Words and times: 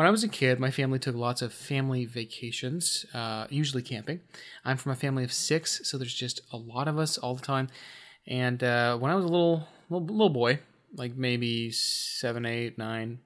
when 0.00 0.06
I 0.06 0.10
was 0.10 0.24
a 0.24 0.28
kid, 0.28 0.58
my 0.58 0.70
family 0.70 0.98
took 0.98 1.14
lots 1.14 1.42
of 1.42 1.52
family 1.52 2.06
vacations, 2.06 3.04
uh, 3.12 3.46
usually 3.50 3.82
camping. 3.82 4.20
I'm 4.64 4.78
from 4.78 4.92
a 4.92 4.96
family 4.96 5.24
of 5.24 5.30
six, 5.30 5.82
so 5.84 5.98
there's 5.98 6.14
just 6.14 6.40
a 6.54 6.56
lot 6.56 6.88
of 6.88 6.98
us 6.98 7.18
all 7.18 7.34
the 7.34 7.42
time. 7.42 7.68
And 8.26 8.64
uh, 8.64 8.96
when 8.96 9.10
I 9.10 9.14
was 9.14 9.26
a 9.26 9.28
little, 9.28 9.68
little 9.90 10.06
little 10.06 10.30
boy, 10.30 10.60
like 10.94 11.18
maybe 11.18 11.70
seven, 11.70 12.46
eight, 12.46 12.78
nine, 12.78 13.18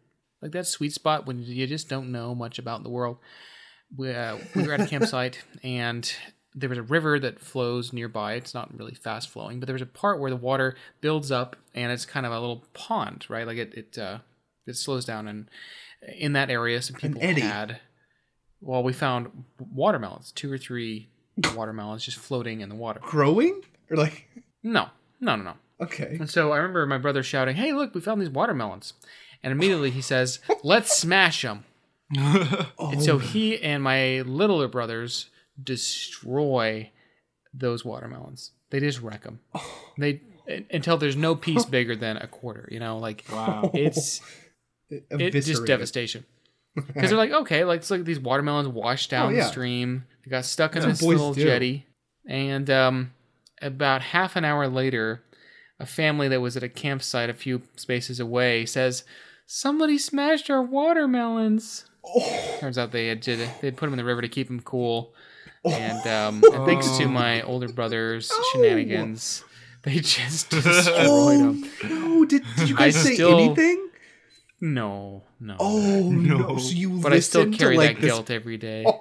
like 0.42 0.50
that 0.50 0.66
sweet 0.66 0.92
spot 0.92 1.28
when 1.28 1.38
you 1.44 1.64
just 1.68 1.88
don't 1.88 2.10
know 2.10 2.34
much 2.34 2.58
about 2.58 2.82
the 2.82 2.90
world. 2.90 3.18
We, 3.96 4.12
uh, 4.12 4.38
we 4.56 4.66
were 4.66 4.72
at 4.72 4.80
a 4.80 4.86
campsite 4.88 5.44
and 5.62 6.12
there 6.56 6.70
was 6.70 6.78
a 6.78 6.82
river 6.82 7.20
that 7.20 7.38
flows 7.38 7.92
nearby. 7.92 8.32
It's 8.34 8.52
not 8.52 8.76
really 8.76 8.96
fast 8.96 9.28
flowing, 9.28 9.60
but 9.60 9.66
there 9.66 9.74
was 9.74 9.82
a 9.82 9.86
part 9.86 10.18
where 10.18 10.30
the 10.32 10.36
water 10.36 10.74
builds 11.00 11.30
up 11.30 11.54
and 11.72 11.92
it's 11.92 12.04
kind 12.04 12.26
of 12.26 12.32
a 12.32 12.40
little 12.40 12.64
pond, 12.74 13.26
right? 13.28 13.46
Like 13.46 13.58
it 13.58 13.74
it 13.74 13.96
uh, 13.96 14.18
it 14.66 14.76
slows 14.76 15.04
down, 15.04 15.28
and 15.28 15.48
in 16.16 16.32
that 16.34 16.50
area, 16.50 16.80
some 16.82 16.96
people 16.96 17.20
eddy. 17.22 17.40
had. 17.40 17.80
Well, 18.60 18.82
we 18.82 18.92
found 18.92 19.44
watermelons, 19.58 20.32
two 20.32 20.50
or 20.50 20.58
three 20.58 21.08
watermelons 21.54 22.04
just 22.04 22.16
floating 22.18 22.60
in 22.60 22.68
the 22.68 22.74
water. 22.74 23.00
Growing 23.02 23.60
or 23.90 23.96
like 23.96 24.28
No, 24.62 24.88
no, 25.20 25.36
no, 25.36 25.42
no. 25.42 25.54
okay. 25.82 26.16
And 26.18 26.30
so 26.30 26.52
I 26.52 26.56
remember 26.58 26.86
my 26.86 26.98
brother 26.98 27.22
shouting, 27.22 27.56
"Hey, 27.56 27.72
look, 27.72 27.94
we 27.94 28.00
found 28.00 28.20
these 28.22 28.30
watermelons!" 28.30 28.94
And 29.42 29.52
immediately 29.52 29.90
he 29.90 30.00
says, 30.00 30.38
"Let's 30.62 30.96
smash 30.96 31.42
them." 31.42 31.64
Oh, 32.16 32.68
And 32.92 33.02
so 33.02 33.16
oh. 33.16 33.18
he 33.18 33.60
and 33.60 33.82
my 33.82 34.20
littler 34.22 34.68
brothers 34.68 35.26
destroy 35.62 36.90
those 37.52 37.84
watermelons. 37.84 38.52
They 38.70 38.80
just 38.80 39.00
wreck 39.00 39.22
them. 39.24 39.40
Oh. 39.54 39.90
They 39.98 40.20
until 40.70 40.96
there's 40.98 41.16
no 41.16 41.34
piece 41.34 41.64
bigger 41.64 41.96
than 41.96 42.16
a 42.18 42.26
quarter. 42.26 42.68
You 42.70 42.80
know, 42.80 42.98
like 42.98 43.24
Wow. 43.32 43.70
it's 43.74 44.20
it's 44.90 45.46
just 45.46 45.66
devastation. 45.66 46.24
Because 46.74 47.10
they're 47.10 47.16
like, 47.16 47.30
okay, 47.30 47.62
like, 47.62 47.88
look 47.88 48.00
at 48.00 48.04
these 48.04 48.18
watermelons 48.18 48.66
washed 48.66 49.08
down 49.08 49.26
Oh, 49.26 49.28
yeah. 49.36 49.44
the 49.44 49.48
stream. 49.48 50.06
They 50.24 50.30
got 50.32 50.44
stuck 50.44 50.74
in 50.74 50.82
this 50.82 51.02
little 51.02 51.32
do. 51.32 51.40
jetty. 51.44 51.86
And 52.26 52.68
um, 52.68 53.12
about 53.62 54.02
half 54.02 54.34
an 54.34 54.44
hour 54.44 54.66
later, 54.66 55.22
a 55.78 55.86
family 55.86 56.26
that 56.26 56.40
was 56.40 56.56
at 56.56 56.64
a 56.64 56.68
campsite 56.68 57.30
a 57.30 57.34
few 57.34 57.62
spaces 57.76 58.18
away 58.18 58.66
says, 58.66 59.04
Somebody 59.46 59.98
smashed 59.98 60.50
our 60.50 60.62
watermelons. 60.64 61.84
Oh, 62.04 62.56
Turns 62.58 62.76
out 62.76 62.90
they 62.90 63.06
had 63.06 63.20
did 63.20 63.38
they 63.60 63.70
put 63.70 63.86
them 63.86 63.92
in 63.92 63.98
the 63.98 64.04
river 64.04 64.20
to 64.22 64.28
keep 64.28 64.48
them 64.48 64.58
cool. 64.60 65.14
Oh. 65.64 65.70
And, 65.70 66.06
um, 66.08 66.42
and 66.52 66.66
thanks 66.66 66.96
to 66.98 67.06
my 67.06 67.40
older 67.42 67.68
brother's 67.68 68.32
shenanigans, 68.52 69.44
they 69.84 70.00
just 70.00 70.50
destroyed 70.50 70.96
oh 70.98 71.36
them. 71.52 71.70
no! 71.84 72.24
Did, 72.24 72.42
did 72.56 72.68
you 72.70 72.74
I 72.76 72.86
guys 72.86 72.96
say 73.00 73.14
still- 73.14 73.38
anything? 73.38 73.90
No, 74.66 75.22
no. 75.40 75.56
Oh 75.60 76.10
no! 76.10 76.38
No. 76.38 76.56
So 76.58 76.70
you 76.72 76.98
but 77.00 77.12
I 77.12 77.20
still 77.20 77.50
carry 77.52 77.74
to, 77.76 77.80
like, 77.82 77.96
that 77.96 78.00
this- 78.00 78.10
guilt 78.10 78.30
every 78.30 78.56
day. 78.56 78.84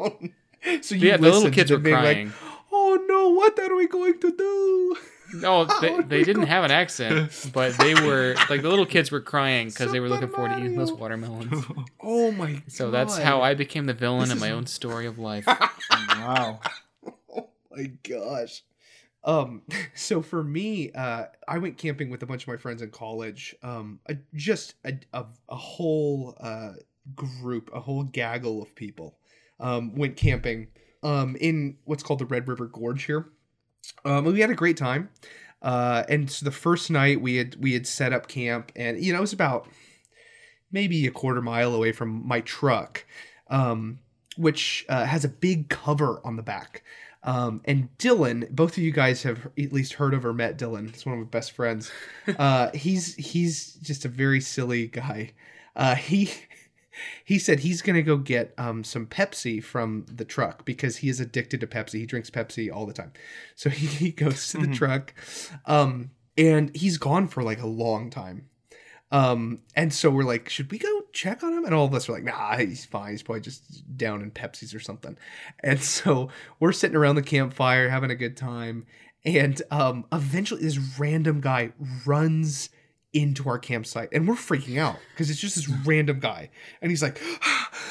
Oh, 0.66 0.80
so 0.82 0.96
you 0.96 1.10
yeah, 1.10 1.18
the 1.18 1.24
little 1.30 1.52
kids 1.52 1.70
were 1.72 1.78
being 1.78 1.96
like, 1.96 2.04
crying. 2.16 2.34
oh 2.72 2.98
no! 3.08 3.30
What 3.32 3.60
are 3.60 3.76
we 3.76 3.86
going 3.88 4.18
to 4.20 4.32
do? 4.32 4.96
No, 5.36 5.66
they, 5.82 5.90
How 5.92 6.02
they 6.04 6.20
we 6.20 6.24
didn't 6.24 6.44
go- 6.44 6.48
have 6.48 6.64
an 6.64 6.72
accent, 6.72 7.50
but 7.54 7.78
they 7.80 7.94
were 7.96 8.36
like 8.50 8.62
the 8.62 8.70
little 8.70 8.86
kids 8.86 9.12
were 9.12 9.20
crying 9.20 9.68
because 9.68 9.92
they 9.92 10.00
were 10.00 10.08
looking 10.08 10.28
Super 10.30 10.36
forward 10.38 10.54
to 10.56 10.60
eating 10.64 10.78
those 10.78 10.94
watermelons. 10.94 11.66
Oh 12.02 12.32
my! 12.32 12.62
So 12.68 12.92
that's 12.92 13.18
how 13.18 13.42
I 13.42 13.56
became 13.56 13.86
the 13.88 13.94
villain 13.94 14.22
This 14.22 14.32
in 14.32 14.38
is- 14.38 14.42
my 14.42 14.52
own 14.52 14.66
story 14.66 15.06
of 15.06 15.20
life. 15.20 15.46
wow. 15.48 16.60
Oh 17.36 17.50
my 17.76 17.92
gosh. 18.04 18.64
Um, 19.24 19.62
so 19.96 20.22
for 20.22 20.44
me, 20.44 20.92
uh, 20.92 21.26
I 21.48 21.58
went 21.58 21.78
camping 21.78 22.10
with 22.10 22.24
a 22.24 22.26
bunch 22.26 22.44
of 22.44 22.48
my 22.48 22.58
friends 22.58 22.82
in 22.82 22.92
college. 22.92 23.56
Um, 23.64 24.00
a, 24.08 24.16
just 24.34 24.76
a, 24.86 24.94
a, 25.14 25.26
a 25.50 25.56
whole 25.56 26.36
uh, 26.40 26.74
group, 27.16 27.70
a 27.74 27.80
whole 27.80 28.04
gaggle 28.04 28.62
of 28.62 28.76
people 28.76 29.18
um, 29.60 29.96
went 29.96 30.18
camping 30.18 30.68
um, 31.04 31.36
in 31.40 31.78
what's 31.86 32.04
called 32.04 32.20
the 32.20 32.26
Red 32.26 32.48
River 32.48 32.68
Gorge 32.68 33.04
here. 33.04 33.28
Um, 34.06 34.26
we 34.26 34.40
had 34.40 34.50
a 34.50 34.56
great 34.56 34.78
time. 34.78 35.10
Uh, 35.62 36.04
and 36.10 36.30
so 36.30 36.44
the 36.44 36.52
first 36.52 36.92
night 36.92 37.22
we 37.22 37.38
had 37.38 37.56
we 37.56 37.74
had 37.74 37.88
set 37.88 38.12
up 38.12 38.28
camp, 38.28 38.72
and 38.76 39.02
you 39.02 39.14
know 39.14 39.20
it 39.20 39.22
was 39.22 39.32
about 39.32 39.68
maybe 40.72 41.08
a 41.08 41.12
quarter 41.12 41.42
mile 41.42 41.74
away 41.74 41.94
from 41.94 42.28
my 42.28 42.42
truck, 42.42 43.06
um, 43.50 44.00
which 44.36 44.86
uh, 44.90 45.06
has 45.06 45.24
a 45.24 45.30
big 45.30 45.70
cover 45.70 46.20
on 46.26 46.36
the 46.36 46.44
back. 46.44 46.84
Um, 47.26 47.62
and 47.66 47.90
Dylan, 47.98 48.50
both 48.52 48.74
of 48.78 48.84
you 48.84 48.92
guys 48.92 49.24
have 49.24 49.48
at 49.58 49.72
least 49.72 49.94
heard 49.94 50.14
of 50.14 50.26
or 50.26 50.34
met 50.34 50.58
Dylan. 50.58 50.92
He's 50.92 51.06
one 51.06 51.14
of 51.14 51.20
my 51.22 51.26
best 51.30 51.52
friends. 51.54 51.92
Uh, 52.38 52.70
he's 52.74 53.16
he's 53.16 53.74
just 53.76 54.06
a 54.06 54.08
very 54.10 54.40
silly 54.42 54.88
guy. 54.88 55.32
Uh, 55.76 55.96
he 55.96 56.32
he 57.26 57.38
said 57.40 57.60
he's 57.62 57.82
gonna 57.82 58.02
go 58.02 58.18
get 58.18 58.54
um, 58.58 58.84
some 58.84 59.06
Pepsi 59.06 59.64
from 59.64 60.06
the 60.14 60.26
truck 60.26 60.64
because 60.66 60.98
he 60.98 61.10
is 61.10 61.20
addicted 61.20 61.60
to 61.62 61.68
Pepsi. 61.68 62.00
He 62.00 62.06
drinks 62.06 62.30
Pepsi 62.30 62.72
all 62.74 62.86
the 62.86 62.94
time. 62.94 63.12
So 63.56 63.70
he, 63.72 63.88
he 63.88 64.12
goes 64.12 64.50
to 64.50 64.58
the 64.58 64.68
Mhm. 64.68 64.76
truck, 64.76 65.14
um, 65.66 66.12
and 66.38 66.76
he's 66.76 66.98
gone 66.98 67.28
for 67.28 67.42
like 67.44 67.62
a 67.62 67.68
long 67.68 68.10
time. 68.10 68.48
Um, 69.12 69.60
and 69.76 69.94
so 69.94 70.10
we're 70.10 70.24
like, 70.24 70.50
should 70.50 70.72
we 70.72 70.78
go 70.80 71.03
check 71.14 71.44
on 71.44 71.54
him? 71.54 71.66
And 71.66 71.74
all 71.74 71.86
of 71.86 71.94
us 71.94 72.10
are 72.10 72.14
like, 72.14 72.24
nah, 72.24 72.58
he's 72.58 72.86
fine. 72.86 73.12
He's 73.12 73.24
probably 73.24 73.42
just 73.42 73.98
down 73.98 74.22
in 74.22 74.32
Pepsi's 74.32 74.76
or 74.76 74.80
something. 74.80 75.18
And 75.64 75.82
so 75.84 76.30
we're 76.60 76.74
sitting 76.74 76.98
around 76.98 77.16
the 77.16 77.24
campfire 77.24 77.90
having 77.90 78.12
a 78.12 78.16
good 78.16 78.36
time. 78.36 78.86
And 79.26 79.62
um, 79.72 80.06
eventually, 80.12 80.62
this 80.62 80.78
random 81.00 81.40
guy 81.40 81.72
runs 82.06 82.70
into 83.14 83.48
our 83.48 83.60
campsite, 83.60 84.10
and 84.12 84.28
we're 84.28 84.34
freaking 84.34 84.78
out 84.78 84.98
because 85.12 85.30
it's 85.30 85.40
just 85.40 85.56
this 85.56 85.70
random 85.70 86.20
guy. 86.20 86.50
And 86.82 86.92
he's 86.92 87.02
like, 87.02 87.22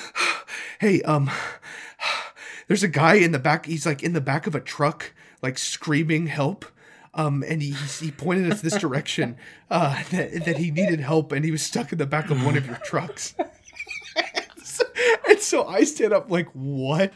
hey, 0.79 1.01
um, 1.03 1.31
there's 2.69 2.83
a 2.83 2.89
guy 2.89 3.15
in 3.15 3.33
the 3.33 3.39
back. 3.39 3.65
He's 3.65 3.87
like 3.87 4.03
in 4.03 4.13
the 4.13 4.21
back 4.21 4.47
of 4.47 4.55
a 4.55 4.61
truck, 4.61 5.15
like 5.41 5.57
screaming 5.57 6.27
help. 6.27 6.67
Um, 7.15 7.45
and 7.47 7.61
he 7.61 7.73
he 7.73 8.11
pointed 8.11 8.51
us 8.51 8.63
this 8.63 8.77
direction 8.77 9.37
uh, 9.71 10.03
that, 10.11 10.45
that 10.47 10.59
he 10.59 10.71
needed 10.71 11.01
help, 11.01 11.33
and 11.33 11.45
he 11.45 11.51
was 11.51 11.63
stuck 11.63 11.93
in 11.93 11.99
the 11.99 12.07
back 12.07 12.31
of 12.31 12.45
one 12.45 12.57
of 12.57 12.67
your 12.67 12.77
trucks. 12.77 13.35
so, 14.63 14.85
and 15.29 15.39
so 15.39 15.67
I 15.67 15.85
stand 15.85 16.13
up 16.13 16.31
like, 16.31 16.49
what? 16.53 17.13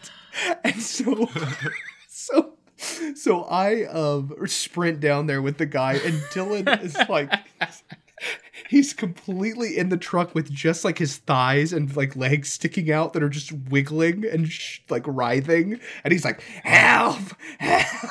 And 0.64 0.82
so, 0.82 1.30
so, 2.08 2.52
so 3.14 3.44
I 3.44 3.84
um 3.84 4.36
sprint 4.46 5.00
down 5.00 5.26
there 5.26 5.40
with 5.40 5.56
the 5.56 5.66
guy, 5.66 5.94
and 5.94 6.20
Dylan 6.32 6.82
is 6.82 6.96
like. 7.08 7.32
He's 8.70 8.94
completely 8.94 9.76
in 9.76 9.90
the 9.90 9.98
truck 9.98 10.34
with 10.34 10.50
just 10.50 10.84
like 10.84 10.98
his 10.98 11.18
thighs 11.18 11.72
and 11.72 11.94
like 11.94 12.16
legs 12.16 12.50
sticking 12.50 12.90
out 12.90 13.12
that 13.12 13.22
are 13.22 13.28
just 13.28 13.52
wiggling 13.52 14.24
and 14.24 14.48
sh- 14.48 14.80
like 14.88 15.04
writhing, 15.06 15.78
and 16.02 16.12
he's 16.12 16.24
like, 16.24 16.40
"Help! 16.64 17.20
Help!" 17.58 18.10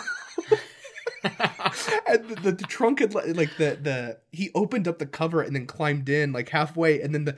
and 2.08 2.30
the, 2.30 2.36
the, 2.36 2.52
the 2.52 2.66
trunk 2.66 3.00
had 3.00 3.14
like 3.14 3.58
the 3.58 3.78
the 3.82 4.18
he 4.32 4.52
opened 4.56 4.88
up 4.88 5.00
the 5.00 5.06
cover 5.06 5.42
and 5.42 5.56
then 5.56 5.66
climbed 5.66 6.10
in 6.10 6.32
like 6.34 6.50
halfway, 6.50 7.02
and 7.02 7.14
then 7.14 7.26
the 7.26 7.36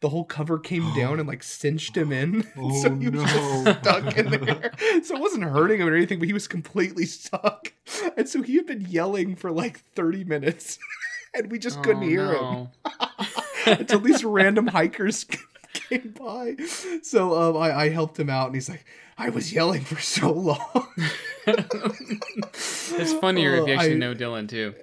the 0.00 0.08
whole 0.08 0.24
cover 0.24 0.58
came 0.58 0.90
down 0.92 1.18
and 1.18 1.28
like 1.28 1.42
cinched 1.42 1.96
him 1.96 2.12
in, 2.12 2.46
Oh, 2.56 2.70
so 2.70 2.94
he 2.94 3.08
was 3.08 3.22
no. 3.22 3.26
just 3.26 3.80
stuck 3.80 4.16
in 4.16 4.30
there. 4.30 4.72
So 5.02 5.16
it 5.16 5.20
wasn't 5.20 5.44
hurting 5.44 5.80
him 5.80 5.88
or 5.88 5.94
anything, 5.94 6.18
but 6.18 6.28
he 6.28 6.34
was 6.34 6.48
completely 6.48 7.06
stuck, 7.06 7.72
and 8.16 8.28
so 8.28 8.42
he 8.42 8.56
had 8.56 8.66
been 8.66 8.82
yelling 8.82 9.36
for 9.36 9.50
like 9.50 9.78
thirty 9.94 10.24
minutes, 10.24 10.78
and 11.34 11.50
we 11.50 11.58
just 11.58 11.82
couldn't 11.82 12.02
Oh, 12.02 12.08
hear 12.08 12.32
him 12.34 12.68
until 13.66 14.00
these 14.00 14.24
random 14.24 14.68
hikers 14.68 15.26
came 15.72 16.14
by. 16.18 16.56
So 17.02 17.34
um, 17.40 17.56
I, 17.56 17.72
I 17.84 17.88
helped 17.88 18.18
him 18.18 18.30
out, 18.30 18.46
and 18.46 18.54
he's 18.54 18.68
like, 18.68 18.84
"I 19.18 19.30
was 19.30 19.52
yelling 19.52 19.82
for 19.82 20.00
so 20.00 20.32
long." 20.32 20.86
It's 21.46 23.12
funnier 23.14 23.54
if 23.56 23.66
you 23.66 23.74
Oh, 23.74 23.76
actually 23.76 23.94
I- 23.94 23.98
know 23.98 24.14
Dylan 24.14 24.48
too. 24.48 24.74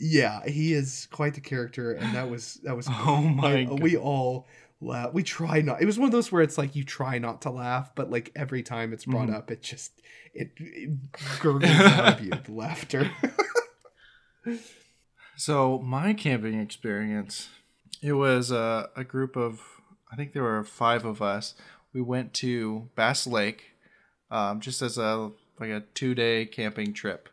Yeah, 0.00 0.44
he 0.44 0.72
is 0.72 1.06
quite 1.12 1.34
the 1.34 1.40
character, 1.40 1.92
and 1.92 2.14
that 2.14 2.28
was 2.28 2.54
that 2.64 2.76
was. 2.76 2.88
Oh 2.90 3.20
my 3.22 3.62
I- 3.62 3.72
we 3.72 3.96
all 3.96 4.46
laugh. 4.80 5.12
We 5.12 5.22
try 5.22 5.60
not. 5.60 5.80
It 5.80 5.86
was 5.86 5.98
one 5.98 6.06
of 6.06 6.12
those 6.12 6.32
where 6.32 6.42
it's 6.42 6.58
like 6.58 6.74
you 6.74 6.82
try 6.84 7.18
not 7.18 7.42
to 7.42 7.50
laugh, 7.50 7.94
but 7.94 8.10
like 8.10 8.32
every 8.34 8.62
time 8.62 8.92
it's 8.92 9.04
brought 9.04 9.28
Mhm. 9.28 9.34
up, 9.36 9.50
it 9.50 9.62
just 9.62 9.92
it, 10.34 10.50
it 10.58 10.90
gurgles 11.40 11.70
out 11.70 12.14
of 12.20 12.24
you 12.24 12.30
the 12.44 12.52
laughter. 12.52 13.10
So 15.36 15.78
my 15.78 16.12
camping 16.14 16.60
experience, 16.60 17.48
it 18.02 18.12
was 18.12 18.50
a, 18.50 18.90
a 18.96 19.02
group 19.04 19.36
of, 19.36 19.60
I 20.12 20.16
think 20.16 20.32
there 20.32 20.42
were 20.42 20.62
five 20.62 21.04
of 21.04 21.22
us. 21.22 21.54
We 21.94 22.02
went 22.02 22.34
to 22.34 22.90
Bass 22.94 23.26
Lake, 23.26 23.72
um, 24.30 24.60
just 24.60 24.82
as 24.82 24.98
a 24.98 25.30
like 25.58 25.70
a 25.70 25.84
two 25.94 26.14
day 26.14 26.44
camping 26.44 26.92
trip, 26.92 27.28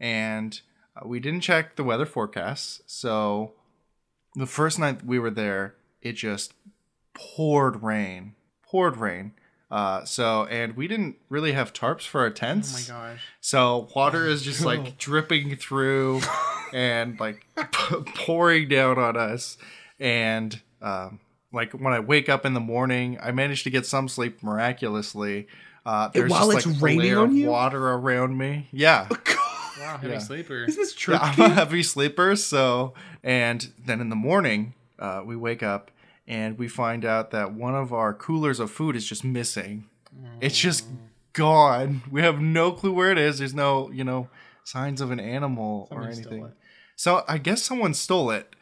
and 0.00 0.60
uh, 0.96 1.06
we 1.06 1.20
didn't 1.20 1.42
check 1.42 1.76
the 1.76 1.84
weather 1.84 2.06
forecasts. 2.06 2.82
So 2.86 3.52
the 4.34 4.46
first 4.46 4.78
night 4.78 5.04
we 5.04 5.18
were 5.18 5.30
there, 5.30 5.74
it 6.02 6.12
just 6.14 6.54
poured 7.14 7.82
rain, 7.82 8.34
poured 8.62 8.96
rain. 8.96 9.32
Uh, 9.70 10.04
so 10.04 10.44
and 10.46 10.76
we 10.76 10.88
didn't 10.88 11.16
really 11.28 11.52
have 11.52 11.72
tarps 11.72 12.06
for 12.06 12.22
our 12.22 12.30
tents. 12.30 12.88
Oh 12.90 12.94
my 12.94 13.00
gosh. 13.00 13.20
So 13.40 13.88
water 13.94 14.26
is 14.26 14.42
just 14.42 14.64
like 14.64 14.98
dripping 14.98 15.56
through 15.56 16.22
and 16.72 17.20
like 17.20 17.46
pouring 18.16 18.68
down 18.68 18.98
on 18.98 19.16
us. 19.16 19.58
And 20.00 20.58
um, 20.80 21.20
like 21.52 21.72
when 21.72 21.92
I 21.92 22.00
wake 22.00 22.28
up 22.28 22.44
in 22.46 22.54
the 22.54 22.60
morning, 22.60 23.18
I 23.22 23.32
manage 23.32 23.64
to 23.64 23.70
get 23.70 23.86
some 23.86 24.08
sleep 24.08 24.42
miraculously. 24.42 25.46
Uh, 25.86 26.08
there's 26.08 26.30
while 26.30 26.50
just 26.52 26.58
it's 26.58 26.66
like 26.66 26.76
a 26.76 26.84
raining 26.84 27.00
layer 27.00 27.18
on 27.20 27.28
of 27.30 27.34
you? 27.34 27.48
water 27.48 27.88
around 27.92 28.36
me. 28.36 28.68
Yeah. 28.72 29.08
Wow, 29.80 29.96
heavy 29.98 30.14
Yeah. 30.14 30.18
sleeper. 30.18 30.64
Isn't 30.64 30.80
this 30.82 30.92
true? 30.92 31.14
Yeah, 31.14 31.20
I'm 31.22 31.40
a 31.40 31.48
heavy 31.54 31.84
sleeper. 31.84 32.34
So, 32.34 32.94
and 33.22 33.70
then 33.78 34.00
in 34.00 34.08
the 34.08 34.16
morning, 34.16 34.74
uh, 34.98 35.22
we 35.24 35.36
wake 35.36 35.62
up 35.62 35.92
and 36.26 36.58
we 36.58 36.66
find 36.66 37.04
out 37.04 37.30
that 37.30 37.52
one 37.54 37.76
of 37.76 37.92
our 37.92 38.12
coolers 38.12 38.58
of 38.58 38.72
food 38.72 38.96
is 38.96 39.06
just 39.08 39.22
missing. 39.22 39.84
It's 40.40 40.58
just 40.58 40.84
gone. 41.32 42.02
We 42.10 42.22
have 42.22 42.40
no 42.40 42.72
clue 42.72 42.92
where 42.92 43.12
it 43.12 43.18
is. 43.18 43.38
There's 43.38 43.54
no, 43.54 43.88
you 43.92 44.02
know, 44.02 44.28
signs 44.64 45.00
of 45.00 45.12
an 45.12 45.20
animal 45.20 45.86
Somebody 45.90 46.08
or 46.08 46.12
anything. 46.12 46.52
So 46.96 47.22
I 47.28 47.38
guess 47.38 47.62
someone 47.62 47.94
stole 47.94 48.32
it. 48.32 48.56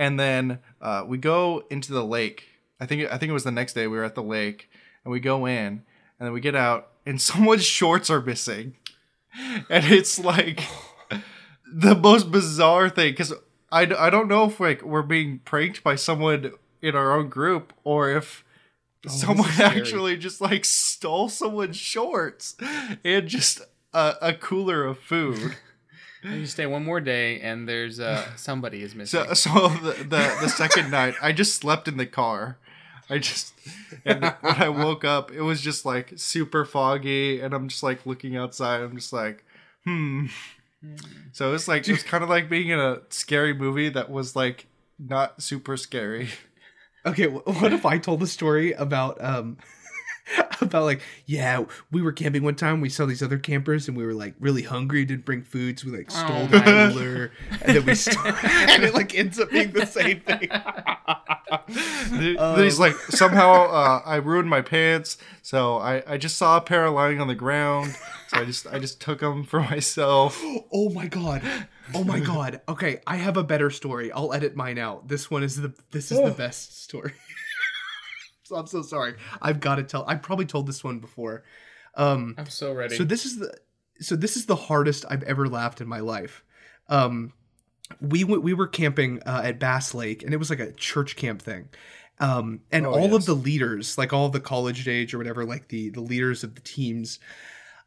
And 0.00 0.18
then 0.18 0.60
uh, 0.80 1.04
we 1.06 1.18
go 1.18 1.62
into 1.68 1.92
the 1.92 2.02
lake. 2.02 2.48
I 2.80 2.86
think 2.86 3.12
I 3.12 3.18
think 3.18 3.28
it 3.28 3.34
was 3.34 3.44
the 3.44 3.50
next 3.50 3.74
day 3.74 3.86
we 3.86 3.98
were 3.98 4.04
at 4.04 4.14
the 4.14 4.22
lake 4.22 4.70
and 5.04 5.12
we 5.12 5.20
go 5.20 5.44
in 5.44 5.66
and 5.66 5.82
then 6.18 6.32
we 6.32 6.40
get 6.40 6.56
out 6.56 6.88
and 7.04 7.20
someone's 7.30 7.66
shorts 7.66 8.08
are 8.08 8.22
missing. 8.22 8.76
And 9.68 9.84
it's 9.84 10.18
like 10.18 10.62
the 11.70 11.94
most 11.94 12.32
bizarre 12.32 12.88
thing 12.88 13.12
because 13.12 13.34
I, 13.70 13.82
I 13.82 14.08
don't 14.08 14.26
know 14.26 14.44
if 14.44 14.58
like 14.58 14.80
we're 14.80 15.02
being 15.02 15.40
pranked 15.40 15.84
by 15.84 15.96
someone 15.96 16.52
in 16.80 16.96
our 16.96 17.14
own 17.14 17.28
group 17.28 17.74
or 17.84 18.10
if 18.10 18.42
someone 19.06 19.50
actually 19.60 20.16
just 20.16 20.40
like 20.40 20.64
stole 20.64 21.28
someone's 21.28 21.76
shorts 21.76 22.56
and 23.04 23.28
just 23.28 23.60
a, 23.92 24.14
a 24.22 24.32
cooler 24.32 24.82
of 24.86 24.98
food. 24.98 25.56
And 26.22 26.40
you 26.40 26.46
stay 26.46 26.66
one 26.66 26.84
more 26.84 27.00
day, 27.00 27.40
and 27.40 27.68
there's 27.68 28.00
uh 28.00 28.24
somebody 28.36 28.82
is 28.82 28.94
missing. 28.94 29.24
So, 29.24 29.34
so 29.34 29.68
the, 29.68 29.92
the 30.04 30.36
the 30.42 30.48
second 30.48 30.90
night, 30.90 31.14
I 31.22 31.32
just 31.32 31.54
slept 31.54 31.88
in 31.88 31.96
the 31.96 32.06
car. 32.06 32.58
I 33.08 33.18
just 33.18 33.54
and 34.04 34.22
when 34.40 34.54
I 34.54 34.68
woke 34.68 35.04
up, 35.04 35.32
it 35.32 35.40
was 35.40 35.60
just 35.60 35.84
like 35.84 36.12
super 36.16 36.64
foggy, 36.64 37.40
and 37.40 37.54
I'm 37.54 37.68
just 37.68 37.82
like 37.82 38.06
looking 38.06 38.36
outside. 38.36 38.82
I'm 38.82 38.96
just 38.96 39.12
like, 39.12 39.44
hmm. 39.84 40.26
So 41.32 41.54
it's 41.54 41.68
like 41.68 41.88
it's 41.88 42.02
kind 42.02 42.22
of 42.22 42.30
like 42.30 42.48
being 42.48 42.68
in 42.68 42.78
a 42.78 43.00
scary 43.10 43.52
movie 43.52 43.88
that 43.90 44.10
was 44.10 44.36
like 44.36 44.66
not 44.98 45.42
super 45.42 45.76
scary. 45.76 46.28
Okay, 47.04 47.26
what 47.28 47.72
if 47.72 47.86
I 47.86 47.96
told 47.96 48.20
the 48.20 48.26
story 48.26 48.72
about 48.72 49.22
um 49.24 49.56
about 50.60 50.84
like 50.84 51.00
yeah 51.26 51.64
we 51.90 52.02
were 52.02 52.12
camping 52.12 52.42
one 52.42 52.54
time 52.54 52.80
we 52.80 52.88
saw 52.88 53.06
these 53.06 53.22
other 53.22 53.38
campers 53.38 53.88
and 53.88 53.96
we 53.96 54.04
were 54.04 54.12
like 54.14 54.34
really 54.38 54.62
hungry 54.62 55.04
didn't 55.04 55.24
bring 55.24 55.42
food 55.42 55.78
so 55.78 55.90
we 55.90 55.96
like 55.96 56.10
stole 56.10 56.26
Oh 56.42 56.46
the 56.46 56.58
my- 56.58 56.92
cooler 56.92 57.30
and 57.62 57.76
then 57.76 57.84
we 57.86 57.94
stole 57.96 58.26
and 58.42 58.84
it 58.84 58.94
like 58.94 59.14
ends 59.14 59.40
up 59.40 59.50
being 59.50 59.72
the 59.72 59.86
same 59.86 60.20
thing. 60.20 60.48
Then 61.68 62.64
he's 62.64 62.78
like, 62.78 62.94
somehow 62.94 63.64
uh, 63.70 64.02
I 64.04 64.16
ruined 64.16 64.48
my 64.48 64.60
pants, 64.60 65.18
so 65.42 65.78
I, 65.78 66.02
I 66.06 66.16
just 66.16 66.36
saw 66.36 66.56
a 66.56 66.60
pair 66.60 66.88
lying 66.90 67.20
on 67.20 67.26
the 67.28 67.34
ground, 67.34 67.96
so 68.28 68.38
I 68.38 68.44
just 68.44 68.66
I 68.68 68.78
just 68.78 69.00
took 69.00 69.20
them 69.20 69.44
for 69.44 69.60
myself. 69.60 70.40
Oh 70.72 70.88
my 70.90 71.08
god. 71.08 71.42
Oh 71.94 72.04
my 72.04 72.20
god. 72.20 72.60
Okay, 72.68 73.00
I 73.06 73.16
have 73.16 73.36
a 73.36 73.42
better 73.42 73.70
story. 73.70 74.12
I'll 74.12 74.32
edit 74.32 74.54
mine 74.54 74.78
out. 74.78 75.08
This 75.08 75.28
one 75.30 75.42
is 75.42 75.56
the 75.56 75.74
this 75.90 76.12
is 76.12 76.18
the 76.22 76.30
best 76.30 76.80
story. 76.82 77.12
So 78.50 78.56
I'm 78.60 78.66
so 78.66 78.82
sorry. 78.82 79.14
I've 79.40 79.60
got 79.60 79.76
to 79.76 79.82
tell. 79.82 80.04
I 80.06 80.16
probably 80.16 80.46
told 80.46 80.66
this 80.66 80.84
one 80.84 80.98
before. 80.98 81.44
Um 81.94 82.34
I'm 82.38 82.46
so 82.46 82.72
ready. 82.72 82.96
so 82.96 83.04
this 83.04 83.24
is 83.24 83.38
the 83.38 83.52
so 84.00 84.16
this 84.16 84.36
is 84.36 84.46
the 84.46 84.56
hardest 84.56 85.04
I've 85.10 85.22
ever 85.24 85.48
laughed 85.48 85.80
in 85.80 85.88
my 85.88 86.00
life. 86.00 86.44
Um 86.88 87.32
we 88.00 88.22
went 88.24 88.42
we 88.42 88.54
were 88.54 88.68
camping 88.68 89.20
uh, 89.26 89.42
at 89.44 89.58
Bass 89.58 89.94
Lake 89.94 90.22
and 90.22 90.32
it 90.32 90.36
was 90.36 90.50
like 90.50 90.60
a 90.60 90.72
church 90.72 91.16
camp 91.16 91.42
thing. 91.42 91.68
Um 92.20 92.60
and 92.70 92.86
Oh, 92.86 92.92
all 92.92 93.14
of 93.14 93.24
the 93.24 93.34
leaders, 93.34 93.98
like 93.98 94.12
all 94.12 94.28
the 94.28 94.40
college 94.40 94.86
age 94.86 95.14
or 95.14 95.18
whatever, 95.18 95.44
like 95.44 95.68
the 95.68 95.90
the 95.90 96.00
leaders 96.00 96.44
of 96.44 96.54
the 96.54 96.60
teams 96.60 97.18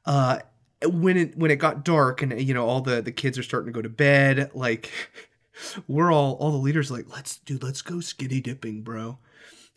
uh 0.06 0.40
when 0.86 1.16
it 1.16 1.38
when 1.38 1.50
it 1.50 1.56
got 1.56 1.86
dark 1.86 2.22
and 2.22 2.42
you 2.42 2.54
know 2.54 2.68
all 2.68 2.82
the 2.82 3.02
the 3.02 3.12
kids 3.12 3.38
are 3.38 3.44
starting 3.44 3.68
to 3.72 3.78
go 3.78 3.82
to 3.82 3.88
bed 3.88 4.52
like 4.54 4.92
we're 5.88 6.12
all 6.12 6.34
all 6.42 6.52
the 6.52 6.58
leaders 6.58 6.92
are 6.92 6.96
like 6.96 7.10
let's 7.10 7.38
dude 7.38 7.64
let's 7.64 7.82
go 7.82 8.02
skinny 8.02 8.42
dipping 8.42 8.82
bro 8.82 9.18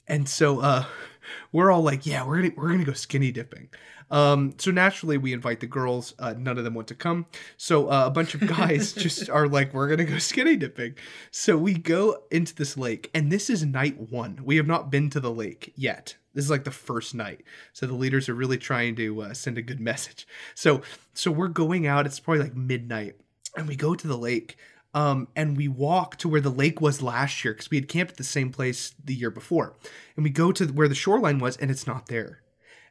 and 0.06 0.29
so 0.29 0.61
uh 0.61 0.85
we're 1.53 1.70
all 1.70 1.82
like 1.82 2.06
yeah 2.06 2.25
we're 2.26 2.43
gonna 2.43 2.55
we're 2.56 2.70
gonna 2.70 2.85
go 2.85 2.93
skinny 2.93 3.32
dipping. 3.32 3.69
Um 4.11 4.55
so 4.58 4.70
naturally 4.70 5.19
we 5.19 5.32
invite 5.32 5.61
the 5.61 5.67
girls 5.67 6.14
uh 6.19 6.35
none 6.38 6.58
of 6.58 6.64
them 6.64 6.75
want 6.75 6.88
to 6.88 6.94
come. 6.94 7.26
So 7.56 7.91
uh, 7.91 8.06
a 8.06 8.11
bunch 8.11 8.35
of 8.35 8.47
guys 8.47 8.93
just 8.93 9.29
are 9.29 9.49
like 9.49 9.75
we're 9.75 9.88
gonna 9.88 10.05
go 10.05 10.19
skinny 10.19 10.56
dipping. 10.56 10.94
So 11.31 11.56
we 11.56 11.75
go 11.75 12.23
into 12.31 12.55
this 12.55 12.76
lake 12.76 13.11
and 13.14 13.31
this 13.31 13.50
is 13.50 13.64
night 13.64 14.11
one. 14.11 14.41
We 14.44 14.56
have 14.56 14.67
not 14.67 14.91
been 14.91 15.11
to 15.11 15.20
the 15.20 15.32
lake 15.32 15.73
yet. 15.76 16.17
This 16.35 16.44
is 16.44 16.50
like 16.50 16.64
the 16.64 16.70
first 16.70 17.14
night. 17.14 17.43
So 17.73 17.87
the 17.87 17.94
leaders 17.94 18.29
are 18.29 18.35
really 18.35 18.59
trying 18.59 18.94
to 18.97 19.23
uh, 19.23 19.35
send 19.35 19.56
a 19.59 19.62
good 19.62 19.81
message. 19.91 20.26
So 20.55 20.82
so 21.14 21.31
we're 21.31 21.49
going 21.49 21.87
out. 21.87 22.06
It's 22.06 22.20
probably 22.20 22.43
like 22.43 22.55
midnight. 22.55 23.17
And 23.56 23.67
we 23.67 23.75
go 23.75 23.94
to 23.94 24.06
the 24.06 24.19
lake 24.19 24.59
um, 24.96 25.28
and 25.37 25.58
we 25.58 25.69
walk 25.69 26.16
to 26.16 26.28
where 26.28 26.40
the 26.40 26.48
lake 26.48 26.81
was 26.81 27.02
last 27.02 27.44
year 27.44 27.52
because 27.52 27.70
we 27.70 27.76
had 27.76 27.87
camped 27.87 28.12
at 28.12 28.16
the 28.16 28.25
same 28.25 28.50
place 28.50 28.94
the 29.04 29.12
year 29.14 29.31
before. 29.31 29.75
And 30.16 30.25
we 30.25 30.31
go 30.31 30.52
to 30.52 30.64
where 30.69 30.88
the 30.88 30.94
shoreline 30.94 31.38
was 31.38 31.58
and 31.58 31.70
it's 31.70 31.87
not 31.87 32.06
there. 32.06 32.40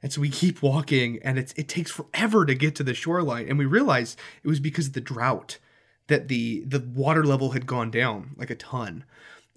And 0.03 0.13
so 0.13 0.21
we 0.21 0.29
keep 0.43 0.61
walking 0.61 1.19
and 1.23 1.39
it's 1.39 1.51
it 1.53 1.67
takes 1.67 1.89
forever 1.89 2.45
to 2.45 2.53
get 2.53 2.75
to 2.75 2.83
the 2.83 2.93
shoreline. 2.93 3.49
And 3.49 3.57
we 3.57 3.65
realize 3.65 4.15
it 4.43 4.47
was 4.47 4.59
because 4.59 4.85
of 4.87 4.93
the 4.93 5.01
drought 5.01 5.57
that 6.05 6.27
the 6.27 6.63
the 6.67 6.79
water 6.79 7.25
level 7.25 7.51
had 7.51 7.65
gone 7.65 7.89
down 7.89 8.35
like 8.37 8.51
a 8.51 8.55
ton. 8.55 9.03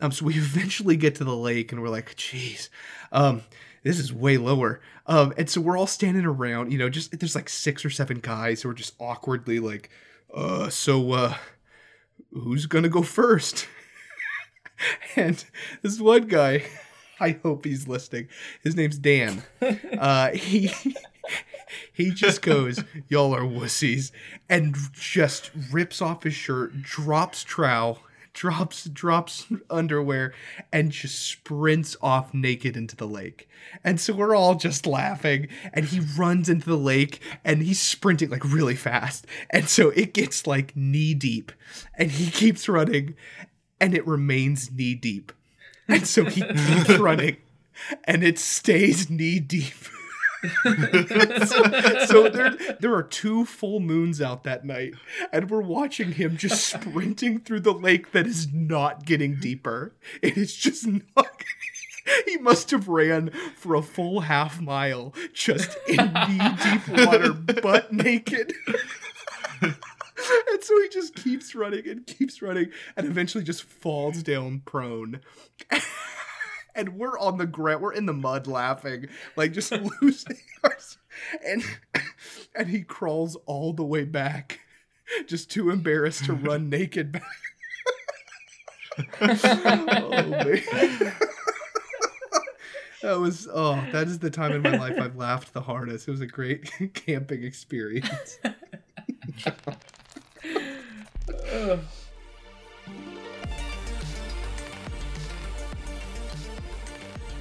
Um, 0.01 0.11
so 0.11 0.25
we 0.25 0.35
eventually 0.39 0.97
get 0.97 1.17
to 1.17 1.25
the 1.25 1.37
lake 1.37 1.71
and 1.71 1.83
we're 1.83 1.91
like, 1.91 2.17
geez, 2.17 2.71
um, 3.13 3.43
this 3.83 3.99
is 3.99 4.11
way 4.11 4.39
lower. 4.39 4.81
Um, 5.07 5.35
and 5.37 5.51
so 5.51 5.61
we're 5.61 5.77
all 5.77 5.87
standing 5.87 6.25
around, 6.25 6.73
you 6.73 6.79
know, 6.79 6.89
just 6.89 7.19
there's 7.21 7.35
like 7.35 7.51
six 7.51 7.85
or 7.85 7.91
seven 7.91 8.21
guys 8.21 8.63
who 8.63 8.71
are 8.71 8.75
just 8.75 8.95
awkwardly 8.99 9.61
like, 9.61 9.91
uh, 10.33 10.71
so 10.71 11.13
uh, 11.13 11.35
who's 12.33 12.67
gonna 12.67 12.89
go 12.89 13.03
first? 13.03 13.69
and 15.17 15.45
this 15.83 16.01
one 16.01 16.27
guy, 16.27 16.65
I 17.21 17.39
hope 17.43 17.65
he's 17.65 17.89
listening. 17.89 18.29
His 18.63 18.77
name's 18.77 18.99
Dan. 18.99 19.43
Uh, 19.99 20.31
he 20.31 20.71
he 21.93 22.11
just 22.11 22.41
goes, 22.41 22.83
"Y'all 23.09 23.35
are 23.35 23.43
wussies," 23.43 24.13
and 24.49 24.77
just 24.93 25.51
rips 25.73 26.01
off 26.01 26.23
his 26.23 26.35
shirt, 26.35 26.81
drops 26.83 27.43
trowel, 27.43 27.99
drops 28.33 28.85
drops 28.85 29.47
underwear, 29.71 30.35
and 30.73 30.91
just 30.91 31.19
sprints 31.19 31.97
off 32.01 32.33
naked 32.33 32.77
into 32.77 32.97
the 32.97 33.07
lake. 33.07 33.49
And 33.85 34.01
so 34.01 34.13
we're 34.13 34.37
all 34.37 34.55
just 34.55 34.87
laughing, 34.87 35.49
and 35.73 35.87
he 35.87 36.01
runs 36.17 36.49
into 36.49 36.67
the 36.67 36.77
lake, 36.77 37.21
and 37.45 37.63
he's 37.63 37.81
sprinting 37.81 38.31
like 38.31 38.45
really 38.45 38.77
fast, 38.77 39.27
and 39.51 39.69
so 39.69 39.91
it 39.91 40.15
gets 40.15 40.47
like 40.47 40.77
knee 40.77 41.15
deep, 41.15 41.53
and 41.95 42.11
he 42.11 42.31
keeps 42.31 42.69
running, 42.69 43.15
and 43.81 43.95
it 43.95 44.07
remains 44.07 44.71
knee 44.71 44.95
deep, 44.95 45.33
and 45.87 46.07
so 46.07 46.25
he 46.25 46.43
keeps 46.43 46.91
running, 46.99 47.37
and 48.05 48.23
it 48.23 48.39
stays 48.39 49.11
knee 49.11 49.41
deep 49.41 49.75
so, 51.47 52.05
so 52.07 52.29
there, 52.29 52.57
there 52.79 52.95
are 52.95 53.03
two 53.03 53.45
full 53.45 53.81
moons 53.81 54.21
out 54.21 54.45
that 54.45 54.65
night, 54.65 54.95
and 55.33 55.51
we're 55.51 55.61
watching 55.61 56.13
him 56.13 56.37
just 56.37 56.67
sprinting 56.69 57.41
through 57.41 57.61
the 57.61 57.73
lake 57.73 58.13
that 58.13 58.27
is 58.27 58.53
not 58.53 59.05
getting 59.05 59.37
deeper. 59.37 59.95
It 60.23 60.37
is 60.37 60.55
just 60.55 60.87
not. 60.87 61.45
He 62.25 62.39
must 62.39 62.71
have 62.71 62.89
ran 62.89 63.31
for 63.55 63.75
a 63.75 63.83
full 63.83 64.21
half 64.21 64.63
mile 64.63 65.13
just 65.35 65.77
in 65.87 65.97
knee 65.97 66.57
deep 66.63 66.89
water, 66.89 67.35
butt 67.35 67.93
naked. 67.93 68.55
and 69.61 69.75
so 70.63 70.81
he 70.81 70.89
just 70.89 71.15
keeps 71.15 71.55
running 71.55 71.87
and 71.87 72.07
keeps 72.07 72.41
running, 72.41 72.71
and 72.97 73.07
eventually 73.07 73.45
just 73.45 73.63
falls 73.63 74.23
down 74.23 74.63
prone 74.65 75.21
and 76.79 76.97
we're 76.97 77.19
on 77.19 77.37
the 77.37 77.47
ground 77.47 77.83
we're 77.83 77.93
in 77.93 78.07
the 78.07 78.13
mud 78.13 78.47
laughing 78.47 79.09
like 79.37 79.53
just 79.53 79.73
losing 80.03 80.39
our 80.65 80.77
and 81.45 81.63
and 82.55 82.69
he 82.69 82.83
crawls 82.83 83.37
all 83.47 83.73
the 83.73 83.85
way 83.85 84.05
back 84.05 84.61
just 85.27 85.51
too 85.51 85.71
embarrassed 85.71 86.25
to 86.27 86.35
run 86.35 86.69
naked 86.71 87.13
back. 87.13 87.23
Oh 89.21 90.11
man. 90.11 91.15
That 93.01 93.21
was 93.21 93.47
oh 93.53 93.81
that 93.93 94.09
is 94.09 94.19
the 94.19 94.29
time 94.29 94.51
in 94.51 94.63
my 94.63 94.77
life 94.77 94.99
i've 94.99 95.15
laughed 95.15 95.53
the 95.53 95.61
hardest. 95.61 96.09
It 96.09 96.11
was 96.11 96.21
a 96.21 96.27
great 96.27 96.73
camping 96.95 97.45
experience 97.45 98.39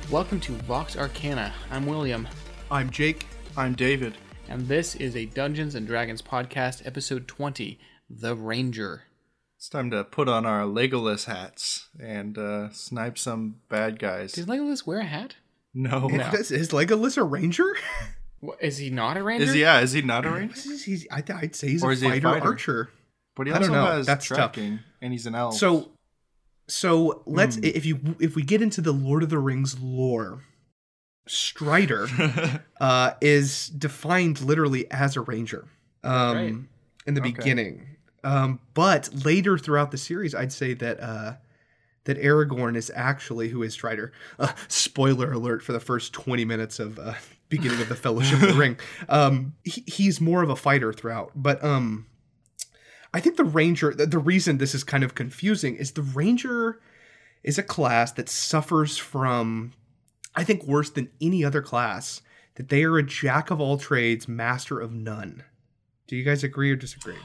Welcome 0.09 0.39
to 0.41 0.53
Vox 0.53 0.95
Arcana. 0.97 1.53
I'm 1.71 1.85
William, 1.85 2.27
i'm 2.71 2.89
jake 2.89 3.25
I'm 3.57 3.73
David. 3.73 4.15
and 4.47 4.67
this 4.67 4.95
is 4.95 5.15
a 5.15 5.25
Dungeons 5.25 5.75
and 5.75 5.85
Dragons 5.87 6.21
podcast, 6.21 6.85
episode 6.85 7.27
20, 7.27 7.79
The 8.09 8.35
Ranger. 8.35 9.03
It's 9.57 9.67
time 9.69 9.89
to 9.91 10.03
put 10.03 10.29
on 10.29 10.45
our 10.45 10.61
Legolas 10.63 11.25
hats 11.25 11.87
and 11.99 12.37
uh, 12.37 12.69
snipe 12.71 13.17
some 13.17 13.55
bad 13.69 13.97
guys. 13.99 14.33
Does 14.33 14.45
Legolas 14.45 14.85
wear 14.85 14.99
a 14.99 15.05
hat? 15.05 15.35
No. 15.73 16.07
Is, 16.33 16.51
is 16.51 16.69
Legolas 16.69 17.17
a 17.17 17.23
ranger? 17.23 17.75
What, 18.39 18.61
is 18.61 18.77
he 18.77 18.89
not 18.91 19.17
a 19.17 19.23
ranger? 19.23 19.45
Is 19.45 19.53
he? 19.53 19.61
Yeah, 19.61 19.79
is 19.79 19.93
he 19.93 20.01
not 20.03 20.25
a 20.25 20.29
ranger? 20.31 20.53
He's- 20.53 20.83
he's- 20.83 21.05
I, 21.11 21.23
I'd 21.33 21.55
say 21.55 21.69
he's 21.69 21.83
Or 21.83 21.89
a 21.89 21.93
is 21.93 22.01
he 22.01 22.07
a 22.07 22.11
fighter, 22.11 22.29
fighter? 22.33 22.45
archer. 22.45 22.89
But 23.35 23.47
he 23.47 23.53
I 23.53 23.59
don't 23.59 23.71
know. 23.71 23.85
has 23.85 24.05
That's 24.05 24.27
tough. 24.27 24.57
and 24.57 24.79
he's 25.01 25.25
an 25.25 25.35
elf. 25.35 25.55
So, 25.57 25.89
so 26.67 27.23
let's 27.25 27.55
Hmm. 27.57 27.63
if 27.65 27.85
you 27.85 28.15
if 28.19 28.35
we 28.35 28.43
get 28.43 28.61
into 28.61 28.81
the 28.81 28.91
Lord 28.91 29.23
of 29.23 29.29
the 29.29 29.39
Rings 29.39 29.79
lore, 29.79 30.43
Strider 31.27 32.07
uh, 32.81 33.11
is 33.21 33.67
defined 33.69 34.41
literally 34.41 34.89
as 34.91 35.15
a 35.15 35.21
ranger 35.21 35.65
um, 36.03 36.35
Right. 36.35 36.55
in 37.05 37.13
the 37.13 37.21
Okay. 37.21 37.31
beginning. 37.31 37.87
Um, 38.23 38.59
but 38.73 39.09
later 39.25 39.57
throughout 39.57 39.91
the 39.91 39.97
series, 39.97 40.33
I'd 40.35 40.51
say 40.53 40.73
that 40.75 40.99
uh, 41.01 41.33
that 42.05 42.17
Aragorn 42.21 42.75
is 42.77 42.91
actually 42.95 43.49
who 43.49 43.63
is 43.63 43.73
Strider. 43.73 44.11
Uh, 44.39 44.53
spoiler 44.69 45.31
alert 45.33 45.61
for 45.63 45.73
the 45.73 45.79
first 45.79 46.13
twenty 46.13 46.45
minutes 46.45 46.79
of 46.79 46.97
uh, 46.99 47.13
beginning 47.49 47.79
of 47.81 47.89
the 47.89 47.95
Fellowship 47.95 48.41
of 48.41 48.47
the 48.49 48.53
Ring. 48.59 48.77
Um, 49.09 49.53
he, 49.63 49.83
he's 49.87 50.19
more 50.21 50.43
of 50.43 50.49
a 50.49 50.55
fighter 50.55 50.91
throughout, 50.93 51.31
but 51.35 51.63
um, 51.63 52.07
I 53.13 53.19
think 53.19 53.37
the 53.37 53.43
ranger. 53.43 53.93
The, 53.93 54.05
the 54.05 54.19
reason 54.19 54.57
this 54.57 54.75
is 54.75 54.83
kind 54.83 55.03
of 55.03 55.15
confusing 55.15 55.75
is 55.75 55.91
the 55.93 56.01
ranger 56.01 56.79
is 57.43 57.57
a 57.57 57.63
class 57.63 58.11
that 58.13 58.27
suffers 58.29 58.97
from, 58.97 59.73
I 60.35 60.43
think, 60.43 60.63
worse 60.63 60.89
than 60.89 61.09
any 61.21 61.43
other 61.45 61.61
class. 61.61 62.21
That 62.55 62.69
they 62.69 62.83
are 62.83 62.97
a 62.97 63.03
jack 63.03 63.51
of 63.51 63.61
all 63.61 63.77
trades, 63.77 64.27
master 64.27 64.79
of 64.79 64.91
none. 64.91 65.43
Do 66.07 66.15
you 66.15 66.23
guys 66.23 66.43
agree 66.43 66.71
or 66.71 66.75
disagree? 66.75 67.17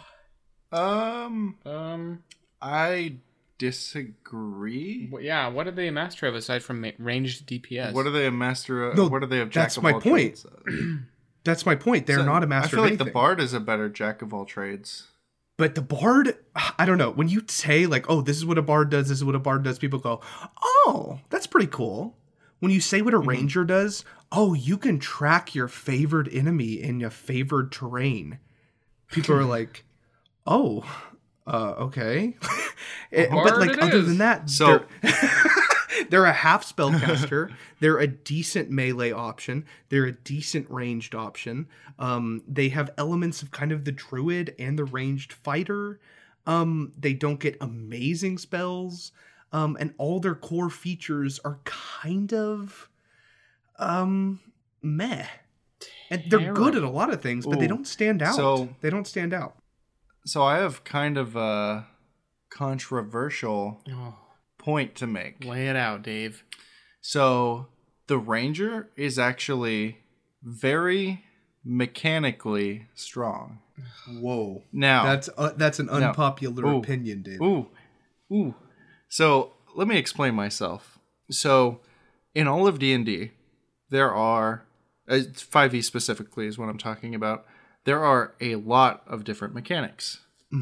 um, 0.70 1.56
Um. 1.64 2.22
I 2.60 3.16
disagree. 3.58 5.10
wh- 5.12 5.22
yeah. 5.22 5.48
What 5.48 5.66
are 5.66 5.70
they 5.72 5.88
a 5.88 5.92
master 5.92 6.26
of 6.26 6.34
aside 6.34 6.62
from 6.62 6.84
ranged 6.98 7.46
DPS? 7.46 7.92
What 7.92 8.06
are 8.06 8.10
they 8.10 8.26
a 8.26 8.30
master 8.30 8.84
of? 8.84 8.96
No, 8.96 9.08
what 9.08 9.22
are 9.22 9.26
they 9.26 9.40
a 9.40 9.46
jack 9.46 9.64
that's 9.64 9.76
of 9.78 9.82
my 9.82 9.92
all 9.92 10.00
point. 10.00 10.36
trades? 10.42 10.46
That's 11.44 11.66
my 11.66 11.74
point. 11.74 12.06
They're 12.06 12.18
So, 12.18 12.24
not 12.24 12.44
a 12.44 12.46
master 12.46 12.76
I 12.76 12.78
feel 12.78 12.84
of 12.84 12.90
like 12.90 12.98
the 13.06 13.12
bard 13.12 13.40
is 13.40 13.52
a 13.52 13.60
better 13.60 13.88
jack 13.88 14.22
of 14.22 14.32
all 14.32 14.44
trades. 14.44 15.08
But 15.62 15.76
the 15.76 15.80
bard, 15.80 16.36
I 16.76 16.84
don't 16.84 16.98
know. 16.98 17.12
When 17.12 17.28
you 17.28 17.44
say 17.46 17.86
like, 17.86 18.10
"Oh, 18.10 18.20
this 18.20 18.36
is 18.36 18.44
what 18.44 18.58
a 18.58 18.62
bard 18.62 18.90
does," 18.90 19.08
this 19.10 19.18
is 19.18 19.24
what 19.24 19.36
a 19.36 19.38
bard 19.38 19.62
does, 19.62 19.78
people 19.78 20.00
go, 20.00 20.20
"Oh, 20.60 21.20
that's 21.30 21.46
pretty 21.46 21.68
cool." 21.68 22.16
When 22.58 22.72
you 22.72 22.80
say 22.80 23.00
what 23.00 23.14
a 23.14 23.18
ranger 23.18 23.64
does, 23.64 24.04
oh, 24.32 24.54
you 24.54 24.76
can 24.76 24.98
track 24.98 25.54
your 25.54 25.68
favored 25.68 26.28
enemy 26.32 26.82
in 26.82 26.98
your 26.98 27.10
favored 27.10 27.70
terrain. 27.70 28.40
People 29.12 29.36
are 29.36 29.44
like, 29.58 29.84
"Oh, 30.48 30.82
uh, 31.46 31.74
okay." 31.78 32.36
Eh, 33.12 33.28
but 33.30 33.60
like 33.60 33.80
other 33.80 33.98
is. 33.98 34.06
than 34.08 34.18
that, 34.18 34.50
So- 34.50 34.84
they're, 36.10 36.20
they're 36.20 36.24
a 36.26 36.32
half 36.32 36.64
spellcaster. 36.64 37.52
they're 37.80 37.98
a 37.98 38.06
decent 38.06 38.70
melee 38.70 39.12
option. 39.12 39.64
They're 39.88 40.06
a 40.06 40.12
decent 40.12 40.70
ranged 40.70 41.14
option. 41.14 41.68
Um, 41.98 42.42
they 42.48 42.68
have 42.70 42.90
elements 42.98 43.42
of 43.42 43.50
kind 43.50 43.72
of 43.72 43.84
the 43.84 43.92
druid 43.92 44.54
and 44.58 44.78
the 44.78 44.84
ranged 44.84 45.32
fighter. 45.32 46.00
Um, 46.46 46.92
they 46.98 47.12
don't 47.12 47.38
get 47.40 47.56
amazing 47.60 48.38
spells. 48.38 49.12
Um, 49.52 49.76
and 49.78 49.92
all 49.98 50.18
their 50.18 50.34
core 50.34 50.70
features 50.70 51.38
are 51.44 51.60
kind 51.64 52.32
of 52.32 52.88
um 53.78 54.40
meh. 54.82 55.26
And 56.10 56.22
they're 56.28 56.52
good 56.52 56.76
at 56.76 56.82
a 56.82 56.88
lot 56.90 57.12
of 57.12 57.20
things, 57.22 57.46
but 57.46 57.58
they 57.58 57.66
don't 57.66 57.86
stand 57.86 58.22
out. 58.22 58.34
So- 58.34 58.68
they 58.80 58.90
don't 58.90 59.06
stand 59.06 59.32
out. 59.34 59.56
So 60.24 60.42
I 60.42 60.58
have 60.58 60.84
kind 60.84 61.18
of 61.18 61.34
a 61.36 61.86
controversial 62.48 63.80
Oh, 63.90 64.14
point 64.62 64.94
to 64.96 65.06
make. 65.06 65.44
lay 65.44 65.68
it 65.68 65.76
out, 65.76 66.02
Dave. 66.02 66.44
So 67.00 67.66
the 68.06 68.18
ranger 68.18 68.90
is 68.96 69.18
actually 69.18 69.98
very 70.42 71.24
mechanically 71.64 72.86
strong. 72.94 73.58
Whoa. 74.08 74.62
Now, 74.72 75.04
That's 75.04 75.28
uh, 75.36 75.52
that's 75.56 75.78
an 75.78 75.86
No. 75.86 75.92
unpopular 75.94 76.64
Ooh. 76.66 76.78
opinion, 76.78 77.22
David. 77.22 77.42
Ooh, 77.42 77.68
ooh. 78.32 78.54
So 79.08 79.52
let 79.74 79.88
me 79.88 79.98
explain 79.98 80.34
myself. 80.34 80.98
So 81.30 81.80
in 82.34 82.46
all 82.46 82.66
of 82.66 82.78
D 82.78 82.92
and 82.92 83.04
D, 83.04 83.32
there 83.90 84.12
are 84.14 84.64
five 85.36 85.74
E 85.74 85.82
specifically 85.82 86.46
is 86.46 86.56
what 86.58 86.68
I'm 86.68 86.78
talking 86.78 87.14
about. 87.14 87.44
There 87.84 88.04
are 88.04 88.34
a 88.40 88.54
lot 88.56 89.02
of 89.06 89.24
different 89.24 89.54
mechanics, 89.54 90.20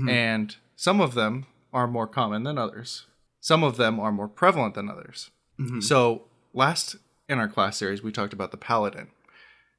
and 0.08 0.56
some 0.76 1.00
of 1.00 1.14
them 1.14 1.46
are 1.72 1.86
more 1.86 2.06
common 2.06 2.44
than 2.44 2.56
others. 2.58 3.06
Some 3.40 3.64
of 3.64 3.76
them 3.76 3.98
are 3.98 4.12
more 4.12 4.28
prevalent 4.28 4.74
than 4.74 4.90
others. 4.90 5.30
Mm-hmm. 5.58 5.80
So 5.80 6.24
last 6.52 6.96
in 7.28 7.38
our 7.38 7.48
class 7.48 7.76
series, 7.76 8.02
we 8.02 8.12
talked 8.12 8.32
about 8.32 8.50
the 8.50 8.56
paladin. 8.56 9.08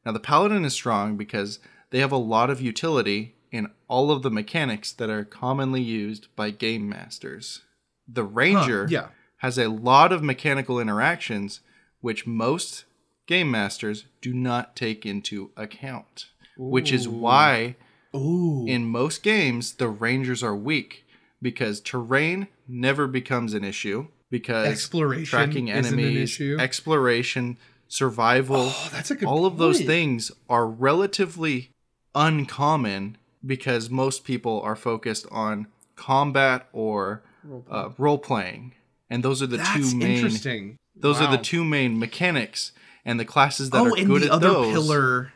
Now 0.06 0.12
the 0.12 0.20
paladin 0.20 0.65
is 0.65 0.74
strong 0.74 1.18
because 1.18 1.60
they 1.91 2.00
have 2.00 2.12
a 2.12 2.18
lot 2.18 2.50
of 2.50 2.62
utility 2.62 3.36
in 3.51 3.70
all 3.88 4.12
of 4.12 4.24
the 4.24 4.32
mechanics 4.32 4.91
that 4.94 5.10
are 5.10 5.25
commonly 5.25 5.82
used 5.82 6.27
by 6.36 6.50
game 6.50 6.88
masters. 6.88 7.62
The 8.08 8.24
ranger 8.24 8.88
yeah. 8.89 9.10
has 9.38 9.58
a 9.58 9.70
lot 9.70 10.12
of 10.12 10.24
mechanical 10.24 10.80
interactions 10.80 11.60
which 12.00 12.25
most 12.25 12.86
game 13.27 13.51
masters 13.51 14.06
do 14.22 14.34
not 14.34 14.75
take 14.75 15.06
into 15.06 15.51
account. 15.56 16.27
Which 16.58 16.91
is 16.91 17.08
why 17.08 17.75
Ooh. 18.15 18.65
in 18.68 18.86
most 18.86 19.24
games 19.24 19.74
the 19.74 19.88
rangers 19.88 20.44
are 20.44 20.56
weak 20.56 21.06
because 21.42 21.80
terrain 21.82 22.48
never 22.68 23.08
becomes 23.08 23.54
an 23.54 23.64
issue 23.64 24.08
because 24.30 24.68
Exploration 24.68 25.26
tracking 25.26 25.68
isn't 25.68 25.94
an 25.94 26.00
enemies 26.00 26.32
issue. 26.32 26.58
exploration 26.60 27.58
survival 27.88 28.68
Oh, 28.70 28.90
that's 28.92 29.12
a 29.12 29.16
good 29.16 29.28
all 29.28 29.46
of 29.46 29.58
those 29.58 29.82
things 29.82 30.32
are 30.50 30.66
relatively 30.68 31.72
uncommon 32.16 33.18
because 33.46 33.90
most 33.90 34.24
people 34.24 34.62
are 34.62 34.76
focused 34.76 35.26
on 35.32 35.68
combat 35.96 36.68
or 36.72 37.24
uh, 37.70 37.90
role 37.98 38.18
playing 38.18 38.74
and 39.10 39.24
those 39.24 39.42
are 39.42 39.48
the 39.48 39.58
That's 39.58 39.92
two 39.92 39.98
main 39.98 40.12
interesting. 40.18 40.78
those 40.96 41.20
are 41.20 41.30
the 41.30 41.42
two 41.42 41.64
main 41.66 41.98
mechanics 42.00 42.72
and 43.04 43.20
the 43.20 43.26
classes 43.26 43.72
that 43.72 43.80
Oh, 43.82 43.88
are 43.88 43.98
and 43.98 44.08
good 44.08 44.22
the 44.22 44.26
at 44.28 44.32
other 44.32 44.48
those 44.50 44.74
pillar 44.74 45.34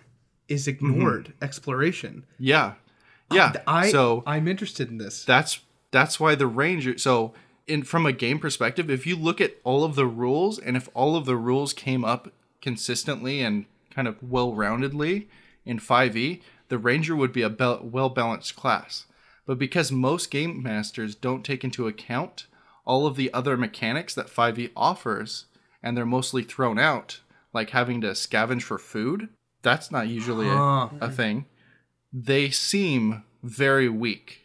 is 0.48 0.68
ignored. 0.68 1.34
Exploration. 1.42 2.26
yeah 2.38 2.74
yeah 3.32 3.54
I 3.68 3.90
so 3.92 4.24
I'm 4.28 4.48
interested 4.48 4.90
in 4.90 4.98
this. 5.00 5.26
that's 5.26 5.60
that's 5.96 6.20
why 6.20 6.36
the 6.36 6.46
ranger 6.46 6.98
so 6.98 7.34
in 7.68 7.82
from 7.82 8.06
a 8.06 8.12
game 8.12 8.38
perspective 8.38 8.90
if 8.90 9.08
you 9.08 9.16
look 9.16 9.40
at 9.40 9.56
all 9.64 9.86
of 9.86 9.96
the 9.96 10.06
rules 10.06 10.60
and 10.60 10.76
if 10.76 10.90
all 10.94 11.16
of 11.16 11.26
the 11.26 11.38
rules 11.38 11.72
came 11.74 12.04
up 12.04 12.34
consistently 12.62 13.42
and 13.42 13.66
kind 13.90 14.08
of 14.08 14.22
well 14.22 14.52
roundedly 14.52 15.28
in 15.66 15.80
5e 15.80 16.42
the 16.68 16.78
ranger 16.78 17.16
would 17.16 17.32
be 17.32 17.42
a 17.42 17.50
be- 17.50 17.80
well 17.82 18.10
balanced 18.10 18.56
class. 18.56 19.06
But 19.46 19.60
because 19.60 19.92
most 19.92 20.32
game 20.32 20.64
masters 20.64 21.14
don't 21.14 21.46
take 21.46 21.64
into 21.64 21.88
account 21.88 22.48
all 22.84 23.06
of 23.06 23.16
the 23.16 23.32
other 23.34 23.56
mechanics 23.56 24.16
that 24.16 24.28
5e 24.28 24.72
offers 24.76 25.46
and 25.82 25.96
they're 25.96 26.06
mostly 26.06 26.44
thrown 26.44 26.78
out 26.78 27.22
like 27.54 27.70
having 27.70 28.02
to 28.02 28.08
scavenge 28.08 28.64
for 28.64 28.78
food 28.78 29.30
that's 29.62 29.92
not 29.92 30.08
usually 30.08 30.48
a, 30.48 30.90
a 31.02 31.10
thing. 31.10 31.46
They 32.14 32.52
seem 32.52 33.24
very 33.42 33.90
weak 33.90 34.45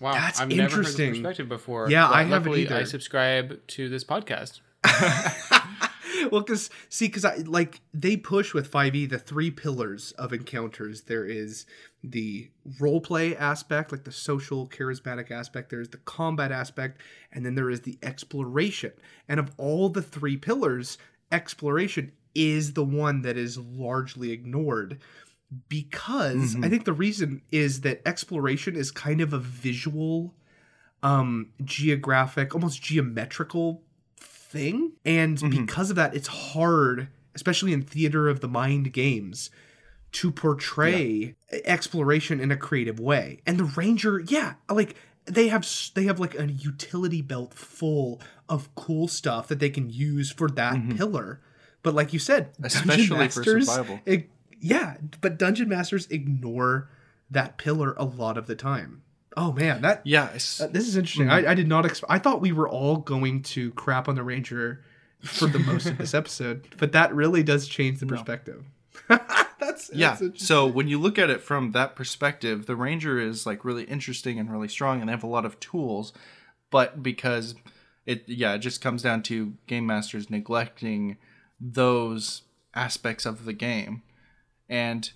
Wow, 0.00 0.12
That's 0.12 0.40
I've 0.40 0.48
never 0.48 0.62
heard 0.62 0.78
interesting. 0.78 1.10
this 1.10 1.18
perspective 1.18 1.48
before. 1.48 1.90
Yeah, 1.90 2.08
I 2.08 2.22
haven't 2.22 2.54
either. 2.54 2.76
I 2.76 2.84
subscribe 2.84 3.66
to 3.66 3.88
this 3.88 4.04
podcast. 4.04 4.60
well, 6.30 6.42
because 6.42 6.70
see, 6.88 7.06
because 7.06 7.24
I 7.24 7.36
like 7.38 7.80
they 7.92 8.16
push 8.16 8.54
with 8.54 8.70
5e 8.70 9.10
the 9.10 9.18
three 9.18 9.50
pillars 9.50 10.12
of 10.12 10.32
encounters. 10.32 11.02
There 11.02 11.24
is 11.24 11.66
the 12.02 12.50
role 12.78 13.00
play 13.00 13.36
aspect, 13.36 13.90
like 13.90 14.04
the 14.04 14.12
social 14.12 14.68
charismatic 14.68 15.30
aspect. 15.30 15.70
There's 15.70 15.88
the 15.88 15.98
combat 15.98 16.52
aspect, 16.52 17.00
and 17.32 17.44
then 17.44 17.54
there 17.54 17.70
is 17.70 17.80
the 17.80 17.98
exploration. 18.02 18.92
And 19.28 19.40
of 19.40 19.50
all 19.56 19.88
the 19.88 20.02
three 20.02 20.36
pillars, 20.36 20.98
exploration 21.32 22.12
is 22.34 22.74
the 22.74 22.84
one 22.84 23.22
that 23.22 23.36
is 23.36 23.58
largely 23.58 24.30
ignored 24.30 25.00
because 25.68 26.54
I 26.54 26.58
mm-hmm. 26.58 26.70
think 26.70 26.84
the 26.84 26.92
reason 26.92 27.42
is 27.50 27.80
that 27.82 28.02
exploration 28.04 28.76
is 28.76 28.90
kind 28.90 29.20
of 29.20 29.32
a 29.32 29.38
visual 29.38 30.34
um 31.02 31.50
geographic 31.64 32.54
almost 32.54 32.82
geometrical 32.82 33.82
thing. 34.16 34.92
And 35.04 35.38
mm-hmm. 35.38 35.64
because 35.64 35.90
of 35.90 35.96
that 35.96 36.14
it's 36.14 36.28
hard 36.28 37.08
especially 37.34 37.72
in 37.72 37.82
theater 37.82 38.28
of 38.28 38.40
the 38.40 38.48
mind 38.48 38.92
games 38.92 39.50
to 40.10 40.30
portray 40.32 41.34
exploration 41.64 42.40
in 42.40 42.50
a 42.50 42.56
creative 42.56 42.98
way. 42.98 43.40
And 43.46 43.58
the 43.58 43.64
ranger 43.64 44.20
yeah 44.20 44.54
like 44.68 44.96
they 45.24 45.48
have 45.48 45.66
they 45.94 46.04
have 46.04 46.20
like 46.20 46.38
a 46.38 46.50
utility 46.50 47.22
belt 47.22 47.54
full 47.54 48.20
of 48.48 48.74
cool 48.74 49.08
stuff 49.08 49.48
that 49.48 49.60
they 49.60 49.70
can 49.70 49.88
use 49.88 50.30
for 50.30 50.48
that 50.50 50.74
mm-hmm. 50.74 50.96
pillar. 50.96 51.40
But 51.82 51.94
like 51.94 52.12
you 52.12 52.18
said 52.18 52.52
Dungeon 52.60 52.90
Especially 52.90 53.28
for 53.28 53.62
survival. 53.62 54.00
ig- 54.04 54.30
yeah 54.60 54.96
but 55.20 55.38
dungeon 55.38 55.68
masters 55.68 56.06
ignore 56.10 56.88
that 57.30 57.58
pillar 57.58 57.94
a 57.98 58.04
lot 58.04 58.36
of 58.38 58.46
the 58.46 58.54
time 58.54 59.02
Oh 59.36 59.52
man, 59.52 59.82
that 59.82 60.00
Yeah, 60.04 60.24
it's- 60.30 60.60
uh, 60.60 60.66
this 60.66 60.88
is 60.88 60.96
interesting. 60.96 61.30
I, 61.30 61.52
I 61.52 61.54
did 61.54 61.68
not 61.68 61.86
expect. 61.86 62.10
I 62.10 62.18
thought 62.18 62.40
we 62.40 62.50
were 62.50 62.68
all 62.68 62.96
going 62.96 63.42
to 63.42 63.70
crap 63.72 64.08
on 64.08 64.16
the 64.16 64.24
ranger 64.24 64.82
for 65.22 65.46
the 65.46 65.60
most 65.60 65.86
of 65.86 65.96
this 65.96 66.12
episode, 66.22 66.66
but 66.76 66.90
that 66.90 67.14
really 67.14 67.44
does 67.44 67.68
change 67.68 68.00
the 68.00 68.06
perspective. 68.06 68.64
that's 69.08 69.90
yeah. 69.94 70.16
that's. 70.20 70.44
So 70.44 70.66
when 70.66 70.88
you 70.88 70.98
look 70.98 71.18
at 71.20 71.30
it 71.30 71.40
from 71.40 71.70
that 71.70 71.94
perspective, 71.94 72.66
the 72.66 72.74
ranger 72.74 73.20
is 73.20 73.46
like 73.46 73.64
really 73.64 73.84
interesting 73.84 74.40
and 74.40 74.50
really 74.50 74.66
strong, 74.66 74.98
and 74.98 75.08
they 75.08 75.12
have 75.12 75.22
a 75.22 75.28
lot 75.28 75.44
of 75.44 75.60
tools. 75.60 76.12
But 76.70 77.00
because 77.02 77.54
it, 78.06 78.24
yeah, 78.26 78.54
it 78.54 78.58
just 78.58 78.80
comes 78.80 79.02
down 79.02 79.22
to 79.24 79.54
game 79.68 79.86
masters 79.86 80.30
neglecting 80.30 81.16
those 81.60 82.42
aspects 82.74 83.24
of 83.24 83.44
the 83.44 83.52
game, 83.52 84.02
and 84.68 85.10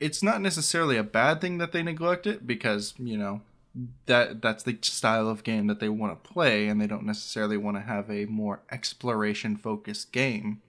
it's 0.00 0.22
not 0.22 0.40
necessarily 0.40 0.96
a 0.96 1.02
bad 1.02 1.40
thing 1.40 1.58
that 1.58 1.72
they 1.72 1.82
neglect 1.82 2.26
it 2.26 2.46
because 2.46 2.94
you 2.98 3.16
know 3.16 3.40
that 4.06 4.40
that's 4.40 4.62
the 4.62 4.78
style 4.82 5.28
of 5.28 5.44
game 5.44 5.66
that 5.66 5.80
they 5.80 5.88
want 5.88 6.12
to 6.22 6.28
play 6.28 6.66
and 6.66 6.80
they 6.80 6.86
don't 6.86 7.04
necessarily 7.04 7.56
want 7.56 7.76
to 7.76 7.82
have 7.82 8.10
a 8.10 8.24
more 8.26 8.62
exploration 8.70 9.56
focused 9.56 10.12
game. 10.12 10.62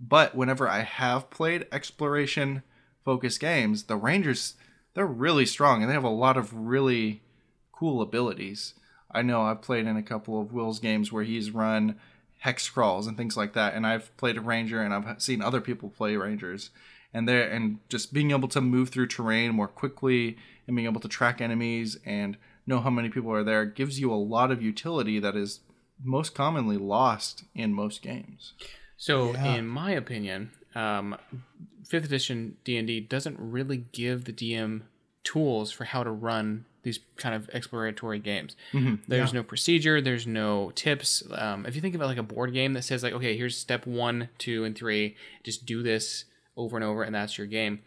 But 0.00 0.34
whenever 0.34 0.68
i 0.68 0.80
have 0.80 1.30
played 1.30 1.66
exploration 1.70 2.62
focused 3.04 3.40
games 3.40 3.84
the 3.84 3.96
rangers 3.96 4.54
they're 4.94 5.06
really 5.06 5.46
strong 5.46 5.80
and 5.80 5.88
they 5.88 5.94
have 5.94 6.04
a 6.04 6.08
lot 6.08 6.36
of 6.36 6.52
really 6.54 7.22
cool 7.72 8.02
abilities. 8.02 8.74
I 9.10 9.22
know 9.22 9.42
i've 9.42 9.62
played 9.62 9.86
in 9.86 9.96
a 9.96 10.02
couple 10.02 10.40
of 10.40 10.52
will's 10.52 10.80
games 10.80 11.12
where 11.12 11.24
he's 11.24 11.52
run 11.52 11.96
hex 12.40 12.68
crawls 12.68 13.06
and 13.06 13.16
things 13.16 13.36
like 13.36 13.52
that 13.52 13.74
and 13.74 13.86
i've 13.86 14.16
played 14.16 14.36
a 14.36 14.40
ranger 14.40 14.82
and 14.82 14.92
i've 14.92 15.22
seen 15.22 15.40
other 15.40 15.60
people 15.60 15.88
play 15.90 16.16
rangers 16.16 16.70
and 17.14 17.28
there 17.28 17.48
and 17.50 17.78
just 17.88 18.12
being 18.12 18.30
able 18.30 18.48
to 18.48 18.60
move 18.60 18.88
through 18.90 19.06
terrain 19.06 19.52
more 19.54 19.68
quickly 19.68 20.36
and 20.66 20.76
being 20.76 20.86
able 20.88 21.00
to 21.00 21.08
track 21.08 21.40
enemies 21.40 21.98
and 22.06 22.36
know 22.66 22.80
how 22.80 22.90
many 22.90 23.08
people 23.08 23.32
are 23.32 23.44
there 23.44 23.64
gives 23.64 23.98
you 24.00 24.12
a 24.12 24.14
lot 24.16 24.50
of 24.50 24.62
utility 24.62 25.18
that 25.18 25.36
is 25.36 25.60
most 26.02 26.34
commonly 26.34 26.76
lost 26.76 27.44
in 27.54 27.72
most 27.74 28.02
games. 28.02 28.52
So, 28.96 29.32
Yeah. 29.34 29.54
in 29.56 29.66
my 29.68 29.90
opinion, 29.92 30.50
um, 30.74 31.16
fifth 31.84 32.04
edition 32.04 32.56
D 32.64 32.76
and 32.76 32.86
D 32.86 33.00
doesn't 33.00 33.36
really 33.38 33.84
give 33.92 34.24
the 34.24 34.32
DM 34.32 34.82
tools 35.24 35.70
for 35.72 35.84
how 35.84 36.02
to 36.02 36.10
run 36.10 36.64
these 36.82 36.98
kind 37.16 37.34
of 37.34 37.48
exploratory 37.52 38.18
games. 38.18 38.56
There's 39.06 39.32
no 39.32 39.42
procedure. 39.44 40.00
There's 40.00 40.26
no 40.26 40.72
tips. 40.74 41.22
Um, 41.32 41.64
if 41.66 41.76
you 41.76 41.80
think 41.80 41.94
about 41.94 42.08
like 42.08 42.18
a 42.18 42.24
board 42.24 42.52
game 42.52 42.72
that 42.72 42.82
says 42.82 43.04
like, 43.04 43.12
okay, 43.12 43.36
here's 43.36 43.56
step 43.56 43.86
one, 43.86 44.28
two, 44.38 44.64
and 44.64 44.74
three. 44.76 45.14
Just 45.44 45.64
do 45.64 45.82
this 45.84 46.24
over 46.56 46.76
and 46.76 46.84
over, 46.84 47.02
and 47.02 47.14
that's 47.14 47.38
your 47.38 47.46
game. 47.46 47.80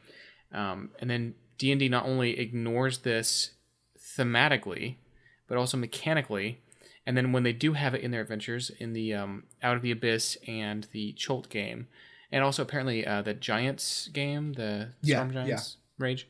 Um, 0.52 0.92
and 1.00 1.10
then 1.10 1.36
D 1.58 1.72
and 1.72 1.80
D 1.80 1.90
not 1.90 2.06
only 2.06 2.40
ignores 2.40 3.00
this 3.00 3.52
thematically, 4.18 4.96
but 5.48 5.58
also 5.58 5.78
mechanically. 5.78 6.60
And 7.06 7.16
then 7.16 7.32
when 7.32 7.44
they 7.44 7.54
do 7.54 7.74
have 7.74 7.94
it 7.94 8.02
in 8.02 8.12
their 8.12 8.22
adventures, 8.22 8.72
in 8.80 8.94
the 8.94 9.14
um, 9.14 9.44
Out 9.62 9.76
of 9.76 9.82
the 9.84 9.92
Abyss 9.92 10.38
and 10.48 10.88
the 10.92 11.14
Cholt 11.14 11.50
game, 11.50 11.88
and 12.32 12.44
also 12.44 12.64
apparently 12.64 13.06
uh, 13.06 13.22
the 13.22 13.34
Giants 13.34 14.08
game, 14.08 14.54
the 14.54 14.90
Yeah, 15.02 15.18
Storm 15.18 15.34
Giants 15.34 15.78
Rage 16.00 16.28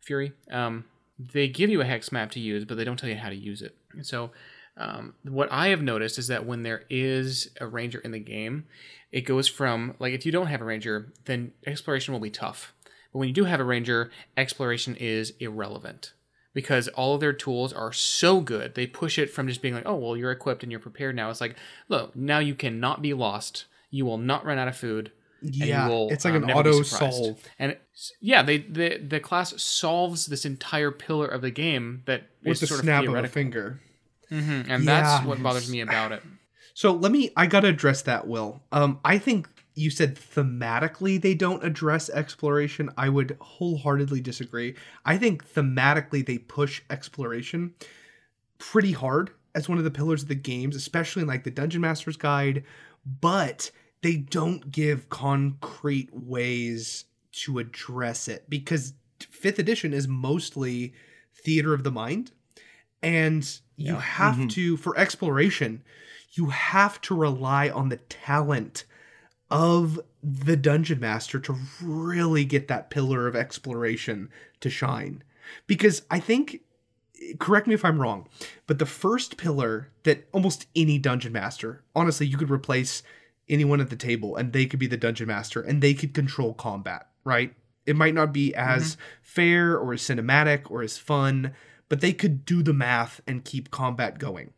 Fury, 0.00 0.32
um, 0.50 0.84
they 1.18 1.48
give 1.48 1.70
you 1.70 1.80
a 1.80 1.84
hex 1.84 2.12
map 2.12 2.30
to 2.32 2.40
use, 2.40 2.64
but 2.64 2.76
they 2.76 2.84
don't 2.84 2.98
tell 2.98 3.08
you 3.08 3.16
how 3.16 3.28
to 3.28 3.36
use 3.36 3.62
it. 3.62 3.76
And 3.92 4.06
so, 4.06 4.30
um, 4.76 5.14
what 5.24 5.50
I 5.52 5.68
have 5.68 5.82
noticed 5.82 6.18
is 6.18 6.28
that 6.28 6.46
when 6.46 6.62
there 6.62 6.84
is 6.88 7.50
a 7.60 7.66
ranger 7.66 7.98
in 7.98 8.10
the 8.12 8.18
game, 8.18 8.64
it 9.12 9.20
goes 9.22 9.46
from 9.46 9.94
like 9.98 10.12
if 10.14 10.24
you 10.26 10.32
don't 10.32 10.46
have 10.48 10.60
a 10.60 10.64
ranger, 10.64 11.12
then 11.26 11.52
exploration 11.66 12.12
will 12.12 12.20
be 12.20 12.30
tough. 12.30 12.72
But 13.12 13.18
when 13.20 13.28
you 13.28 13.34
do 13.34 13.44
have 13.44 13.60
a 13.60 13.64
ranger, 13.64 14.10
exploration 14.36 14.96
is 14.96 15.34
irrelevant 15.38 16.14
because 16.54 16.88
all 16.88 17.14
of 17.14 17.20
their 17.20 17.32
tools 17.34 17.72
are 17.72 17.92
so 17.92 18.40
good. 18.40 18.74
They 18.74 18.86
push 18.86 19.18
it 19.18 19.30
from 19.30 19.48
just 19.48 19.60
being 19.62 19.74
like, 19.74 19.86
oh, 19.86 19.96
well, 19.96 20.16
you're 20.16 20.32
equipped 20.32 20.62
and 20.62 20.72
you're 20.72 20.80
prepared 20.80 21.14
now. 21.14 21.28
It's 21.30 21.40
like, 21.40 21.56
look, 21.88 22.16
now 22.16 22.38
you 22.38 22.54
cannot 22.54 23.02
be 23.02 23.12
lost. 23.14 23.66
You 23.90 24.06
will 24.06 24.18
not 24.18 24.44
run 24.46 24.58
out 24.58 24.68
of 24.68 24.76
food. 24.76 25.12
and 25.42 25.54
you 25.54 25.66
yeah, 25.66 25.88
will, 25.88 26.08
it's 26.10 26.24
like 26.24 26.32
um, 26.34 26.44
an 26.44 26.50
auto 26.52 26.82
solve. 26.82 27.38
And 27.58 27.72
it's- 27.72 28.12
yeah, 28.22 28.42
they 28.42 28.58
the 28.58 28.96
the 28.96 29.20
class 29.20 29.60
solves 29.62 30.26
this 30.26 30.46
entire 30.46 30.90
pillar 30.90 31.26
of 31.26 31.42
the 31.42 31.50
game 31.50 32.02
that 32.06 32.22
with 32.42 32.52
is 32.54 32.60
the 32.60 32.66
sort 32.68 32.80
of 32.80 32.84
snap 32.84 33.02
of 33.02 33.08
a 33.10 33.12
theoretical. 33.12 33.32
finger. 33.34 33.80
Mhm, 34.30 34.66
and 34.70 34.84
Yeah. 34.84 35.00
that's 35.02 35.26
what 35.26 35.42
bothers 35.42 35.70
me 35.70 35.80
about 35.82 36.12
it. 36.12 36.22
So 36.74 36.92
let 36.92 37.12
me 37.12 37.30
I 37.36 37.46
gotta 37.46 37.68
address 37.68 38.02
that, 38.02 38.26
Will. 38.26 38.62
Um, 38.72 39.00
I 39.04 39.18
think 39.18 39.48
you 39.74 39.90
said 39.90 40.16
thematically 40.16 41.20
they 41.20 41.34
don't 41.34 41.64
address 41.64 42.10
exploration. 42.10 42.90
I 42.96 43.08
would 43.08 43.36
wholeheartedly 43.40 44.20
disagree. 44.20 44.74
I 45.04 45.16
think 45.18 45.50
thematically 45.50 46.24
they 46.24 46.38
push 46.38 46.82
exploration 46.90 47.74
pretty 48.58 48.92
hard 48.92 49.30
as 49.54 49.68
one 49.68 49.78
of 49.78 49.84
the 49.84 49.90
pillars 49.90 50.22
of 50.22 50.28
the 50.28 50.34
games, 50.34 50.76
especially 50.76 51.22
in 51.22 51.28
like 51.28 51.44
the 51.44 51.50
Dungeon 51.50 51.80
Master's 51.80 52.16
Guide, 52.16 52.64
but 53.20 53.70
they 54.02 54.16
don't 54.16 54.70
give 54.70 55.08
concrete 55.10 56.08
ways 56.12 57.04
to 57.32 57.58
address 57.58 58.28
it 58.28 58.48
because 58.48 58.94
fifth 59.30 59.58
edition 59.58 59.92
is 59.92 60.06
mostly 60.08 60.92
theater 61.34 61.72
of 61.74 61.84
the 61.84 61.90
mind. 61.90 62.30
And 63.02 63.42
you 63.76 63.94
Yeah. 63.94 64.00
have 64.00 64.48
to, 64.48 64.76
for 64.76 64.96
exploration, 64.98 65.82
you 66.32 66.46
have 66.46 67.00
to 67.02 67.14
rely 67.14 67.68
on 67.68 67.88
the 67.88 67.98
talent 67.98 68.84
of 69.50 70.00
the 70.22 70.56
dungeon 70.56 70.98
master 70.98 71.38
to 71.38 71.56
really 71.82 72.44
get 72.44 72.68
that 72.68 72.90
pillar 72.90 73.26
of 73.26 73.36
exploration 73.36 74.30
to 74.60 74.70
shine. 74.70 75.22
Because 75.66 76.02
I 76.10 76.20
think, 76.20 76.60
correct 77.38 77.66
me 77.66 77.74
if 77.74 77.84
I'm 77.84 78.00
wrong, 78.00 78.28
but 78.66 78.78
the 78.78 78.86
first 78.86 79.36
pillar 79.36 79.88
that 80.04 80.26
almost 80.32 80.66
any 80.74 80.98
dungeon 80.98 81.32
master, 81.32 81.82
honestly, 81.94 82.26
you 82.26 82.38
could 82.38 82.50
replace 82.50 83.02
anyone 83.48 83.80
at 83.80 83.90
the 83.90 83.96
table 83.96 84.36
and 84.36 84.52
they 84.52 84.64
could 84.64 84.78
be 84.78 84.86
the 84.86 84.96
dungeon 84.96 85.26
master 85.26 85.60
and 85.60 85.82
they 85.82 85.92
could 85.92 86.14
control 86.14 86.54
combat, 86.54 87.08
right? 87.24 87.52
It 87.84 87.96
might 87.96 88.14
not 88.14 88.32
be 88.32 88.54
as 88.54 88.92
mm-hmm. 88.92 89.02
fair 89.22 89.76
or 89.76 89.92
as 89.92 90.00
cinematic 90.00 90.70
or 90.70 90.82
as 90.82 90.96
fun, 90.96 91.52
but 91.90 92.00
they 92.00 92.12
could 92.12 92.46
do 92.46 92.62
the 92.62 92.72
math 92.72 93.20
and 93.26 93.44
keep 93.44 93.70
combat 93.70 94.18
going. 94.18 94.52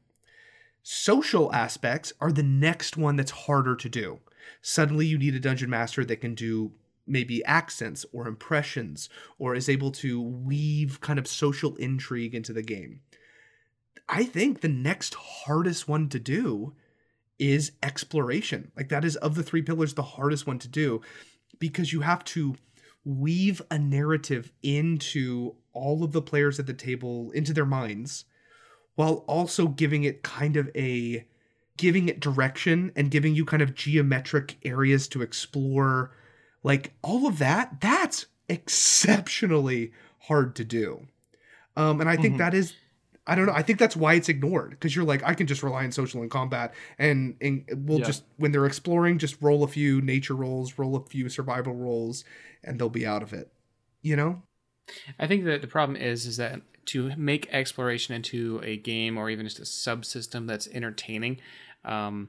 Social 0.86 1.50
aspects 1.54 2.12
are 2.20 2.30
the 2.30 2.42
next 2.42 2.98
one 2.98 3.16
that's 3.16 3.30
harder 3.30 3.74
to 3.74 3.88
do. 3.88 4.20
Suddenly, 4.60 5.06
you 5.06 5.16
need 5.16 5.34
a 5.34 5.40
dungeon 5.40 5.70
master 5.70 6.04
that 6.04 6.20
can 6.20 6.34
do 6.34 6.72
maybe 7.06 7.42
accents 7.46 8.04
or 8.12 8.28
impressions 8.28 9.08
or 9.38 9.54
is 9.54 9.70
able 9.70 9.90
to 9.92 10.20
weave 10.20 11.00
kind 11.00 11.18
of 11.18 11.26
social 11.26 11.74
intrigue 11.76 12.34
into 12.34 12.52
the 12.52 12.62
game. 12.62 13.00
I 14.10 14.24
think 14.24 14.60
the 14.60 14.68
next 14.68 15.14
hardest 15.14 15.88
one 15.88 16.10
to 16.10 16.18
do 16.18 16.74
is 17.38 17.72
exploration. 17.82 18.70
Like, 18.76 18.90
that 18.90 19.06
is 19.06 19.16
of 19.16 19.36
the 19.36 19.42
three 19.42 19.62
pillars, 19.62 19.94
the 19.94 20.02
hardest 20.02 20.46
one 20.46 20.58
to 20.58 20.68
do 20.68 21.00
because 21.58 21.94
you 21.94 22.02
have 22.02 22.24
to 22.24 22.56
weave 23.06 23.62
a 23.70 23.78
narrative 23.78 24.52
into 24.62 25.54
all 25.72 26.04
of 26.04 26.12
the 26.12 26.20
players 26.20 26.60
at 26.60 26.66
the 26.66 26.74
table, 26.74 27.30
into 27.30 27.54
their 27.54 27.64
minds 27.64 28.26
while 28.94 29.24
also 29.26 29.68
giving 29.68 30.04
it 30.04 30.22
kind 30.22 30.56
of 30.56 30.70
a 30.76 31.26
giving 31.76 32.08
it 32.08 32.20
direction 32.20 32.92
and 32.96 33.10
giving 33.10 33.34
you 33.34 33.44
kind 33.44 33.62
of 33.62 33.74
geometric 33.74 34.56
areas 34.64 35.08
to 35.08 35.22
explore 35.22 36.12
like 36.62 36.92
all 37.02 37.26
of 37.26 37.38
that 37.38 37.80
that's 37.80 38.26
exceptionally 38.48 39.92
hard 40.20 40.54
to 40.54 40.64
do 40.64 41.06
um 41.76 42.00
and 42.00 42.08
i 42.10 42.16
think 42.16 42.36
Mhm. 42.36 42.38
that 42.38 42.54
is 42.54 42.74
i 43.26 43.34
don't 43.34 43.46
know 43.46 43.52
i 43.52 43.62
think 43.62 43.78
that's 43.78 43.96
why 43.96 44.14
it's 44.14 44.28
ignored 44.28 44.70
because 44.70 44.94
you're 44.94 45.04
like 45.04 45.22
i 45.24 45.34
can 45.34 45.46
just 45.46 45.62
rely 45.62 45.84
on 45.84 45.92
social 45.92 46.22
and 46.22 46.30
combat 46.30 46.74
and, 46.98 47.36
and 47.40 47.64
we'll 47.88 47.98
Yeah. 47.98 48.00
just 48.00 48.24
when 48.36 48.52
they're 48.52 48.66
exploring 48.66 49.18
just 49.18 49.40
roll 49.40 49.64
a 49.64 49.68
few 49.68 50.00
nature 50.00 50.34
rolls 50.34 50.78
roll 50.78 50.96
a 50.96 51.04
few 51.06 51.28
survival 51.28 51.74
rolls 51.74 52.24
and 52.62 52.78
they'll 52.78 52.88
be 52.90 53.06
out 53.06 53.22
of 53.22 53.32
it 53.32 53.52
you 54.02 54.16
know 54.16 54.42
I 55.18 55.26
think 55.26 55.44
that 55.44 55.60
the 55.60 55.66
problem 55.66 55.96
is 55.96 56.26
is 56.26 56.36
that 56.36 56.60
to 56.86 57.14
make 57.16 57.48
exploration 57.52 58.14
into 58.14 58.60
a 58.64 58.76
game 58.76 59.16
or 59.18 59.30
even 59.30 59.46
just 59.46 59.58
a 59.58 59.62
subsystem 59.62 60.46
that's 60.46 60.68
entertaining, 60.68 61.38
um, 61.84 62.28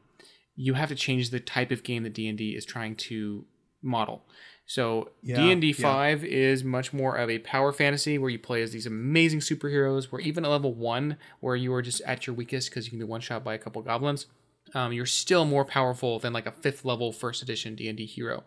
you 0.56 0.74
have 0.76 0.90
to 0.90 0.96
change 0.96 1.30
the 1.30 1.40
type 1.40 1.72
of 1.72 1.84
game 1.84 2.04
that 2.04 2.14
D 2.14 2.28
and 2.28 2.38
D 2.38 2.56
is 2.56 2.66
trying 2.66 2.96
to 2.96 3.46
model. 3.82 4.26
So 4.68 5.10
D 5.36 5.52
and 5.52 5.62
D 5.62 5.74
five 5.74 6.24
is 6.24 6.64
much 6.64 6.92
more 6.92 7.16
of 7.18 7.30
a 7.30 7.40
power 7.40 7.72
fantasy 7.72 8.18
where 8.18 8.30
you 8.32 8.40
play 8.40 8.62
as 8.64 8.72
these 8.72 8.88
amazing 8.88 9.40
superheroes. 9.42 10.06
Where 10.12 10.22
even 10.22 10.44
at 10.46 10.50
level 10.52 10.74
one, 10.74 11.18
where 11.40 11.56
you 11.56 11.74
are 11.74 11.82
just 11.84 12.02
at 12.02 12.26
your 12.26 12.36
weakest 12.36 12.70
because 12.70 12.86
you 12.86 12.90
can 12.90 13.00
be 13.00 13.06
one 13.06 13.22
shot 13.22 13.44
by 13.44 13.54
a 13.54 13.58
couple 13.60 13.82
goblins, 13.84 14.26
um, 14.74 14.92
you're 14.92 15.06
still 15.06 15.46
more 15.46 15.66
powerful 15.66 16.18
than 16.20 16.34
like 16.34 16.48
a 16.48 16.52
fifth 16.52 16.84
level 16.84 17.12
first 17.12 17.44
edition 17.44 17.76
D 17.76 17.88
and 17.90 17.98
D 17.98 18.06
hero. 18.06 18.44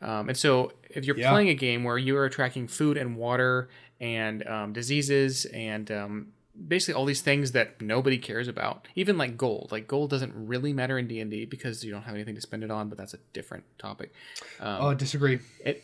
Um, 0.00 0.30
and 0.30 0.38
so, 0.38 0.72
if 0.88 1.04
you're 1.04 1.18
Yeah. 1.18 1.28
playing 1.28 1.50
a 1.50 1.54
game 1.54 1.84
where 1.84 1.98
you 1.98 2.16
are 2.16 2.28
tracking 2.30 2.66
food 2.66 2.96
and 2.96 3.16
water 3.16 3.68
and 4.00 4.46
um, 4.46 4.72
diseases 4.72 5.44
and 5.46 5.90
um, 5.90 6.28
basically 6.68 6.94
all 6.94 7.04
these 7.04 7.20
things 7.20 7.52
that 7.52 7.80
nobody 7.82 8.18
cares 8.18 8.48
about, 8.48 8.88
even 8.94 9.16
like 9.18 9.36
gold, 9.36 9.68
like 9.70 9.86
gold 9.86 10.10
doesn't 10.10 10.32
really 10.34 10.72
matter 10.72 10.98
in 10.98 11.06
D 11.06 11.20
and 11.20 11.30
D 11.30 11.44
because 11.44 11.84
you 11.84 11.90
don't 11.92 12.02
have 12.02 12.14
anything 12.14 12.34
to 12.34 12.40
spend 12.40 12.64
it 12.64 12.70
on. 12.70 12.88
But 12.88 12.98
that's 12.98 13.14
a 13.14 13.18
different 13.32 13.64
topic. 13.78 14.12
Um, 14.60 14.78
oh 14.80 14.94
disagree 14.94 15.40
it, 15.64 15.82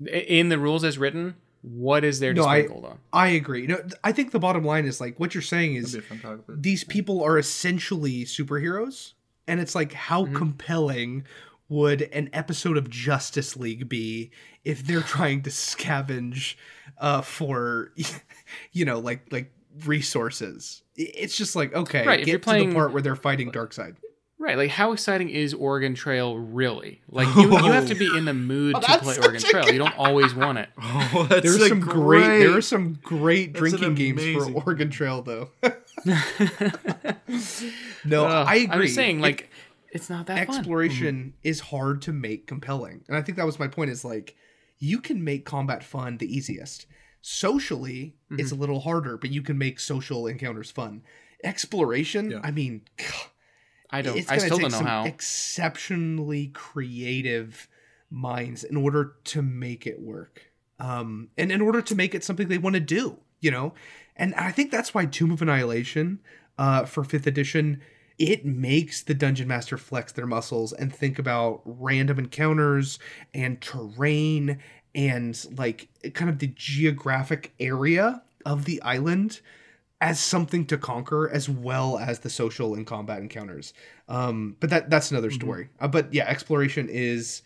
in 0.06 0.48
the 0.48 0.58
rules 0.58 0.84
as 0.84 0.98
written, 0.98 1.34
what 1.62 2.02
is 2.04 2.18
there 2.20 2.32
to 2.34 2.40
No, 2.40 2.42
spend 2.44 2.64
I- 2.64 2.66
gold 2.66 2.84
on? 2.86 2.98
I 3.12 3.28
agree. 3.28 3.66
No, 3.66 3.82
I 4.02 4.12
think 4.12 4.32
the 4.32 4.38
bottom 4.40 4.64
line 4.64 4.84
is 4.84 5.00
like 5.00 5.18
what 5.20 5.34
you're 5.34 5.42
saying 5.42 5.74
is 5.76 5.92
That'd 5.92 6.08
be 6.08 6.14
a 6.16 6.18
fun 6.18 6.30
topic, 6.30 6.46
but- 6.46 6.62
these 6.62 6.84
people 6.84 7.22
are 7.22 7.38
essentially 7.38 8.24
superheroes 8.24 9.12
and 9.46 9.60
it's 9.60 9.74
like 9.74 9.92
how 9.92 10.24
Mm-hmm. 10.24 10.36
compelling 10.36 11.24
would 11.72 12.02
an 12.12 12.28
episode 12.32 12.76
of 12.76 12.88
justice 12.90 13.56
league 13.56 13.88
be 13.88 14.30
if 14.64 14.84
they're 14.86 15.00
trying 15.00 15.42
to 15.42 15.50
scavenge 15.50 16.54
uh 16.98 17.20
for 17.22 17.92
you 18.72 18.84
know 18.84 18.98
like 18.98 19.26
like 19.32 19.50
resources 19.84 20.82
it's 20.96 21.36
just 21.36 21.56
like 21.56 21.74
okay 21.74 22.06
Right, 22.06 22.20
if 22.20 22.26
get 22.26 22.32
you're 22.32 22.38
to 22.40 22.44
playing- 22.44 22.68
the 22.70 22.74
part 22.74 22.92
where 22.92 23.00
they're 23.02 23.16
fighting 23.16 23.50
Darkseid 23.50 23.96
Right, 24.38 24.58
like 24.58 24.70
how 24.70 24.90
exciting 24.92 25.28
is 25.28 25.54
Oregon 25.54 25.94
Trail 25.94 26.36
really? 26.36 27.00
Like 27.08 27.28
you, 27.36 27.42
you 27.48 27.70
have 27.70 27.86
to 27.86 27.94
be 27.94 28.06
in 28.18 28.24
the 28.24 28.34
mood 28.34 28.74
to 28.74 28.98
play 28.98 29.16
Oregon 29.16 29.36
a 29.36 29.38
Trail. 29.40 29.70
You 29.70 29.78
don't 29.78 29.96
always 29.96 30.34
want 30.34 30.58
it. 30.58 30.68
Oh, 31.14 31.26
that's 31.30 31.42
there's 31.42 31.62
a 31.62 31.68
some 31.68 31.78
great, 31.78 32.40
there 32.40 32.56
are 32.56 32.60
some 32.60 32.98
great 33.04 33.52
drinking 33.52 33.94
games 33.94 34.20
for 34.20 34.50
oregon 34.52 34.90
trail 34.90 35.22
though 35.22 35.50
no 38.04 38.26
Uh, 38.26 38.44
i 38.48 38.56
agree 38.56 38.68
I'm 38.74 38.82
just 38.82 38.94
saying, 38.94 39.18
It- 39.18 39.22
like, 39.22 39.50
it's 39.92 40.08
not 40.10 40.26
that 40.26 40.46
fun. 40.46 40.56
exploration 40.56 41.34
is 41.42 41.60
hard 41.60 42.02
to 42.02 42.12
make 42.12 42.46
compelling 42.46 43.04
and 43.08 43.16
i 43.16 43.22
think 43.22 43.36
that 43.36 43.46
was 43.46 43.58
my 43.58 43.68
point 43.68 43.90
is 43.90 44.04
like 44.04 44.34
you 44.78 45.00
can 45.00 45.22
make 45.22 45.44
combat 45.44 45.84
fun 45.84 46.16
the 46.18 46.36
easiest 46.36 46.86
socially 47.20 48.14
it's 48.30 48.50
Mm-hmm. 48.50 48.56
a 48.56 48.60
little 48.60 48.80
harder 48.80 49.16
but 49.16 49.30
you 49.30 49.42
can 49.42 49.56
make 49.58 49.78
social 49.78 50.26
encounters 50.26 50.70
fun 50.70 51.02
exploration 51.44 52.30
Yeah. 52.32 52.40
i 52.42 52.50
mean 52.50 52.82
I 53.94 54.00
don't. 54.00 54.16
it's 54.16 54.28
I 54.30 54.36
gonna 54.36 54.46
still 54.46 54.56
take 54.58 54.62
don't 54.62 54.72
know 54.72 54.78
some 54.78 54.86
how. 54.86 55.04
exceptionally 55.04 56.46
creative 56.48 57.68
minds 58.10 58.64
in 58.64 58.76
order 58.76 59.12
to 59.24 59.42
make 59.42 59.86
it 59.86 60.00
work 60.00 60.50
um 60.78 61.28
and 61.38 61.52
in 61.52 61.60
order 61.60 61.80
to 61.82 61.94
make 61.94 62.14
it 62.14 62.24
something 62.24 62.48
they 62.48 62.58
want 62.58 62.74
to 62.74 62.80
do 62.80 63.18
you 63.40 63.50
know 63.50 63.72
and 64.16 64.34
i 64.34 64.50
think 64.50 64.70
that's 64.70 64.92
why 64.94 65.04
tomb 65.06 65.30
of 65.30 65.40
annihilation 65.42 66.20
uh 66.58 66.84
for 66.84 67.04
fifth 67.04 67.26
edition 67.26 67.80
it 68.18 68.44
makes 68.44 69.02
the 69.02 69.14
dungeon 69.14 69.48
master 69.48 69.76
flex 69.76 70.12
their 70.12 70.26
muscles 70.26 70.72
and 70.72 70.94
think 70.94 71.18
about 71.18 71.62
random 71.64 72.18
encounters 72.18 72.98
and 73.34 73.60
terrain 73.60 74.58
and 74.94 75.46
like 75.56 75.88
kind 76.14 76.30
of 76.30 76.38
the 76.38 76.48
geographic 76.48 77.52
area 77.58 78.22
of 78.44 78.64
the 78.64 78.80
island 78.82 79.40
as 80.00 80.18
something 80.18 80.66
to 80.66 80.76
conquer 80.76 81.30
as 81.30 81.48
well 81.48 81.98
as 81.98 82.20
the 82.20 82.30
social 82.30 82.74
and 82.74 82.86
combat 82.86 83.20
encounters. 83.20 83.72
Um 84.08 84.56
but 84.60 84.70
that 84.70 84.90
that's 84.90 85.10
another 85.10 85.30
story. 85.30 85.68
Uh, 85.80 85.88
but 85.88 86.12
yeah 86.12 86.24
exploration 86.28 86.88
is 86.90 87.42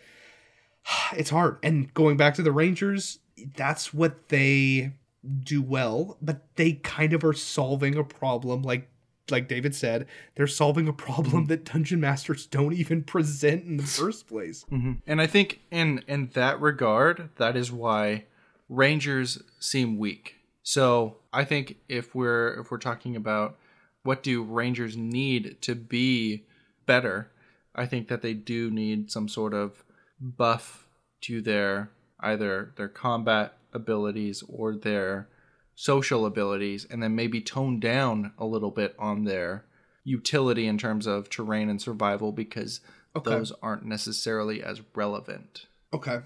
it's 1.12 1.30
hard. 1.30 1.58
And 1.62 1.92
going 1.94 2.16
back 2.16 2.34
to 2.34 2.42
the 2.42 2.52
rangers 2.52 3.18
that's 3.54 3.92
what 3.92 4.28
they 4.28 4.92
do 5.40 5.60
well 5.60 6.16
but 6.22 6.42
they 6.56 6.72
kind 6.72 7.12
of 7.12 7.24
are 7.24 7.32
solving 7.32 7.96
a 7.96 8.04
problem 8.04 8.62
like 8.62 8.88
like 9.30 9.48
david 9.48 9.74
said 9.74 10.06
they're 10.34 10.46
solving 10.46 10.86
a 10.88 10.92
problem 10.92 11.46
that 11.46 11.64
dungeon 11.64 12.00
masters 12.00 12.46
don't 12.46 12.72
even 12.74 13.02
present 13.02 13.64
in 13.64 13.76
the 13.76 13.82
first 14.02 14.26
place 14.28 14.64
Mhm. 14.70 14.98
And 15.06 15.20
I 15.20 15.26
think 15.26 15.60
in 15.70 16.02
in 16.06 16.30
that 16.34 16.60
regard, 16.60 17.30
that 17.36 17.56
is 17.56 17.70
why 17.72 18.24
rangers 18.68 19.42
seem 19.58 19.98
weak. 19.98 20.36
So 20.62 21.18
I 21.32 21.44
think 21.44 21.76
if 21.88 22.14
we're 22.14 22.60
if 22.60 22.70
we're 22.70 22.78
talking 22.78 23.14
about 23.16 23.56
what 24.02 24.22
do 24.22 24.42
rangers 24.42 24.96
need 24.96 25.56
to 25.62 25.74
be 25.74 26.44
better, 26.86 27.30
I 27.74 27.86
think 27.86 28.08
that 28.08 28.22
they 28.22 28.34
do 28.34 28.70
need 28.70 29.10
some 29.10 29.28
sort 29.28 29.54
of 29.54 29.84
buff 30.20 30.86
to 31.22 31.40
their 31.40 31.90
either 32.20 32.72
their 32.76 32.88
combat 32.88 33.58
abilities 33.72 34.42
or 34.48 34.74
their 34.74 35.28
social 35.76 36.26
abilities, 36.26 36.84
and 36.90 37.00
then 37.02 37.14
maybe 37.14 37.40
tone 37.40 37.78
down 37.78 38.32
a 38.38 38.44
little 38.46 38.70
bit 38.72 38.96
on 38.98 39.22
their 39.24 39.64
utility 40.02 40.66
in 40.66 40.78
terms 40.78 41.06
of 41.06 41.28
terrain 41.30 41.68
and 41.68 41.80
survival 41.80 42.32
because 42.32 42.80
Okay. 43.14 43.30
those 43.30 43.52
aren't 43.62 43.84
necessarily 43.84 44.62
as 44.62 44.82
relevant. 44.94 45.66
Okay. 45.92 46.18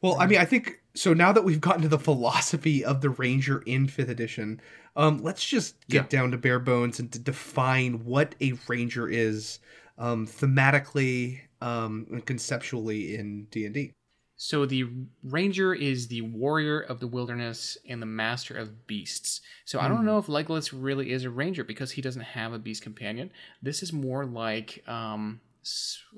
Well, 0.00 0.16
I 0.18 0.26
mean, 0.26 0.38
I 0.38 0.44
think 0.44 0.80
so. 0.94 1.12
Now 1.14 1.32
that 1.32 1.44
we've 1.44 1.60
gotten 1.60 1.82
to 1.82 1.88
the 1.88 1.98
philosophy 1.98 2.84
of 2.84 3.00
the 3.02 3.10
Ranger 3.10 3.62
in 3.66 3.86
Fifth 3.88 4.08
Edition, 4.08 4.60
um, 4.96 5.18
let's 5.22 5.44
just 5.44 5.76
get 5.88 6.08
down 6.10 6.30
to 6.32 6.38
bare 6.38 6.58
bones 6.58 6.98
and 6.98 7.12
to 7.12 7.18
define 7.18 8.04
what 8.04 8.34
a 8.40 8.54
Ranger 8.66 9.06
is, 9.08 9.58
um, 9.98 10.26
thematically, 10.26 11.40
um, 11.60 12.06
and 12.10 12.24
conceptually 12.26 13.14
in 13.16 13.44
D 13.50 13.66
and 13.66 13.74
D. 13.74 13.92
So 14.38 14.66
the 14.66 14.84
ranger 15.22 15.74
is 15.74 16.08
the 16.08 16.20
warrior 16.20 16.80
of 16.80 17.00
the 17.00 17.06
wilderness 17.06 17.78
and 17.88 18.02
the 18.02 18.06
master 18.06 18.54
of 18.54 18.86
beasts. 18.86 19.40
So 19.64 19.80
I 19.80 19.88
don't 19.88 20.04
know 20.04 20.18
if 20.18 20.26
Legolas 20.26 20.74
really 20.74 21.10
is 21.10 21.24
a 21.24 21.30
ranger 21.30 21.64
because 21.64 21.92
he 21.92 22.02
doesn't 22.02 22.22
have 22.22 22.52
a 22.52 22.58
beast 22.58 22.82
companion. 22.82 23.30
This 23.62 23.82
is 23.82 23.94
more 23.94 24.26
like, 24.26 24.86
um, 24.86 25.40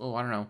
oh, 0.00 0.16
I 0.16 0.22
don't 0.22 0.32
know, 0.32 0.48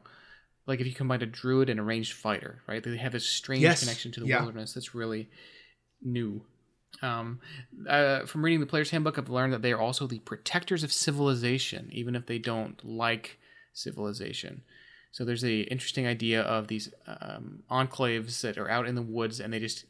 like 0.66 0.80
if 0.80 0.86
you 0.86 0.94
combine 0.94 1.20
a 1.22 1.26
druid 1.26 1.68
and 1.68 1.78
a 1.78 1.82
ranged 1.82 2.14
fighter, 2.14 2.62
right? 2.66 2.82
They 2.82 2.96
have 2.96 3.12
this 3.12 3.26
strange 3.26 3.62
Yes. 3.62 3.80
connection 3.80 4.12
to 4.12 4.20
the 4.20 4.26
Yeah. 4.26 4.38
wilderness 4.38 4.72
that's 4.72 4.94
really 4.94 5.28
new. 6.02 6.42
Um, 7.02 7.40
uh, 7.86 8.24
from 8.24 8.42
reading 8.44 8.60
the 8.60 8.66
player's 8.66 8.90
handbook, 8.90 9.18
I've 9.18 9.28
learned 9.28 9.52
that 9.52 9.60
they 9.62 9.72
are 9.72 9.80
also 9.80 10.06
the 10.06 10.20
protectors 10.20 10.82
of 10.82 10.92
civilization, 10.92 11.90
even 11.92 12.14
if 12.14 12.24
they 12.24 12.38
don't 12.38 12.82
like 12.82 13.38
civilization. 13.74 14.62
So 15.10 15.24
there's 15.24 15.44
a 15.44 15.60
interesting 15.62 16.06
idea 16.06 16.42
of 16.42 16.68
these 16.68 16.92
um, 17.06 17.62
enclaves 17.70 18.40
that 18.42 18.58
are 18.58 18.70
out 18.70 18.86
in 18.86 18.94
the 18.94 19.02
woods 19.02 19.40
and 19.40 19.52
they 19.52 19.58
just 19.58 19.84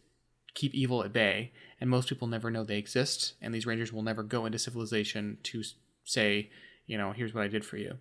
keep 0.54 0.74
evil 0.74 1.04
at 1.04 1.12
bay, 1.12 1.52
and 1.80 1.88
most 1.88 2.08
people 2.08 2.26
never 2.26 2.50
know 2.50 2.64
they 2.64 2.78
exist. 2.78 3.34
And 3.40 3.54
these 3.54 3.66
rangers 3.66 3.92
will 3.92 4.02
never 4.02 4.22
go 4.22 4.44
into 4.44 4.58
civilization 4.58 5.38
to 5.44 5.62
say, 6.04 6.50
you 6.86 6.98
know, 6.98 7.12
here's 7.12 7.32
what 7.32 7.44
I 7.44 7.48
did 7.48 7.64
for 7.64 7.76
you. 7.76 7.94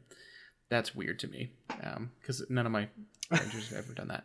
That's 0.69 0.95
weird 0.95 1.19
to 1.19 1.27
me 1.27 1.51
because 2.19 2.43
none 2.49 2.65
of 2.65 2.71
my 2.71 2.87
rangers 3.29 3.69
have 3.69 3.79
ever 3.79 3.93
done 3.93 4.07
that. 4.07 4.23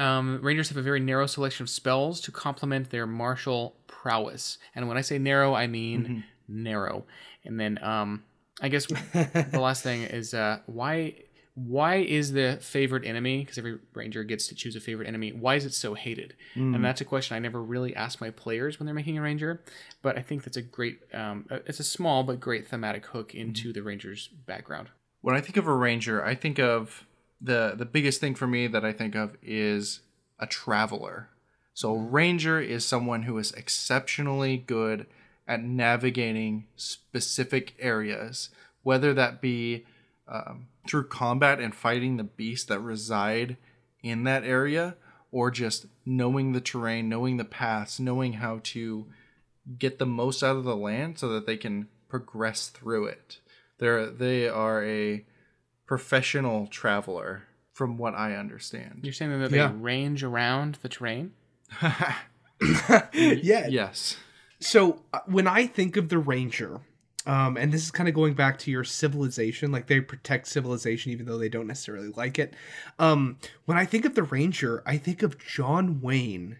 Um, 0.00 0.40
rangers 0.42 0.68
have 0.68 0.78
a 0.78 0.82
very 0.82 1.00
narrow 1.00 1.26
selection 1.26 1.64
of 1.64 1.70
spells 1.70 2.20
to 2.22 2.30
complement 2.30 2.90
their 2.90 3.06
martial 3.06 3.76
prowess, 3.86 4.58
and 4.74 4.88
when 4.88 4.96
I 4.96 5.00
say 5.00 5.18
narrow, 5.18 5.54
I 5.54 5.66
mean 5.66 6.24
narrow. 6.48 7.04
And 7.44 7.58
then 7.58 7.82
um, 7.82 8.24
I 8.60 8.68
guess 8.68 8.86
the 9.12 9.58
last 9.60 9.82
thing 9.82 10.02
is 10.02 10.34
uh, 10.34 10.58
why 10.66 11.14
why 11.56 11.96
is 11.96 12.32
the 12.32 12.58
favorite 12.60 13.04
enemy 13.06 13.40
because 13.40 13.56
every 13.56 13.78
ranger 13.94 14.22
gets 14.22 14.46
to 14.46 14.54
choose 14.54 14.76
a 14.76 14.80
favorite 14.80 15.08
enemy 15.08 15.32
why 15.32 15.54
is 15.54 15.64
it 15.64 15.72
so 15.74 15.94
hated? 15.94 16.34
And 16.54 16.84
that's 16.84 17.00
a 17.00 17.04
question 17.04 17.34
i 17.34 17.38
never 17.38 17.62
really 17.62 17.96
ask 17.96 18.20
my 18.20 18.30
players 18.30 18.78
when 18.78 18.84
they're 18.86 18.94
making 18.94 19.16
a 19.16 19.22
ranger 19.22 19.62
but 20.02 20.18
i 20.18 20.22
think 20.22 20.44
that's 20.44 20.58
a 20.58 20.62
great 20.62 21.00
um, 21.14 21.46
uh, 21.50 21.60
it's 21.66 21.80
a 21.80 21.84
small 21.84 22.22
but 22.24 22.40
great 22.40 22.68
thematic 22.68 23.06
hook 23.06 23.34
into 23.34 23.72
the 23.72 23.82
ranger's 23.82 24.28
background. 24.28 24.88
When 25.22 25.34
I 25.34 25.40
think 25.40 25.56
of 25.56 25.66
a 25.66 25.74
ranger, 25.74 26.24
I 26.24 26.34
think 26.34 26.58
of 26.58 27.06
the 27.40 27.74
the 27.76 27.84
biggest 27.86 28.20
thing 28.20 28.34
for 28.34 28.46
me 28.46 28.66
that 28.66 28.84
I 28.84 28.92
think 28.92 29.14
of 29.14 29.36
is 29.42 30.00
a 30.38 30.46
traveler. 30.46 31.30
So 31.74 31.94
a 31.94 31.98
ranger 31.98 32.60
is 32.60 32.84
someone 32.84 33.22
who 33.22 33.36
is 33.38 33.52
exceptionally 33.52 34.56
good 34.56 35.06
at 35.48 35.62
navigating 35.62 36.66
specific 36.76 37.74
areas, 37.78 38.50
whether 38.82 39.12
that 39.14 39.40
be 39.40 39.84
um, 40.28 40.66
through 40.88 41.08
combat 41.08 41.60
and 41.60 41.74
fighting 41.74 42.16
the 42.16 42.24
beasts 42.24 42.66
that 42.66 42.80
reside 42.80 43.56
in 44.02 44.24
that 44.24 44.44
area, 44.44 44.96
or 45.32 45.50
just 45.50 45.86
knowing 46.04 46.52
the 46.52 46.60
terrain, 46.60 47.08
knowing 47.08 47.36
the 47.36 47.44
paths, 47.44 47.98
knowing 48.00 48.34
how 48.34 48.60
to 48.62 49.06
get 49.78 49.98
the 49.98 50.06
most 50.06 50.42
out 50.42 50.56
of 50.56 50.64
the 50.64 50.76
land 50.76 51.18
so 51.18 51.28
that 51.28 51.46
they 51.46 51.56
can 51.56 51.88
progress 52.08 52.68
through 52.68 53.06
it. 53.06 53.38
They're 53.78 54.06
they 54.06 54.48
are 54.48 54.84
a 54.84 55.24
professional 55.86 56.66
traveler, 56.68 57.44
from 57.72 57.98
what 57.98 58.14
I 58.14 58.34
understand. 58.36 59.00
you're 59.02 59.12
saying 59.12 59.38
that 59.40 59.50
Yeah. 59.50 59.68
they 59.68 59.74
range 59.74 60.22
around 60.24 60.78
the 60.82 60.88
terrain 60.88 61.32
yeah. 63.12 63.66
yes. 63.68 64.16
So 64.60 65.02
uh, 65.12 65.20
when 65.26 65.46
I 65.46 65.66
think 65.66 65.96
of 65.96 66.08
the 66.08 66.18
Ranger, 66.18 66.80
um, 67.26 67.56
and 67.56 67.72
this 67.72 67.82
is 67.82 67.90
kind 67.90 68.08
of 68.08 68.14
going 68.14 68.34
back 68.34 68.58
to 68.60 68.70
your 68.70 68.84
civilization, 68.84 69.72
like 69.72 69.86
they 69.88 70.00
protect 70.00 70.46
civilization 70.46 71.12
even 71.12 71.26
though 71.26 71.38
they 71.38 71.48
don't 71.48 71.66
necessarily 71.66 72.08
like 72.08 72.38
it. 72.38 72.54
Um, 72.98 73.38
when 73.64 73.76
I 73.76 73.84
think 73.84 74.04
of 74.04 74.14
the 74.14 74.22
Ranger, 74.22 74.82
I 74.86 74.96
think 74.96 75.22
of 75.22 75.38
John 75.38 76.00
Wayne 76.00 76.58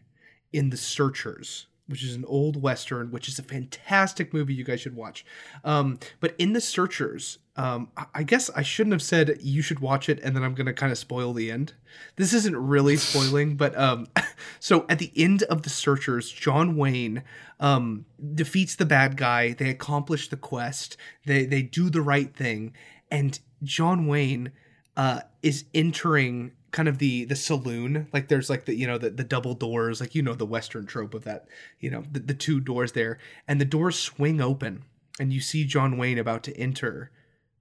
in 0.52 0.70
The 0.70 0.76
Searchers, 0.76 1.66
which 1.86 2.02
is 2.02 2.16
an 2.16 2.24
old 2.26 2.60
western, 2.60 3.10
which 3.12 3.28
is 3.28 3.38
a 3.38 3.44
fantastic 3.44 4.34
movie 4.34 4.54
you 4.54 4.64
guys 4.64 4.80
should 4.80 4.96
watch. 4.96 5.24
Um, 5.64 6.00
but 6.18 6.34
in 6.36 6.52
The 6.52 6.60
Searchers, 6.60 7.38
um, 7.56 7.88
I- 8.14 8.22
guess 8.22 8.50
I 8.50 8.62
shouldn't 8.62 8.92
have 8.92 9.02
said 9.02 9.38
you 9.40 9.62
should 9.62 9.80
watch 9.80 10.08
it, 10.08 10.20
and 10.22 10.36
then 10.36 10.42
I'm 10.42 10.54
gonna 10.54 10.72
kind 10.72 10.92
of 10.92 10.98
spoil 10.98 11.32
the 11.32 11.50
end. 11.50 11.74
This 12.16 12.32
isn't 12.32 12.56
really 12.56 12.96
spoiling, 12.98 13.56
but 13.56 13.76
um, 13.78 14.08
so 14.60 14.84
at 14.88 14.98
the 14.98 15.12
end 15.16 15.42
of 15.44 15.62
The 15.62 15.70
Searchers, 15.70 16.30
John 16.30 16.76
Wayne 16.76 17.22
um, 17.60 18.06
defeats 18.34 18.76
the 18.76 18.84
bad 18.84 19.16
guy. 19.16 19.52
They 19.52 19.70
accomplish 19.70 20.28
the 20.28 20.36
quest. 20.36 20.96
They 21.24 21.46
they 21.46 21.62
do 21.62 21.90
the 21.90 22.02
right 22.02 22.34
thing, 22.34 22.72
and 23.10 23.38
John 23.62 24.06
Wayne 24.06 24.52
uh, 24.96 25.20
is 25.42 25.64
entering 25.74 26.52
kind 26.72 26.88
of 26.88 26.98
the 26.98 27.24
the 27.24 27.36
saloon. 27.36 28.06
Like 28.12 28.28
there's 28.28 28.50
like 28.50 28.66
the 28.66 28.74
you 28.74 28.86
know 28.86 28.98
the, 28.98 29.10
the 29.10 29.24
double 29.24 29.54
doors, 29.54 30.00
like 30.00 30.14
you 30.14 30.22
know 30.22 30.34
the 30.34 30.46
western 30.46 30.84
trope 30.86 31.14
of 31.14 31.24
that, 31.24 31.46
you 31.80 31.90
know, 31.90 32.04
the, 32.12 32.20
the 32.20 32.34
two 32.34 32.60
doors 32.60 32.92
there. 32.92 33.18
And 33.48 33.60
the 33.60 33.64
doors 33.64 33.98
swing 33.98 34.40
open 34.40 34.84
and 35.18 35.32
you 35.32 35.40
see 35.40 35.64
John 35.64 35.96
Wayne 35.96 36.18
about 36.18 36.42
to 36.44 36.56
enter 36.58 37.10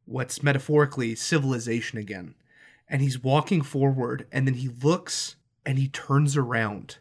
what's 0.05 0.43
metaphorically 0.43 1.15
civilization 1.15 1.97
again. 1.97 2.35
And 2.87 3.01
he's 3.01 3.23
walking 3.23 3.61
forward 3.61 4.27
and 4.31 4.47
then 4.47 4.55
he 4.55 4.69
looks 4.69 5.35
and 5.65 5.79
he 5.79 5.87
turns 5.87 6.37
around 6.37 6.97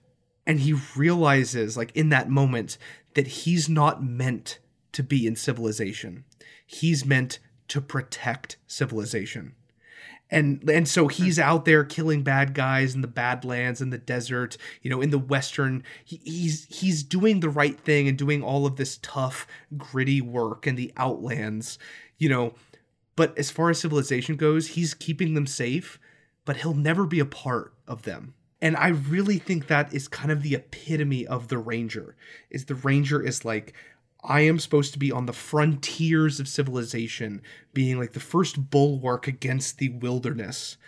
and 0.46 0.60
he 0.60 0.74
realizes 0.96 1.76
like 1.76 1.94
in 1.94 2.08
that 2.10 2.30
moment 2.30 2.78
that 3.14 3.26
he's 3.26 3.68
not 3.68 4.02
meant 4.02 4.58
to 4.92 5.02
be 5.02 5.26
in 5.26 5.36
civilization. 5.36 6.24
He's 6.66 7.04
meant 7.04 7.38
to 7.68 7.80
protect 7.80 8.56
civilization. 8.66 9.54
And 10.30 10.68
and 10.68 10.88
so 10.88 11.04
hmm. 11.04 11.10
he's 11.10 11.38
out 11.38 11.64
there 11.64 11.84
killing 11.84 12.22
bad 12.22 12.54
guys 12.54 12.94
in 12.94 13.02
the 13.02 13.08
badlands 13.08 13.80
in 13.80 13.90
the 13.90 13.98
desert, 13.98 14.56
you 14.82 14.90
know, 14.90 15.00
in 15.00 15.10
the 15.10 15.18
western 15.18 15.84
he, 16.04 16.20
he's 16.24 16.66
he's 16.70 17.02
doing 17.02 17.40
the 17.40 17.50
right 17.50 17.78
thing 17.78 18.08
and 18.08 18.16
doing 18.16 18.42
all 18.42 18.66
of 18.66 18.76
this 18.76 18.98
tough 19.02 19.46
gritty 19.76 20.20
work 20.20 20.66
in 20.66 20.76
the 20.76 20.92
outlands, 20.96 21.78
you 22.18 22.28
know, 22.28 22.54
but 23.16 23.37
as 23.38 23.50
far 23.50 23.70
as 23.70 23.79
civilization 23.81 24.37
goes, 24.37 24.68
he's 24.68 24.94
keeping 24.94 25.35
them 25.35 25.46
safe, 25.46 25.98
but 26.44 26.59
he'll 26.59 26.74
never 26.74 27.07
be 27.07 27.20
a 27.20 27.24
part 27.27 27.74
of 27.87 28.03
them. 28.03 28.35
And 28.61 28.77
I 28.77 28.88
really 28.88 29.38
think 29.38 29.66
that 29.66 29.92
is 29.92 30.09
kind 30.09 30.31
of 30.31 30.42
the 30.42 30.55
epitome 30.55 31.27
of 31.27 31.48
the 31.48 31.59
ranger. 31.59 32.16
Is 32.50 32.64
the 32.64 32.74
ranger 32.74 33.20
is 33.22 33.44
like 33.44 33.74
I 34.22 34.40
am 34.40 34.59
supposed 34.59 34.94
to 34.94 34.98
be 34.98 35.12
on 35.12 35.27
the 35.27 35.35
frontiers 35.35 36.40
of 36.40 36.48
civilization, 36.48 37.42
being 37.74 37.98
like 37.98 38.12
the 38.12 38.20
first 38.20 38.70
bulwark 38.70 39.27
against 39.27 39.77
the 39.79 39.90
wilderness, 39.90 40.79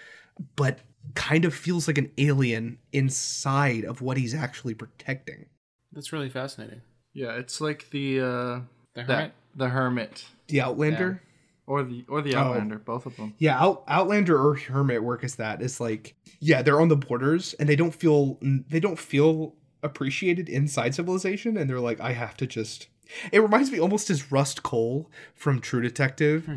but 0.56 0.80
kind 1.14 1.44
of 1.44 1.54
feels 1.54 1.86
like 1.86 1.98
an 1.98 2.10
alien 2.16 2.78
inside 2.92 3.84
of 3.84 4.00
what 4.00 4.16
he's 4.16 4.34
actually 4.34 4.72
protecting. 4.74 5.46
That's 5.92 6.12
really 6.14 6.30
fascinating. 6.30 6.80
Yeah, 7.12 7.32
it's 7.32 7.60
like 7.60 7.90
the 7.90 8.20
uh, 8.20 8.60
The 8.94 9.04
that- 9.06 9.34
the 9.54 9.68
hermit, 9.70 10.26
The 10.48 10.60
Outlander? 10.60 11.22
Or 11.68 11.82
the 11.82 12.04
or 12.08 12.22
the 12.22 12.34
Oh. 12.36 12.38
Outlander, 12.40 12.78
both 12.78 13.06
of 13.06 13.16
them. 13.16 13.34
Yeah, 13.38 13.60
Out- 13.60 13.82
Outlander 13.88 14.38
or 14.40 14.54
Hermit 14.56 15.02
work 15.02 15.24
as 15.24 15.34
that. 15.36 15.60
It's 15.62 15.80
like 15.80 16.14
yeah, 16.38 16.62
they're 16.62 16.80
on 16.80 16.88
the 16.88 16.96
borders 16.96 17.54
and 17.54 17.68
they 17.68 17.74
don't 17.76 17.94
feel 17.94 18.38
they 18.68 18.78
don't 18.80 18.98
feel 18.98 19.54
appreciated 19.82 20.48
inside 20.48 20.94
civilization 20.94 21.56
and 21.56 21.68
they're 21.68 21.80
like 21.80 22.00
I 22.00 22.12
have 22.12 22.36
to 22.38 22.46
just 22.46 22.88
it 23.32 23.40
reminds 23.40 23.70
me 23.72 23.78
almost 23.80 24.10
as 24.10 24.30
Rust 24.32 24.62
Cohle 24.62 25.10
from 25.34 25.60
True 25.60 25.80
Detective. 25.82 26.46
Hmm. 26.46 26.56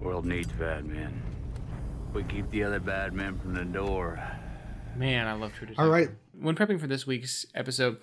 World 0.00 0.26
needs 0.26 0.50
bad 0.52 0.86
men. 0.86 1.22
We 2.12 2.22
keep 2.24 2.50
the 2.50 2.64
other 2.64 2.80
bad 2.80 3.12
men 3.12 3.38
from 3.38 3.54
the 3.54 3.64
door. 3.64 4.20
Man, 4.96 5.26
I 5.28 5.32
love 5.34 5.52
True 5.54 5.66
Detective. 5.66 5.84
All 5.84 5.90
right. 5.90 6.08
When 6.40 6.54
prepping 6.56 6.80
for 6.80 6.86
this 6.86 7.06
week's 7.06 7.46
episode, 7.54 7.98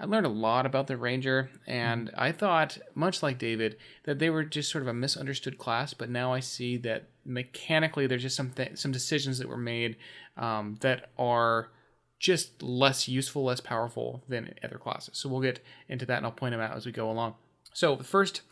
I 0.00 0.04
learned 0.04 0.26
a 0.26 0.30
lot 0.30 0.64
about 0.64 0.86
the 0.86 0.96
Ranger, 0.96 1.50
and 1.66 2.10
I 2.16 2.30
thought, 2.30 2.78
much 2.94 3.22
like 3.22 3.38
David, 3.38 3.76
that 4.04 4.18
they 4.18 4.30
were 4.30 4.44
just 4.44 4.70
sort 4.70 4.82
of 4.82 4.88
a 4.88 4.94
misunderstood 4.94 5.58
class. 5.58 5.92
But 5.92 6.08
now 6.08 6.32
I 6.32 6.40
see 6.40 6.76
that 6.78 7.08
mechanically, 7.24 8.06
there's 8.06 8.22
just 8.22 8.36
some 8.36 8.50
th- 8.50 8.78
some 8.78 8.92
decisions 8.92 9.38
that 9.38 9.48
were 9.48 9.56
made 9.56 9.96
um, 10.36 10.76
that 10.80 11.10
are 11.18 11.70
just 12.20 12.62
less 12.62 13.08
useful, 13.08 13.44
less 13.44 13.60
powerful 13.60 14.22
than 14.28 14.54
other 14.62 14.78
classes. 14.78 15.18
So 15.18 15.28
we'll 15.28 15.40
get 15.40 15.64
into 15.88 16.06
that, 16.06 16.18
and 16.18 16.26
I'll 16.26 16.32
point 16.32 16.52
them 16.52 16.60
out 16.60 16.76
as 16.76 16.86
we 16.86 16.92
go 16.92 17.10
along. 17.10 17.34
So 17.72 17.96
first 17.98 18.42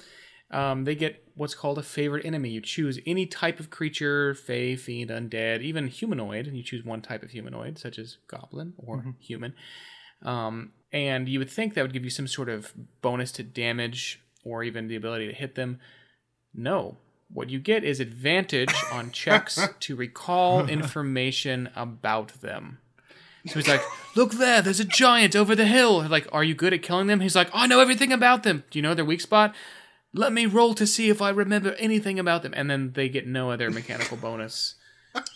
um, 0.51 0.85
they 0.85 0.95
get 0.95 1.25
what's 1.35 1.55
called 1.55 1.79
a 1.79 1.83
favorite 1.83 2.25
enemy. 2.25 2.51
You 2.51 2.61
choose 2.61 3.01
any 3.07 3.27
type 3.27 3.59
of 3.59 3.71
creature, 3.71 4.35
fey, 4.35 4.77
fiend, 4.77 5.11
undead, 5.11 5.63
even 5.63 5.89
humanoid. 5.89 6.47
And 6.47 6.57
you 6.57 6.63
choose 6.63 6.85
one 6.85 7.03
type 7.03 7.23
of 7.23 7.31
humanoid, 7.31 7.79
such 7.79 7.99
as 7.99 8.19
goblin 8.29 8.75
or 8.79 9.15
human. 9.19 9.55
Um, 10.23 10.73
and 10.93 11.29
you 11.29 11.39
would 11.39 11.51
think 11.51 11.75
that 11.75 11.83
would 11.83 11.93
give 11.93 12.05
you 12.05 12.11
some 12.11 12.27
sort 12.27 12.49
of 12.49 12.73
bonus 13.03 13.33
to 13.33 13.43
damage 13.43 14.21
or 14.45 14.63
even 14.63 14.89
the 14.89 14.97
ability 14.97 15.27
to 15.27 15.35
hit 15.35 15.55
them. 15.55 15.81
No. 16.55 16.97
What 17.29 17.51
you 17.51 17.59
get 17.59 17.83
is 17.83 17.99
advantage 17.99 18.75
on 18.93 19.11
checks 19.13 19.59
to 19.81 19.97
recall 19.97 20.69
information 20.69 21.69
about 21.75 22.41
them. 22.41 22.79
So 23.47 23.55
he's 23.55 23.69
like, 23.69 23.83
"Look 24.17 24.33
there, 24.33 24.61
there's 24.61 24.81
a 24.81 24.85
giant 24.85 25.37
over 25.37 25.55
the 25.55 25.67
hill." 25.67 26.07
Like, 26.09 26.29
"Are 26.33 26.43
you 26.43 26.55
good 26.55 26.73
at 26.73 26.83
killing 26.83 27.07
them?" 27.07 27.21
He's 27.21 27.37
like, 27.37 27.49
"I 27.53 27.67
know 27.67 27.81
everything 27.81 28.13
about 28.13 28.43
them. 28.43 28.65
Do 28.71 28.79
you 28.79 28.83
know 28.83 28.95
their 28.95 29.05
weak 29.05 29.21
spot? 29.21 29.55
Let 30.13 30.33
me 30.33 30.47
roll 30.47 30.75
to 30.75 30.87
see 30.87 31.11
if 31.11 31.23
I 31.23 31.31
remember 31.31 31.75
anything 31.75 32.19
about 32.19 32.43
them." 32.43 32.53
And 32.57 32.69
then 32.69 32.93
they 32.93 33.09
get 33.09 33.27
no 33.27 33.51
other 33.51 33.71
mechanical 33.71 34.17
bonus 34.17 34.75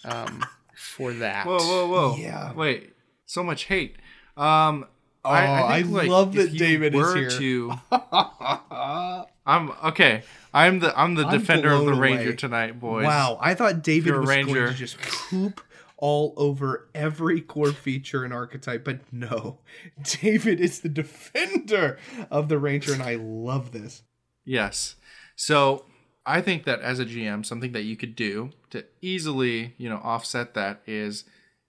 um, 0.04 0.44
for 0.74 1.12
that. 1.14 1.46
Whoa, 1.46 1.58
whoa, 1.58 1.88
whoa! 1.88 2.16
Yeah. 2.16 2.52
Wait, 2.52 2.94
so 3.26 3.44
much 3.44 3.64
hate. 3.64 3.96
Um, 4.36 4.86
Oh, 5.24 5.30
I 5.30 5.82
love 5.82 6.34
that 6.34 6.56
David 6.56 6.94
is 6.94 7.14
here. 7.14 7.30
To, 7.30 7.72
I'm 9.46 9.70
okay. 9.84 10.22
I'm 10.52 10.78
the 10.78 10.98
I'm 10.98 11.14
the 11.14 11.26
I'm 11.26 11.38
defender 11.38 11.70
of 11.70 11.84
the 11.84 11.94
Ranger 11.94 12.28
away. 12.28 12.36
tonight, 12.36 12.80
boys. 12.80 13.04
Wow, 13.04 13.38
I 13.40 13.54
thought 13.54 13.82
David 13.82 14.16
was 14.16 14.28
going 14.28 14.46
to 14.46 14.72
just 14.72 14.98
poop 14.98 15.60
all 16.00 16.32
over 16.36 16.88
every 16.94 17.40
core 17.40 17.72
feature 17.72 18.24
and 18.24 18.32
archetype, 18.32 18.84
but 18.84 19.00
no. 19.12 19.58
David 20.02 20.60
is 20.60 20.80
the 20.80 20.88
defender 20.88 21.98
of 22.30 22.48
the 22.48 22.58
ranger 22.58 22.94
and 22.94 23.02
I 23.02 23.16
love 23.16 23.72
this. 23.72 24.02
Yes. 24.44 24.96
So 25.36 25.84
I 26.24 26.40
think 26.40 26.64
that 26.64 26.80
as 26.80 26.98
a 26.98 27.04
GM, 27.04 27.44
something 27.44 27.72
that 27.72 27.82
you 27.82 27.96
could 27.96 28.16
do 28.16 28.50
to 28.70 28.84
easily, 29.02 29.74
you 29.76 29.88
know, 29.88 30.00
offset 30.02 30.54
that 30.54 30.80
is 30.86 31.24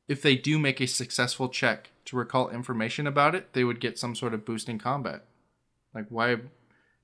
if 0.07 0.21
they 0.21 0.35
do 0.35 0.57
make 0.57 0.79
a 0.79 0.87
successful 0.87 1.49
check 1.49 1.90
to 2.12 2.17
recall 2.17 2.50
information 2.50 3.08
about 3.08 3.34
it, 3.36 3.54
they 3.54 3.63
would 3.63 3.80
get 3.80 3.97
some 3.97 4.13
sort 4.15 4.34
of 4.34 4.45
boost 4.45 4.69
in 4.69 4.78
combat. 4.78 5.26
Like 5.95 6.06
why 6.10 6.38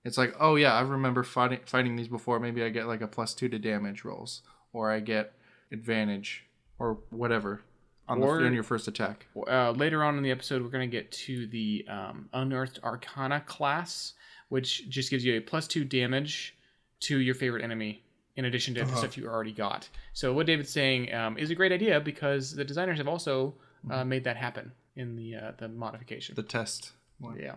it's 0.06 0.18
like, 0.18 0.36
oh 0.40 0.56
yeah, 0.56 0.74
I 0.74 0.82
remember 0.82 1.24
fighting 1.24 1.60
fighting 1.66 1.96
these 1.96 2.08
before. 2.08 2.40
Maybe 2.40 2.64
I 2.64 2.70
get 2.70 2.88
like 2.88 3.02
a 3.02 3.08
plus 3.08 3.34
two 3.34 3.50
to 3.50 3.60
damage 3.60 4.06
rolls, 4.06 4.42
or 4.72 4.92
I 4.92 5.00
get 5.00 5.34
advantage, 5.72 6.46
or 6.80 7.00
whatever 7.10 7.62
on, 8.08 8.22
Or- 8.22 8.40
the, 8.40 8.46
on 8.48 8.54
your 8.54 8.64
first 8.64 8.88
attack. 8.88 9.26
uh, 9.48 9.72
later 9.72 10.04
on 10.04 10.16
in 10.18 10.24
the 10.24 10.32
episode, 10.32 10.62
we're 10.62 10.70
going 10.70 10.90
to 10.90 10.96
get 10.98 11.12
to 11.12 11.48
the 11.48 11.86
um, 11.90 12.30
Unearthed 12.34 12.80
Arcana 12.84 13.42
class, 13.42 14.14
which 14.50 14.88
just 14.90 15.10
gives 15.10 15.26
you 15.26 15.36
a 15.38 15.42
plus 15.42 15.68
two 15.68 15.84
damage 15.84 16.56
to 17.02 17.20
your 17.20 17.36
favorite 17.36 17.64
enemy 17.64 18.02
in 18.38 18.46
addition 18.46 18.74
to 18.76 18.82
the 18.82 18.88
Uh-huh. 18.88 18.98
stuff 19.00 19.18
you 19.18 19.28
already 19.28 19.52
got. 19.52 19.90
So 20.14 20.32
what 20.34 20.46
David's 20.46 20.70
saying 20.70 21.14
um, 21.14 21.38
is 21.38 21.50
a 21.50 21.56
great 21.56 21.72
idea 21.74 22.00
because 22.00 22.56
the 22.56 22.64
designers 22.64 22.98
have 23.00 23.08
also 23.08 23.56
uh, 23.92 24.04
made 24.06 24.24
that 24.24 24.38
happen 24.38 24.72
in 24.98 25.16
the 25.16 25.36
uh, 25.36 25.52
the 25.58 25.68
modification. 25.70 26.36
The 26.36 26.44
test. 26.44 26.92
one. 27.20 27.38
Yeah. 27.40 27.56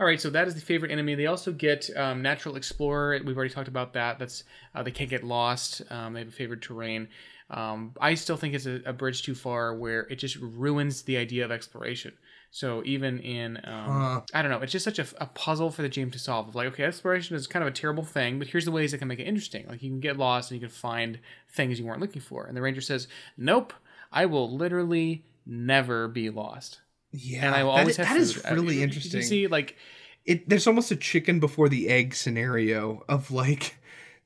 All 0.00 0.06
right, 0.06 0.20
so 0.20 0.30
that 0.30 0.48
is 0.48 0.54
the 0.54 0.60
favorite 0.60 0.90
enemy. 0.90 1.14
They 1.14 1.26
also 1.26 1.52
get 1.52 1.90
um, 1.96 2.22
natural 2.22 2.56
explorer. 2.56 3.20
We've 3.24 3.36
already 3.36 3.52
talked 3.52 3.68
about 3.68 3.92
that. 3.94 4.18
That's 4.18 4.44
uh, 4.74 4.82
they 4.82 4.90
can't 4.90 5.10
get 5.10 5.24
lost. 5.24 5.82
Um, 5.90 6.14
they 6.14 6.20
have 6.20 6.28
a 6.28 6.32
favored 6.32 6.62
terrain. 6.62 7.08
Um, 7.50 7.94
I 8.00 8.14
still 8.14 8.36
think 8.36 8.54
it's 8.54 8.66
a, 8.66 8.80
a 8.86 8.92
bridge 8.92 9.22
too 9.22 9.34
far 9.34 9.74
where 9.74 10.02
it 10.02 10.16
just 10.16 10.36
ruins 10.36 11.02
the 11.02 11.16
idea 11.16 11.44
of 11.44 11.50
exploration. 11.50 12.12
So 12.50 12.82
even 12.84 13.18
in 13.18 13.58
um. 13.64 14.22
I 14.32 14.42
don't 14.42 14.50
know, 14.50 14.60
it's 14.60 14.72
just 14.72 14.84
such 14.84 14.98
a, 14.98 15.06
a 15.20 15.26
puzzle 15.26 15.70
for 15.70 15.82
the 15.82 15.88
game 15.88 16.10
to 16.12 16.18
solve. 16.18 16.48
Of 16.48 16.54
like, 16.54 16.68
okay, 16.68 16.84
exploration 16.84 17.36
is 17.36 17.46
kind 17.46 17.62
of 17.62 17.68
a 17.68 17.72
terrible 17.74 18.04
thing, 18.04 18.38
but 18.38 18.48
here's 18.48 18.64
the 18.64 18.70
ways 18.70 18.92
that 18.92 18.98
can 18.98 19.08
make 19.08 19.18
it 19.18 19.26
interesting. 19.26 19.66
Like 19.68 19.82
you 19.82 19.90
can 19.90 20.00
get 20.00 20.16
lost 20.16 20.50
and 20.50 20.60
you 20.60 20.66
can 20.66 20.74
find 20.74 21.18
things 21.50 21.78
you 21.78 21.86
weren't 21.86 22.00
looking 22.00 22.22
for. 22.22 22.46
And 22.46 22.56
the 22.56 22.62
ranger 22.62 22.80
says, 22.80 23.08
"Nope, 23.36 23.72
I 24.12 24.26
will 24.26 24.50
literally 24.56 25.24
never 25.48 26.06
be 26.08 26.30
lost." 26.30 26.80
Yeah, 27.10 27.46
and 27.46 27.54
I 27.54 27.64
will 27.64 27.70
always 27.70 27.90
is- 27.90 27.96
have 27.96 28.08
that 28.08 28.16
is 28.20 28.32
food. 28.34 28.46
Uh, 28.50 28.54
really 28.54 28.76
you- 28.76 28.82
interesting. 28.84 29.20
You 29.20 29.26
see, 29.26 29.46
like 29.46 29.76
it 30.24 30.48
there's 30.48 30.66
almost 30.66 30.90
a 30.92 30.96
chicken 30.96 31.40
before 31.40 31.68
the 31.68 31.88
egg 31.88 32.14
scenario 32.14 33.02
of 33.08 33.30
like 33.30 33.76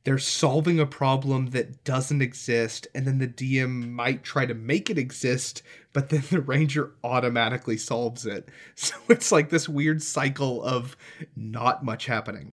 they're 0.05 0.19
solving 0.19 0.81
a 0.81 0.87
problem 0.87 1.51
that 1.51 1.85
doesn't 1.85 2.21
exist 2.23 2.89
and 2.93 3.07
then 3.07 3.19
the 3.19 3.29
DM 3.29 3.89
might 3.89 4.25
try 4.25 4.45
to 4.45 4.55
make 4.55 4.91
it 4.91 4.99
exist 4.99 5.63
but 5.93 6.09
then 6.09 6.25
the 6.31 6.41
ranger 6.41 6.91
automatically 7.05 7.77
solves 7.77 8.27
it 8.27 8.49
so 8.75 8.97
it's 9.09 9.31
like 9.31 9.51
this 9.51 9.69
weird 9.69 10.03
cycle 10.03 10.61
of 10.65 10.97
not 11.37 11.85
much 11.85 12.07
happening 12.07 12.51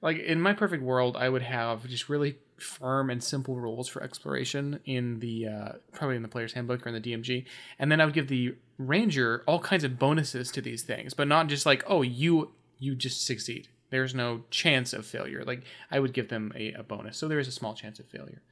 like 0.00 0.18
in 0.18 0.40
my 0.40 0.52
perfect 0.52 0.82
world, 0.82 1.16
I 1.16 1.28
would 1.30 1.40
have 1.42 1.88
just 1.88 2.10
really 2.10 2.36
firm 2.58 3.10
and 3.10 3.22
simple 3.22 3.56
rules 3.56 3.88
for 3.88 4.02
exploration 4.02 4.80
in 4.84 5.20
the 5.20 5.46
uh, 5.46 5.72
probably 5.92 6.16
in 6.16 6.22
the 6.22 6.28
player's 6.28 6.52
handbook 6.52 6.86
or 6.86 6.90
in 6.90 7.00
the 7.00 7.12
DMG, 7.12 7.44
and 7.78 7.90
then 7.90 8.00
I 8.00 8.04
would 8.04 8.14
give 8.14 8.28
the 8.28 8.54
ranger 8.78 9.42
all 9.46 9.60
kinds 9.60 9.84
of 9.84 9.98
bonuses 9.98 10.50
to 10.52 10.60
these 10.60 10.82
things, 10.82 11.14
but 11.14 11.28
not 11.28 11.48
just 11.48 11.66
like 11.66 11.84
oh 11.86 12.02
you 12.02 12.52
you 12.78 12.94
just 12.94 13.24
succeed. 13.24 13.68
There's 13.90 14.14
no 14.14 14.42
chance 14.50 14.92
of 14.92 15.06
failure. 15.06 15.44
Like 15.44 15.62
I 15.90 16.00
would 16.00 16.12
give 16.12 16.28
them 16.28 16.52
a, 16.56 16.72
a 16.72 16.82
bonus, 16.82 17.16
so 17.16 17.28
there 17.28 17.38
is 17.38 17.48
a 17.48 17.52
small 17.52 17.74
chance 17.74 17.98
of 17.98 18.06
failure. 18.06 18.42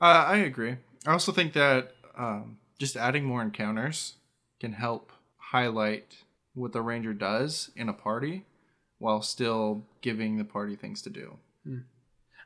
Uh, 0.00 0.24
I 0.26 0.36
agree. 0.38 0.76
I 1.06 1.12
also 1.12 1.32
think 1.32 1.52
that 1.52 1.92
um, 2.16 2.58
just 2.78 2.96
adding 2.96 3.24
more 3.24 3.42
encounters 3.42 4.14
can 4.60 4.72
help 4.72 5.12
highlight 5.36 6.16
what 6.54 6.72
the 6.72 6.82
ranger 6.82 7.12
does 7.12 7.70
in 7.76 7.88
a 7.88 7.92
party 7.92 8.44
while 8.98 9.22
still 9.22 9.84
giving 10.02 10.36
the 10.36 10.44
party 10.44 10.76
things 10.76 11.02
to 11.02 11.10
do. 11.10 11.36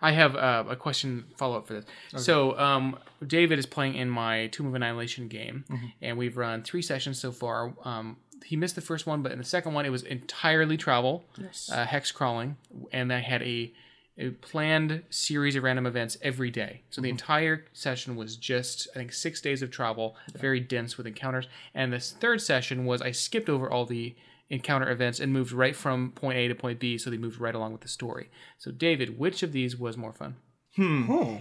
I 0.00 0.12
have 0.12 0.36
uh, 0.36 0.64
a 0.68 0.76
question 0.76 1.24
follow 1.36 1.56
up 1.56 1.66
for 1.66 1.74
this. 1.74 1.84
So, 2.16 2.58
um, 2.58 2.98
David 3.26 3.58
is 3.58 3.66
playing 3.66 3.94
in 3.94 4.10
my 4.10 4.48
Tomb 4.48 4.66
of 4.66 4.74
Annihilation 4.74 5.28
game, 5.28 5.64
and 6.02 6.18
we've 6.18 6.36
run 6.36 6.62
three 6.62 6.82
sessions 6.82 7.18
so 7.18 7.32
far. 7.32 7.72
Um, 7.84 8.16
he 8.44 8.56
missed 8.56 8.74
the 8.74 8.82
first 8.82 9.06
one, 9.06 9.22
but 9.22 9.32
in 9.32 9.38
the 9.38 9.44
second 9.44 9.72
one, 9.72 9.86
it 9.86 9.90
was 9.90 10.02
entirely 10.02 10.76
travel, 10.76 11.24
uh, 11.72 11.86
hex 11.86 12.12
crawling, 12.12 12.56
and 12.92 13.10
I 13.12 13.20
had 13.20 13.42
a, 13.42 13.72
a 14.18 14.30
planned 14.30 15.02
series 15.08 15.56
of 15.56 15.62
random 15.62 15.86
events 15.86 16.18
every 16.20 16.50
day. 16.50 16.82
So 16.90 17.00
the 17.00 17.08
entire 17.08 17.64
session 17.72 18.16
was 18.16 18.36
just, 18.36 18.88
I 18.94 18.98
think, 18.98 19.12
six 19.14 19.40
days 19.40 19.62
of 19.62 19.70
travel, 19.70 20.16
very 20.34 20.60
dense 20.60 20.98
with 20.98 21.06
encounters. 21.06 21.46
And 21.74 21.92
this 21.92 22.12
third 22.20 22.42
session 22.42 22.84
was 22.84 23.00
I 23.00 23.12
skipped 23.12 23.48
over 23.48 23.70
all 23.70 23.86
the 23.86 24.14
encounter 24.50 24.90
events 24.90 25.20
and 25.20 25.32
moved 25.32 25.52
right 25.52 25.74
from 25.74 26.10
point 26.12 26.36
A 26.38 26.48
to 26.48 26.54
point 26.54 26.78
B, 26.78 26.98
so 26.98 27.10
they 27.10 27.16
moved 27.16 27.40
right 27.40 27.54
along 27.54 27.72
with 27.72 27.80
the 27.80 27.88
story. 27.88 28.28
So, 28.58 28.70
David, 28.70 29.18
which 29.18 29.42
of 29.42 29.52
these 29.52 29.76
was 29.76 29.96
more 29.96 30.12
fun? 30.12 30.36
Oh, 30.78 31.40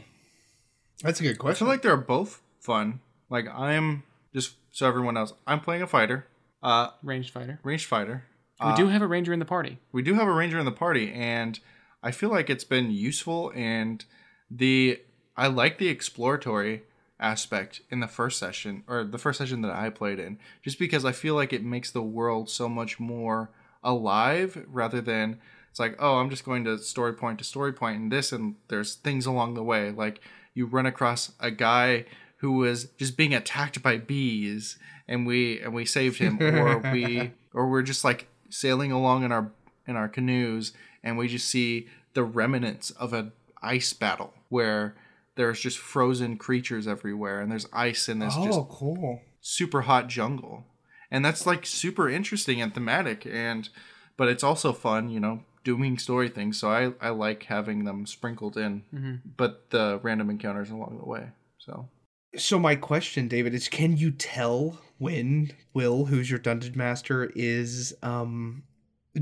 that's 1.01 1.19
a 1.19 1.23
good 1.23 1.37
question. 1.39 1.65
I 1.65 1.67
feel 1.67 1.73
like 1.73 1.81
they're 1.81 1.97
both 1.97 2.41
fun. 2.59 2.99
Like 3.29 3.47
I'm 3.53 4.03
just 4.33 4.55
so 4.71 4.87
everyone 4.87 5.17
else, 5.17 5.33
I'm 5.47 5.59
playing 5.59 5.81
a 5.81 5.87
fighter, 5.87 6.27
uh, 6.61 6.89
Ranged 7.03 7.31
fighter. 7.31 7.59
ranged 7.63 7.85
fighter. 7.85 8.23
we 8.63 8.73
do 8.75 8.87
have 8.87 9.01
a 9.01 9.07
ranger 9.07 9.33
in 9.33 9.39
the 9.39 9.45
party. 9.45 9.79
we 9.91 10.01
do 10.01 10.13
have 10.13 10.27
a 10.27 10.31
ranger 10.33 10.57
in 10.59 10.65
the 10.65 10.71
party 10.71 11.11
and 11.11 11.59
i 12.01 12.11
feel 12.11 12.29
like 12.29 12.49
it's 12.49 12.63
been 12.63 12.91
useful 12.91 13.51
and 13.55 14.05
the 14.49 14.99
i 15.35 15.47
like 15.47 15.77
the 15.79 15.87
exploratory 15.89 16.83
aspect 17.23 17.81
in 17.89 18.01
the 18.01 18.07
first 18.07 18.37
session 18.37 18.83
or 18.87 19.03
the 19.03 19.17
first 19.17 19.39
session 19.39 19.61
that 19.61 19.71
i 19.71 19.89
played 19.89 20.19
in 20.19 20.37
just 20.61 20.77
because 20.77 21.05
i 21.05 21.11
feel 21.11 21.33
like 21.35 21.53
it 21.53 21.63
makes 21.63 21.89
the 21.89 22.01
world 22.01 22.49
so 22.49 22.67
much 22.67 22.99
more 22.99 23.49
alive 23.83 24.63
rather 24.67 25.01
than 25.01 25.39
it's 25.69 25.79
like 25.79 25.95
oh 25.99 26.17
i'm 26.17 26.29
just 26.29 26.45
going 26.45 26.63
to 26.63 26.77
story 26.77 27.13
point 27.13 27.39
to 27.39 27.43
story 27.43 27.73
point 27.73 27.99
and 27.99 28.11
this 28.11 28.31
and 28.31 28.55
there's 28.67 28.95
things 28.95 29.25
along 29.25 29.53
the 29.53 29.63
way. 29.63 29.91
Like 29.91 30.21
you 30.53 30.65
run 30.65 30.85
across 30.85 31.31
a 31.39 31.51
guy 31.51 32.05
who 32.37 32.53
was 32.53 32.85
just 32.97 33.17
being 33.17 33.33
attacked 33.33 33.81
by 33.81 33.97
bees 33.97 34.77
and 35.07 35.25
we 35.25 35.59
and 35.61 35.73
we 35.73 35.85
saved 35.85 36.19
him 36.19 36.41
or 36.41 36.79
we 36.91 37.31
or 37.53 37.69
we're 37.69 37.81
just 37.81 38.03
like 38.03 38.27
sailing 38.49 38.91
along 38.91 39.23
in 39.23 39.31
our 39.31 39.51
in 39.87 39.95
our 39.95 40.07
canoes 40.09 40.73
and 41.03 41.17
we 41.17 41.27
just 41.27 41.47
see 41.47 41.87
the 42.13 42.23
remnants 42.23 42.91
of 42.91 43.13
an 43.13 43.31
ice 43.61 43.93
battle 43.93 44.33
where 44.49 44.95
there's 45.35 45.59
just 45.59 45.77
frozen 45.77 46.37
creatures 46.37 46.87
everywhere 46.87 47.39
and 47.41 47.51
there's 47.51 47.67
ice 47.73 48.07
in 48.09 48.19
this 48.19 48.35
just 48.35 48.59
oh, 48.59 48.67
cool. 48.69 49.21
super 49.41 49.81
hot 49.81 50.07
jungle. 50.07 50.65
And 51.11 51.23
that's 51.23 51.45
like 51.45 51.65
super 51.65 52.09
interesting 52.09 52.61
and 52.61 52.73
thematic 52.73 53.25
and 53.25 53.69
but 54.17 54.27
it's 54.29 54.43
also 54.43 54.73
fun 54.73 55.09
you 55.09 55.19
know 55.19 55.43
doing 55.63 55.97
story 55.97 56.27
things 56.27 56.59
so 56.59 56.69
i 56.69 56.91
i 56.99 57.09
like 57.09 57.43
having 57.43 57.85
them 57.85 58.05
sprinkled 58.05 58.57
in 58.57 59.21
but 59.37 59.69
the 59.69 59.99
random 60.03 60.29
encounters 60.29 60.71
along 60.71 60.97
the 60.99 61.07
way 61.07 61.29
so. 61.65 61.89
So 62.35 62.59
my 62.59 62.75
question, 62.75 63.27
David, 63.27 63.53
is: 63.53 63.67
Can 63.67 63.97
you 63.97 64.11
tell 64.11 64.79
when 64.97 65.51
Will, 65.73 66.05
who's 66.05 66.29
your 66.29 66.39
dungeon 66.39 66.73
master, 66.75 67.31
is 67.35 67.93
um 68.01 68.63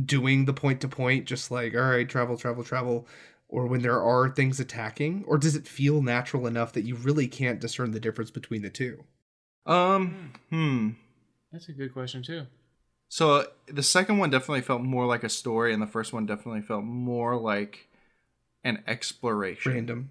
doing 0.05 0.45
the 0.45 0.53
point 0.53 0.81
to 0.81 0.87
point, 0.87 1.25
just 1.25 1.51
like 1.51 1.75
all 1.75 1.81
right, 1.81 2.07
travel, 2.07 2.37
travel, 2.37 2.63
travel, 2.63 3.07
or 3.51 3.67
when 3.67 3.81
there 3.81 4.01
are 4.01 4.29
things 4.29 4.59
attacking, 4.59 5.23
or 5.27 5.37
does 5.37 5.55
it 5.55 5.67
feel 5.67 6.01
natural 6.01 6.47
enough 6.47 6.73
that 6.73 6.85
you 6.85 6.95
really 6.95 7.27
can't 7.27 7.59
discern 7.59 7.91
the 7.91 7.99
difference 7.99 8.31
between 8.31 8.63
the 8.63 8.69
two? 8.69 9.03
um 9.67 10.33
hmm 10.49 10.89
That's 11.51 11.69
a 11.69 11.73
good 11.73 11.93
question, 11.93 12.23
too. 12.23 12.47
So 13.09 13.35
uh, 13.35 13.43
the 13.67 13.83
second 13.83 14.17
one 14.17 14.29
definitely 14.29 14.61
felt 14.61 14.81
more 14.81 15.05
like 15.05 15.23
a 15.23 15.29
story, 15.29 15.73
and 15.73 15.81
the 15.81 15.87
first 15.87 16.13
one 16.13 16.25
definitely 16.25 16.61
felt 16.61 16.85
more 16.85 17.35
like 17.35 17.89
an 18.63 18.81
exploration. 18.87 19.73
Random. 19.73 20.09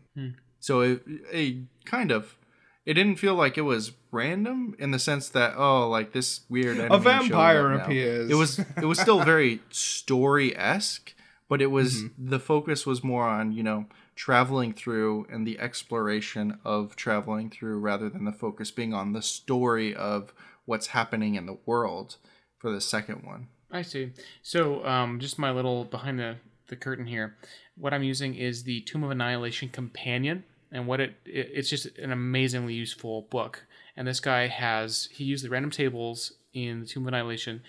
So 0.60 0.82
it, 0.82 1.02
it 1.32 1.56
kind 1.86 2.10
of, 2.10 2.36
it 2.84 2.94
didn't 2.94 3.16
feel 3.16 3.34
like 3.34 3.56
it 3.56 3.62
was 3.62 3.92
random 4.10 4.76
in 4.78 4.90
the 4.90 4.98
sense 4.98 5.30
that 5.30 5.54
oh, 5.56 5.88
like 5.88 6.12
this 6.12 6.40
weird 6.50 6.78
enemy 6.78 6.90
showed 6.90 7.02
vampire 7.02 7.72
appears. 7.72 8.30
It 8.30 8.34
was 8.34 8.58
it 8.58 8.84
was 8.84 8.98
still 8.98 9.24
very 9.24 9.62
story 9.70 10.54
esque, 10.54 11.14
but 11.50 11.60
it 11.60 11.66
was 11.66 12.04
the 12.16 12.38
focus 12.38 12.86
was 12.86 13.04
more 13.04 13.28
on 13.28 13.52
you 13.52 13.62
know 13.62 13.84
traveling 14.14 14.72
through 14.72 15.26
and 15.30 15.46
the 15.46 15.58
exploration 15.58 16.58
of 16.64 16.94
traveling 16.94 17.50
through 17.50 17.78
rather 17.78 18.08
than 18.08 18.24
the 18.24 18.32
focus 18.32 18.70
being 18.70 18.94
on 18.94 19.12
the 19.12 19.20
story 19.20 19.94
of 19.94 20.32
what's 20.64 20.88
happening 20.88 21.34
in 21.34 21.46
the 21.46 21.58
world 21.66 22.16
for 22.56 22.70
the 22.70 22.80
second 22.80 23.24
one. 23.24 23.48
I 23.72 23.82
see. 23.82 24.12
So, 24.42 24.84
um, 24.84 25.18
just 25.18 25.38
my 25.38 25.50
little 25.50 25.84
behind 25.84 26.18
the, 26.18 26.36
the 26.68 26.76
curtain 26.76 27.06
here. 27.06 27.36
What 27.76 27.94
I'm 27.94 28.02
using 28.02 28.34
is 28.34 28.62
the 28.62 28.82
Tomb 28.82 29.02
of 29.02 29.10
Annihilation 29.10 29.70
Companion, 29.70 30.44
and 30.70 30.86
what 30.86 31.00
it, 31.00 31.14
it 31.24 31.50
it's 31.54 31.70
just 31.70 31.86
an 31.98 32.12
amazingly 32.12 32.74
useful 32.74 33.22
book. 33.30 33.64
And 33.96 34.06
this 34.06 34.20
guy 34.20 34.46
has 34.46 35.08
he 35.12 35.24
used 35.24 35.44
the 35.44 35.50
random 35.50 35.70
tables 35.70 36.34
in 36.52 36.80
the 36.80 36.86
Tomb 36.86 37.04
of 37.04 37.08
Annihilation, 37.08 37.62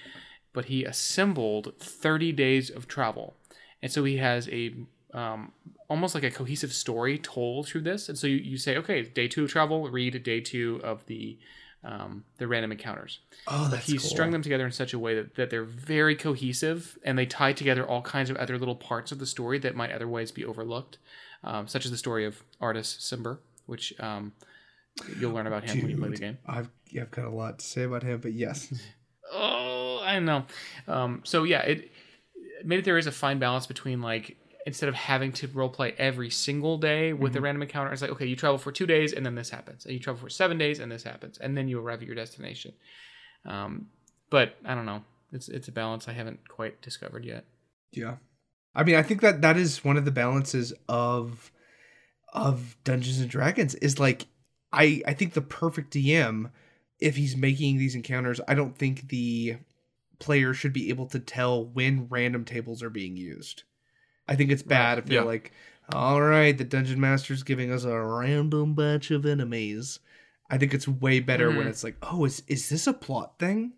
but 0.54 0.65
he 0.65 0.84
assembled 0.84 1.74
30 1.80 2.32
days 2.34 2.70
of 2.70 2.88
travel, 2.88 3.36
and 3.82 3.91
so 3.91 4.04
he 4.04 4.17
has 4.17 4.48
a 4.50 4.74
um, 5.13 5.52
almost 5.89 6.15
like 6.15 6.24
a 6.24 6.32
cohesive 6.32 6.74
story 6.74 7.17
told 7.17 7.67
through 7.67 7.82
this. 7.82 8.08
And 8.08 8.17
so 8.17 8.28
you, 8.28 8.38
you 8.38 8.58
say, 8.58 8.78
okay, 8.78 9.02
day 9.04 9.28
two 9.28 9.44
of 9.44 9.50
travel, 9.52 9.89
read 9.89 10.24
day 10.24 10.39
two 10.39 10.80
of 10.84 11.06
the 11.08 11.38
um, 11.84 12.24
the 12.38 12.48
random 12.48 12.72
encounters 12.72 13.20
Oh, 13.48 13.67
that's 13.67 13.88
he's 13.88 14.02
cool. 14.02 14.10
strung 14.12 14.30
them 14.32 14.44
together 14.44 14.65
in 14.67 14.72
such 14.72 14.94
a 14.94 15.00
way 15.00 15.15
that, 15.15 15.34
that 15.34 15.50
they're 15.50 15.63
very 15.63 16.15
cohesive 16.15 16.96
and 17.04 17.17
they 17.17 17.26
tie 17.26 17.54
together 17.54 17.84
all 17.84 18.04
kinds 18.04 18.30
of 18.30 18.38
other 18.38 18.60
little 18.60 18.76
parts 18.76 19.12
of 19.12 19.17
the 19.17 19.26
story 19.26 19.58
that 19.60 19.76
might 19.76 19.91
otherwise 19.91 20.32
be 20.32 20.46
overlooked, 20.46 21.00
um, 21.44 21.67
such 21.67 21.84
as 21.86 21.89
the 21.91 21.98
story 21.98 22.24
of 22.24 22.44
Artus 22.62 22.98
Cimber, 23.00 23.39
which 23.65 24.00
um, 24.00 24.32
you'll 25.20 25.34
learn 25.34 25.48
about 25.48 25.63
him 25.63 25.82
when 25.82 25.89
you 25.89 25.98
play 25.98 26.10
the 26.10 26.17
game. 26.17 26.38
I've 26.46 26.70
I've 27.00 27.10
got 27.10 27.26
a 27.26 27.32
lot 27.32 27.58
to 27.60 27.65
say 27.65 27.82
about 27.84 28.04
him, 28.04 28.20
but 28.20 28.34
yes, 28.34 28.72
Oh, 29.34 30.02
I 30.04 30.20
know. 30.20 30.46
Um, 30.88 31.22
so 31.24 31.44
yeah, 31.44 31.62
it 31.62 31.91
maybe 32.63 32.82
there 32.82 32.97
is 32.97 33.08
a 33.08 33.12
fine 33.12 33.39
balance 33.39 33.65
between 33.65 34.02
like 34.02 34.38
instead 34.65 34.89
of 34.89 34.95
having 34.95 35.32
to 35.32 35.47
roleplay 35.50 35.95
every 35.97 36.30
single 36.30 36.78
day 36.78 37.13
with 37.13 37.36
a 37.36 37.41
random 37.41 37.63
encounter, 37.63 37.91
it's 37.91 38.02
like 38.02 38.12
okay, 38.12 38.26
you 38.26 38.36
travel 38.36 38.58
for 38.58 38.71
two 38.71 38.86
days 38.86 39.13
and 39.13 39.26
then 39.26 39.36
this 39.36 39.50
happens, 39.50 39.86
and 39.86 39.93
you 39.93 40.00
travel 40.00 40.21
for 40.21 40.30
seven 40.30 40.58
days 40.58 40.80
and 40.80 40.91
this 40.91 41.04
happens, 41.04 41.38
and 41.38 41.58
then 41.58 41.67
you 41.67 41.80
arrive 41.80 42.02
at 42.02 42.08
your 42.08 42.15
destination. 42.15 42.74
Um, 43.45 43.88
but 44.30 44.56
I 44.65 44.76
don't 44.76 44.86
know. 44.86 45.04
It's 45.32 45.50
it's 45.50 45.67
a 45.67 45.71
balance 45.71 46.08
I 46.08 46.13
haven't 46.13 46.47
quite 46.47 46.82
discovered 46.82 47.26
yet. 47.26 47.45
yeah. 47.91 48.17
I 48.74 48.84
mean, 48.84 48.95
I 48.95 49.04
think 49.04 49.19
that 49.19 49.41
that 49.41 49.58
is 49.58 49.84
one 49.84 49.97
of 49.97 50.06
the 50.06 50.12
balances 50.12 50.74
of 50.88 51.52
of 52.34 52.78
Dungeons 52.86 53.19
and 53.19 53.30
Dragons 53.30 53.76
is 53.76 54.00
like 54.00 54.28
I 54.71 55.02
I 55.06 55.13
think 55.13 55.34
the 55.34 55.41
perfect 55.41 55.93
DM 55.93 56.52
if 57.02 57.15
he's 57.15 57.36
making 57.36 57.78
these 57.78 57.95
encounters, 57.95 58.39
I 58.47 58.54
don't 58.54 58.78
think 58.78 59.10
the 59.10 59.58
player 60.21 60.53
should 60.53 60.71
be 60.71 60.88
able 60.89 61.07
to 61.07 61.19
tell 61.19 61.65
when 61.65 62.07
random 62.10 62.45
tables 62.45 62.81
are 62.81 62.89
being 62.89 63.17
used. 63.17 63.63
I 64.27 64.36
think 64.36 64.51
it's 64.51 64.63
bad 64.63 64.97
if 64.99 65.05
they're 65.05 65.19
yeah. 65.21 65.25
like, 65.25 65.51
all 65.91 66.21
right, 66.21 66.57
the 66.57 66.63
dungeon 66.63 67.01
master's 67.01 67.43
giving 67.43 67.71
us 67.71 67.84
a 67.84 67.99
random 67.99 68.75
batch 68.75 69.12
of 69.12 69.25
enemies. 69.25 69.99
I 70.49 70.57
think 70.57 70.73
it's 70.73 70.88
way 70.88 71.19
better 71.19 71.49
when 71.49 71.65
Mhm. 71.65 71.69
it's 71.69 71.84
like, 71.84 71.97
oh, 72.01 72.23
is 72.25 72.43
is 72.47 72.69
this 72.69 72.88
a 72.88 72.93
plot 72.93 73.39
thing? 73.39 73.73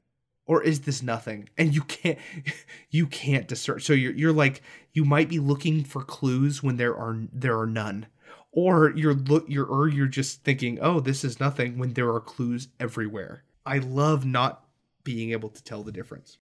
Or 0.46 0.62
is 0.62 0.82
this 0.82 1.02
nothing? 1.02 1.48
And 1.58 1.74
you 1.74 1.82
can't 1.82 2.20
you 2.92 3.08
can't 3.08 3.48
discern. 3.48 3.80
So 3.80 3.94
you're 3.94 4.14
you're 4.14 4.34
like 4.34 4.62
you 4.92 5.06
might 5.06 5.30
be 5.30 5.40
looking 5.40 5.84
for 5.84 6.04
clues 6.04 6.62
when 6.62 6.78
there 6.78 6.96
are 6.96 7.18
there 7.32 7.58
are 7.60 7.66
none. 7.68 8.08
Or 8.52 8.92
you're 8.96 9.14
look 9.16 9.46
you're 9.48 9.66
or 9.66 9.88
you're 9.88 10.08
just 10.08 10.44
thinking, 10.44 10.78
oh, 10.82 11.00
this 11.00 11.24
is 11.24 11.40
nothing 11.40 11.78
when 11.80 11.94
there 11.94 12.10
are 12.14 12.20
clues 12.20 12.68
everywhere. 12.80 13.44
I 13.66 13.78
love 13.78 14.26
not 14.26 14.66
being 15.04 15.32
able 15.32 15.50
to 15.50 15.64
tell 15.64 15.84
the 15.84 15.92
difference. 15.92 16.38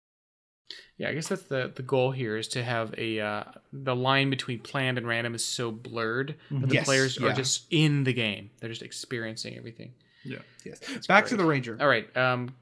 Yeah, 0.97 1.09
I 1.09 1.13
guess 1.13 1.27
that's 1.27 1.43
the 1.43 1.71
the 1.73 1.81
goal 1.81 2.11
here 2.11 2.37
is 2.37 2.47
to 2.49 2.63
have 2.63 2.93
a 2.97 3.19
uh, 3.19 3.43
the 3.73 3.95
line 3.95 4.29
between 4.29 4.59
planned 4.59 4.97
and 4.97 5.07
random 5.07 5.33
is 5.33 5.43
so 5.43 5.71
blurred 5.71 6.35
that 6.51 6.67
the 6.67 6.75
Yes, 6.75 6.85
players 6.85 7.17
are 7.17 7.33
just 7.33 7.65
in 7.71 8.03
the 8.03 8.13
game. 8.13 8.51
They're 8.59 8.69
just 8.69 8.83
experiencing 8.83 9.57
everything. 9.57 9.93
Yeah. 10.23 10.39
Yes. 10.65 11.07
Back 11.07 11.25
to 11.27 11.37
the 11.37 11.45
ranger. 11.45 11.77
All 11.79 11.87
right. 11.87 12.15
Um, 12.15 12.53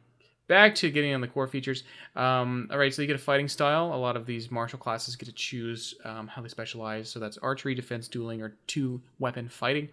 back 0.47 0.75
to 0.75 0.91
getting 0.91 1.13
on 1.13 1.21
the 1.21 1.27
core 1.27 1.47
features. 1.47 1.83
Um, 2.15 2.69
all 2.71 2.77
right. 2.77 2.93
So 2.93 3.01
you 3.01 3.07
get 3.07 3.15
a 3.15 3.19
fighting 3.19 3.47
style. 3.47 3.93
A 3.93 3.97
lot 3.97 4.15
of 4.15 4.25
these 4.25 4.51
martial 4.51 4.79
classes 4.79 5.15
get 5.15 5.25
to 5.25 5.33
choose 5.33 5.95
um, 6.05 6.27
how 6.27 6.41
they 6.41 6.49
specialize. 6.49 7.09
So 7.09 7.19
that's 7.19 7.37
archery, 7.39 7.75
defense, 7.75 8.07
dueling, 8.07 8.41
or 8.41 8.55
two 8.67 9.01
weapon 9.19 9.49
fighting. 9.49 9.89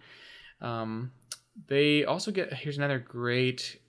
Um, 0.61 1.11
they 1.69 2.05
also 2.05 2.31
get 2.31 2.53
here's 2.53 2.79
another 2.79 2.99
great 2.99 3.81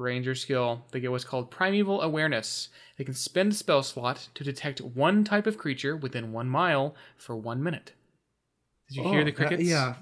ranger 0.00 0.34
skill. 0.34 0.82
They 0.90 1.00
get 1.00 1.10
what's 1.10 1.24
called 1.24 1.50
primeval 1.50 2.00
awareness. 2.02 2.68
They 2.98 3.04
can 3.04 3.14
spend 3.14 3.52
a 3.52 3.54
spell 3.54 3.82
slot 3.82 4.28
to 4.34 4.44
detect 4.44 4.80
one 4.80 5.22
type 5.24 5.46
of 5.46 5.56
creature 5.58 5.96
within 5.96 6.32
one 6.32 6.48
mile 6.48 6.94
for 7.16 7.36
one 7.36 7.62
minute. 7.62 7.92
Did 8.88 8.96
you 8.96 9.02
hear 9.04 9.20
Oh, 9.20 9.24
the 9.24 9.30
that- 9.30 9.36
crickets? 9.36 9.62
yeah. 9.62 9.94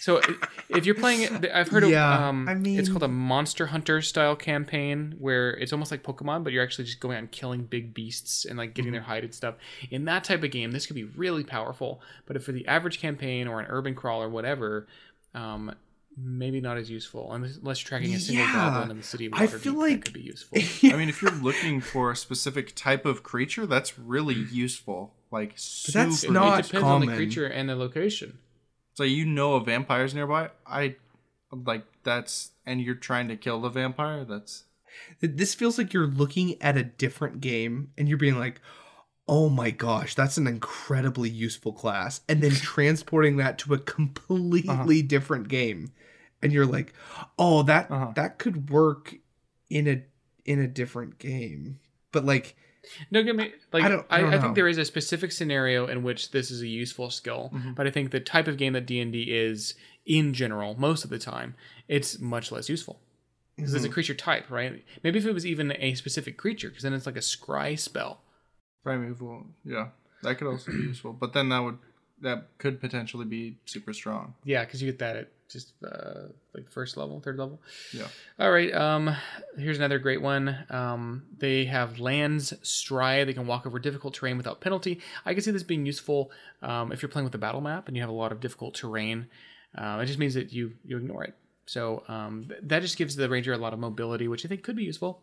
So 0.00 0.20
if 0.68 0.84
you're 0.84 0.96
playing 0.96 1.22
it, 1.22 1.50
I've 1.54 1.68
heard 1.68 1.84
Yeah, 1.86 2.12
of 2.16 2.22
um, 2.22 2.48
I 2.48 2.54
it's 2.70 2.88
called 2.88 3.04
a 3.04 3.08
Monster 3.08 3.66
Hunter 3.66 4.02
style 4.02 4.34
campaign 4.34 5.14
where 5.20 5.52
it's 5.52 5.72
almost 5.72 5.92
like 5.92 6.02
Pokemon, 6.02 6.42
but 6.42 6.52
you're 6.52 6.64
actually 6.64 6.86
just 6.86 6.98
going 6.98 7.14
out 7.14 7.20
and 7.20 7.30
killing 7.30 7.62
big 7.62 7.94
beasts 7.94 8.44
and 8.44 8.58
like 8.58 8.74
getting 8.74 8.88
Mm-hmm. 8.88 8.94
their 8.94 9.02
hide 9.02 9.22
and 9.22 9.32
stuff. 9.32 9.54
In 9.92 10.04
that 10.06 10.24
type 10.24 10.42
of 10.42 10.50
game, 10.50 10.72
this 10.72 10.86
could 10.86 10.96
be 10.96 11.04
really 11.04 11.44
powerful. 11.44 12.02
But 12.26 12.34
if 12.34 12.42
for 12.42 12.50
the 12.50 12.66
average 12.66 12.98
campaign 12.98 13.46
or 13.46 13.60
an 13.60 13.66
urban 13.68 13.94
crawl 13.94 14.20
or 14.20 14.28
whatever, 14.28 14.88
um, 15.34 15.72
maybe 16.16 16.60
not 16.60 16.76
as 16.76 16.90
useful 16.90 17.32
unless, 17.32 17.56
unless 17.56 17.82
you're 17.82 17.88
tracking 17.88 18.14
a 18.14 18.18
single 18.18 18.44
Yeah, 18.44 18.52
goblin 18.52 18.90
in 18.90 18.96
the 18.98 19.02
city. 19.02 19.26
Of 19.26 19.34
I 19.34 19.46
Waterdeep, 19.46 19.60
feel 19.60 19.72
that 19.74 19.78
like- 19.78 20.04
could 20.04 20.14
be 20.14 20.20
useful. 20.22 20.58
I 20.92 20.96
mean, 20.96 21.08
if 21.08 21.22
you're 21.22 21.30
looking 21.30 21.80
for 21.80 22.10
a 22.10 22.16
specific 22.16 22.74
type 22.74 23.06
of 23.06 23.22
creature, 23.22 23.66
that's 23.66 23.98
really 23.98 24.36
mm. 24.36 24.52
useful. 24.52 25.14
Like, 25.30 25.54
super 25.56 25.98
that's 25.98 26.28
not 26.28 26.60
it 26.60 26.66
depends 26.66 26.86
on 26.86 27.00
the 27.00 27.14
creature 27.14 27.46
and 27.46 27.68
the 27.68 27.76
location. 27.76 28.38
So 28.94 29.04
you 29.04 29.24
know 29.24 29.54
a 29.54 29.64
vampire's 29.64 30.14
nearby. 30.14 30.50
I 30.66 30.96
like 31.50 31.84
that's, 32.02 32.50
and 32.66 32.80
you're 32.80 32.94
trying 32.94 33.28
to 33.28 33.36
kill 33.36 33.60
the 33.60 33.70
vampire. 33.70 34.24
That's 34.24 34.64
This 35.20 35.54
feels 35.54 35.78
like 35.78 35.94
you're 35.94 36.06
looking 36.06 36.60
at 36.60 36.76
a 36.76 36.84
different 36.84 37.40
game 37.40 37.92
and 37.96 38.08
you're 38.08 38.18
being 38.18 38.38
like, 38.38 38.60
oh 39.28 39.48
my 39.48 39.70
gosh, 39.70 40.14
that's 40.14 40.36
an 40.36 40.46
incredibly 40.46 41.30
useful 41.30 41.72
class. 41.72 42.20
And 42.28 42.42
then 42.42 42.50
transporting 42.52 43.36
that 43.38 43.58
to 43.60 43.72
a 43.72 43.76
uh-huh. 43.76 43.84
completely 43.86 45.02
different 45.02 45.48
game. 45.48 45.92
And 46.42 46.52
you're 46.52 46.66
like, 46.66 46.92
oh, 47.38 47.62
that 47.64 47.90
Uh-huh. 47.90 48.12
that 48.16 48.38
could 48.38 48.70
work 48.70 49.14
in 49.70 49.86
a 49.88 50.02
in 50.44 50.58
a 50.58 50.66
different 50.66 51.18
game. 51.18 51.78
But 52.10 52.24
like 52.24 52.56
No, 53.12 53.22
give 53.22 53.36
me 53.36 53.52
like 53.72 53.84
I 53.84 53.86
I, 53.86 53.88
don't- 53.88 54.06
I 54.10 54.16
I, 54.16 54.20
don't 54.22 54.30
know. 54.32 54.40
think 54.40 54.54
there 54.56 54.66
is 54.68 54.76
a 54.78 54.84
specific 54.84 55.30
scenario 55.32 55.86
in 55.86 56.02
which 56.02 56.32
this 56.32 56.50
is 56.50 56.62
a 56.62 56.66
useful 56.68 57.10
skill, 57.10 57.50
Mm-hmm. 57.54 57.72
but 57.74 57.86
I 57.86 57.90
think 57.90 58.10
the 58.10 58.18
type 58.20 58.48
of 58.48 58.56
game 58.56 58.72
that 58.72 58.86
D 58.86 58.98
and 59.00 59.12
D 59.12 59.22
is 59.30 59.74
in 60.04 60.34
general, 60.34 60.74
most 60.78 61.04
of 61.04 61.10
the 61.10 61.18
time, 61.18 61.54
it's 61.86 62.18
much 62.18 62.50
less 62.50 62.68
useful 62.68 62.98
because 63.56 63.72
it's 63.72 63.84
a 63.84 63.86
Mm-hmm. 63.86 63.92
creature 63.94 64.14
type, 64.14 64.50
right? 64.50 64.82
Maybe 65.04 65.18
if 65.20 65.26
it 65.26 65.32
was 65.32 65.46
even 65.46 65.72
a 65.78 65.94
specific 65.94 66.36
creature, 66.36 66.68
because 66.70 66.82
then 66.82 66.92
it's 66.92 67.06
like 67.06 67.16
a 67.16 67.20
scry 67.20 67.78
spell. 67.78 68.22
primeval. 68.82 69.46
Yeah, 69.64 69.88
that 70.24 70.38
could 70.38 70.48
also 70.48 70.72
be 70.72 70.78
useful. 70.78 71.12
But 71.12 71.32
then 71.34 71.50
that 71.50 71.60
would 71.60 71.78
that 72.22 72.46
could 72.58 72.80
potentially 72.80 73.24
be 73.24 73.56
super 73.66 73.92
strong. 73.92 74.34
Yeah, 74.44 74.64
because 74.64 74.82
you 74.82 74.90
get 74.90 74.98
that 75.00 75.16
at 75.16 75.28
just 75.48 75.74
uh, 75.84 76.28
like 76.54 76.70
first 76.70 76.96
level, 76.96 77.20
third 77.20 77.38
level. 77.38 77.60
Yeah. 77.92 78.06
All 78.38 78.50
right. 78.50 78.72
Um, 78.72 79.14
here's 79.58 79.76
another 79.76 79.98
great 79.98 80.22
one. 80.22 80.56
Um, 80.70 81.24
they 81.38 81.66
have 81.66 82.00
lands 82.00 82.54
stride. 82.62 83.28
They 83.28 83.34
can 83.34 83.46
walk 83.46 83.66
over 83.66 83.78
difficult 83.78 84.14
terrain 84.14 84.36
without 84.38 84.60
penalty. 84.60 85.00
I 85.26 85.34
can 85.34 85.42
see 85.42 85.50
this 85.50 85.62
being 85.62 85.84
useful 85.84 86.30
um, 86.62 86.90
if 86.90 87.02
you're 87.02 87.10
playing 87.10 87.24
with 87.24 87.34
a 87.34 87.38
battle 87.38 87.60
map 87.60 87.86
and 87.88 87.96
you 87.96 88.02
have 88.02 88.10
a 88.10 88.14
lot 88.14 88.32
of 88.32 88.40
difficult 88.40 88.74
terrain. 88.74 89.26
Uh, 89.76 90.00
it 90.02 90.06
just 90.06 90.18
means 90.18 90.34
that 90.34 90.52
you 90.52 90.72
you 90.84 90.96
ignore 90.96 91.24
it. 91.24 91.34
So 91.66 92.02
um, 92.08 92.46
th- 92.48 92.60
that 92.64 92.82
just 92.82 92.96
gives 92.96 93.16
the 93.16 93.28
ranger 93.28 93.52
a 93.52 93.58
lot 93.58 93.72
of 93.72 93.78
mobility, 93.78 94.28
which 94.28 94.44
I 94.44 94.48
think 94.48 94.62
could 94.62 94.76
be 94.76 94.84
useful. 94.84 95.22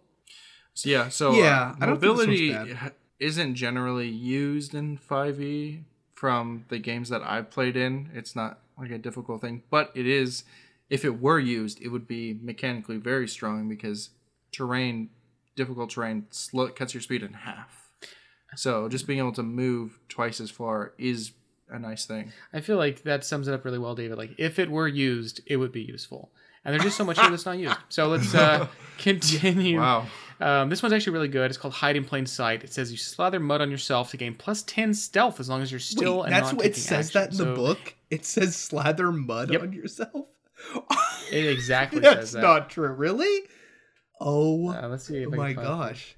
So 0.73 0.89
yeah, 0.89 1.09
so 1.09 1.33
Yeah, 1.33 1.71
uh, 1.71 1.75
I 1.81 1.85
don't 1.87 1.99
think 1.99 2.17
this 2.17 2.27
one's 2.27 2.41
mobility 2.41 2.79
isn't 3.19 3.55
generally 3.55 4.07
used 4.07 4.73
in 4.73 4.97
5e 4.97 5.83
from 6.19 6.65
the 6.67 6.77
games 6.77 7.07
that 7.07 7.21
I've 7.23 7.49
played 7.49 7.77
in. 7.77 8.09
It's 8.13 8.35
not 8.35 8.59
like 8.77 8.91
a 8.91 8.97
difficult 8.97 9.39
thing, 9.39 9.63
but 9.69 9.89
it 9.95 10.05
is. 10.05 10.43
If 10.89 11.05
it 11.05 11.21
were 11.21 11.39
used, 11.39 11.81
it 11.81 11.87
would 11.87 12.09
be 12.09 12.37
mechanically 12.41 12.97
very 12.97 13.25
strong 13.25 13.69
because 13.69 14.09
terrain, 14.51 15.11
difficult 15.55 15.91
terrain, 15.91 16.25
slow, 16.29 16.67
cuts 16.67 16.93
your 16.93 16.99
speed 16.99 17.23
in 17.23 17.31
half. 17.31 17.89
So 18.57 18.89
just 18.89 19.07
being 19.07 19.19
able 19.19 19.31
to 19.33 19.43
move 19.43 19.97
twice 20.09 20.41
as 20.41 20.51
far 20.51 20.91
is 20.97 21.31
a 21.69 21.79
nice 21.79 22.05
thing. 22.05 22.33
I 22.51 22.59
feel 22.59 22.77
like 22.77 23.03
that 23.03 23.23
sums 23.23 23.47
it 23.47 23.53
up 23.53 23.63
really 23.63 23.79
well, 23.79 23.95
David. 23.95 24.17
Like 24.17 24.31
if 24.37 24.59
it 24.59 24.69
were 24.69 24.89
used, 24.89 25.39
it 25.45 25.55
would 25.55 25.71
be 25.71 25.83
useful. 25.83 26.31
And 26.65 26.73
there's 26.73 26.83
just 26.83 26.97
so 26.97 27.05
much 27.05 27.17
here 27.17 27.29
that's 27.29 27.45
not 27.45 27.57
used. 27.57 27.77
So 27.87 28.09
let's 28.09 28.35
uh, 28.35 28.67
continue. 28.97 29.79
Wow. 29.79 30.07
Um, 30.41 30.69
this 30.69 30.81
one's 30.81 30.93
actually 30.93 31.13
really 31.13 31.27
good. 31.27 31.49
It's 31.51 31.57
called 31.57 31.73
Hide 31.73 31.95
in 31.97 32.05
Plain 32.05 32.25
Sight. 32.25 32.63
It 32.63 32.71
says 32.71 32.91
you 32.91 32.97
slather 32.97 33.39
mud 33.39 33.59
on 33.61 33.69
yourself 33.69 34.11
to 34.11 34.17
gain 34.17 34.35
plus 34.35 34.61
10 34.63 34.93
stealth 34.93 35.39
as 35.39 35.49
long 35.49 35.61
as 35.61 35.69
you're 35.71 35.79
still 35.81 36.21
wait, 36.21 36.29
that's 36.29 36.53
what 36.53 36.65
it 36.65 36.75
says 36.77 37.07
action. 37.15 37.21
that 37.21 37.31
in 37.31 37.37
the 37.37 37.55
So 37.55 37.55
book. 37.55 37.95
It 38.09 38.25
says 38.25 38.55
slather 38.55 39.11
mud 39.11 39.51
Yep. 39.51 39.61
on 39.61 39.73
yourself. 39.73 40.27
It 41.31 41.45
exactly 41.45 41.99
That's 42.01 42.15
says 42.21 42.31
that. 42.33 42.41
not 42.41 42.69
true. 42.69 42.87
Really? 42.91 43.41
Oh 44.19 44.69
Uh, 44.69 44.87
let's 44.87 45.05
see 45.05 45.17
if 45.23 45.29
my 45.29 45.53
gosh. 45.53 46.15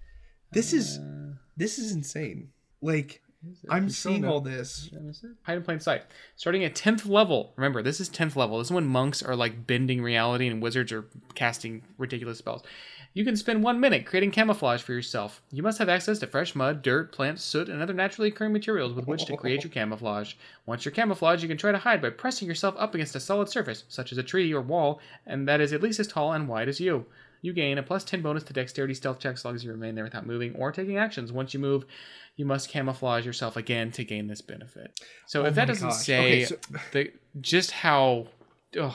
This 0.52 0.72
is 0.74 0.98
Uh, 1.00 1.34
this 1.58 1.80
is 1.80 1.92
insane. 1.92 2.50
Like? 2.82 3.22
I'm 3.70 3.90
seeing 3.90 4.24
all 4.24 4.40
this. 4.40 4.88
Did 4.92 5.00
I 5.00 5.02
miss 5.02 5.24
it? 5.24 5.32
Hide 5.42 5.58
in 5.58 5.64
plain 5.64 5.80
sight. 5.80 6.04
Starting 6.36 6.64
at 6.64 6.76
10th 6.76 7.08
level. 7.10 7.54
Remember, 7.56 7.82
this 7.82 8.00
is 8.00 8.08
10th 8.08 8.36
level. 8.36 8.60
This 8.60 8.68
is 8.68 8.72
when 8.72 8.86
monks 8.86 9.24
are 9.24 9.36
like 9.36 9.66
bending 9.66 10.04
reality 10.04 10.46
and 10.48 10.62
wizards 10.62 10.92
are 10.92 11.06
casting 11.34 11.82
ridiculous 11.98 12.38
spells. 12.38 12.62
You 13.14 13.26
can 13.26 13.36
spend 13.36 13.62
one 13.62 13.80
minute 13.82 14.06
creating 14.06 14.32
camouflage 14.32 14.82
for 14.82 14.94
yourself. 14.94 15.42
You 15.52 15.62
must 15.64 15.80
have 15.80 15.90
access 15.90 16.20
to 16.20 16.28
fresh 16.28 16.56
mud, 16.56 16.82
dirt, 16.82 17.12
plants, 17.12 17.44
soot, 17.44 17.68
and 17.68 17.82
other 17.82 17.94
naturally 17.94 18.30
occurring 18.30 18.54
materials 18.54 18.94
with 18.94 19.06
which 19.06 19.26
to 19.26 19.36
create 19.36 19.64
your 19.64 19.72
camouflage. 19.74 20.36
Once 20.66 20.86
you're 20.86 20.94
camouflaged, 20.94 21.42
you 21.44 21.50
can 21.50 21.58
try 21.58 21.74
to 21.74 21.78
hide 21.78 22.02
by 22.02 22.10
pressing 22.10 22.48
yourself 22.48 22.74
up 22.78 22.96
against 22.96 23.16
a 23.16 23.20
solid 23.20 23.50
surface, 23.50 23.84
such 23.90 24.14
as 24.14 24.18
a 24.18 24.24
tree 24.24 24.54
or 24.54 24.62
wall, 24.62 25.02
and 25.26 25.46
that 25.48 25.60
is 25.60 25.74
at 25.74 25.82
least 25.84 26.00
as 26.00 26.08
tall 26.08 26.32
and 26.32 26.48
wide 26.48 26.70
as 26.70 26.80
you. 26.80 27.06
You 27.42 27.52
gain 27.54 27.78
a 27.80 27.84
plus 27.84 28.04
10 28.06 28.22
bonus 28.22 28.44
to 28.44 28.54
dexterity 28.54 28.94
stealth 28.94 29.20
checks 29.20 29.42
as 29.42 29.46
long 29.46 29.56
as 29.56 29.64
you 29.66 29.72
remain 29.72 29.96
there 29.96 30.04
without 30.06 30.28
moving 30.28 30.56
or 30.56 30.72
taking 30.72 30.98
actions. 30.98 31.32
Once 31.34 31.54
you 31.54 31.60
move, 31.60 31.86
you 32.38 32.46
must 32.46 32.70
camouflage 32.70 33.26
yourself 33.26 33.58
again 33.58 33.92
to 33.94 34.04
gain 34.06 34.28
this 34.28 34.42
benefit. 34.42 35.02
So 35.26 35.42
oh 35.42 35.46
if 35.48 35.56
that 35.56 35.64
Oh 35.64 35.74
doesn't 35.74 35.90
gosh. 35.90 35.98
say 36.06 36.20
Okay, 36.20 36.46
so- 36.46 36.58
the, 36.94 37.12
just 37.42 37.72
how. 37.72 38.28
ugh, 38.80 38.94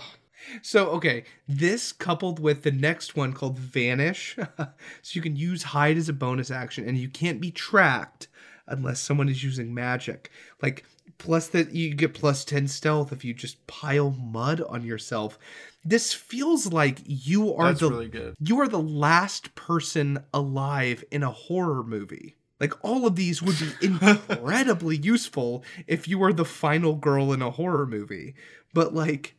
So 0.63 0.89
okay, 0.91 1.25
this 1.49 1.93
coupled 1.93 2.39
with 2.39 2.63
the 2.63 2.73
next 2.73 3.17
one 3.17 3.33
called 3.33 3.59
Vanish, 3.59 4.37
so 4.59 5.13
you 5.13 5.23
can 5.23 5.37
use 5.37 5.63
hide 5.63 5.97
as 5.97 6.09
a 6.09 6.13
bonus 6.13 6.51
action, 6.51 6.89
and 6.89 6.99
you 6.99 7.09
can't 7.09 7.41
be 7.41 7.51
tracked 7.51 8.29
unless 8.67 9.01
someone 9.01 9.29
is 9.29 9.43
using 9.43 9.73
magic. 9.73 10.31
Like 10.63 10.85
plus 11.19 11.49
that 11.49 11.73
you 11.73 11.95
get 11.95 12.15
plus 12.15 12.45
ten 12.45 12.69
stealth 12.69 13.13
if 13.13 13.25
you 13.25 13.35
just 13.35 13.67
pile 13.67 14.11
mud 14.11 14.61
on 14.61 14.85
yourself. 14.85 15.39
This 15.85 16.13
feels 16.13 16.73
like 16.73 17.01
you 17.05 17.55
are 17.55 17.69
That's 17.69 17.81
the 17.81 17.91
really 17.91 18.35
you 18.41 18.61
are 18.61 18.69
the 18.69 18.81
last 18.81 19.55
person 19.55 20.25
alive 20.35 21.05
in 21.11 21.23
a 21.23 21.31
horror 21.31 21.83
movie. 21.83 22.36
Like 22.59 22.73
all 22.83 23.07
of 23.07 23.17
these 23.17 23.43
would 23.43 23.59
be 23.59 23.87
incredibly 23.87 24.97
useful 25.03 25.63
if 25.87 26.09
you 26.09 26.19
were 26.19 26.33
the 26.33 26.45
final 26.45 26.95
girl 26.95 27.33
in 27.33 27.43
a 27.43 27.51
horror 27.51 27.87
movie. 27.87 28.35
But 28.73 28.95
like 28.95 29.37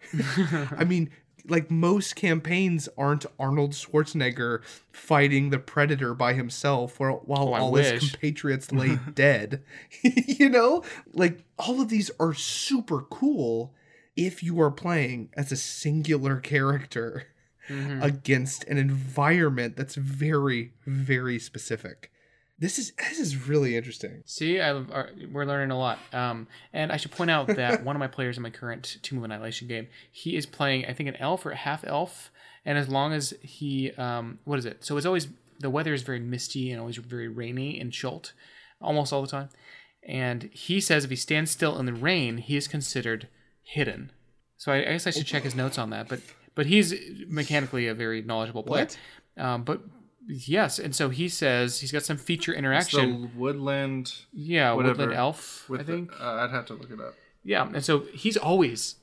I 0.77 0.83
mean, 0.83 1.09
like 1.47 1.71
most 1.71 2.15
campaigns 2.15 2.87
aren't 2.97 3.25
Arnold 3.39 3.71
Schwarzenegger 3.71 4.61
fighting 4.91 5.49
the 5.49 5.59
predator 5.59 6.13
by 6.13 6.33
himself 6.33 6.99
while, 6.99 7.21
while 7.25 7.49
Oh, 7.49 7.53
all 7.53 7.75
his 7.75 8.11
compatriots 8.11 8.71
lay 8.71 8.99
dead. 9.13 9.63
you 10.03 10.49
know? 10.49 10.83
Like 11.13 11.43
all 11.57 11.81
of 11.81 11.89
these 11.89 12.11
are 12.19 12.33
super 12.33 13.01
cool 13.01 13.73
if 14.15 14.43
you 14.43 14.59
are 14.61 14.71
playing 14.71 15.29
as 15.35 15.51
a 15.51 15.57
singular 15.57 16.37
character 16.37 17.27
mhm. 17.67 18.03
against 18.03 18.63
an 18.65 18.77
environment 18.77 19.75
that's 19.75 19.95
very 19.95 20.73
very 20.85 21.39
specific. 21.39 22.11
This 22.59 22.79
is 22.79 22.91
this 22.97 23.19
is 23.19 23.47
really 23.47 23.77
interesting. 23.77 24.23
See, 24.25 24.59
I, 24.59 24.71
are, 24.71 25.09
we're 25.31 25.45
learning 25.45 25.71
a 25.71 25.77
lot. 25.77 25.99
Um, 26.11 26.47
and 26.73 26.91
I 26.91 26.97
should 26.97 27.11
point 27.11 27.29
out 27.29 27.47
that 27.47 27.83
one 27.85 27.95
of 27.95 27.99
my 27.99 28.07
players 28.07 28.37
in 28.37 28.43
my 28.43 28.49
current 28.49 28.97
Tomb 29.03 29.19
of 29.19 29.23
Annihilation 29.25 29.67
game, 29.67 29.87
he 30.11 30.35
is 30.35 30.45
playing, 30.45 30.85
I 30.85 30.93
think, 30.93 31.07
an 31.09 31.15
elf 31.17 31.45
or 31.45 31.51
a 31.51 31.55
half 31.55 31.83
elf. 31.85 32.31
And 32.65 32.77
as 32.77 32.89
long 32.89 33.13
as 33.13 33.33
he, 33.41 33.91
um, 33.91 34.39
what 34.43 34.59
is 34.59 34.65
it? 34.65 34.83
So 34.83 34.97
it's 34.97 35.05
always 35.05 35.27
the 35.59 35.69
weather 35.69 35.93
is 35.93 36.01
very 36.01 36.19
misty 36.19 36.71
and 36.71 36.79
always 36.79 36.97
very 36.97 37.27
rainy 37.27 37.79
in 37.79 37.91
Chult, 37.91 38.33
almost 38.81 39.13
all 39.13 39.21
the 39.21 39.27
time. 39.27 39.49
And 40.07 40.49
he 40.53 40.79
says 40.79 41.03
if 41.03 41.09
he 41.09 41.15
stands 41.15 41.51
still 41.51 41.77
in 41.77 41.85
the 41.85 41.93
rain, 41.93 42.37
he 42.37 42.57
is 42.57 42.67
considered 42.67 43.27
hidden. 43.63 44.11
So 44.57 44.71
I, 44.71 44.77
I 44.77 44.91
guess 44.93 45.07
I 45.07 45.11
should 45.11 45.27
check 45.27 45.43
his 45.43 45.55
notes 45.55 45.77
on 45.77 45.91
that. 45.91 46.07
But 46.07 46.21
but 46.55 46.65
he's 46.65 46.93
mechanically 47.27 47.87
a 47.87 47.93
very 47.93 48.21
knowledgeable 48.21 48.63
player. 48.63 48.85
What? 48.85 49.43
Um, 49.43 49.63
but 49.63 49.81
yes, 50.27 50.79
and 50.79 50.95
so 50.95 51.09
he 51.09 51.29
says 51.29 51.79
he's 51.79 51.91
got 51.91 52.03
some 52.03 52.17
feature 52.17 52.51
It's 52.51 52.59
interaction. 52.59 53.21
the 53.21 53.27
woodland. 53.35 54.13
Yeah, 54.33 54.73
whatever, 54.73 54.99
woodland 54.99 55.13
elf. 55.17 55.69
With 55.69 55.81
I 55.81 55.83
think. 55.83 56.11
The, 56.11 56.23
uh, 56.25 56.43
I'd 56.45 56.51
have 56.51 56.65
to 56.67 56.73
look 56.73 56.91
it 56.91 56.99
up. 56.99 57.13
yeah, 57.43 57.67
and 57.73 57.83
so 57.83 57.99
he's 58.13 58.37
always 58.37 58.95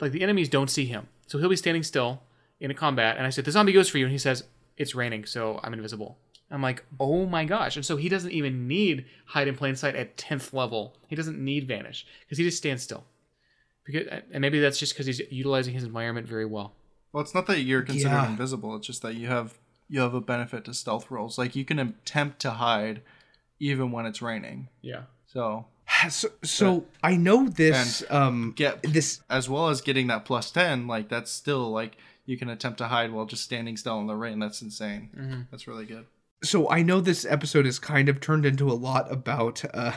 like 0.00 0.12
the 0.12 0.22
enemies 0.22 0.48
don't 0.48 0.70
see 0.70 0.86
him, 0.86 1.08
so 1.26 1.38
he'll 1.38 1.48
be 1.48 1.56
standing 1.56 1.82
still 1.82 2.22
in 2.60 2.70
a 2.70 2.74
combat. 2.74 3.16
And 3.16 3.26
I 3.26 3.30
said, 3.30 3.44
"The 3.44 3.52
zombie 3.52 3.72
goes 3.72 3.88
for 3.88 3.98
you," 3.98 4.04
and 4.06 4.12
he 4.12 4.18
says, 4.18 4.44
"It's 4.76 4.94
raining, 4.94 5.24
so 5.26 5.60
I'm 5.62 5.72
invisible." 5.74 6.18
I'm 6.50 6.60
like, 6.62 6.84
"Oh 7.00 7.24
my 7.26 7.44
gosh!" 7.46 7.76
And 7.76 7.84
so 7.86 7.96
he 7.96 8.08
doesn't 8.10 8.30
even 8.32 8.68
need 8.68 9.06
hide 9.26 9.48
in 9.48 9.56
plain 9.56 9.74
sight 9.74 9.96
at 9.96 10.16
tenth 10.18 10.52
level. 10.52 10.94
He 11.08 11.16
doesn't 11.16 11.38
need 11.42 11.66
vanish 11.66 12.06
because 12.20 12.36
he 12.38 12.44
just 12.44 12.58
stands 12.58 12.82
still. 12.82 13.04
Because 13.84 14.06
and 14.30 14.40
maybe 14.42 14.60
that's 14.60 14.78
just 14.78 14.92
because 14.92 15.06
he's 15.06 15.20
utilizing 15.30 15.74
his 15.74 15.82
environment 15.84 16.26
very 16.28 16.44
well. 16.44 16.74
Well, 17.12 17.22
it's 17.22 17.34
not 17.34 17.46
that 17.46 17.60
you're 17.62 17.82
considered 17.82 18.10
Yeah. 18.14 18.30
invisible. 18.30 18.76
It's 18.76 18.86
just 18.86 19.02
that 19.02 19.14
you 19.16 19.26
have 19.28 19.58
you 19.88 20.00
have 20.00 20.14
a 20.14 20.20
benefit 20.20 20.64
to 20.66 20.74
stealth 20.74 21.10
rolls. 21.10 21.38
Like 21.38 21.54
you 21.56 21.64
can 21.64 21.78
attempt 21.78 22.40
to 22.40 22.52
hide 22.52 23.02
even 23.60 23.92
when 23.92 24.06
it's 24.06 24.22
raining. 24.22 24.68
Yeah. 24.80 25.02
So 25.26 25.66
So, 26.10 26.28
so 26.42 26.86
I 27.02 27.16
know 27.16 27.48
this. 27.48 28.02
Um, 28.10 28.52
Get 28.56 28.82
this. 28.82 29.20
as 29.28 29.48
well 29.48 29.68
as 29.68 29.80
getting 29.80 30.06
that 30.08 30.24
plus 30.24 30.50
ten. 30.50 30.86
Like 30.86 31.08
that's 31.08 31.30
still 31.30 31.70
like 31.70 31.96
you 32.24 32.38
can 32.38 32.48
attempt 32.48 32.78
to 32.78 32.86
hide 32.88 33.12
while 33.12 33.26
just 33.26 33.42
standing 33.44 33.76
still 33.76 33.98
in 34.00 34.06
the 34.06 34.14
rain. 34.16 34.38
That's 34.38 34.62
insane. 34.62 35.46
That's 35.50 35.66
really 35.66 35.86
good. 35.86 36.06
So 36.44 36.68
I 36.68 36.82
know 36.82 37.00
this 37.00 37.24
episode 37.24 37.66
is 37.66 37.78
kind 37.78 38.08
of 38.08 38.20
turned 38.20 38.44
into 38.44 38.68
a 38.68 38.74
lot 38.74 39.10
about 39.12 39.62
uh, 39.72 39.92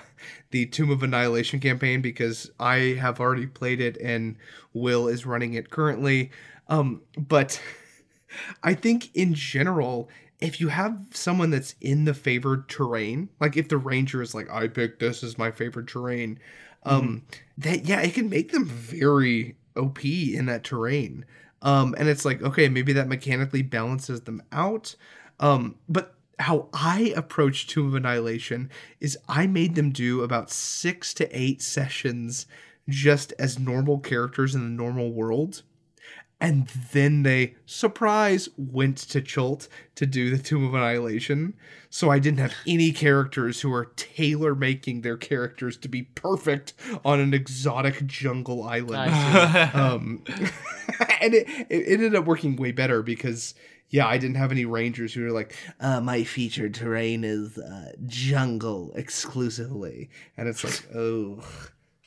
the 0.51 0.67
Tomb 0.67 0.91
of 0.91 1.01
Annihilation 1.01 1.59
campaign 1.59 2.01
because 2.01 2.51
I 2.59 2.97
have 2.99 3.19
already 3.19 3.47
played 3.47 3.81
it 3.81 3.97
and 3.97 4.35
Will 4.73 5.07
is 5.07 5.25
running 5.25 5.55
it 5.55 5.71
currently. 5.71 6.29
Um, 6.67 7.01
but 7.17 7.59
I 8.63 8.73
think 8.73 9.15
in 9.15 9.33
general, 9.33 10.09
if 10.39 10.59
you 10.59 10.67
have 10.69 10.97
someone 11.11 11.49
that's 11.49 11.75
in 11.81 12.05
the 12.05 12.13
favored 12.13 12.67
terrain, 12.69 13.29
like 13.39 13.57
if 13.57 13.69
the 13.69 13.77
ranger 13.77 14.21
is 14.21 14.35
like, 14.35 14.49
I 14.51 14.67
picked 14.67 14.99
this 14.99 15.23
as 15.23 15.37
my 15.37 15.51
favorite 15.51 15.87
terrain, 15.87 16.39
um, 16.83 17.23
that 17.57 17.85
yeah, 17.85 18.01
it 18.01 18.13
can 18.13 18.29
make 18.29 18.51
them 18.51 18.65
very 18.65 19.55
OP 19.75 20.03
in 20.03 20.45
that 20.45 20.63
terrain. 20.63 21.25
Um, 21.61 21.95
and 21.97 22.07
it's 22.07 22.25
like, 22.25 22.41
okay, 22.41 22.69
maybe 22.69 22.93
that 22.93 23.07
mechanically 23.07 23.63
balances 23.63 24.21
them 24.21 24.43
out. 24.51 24.95
Um, 25.39 25.75
but 25.89 26.15
how 26.37 26.69
I 26.73 27.13
approach 27.15 27.67
Tomb 27.67 27.87
of 27.87 27.95
Annihilation 27.95 28.69
is 28.99 29.17
I 29.27 29.47
made 29.47 29.75
them 29.75 29.91
do 29.91 30.21
about 30.21 30.51
six 30.51 31.13
to 31.15 31.29
eight 31.37 31.61
sessions 31.61 32.45
just 32.87 33.33
as 33.39 33.57
normal 33.57 33.99
characters 33.99 34.53
in 34.53 34.63
the 34.63 34.83
normal 34.83 35.11
world. 35.11 35.63
And 36.45 36.67
then 36.91 37.23
they, 37.23 37.55
surprise, 37.65 38.49
went 38.55 38.97
to 38.97 39.19
Chult 39.19 39.67
to 39.95 40.05
do 40.05 40.29
the 40.29 40.41
Tomb 40.41 40.63
of 40.63 40.75
Annihilation. 40.75 41.55
So 41.89 42.11
I 42.11 42.19
didn't 42.19 42.37
have 42.37 42.53
any 42.67 42.91
characters 42.91 43.61
who 43.61 43.73
are 43.73 43.85
tailor 43.95 44.53
making 44.53 45.01
their 45.01 45.17
characters 45.17 45.75
to 45.77 45.87
be 45.87 46.03
perfect 46.03 46.73
on 47.03 47.19
an 47.19 47.33
exotic 47.33 48.05
jungle 48.05 48.63
island. 48.63 49.11
Um, 49.75 50.23
and 51.21 51.33
it, 51.33 51.47
it 51.69 51.87
ended 51.87 52.15
up 52.15 52.25
working 52.25 52.55
way 52.55 52.71
better 52.71 53.01
because 53.01 53.55
yeah 53.89 54.07
i 54.07 54.17
didn't 54.17 54.35
have 54.35 54.51
any 54.51 54.65
rangers 54.65 55.13
who 55.13 55.23
were 55.23 55.31
like 55.31 55.55
uh, 55.79 55.99
my 55.99 56.23
featured 56.23 56.73
terrain 56.73 57.23
is 57.23 57.57
uh, 57.57 57.91
jungle 58.05 58.91
exclusively. 58.95 60.09
And 60.37 60.47
it's 60.47 60.63
like 60.63 60.87
oh 60.95 61.41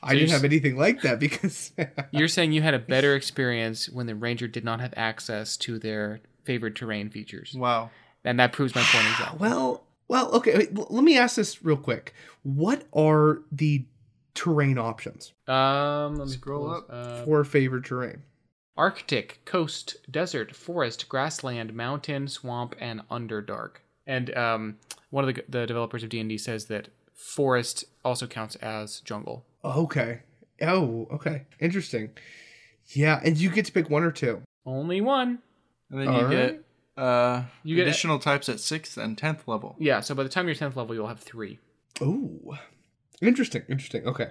i 0.03 0.13
didn't 0.13 0.29
have 0.31 0.43
anything 0.43 0.75
like 0.77 1.01
that 1.01 1.19
because 1.19 1.71
You're 2.11 2.27
saying 2.27 2.51
you 2.53 2.61
had 2.61 2.73
a 2.73 2.79
better 2.79 3.15
experience 3.15 3.89
when 3.89 4.05
the 4.07 4.15
ranger 4.15 4.47
did 4.47 4.63
not 4.63 4.79
have 4.81 4.93
access 4.97 5.57
to 5.57 5.77
their 5.79 6.21
favorite 6.45 6.75
terrain 6.75 7.09
features, 7.09 7.53
Wow. 7.55 7.91
and 8.23 8.39
that 8.39 8.51
proves 8.53 8.73
my 8.75 8.81
point 8.81 9.07
exactly. 9.11 9.37
well 9.49 9.83
well 10.07 10.31
okay 10.31 10.57
wait, 10.57 10.69
l- 10.77 10.87
let 10.89 11.03
me 11.03 11.17
ask 11.17 11.35
this 11.35 11.63
real 11.63 11.77
quick 11.77 12.13
what 12.43 12.85
are 12.93 13.41
the 13.51 13.85
terrain 14.33 14.77
options 14.77 15.33
Um, 15.47 16.15
let 16.15 16.27
me 16.27 16.33
Scroll 16.33 16.71
up. 16.71 16.87
this 16.87 16.95
up. 17.19 17.25
for 17.25 17.43
favorite 17.43 17.85
terrain 17.85 18.23
Arctic, 18.77 19.41
coast, 19.43 19.97
desert, 20.09 20.55
forest, 20.55 21.09
grassland, 21.09 21.73
mountain, 21.73 22.29
swamp, 22.29 22.75
and 22.79 23.01
underdark. 23.09 23.71
And 24.07 24.33
um, 24.37 24.77
one 25.09 25.27
of 25.27 25.35
the, 25.35 25.43
the 25.49 25.65
developers 25.67 26.01
of 26.01 26.07
D 26.07 26.17
and 26.21 26.29
D 26.29 26.37
says 26.37 26.67
that 26.67 26.87
forest 27.13 27.83
also 28.05 28.25
counts 28.25 28.55
as 28.55 29.01
jungle. 29.01 29.43
Okay 29.63 30.21
oh 30.61 31.07
okay 31.11 31.45
interesting 31.59 32.09
yeah 32.87 33.19
and 33.23 33.37
you 33.37 33.49
get 33.49 33.65
to 33.65 33.71
pick 33.71 33.89
one 33.89 34.03
or 34.03 34.11
two 34.11 34.41
Only 34.65 35.01
one. 35.01 35.39
And 35.91 35.99
then 36.01 36.13
you 36.13 36.19
All 36.21 36.29
get 36.29 36.63
uh 36.97 37.43
You 37.63 37.75
get- 37.75 37.87
additional 37.87 38.19
types 38.19 38.49
at 38.49 38.59
sixth 38.59 38.97
and 38.97 39.17
tenth 39.17 39.47
level. 39.47 39.75
Yeah. 39.79 40.01
So 40.01 40.13
by 40.15 40.23
the 40.23 40.29
time 40.29 40.45
you're 40.47 40.55
tenth 40.55 40.75
level, 40.75 40.93
you'll 40.95 41.07
have 41.07 41.19
three. 41.19 41.59
oh 42.01 42.57
interesting 43.21 43.63
interesting 43.69 44.05
okay 44.07 44.29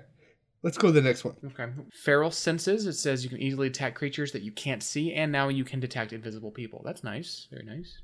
let's 0.62 0.78
go 0.78 0.88
to 0.88 0.92
the 0.92 1.02
next 1.02 1.24
one 1.24 1.34
Okay. 1.46 1.66
Feral 1.92 2.30
senses. 2.30 2.86
It 2.86 2.94
says 2.94 3.22
you 3.24 3.30
can 3.30 3.40
easily 3.40 3.66
attack 3.68 3.94
creatures 3.94 4.32
that 4.32 4.42
you 4.42 4.50
can't 4.52 4.82
see, 4.82 5.12
and 5.14 5.30
now 5.30 5.48
you 5.48 5.64
can 5.64 5.78
detect 5.80 6.12
invisible 6.12 6.50
people. 6.50 6.82
That's 6.84 7.04
nice. 7.04 7.46
Very 7.50 7.64
nice. 7.64 7.98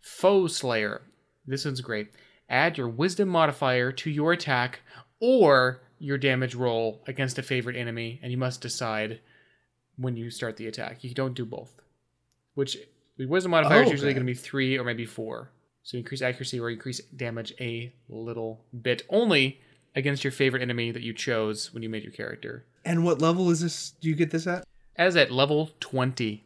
Foe 0.00 0.46
Slayer. 0.46 1.02
This 1.46 1.64
one's 1.64 1.80
great. 1.82 2.08
Add 2.48 2.78
your 2.78 2.88
Wisdom 2.88 3.28
modifier 3.28 3.92
to 3.92 4.10
your 4.10 4.32
attack 4.32 4.80
or 5.20 5.82
your 6.02 6.18
damage 6.18 6.54
roll 6.56 7.00
against 7.06 7.38
a 7.38 7.42
favorite 7.42 7.76
enemy, 7.76 8.18
and 8.22 8.32
you 8.32 8.36
must 8.36 8.60
decide 8.60 9.20
when 9.96 10.16
you 10.16 10.30
start 10.30 10.56
the 10.56 10.66
attack. 10.66 11.04
You 11.04 11.14
don't 11.14 11.34
do 11.34 11.44
both. 11.44 11.80
Which 12.54 12.76
the 13.16 13.26
Wisdom 13.26 13.52
modifier 13.52 13.82
is 13.82 13.88
Oh, 13.88 13.92
usually 13.92 14.08
okay. 14.10 14.14
going 14.18 14.26
to 14.26 14.32
be 14.32 14.36
three 14.38 14.76
or 14.76 14.84
maybe 14.84 15.06
four. 15.06 15.52
So 15.84 15.96
increase 15.96 16.20
accuracy 16.20 16.58
or 16.58 16.70
increase 16.70 17.00
damage 17.16 17.52
a 17.60 17.92
little 18.08 18.64
bit, 18.82 19.02
only 19.08 19.60
against 19.94 20.24
your 20.24 20.32
favorite 20.32 20.62
enemy 20.62 20.90
that 20.90 21.02
you 21.02 21.12
chose 21.12 21.72
when 21.72 21.82
you 21.84 21.88
made 21.88 22.02
your 22.02 22.12
character. 22.12 22.66
And 22.84 23.04
what 23.04 23.20
level 23.20 23.48
is 23.50 23.60
this? 23.60 23.90
Do 24.00 24.08
you 24.08 24.16
get 24.16 24.30
this 24.32 24.46
at? 24.48 24.64
As 24.96 25.16
at 25.16 25.30
level 25.30 25.70
20. 25.80 26.44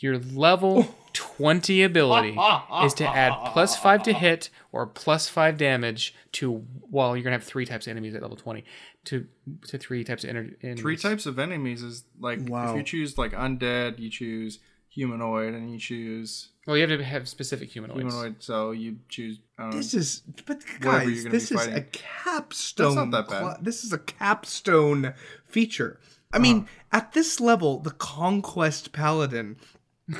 Your 0.00 0.18
level 0.18 0.86
20 1.12 1.82
ability 1.82 2.36
is 2.84 2.94
to 2.94 3.06
add 3.06 3.32
plus 3.52 3.76
5 3.76 4.02
to 4.04 4.12
hit 4.12 4.48
or 4.72 4.86
plus 4.86 5.28
5 5.28 5.56
damage 5.58 6.14
to 6.32 6.64
well 6.90 7.14
you're 7.16 7.22
going 7.22 7.32
to 7.32 7.38
have 7.38 7.44
three 7.44 7.66
types 7.66 7.86
of 7.86 7.90
enemies 7.90 8.14
at 8.14 8.22
level 8.22 8.36
20 8.36 8.64
to 9.04 9.26
to 9.68 9.76
three 9.78 10.04
types 10.04 10.24
of 10.24 10.30
ener- 10.30 10.54
enemies. 10.62 10.80
Three 10.80 10.96
types 10.96 11.26
of 11.26 11.38
enemies 11.38 11.82
is 11.82 12.04
like 12.18 12.40
Wow. 12.48 12.70
if 12.70 12.76
you 12.76 12.82
choose 12.82 13.18
like 13.18 13.32
undead, 13.32 13.98
you 13.98 14.08
choose 14.10 14.58
humanoid, 14.88 15.54
and 15.54 15.72
you 15.72 15.78
choose 15.78 16.50
Well, 16.66 16.76
you 16.76 16.86
have 16.86 16.98
to 16.98 17.04
have 17.04 17.28
specific 17.28 17.70
humanoids. 17.70 17.98
humanoid. 18.00 18.36
So 18.42 18.70
you 18.72 18.98
choose. 19.08 19.40
I 19.58 19.64
know, 19.70 19.76
This 19.76 19.94
is, 19.94 20.22
but 20.46 20.62
guys, 20.80 21.24
this 21.24 21.48
be 21.50 21.56
is 21.56 21.66
a 21.66 21.80
capstone. 21.92 22.94
That's 22.94 22.96
not 22.96 23.10
that 23.10 23.28
bad. 23.28 23.40
cla- 23.40 23.58
this 23.62 23.84
is 23.84 23.92
a 23.92 23.98
capstone 23.98 25.14
feature. 25.46 25.98
I 26.32 26.38
mean, 26.38 26.58
uh-huh. 26.60 26.66
at 26.92 27.12
this 27.12 27.40
level, 27.40 27.78
the 27.80 27.90
conquest 27.90 28.92
paladin 28.92 29.56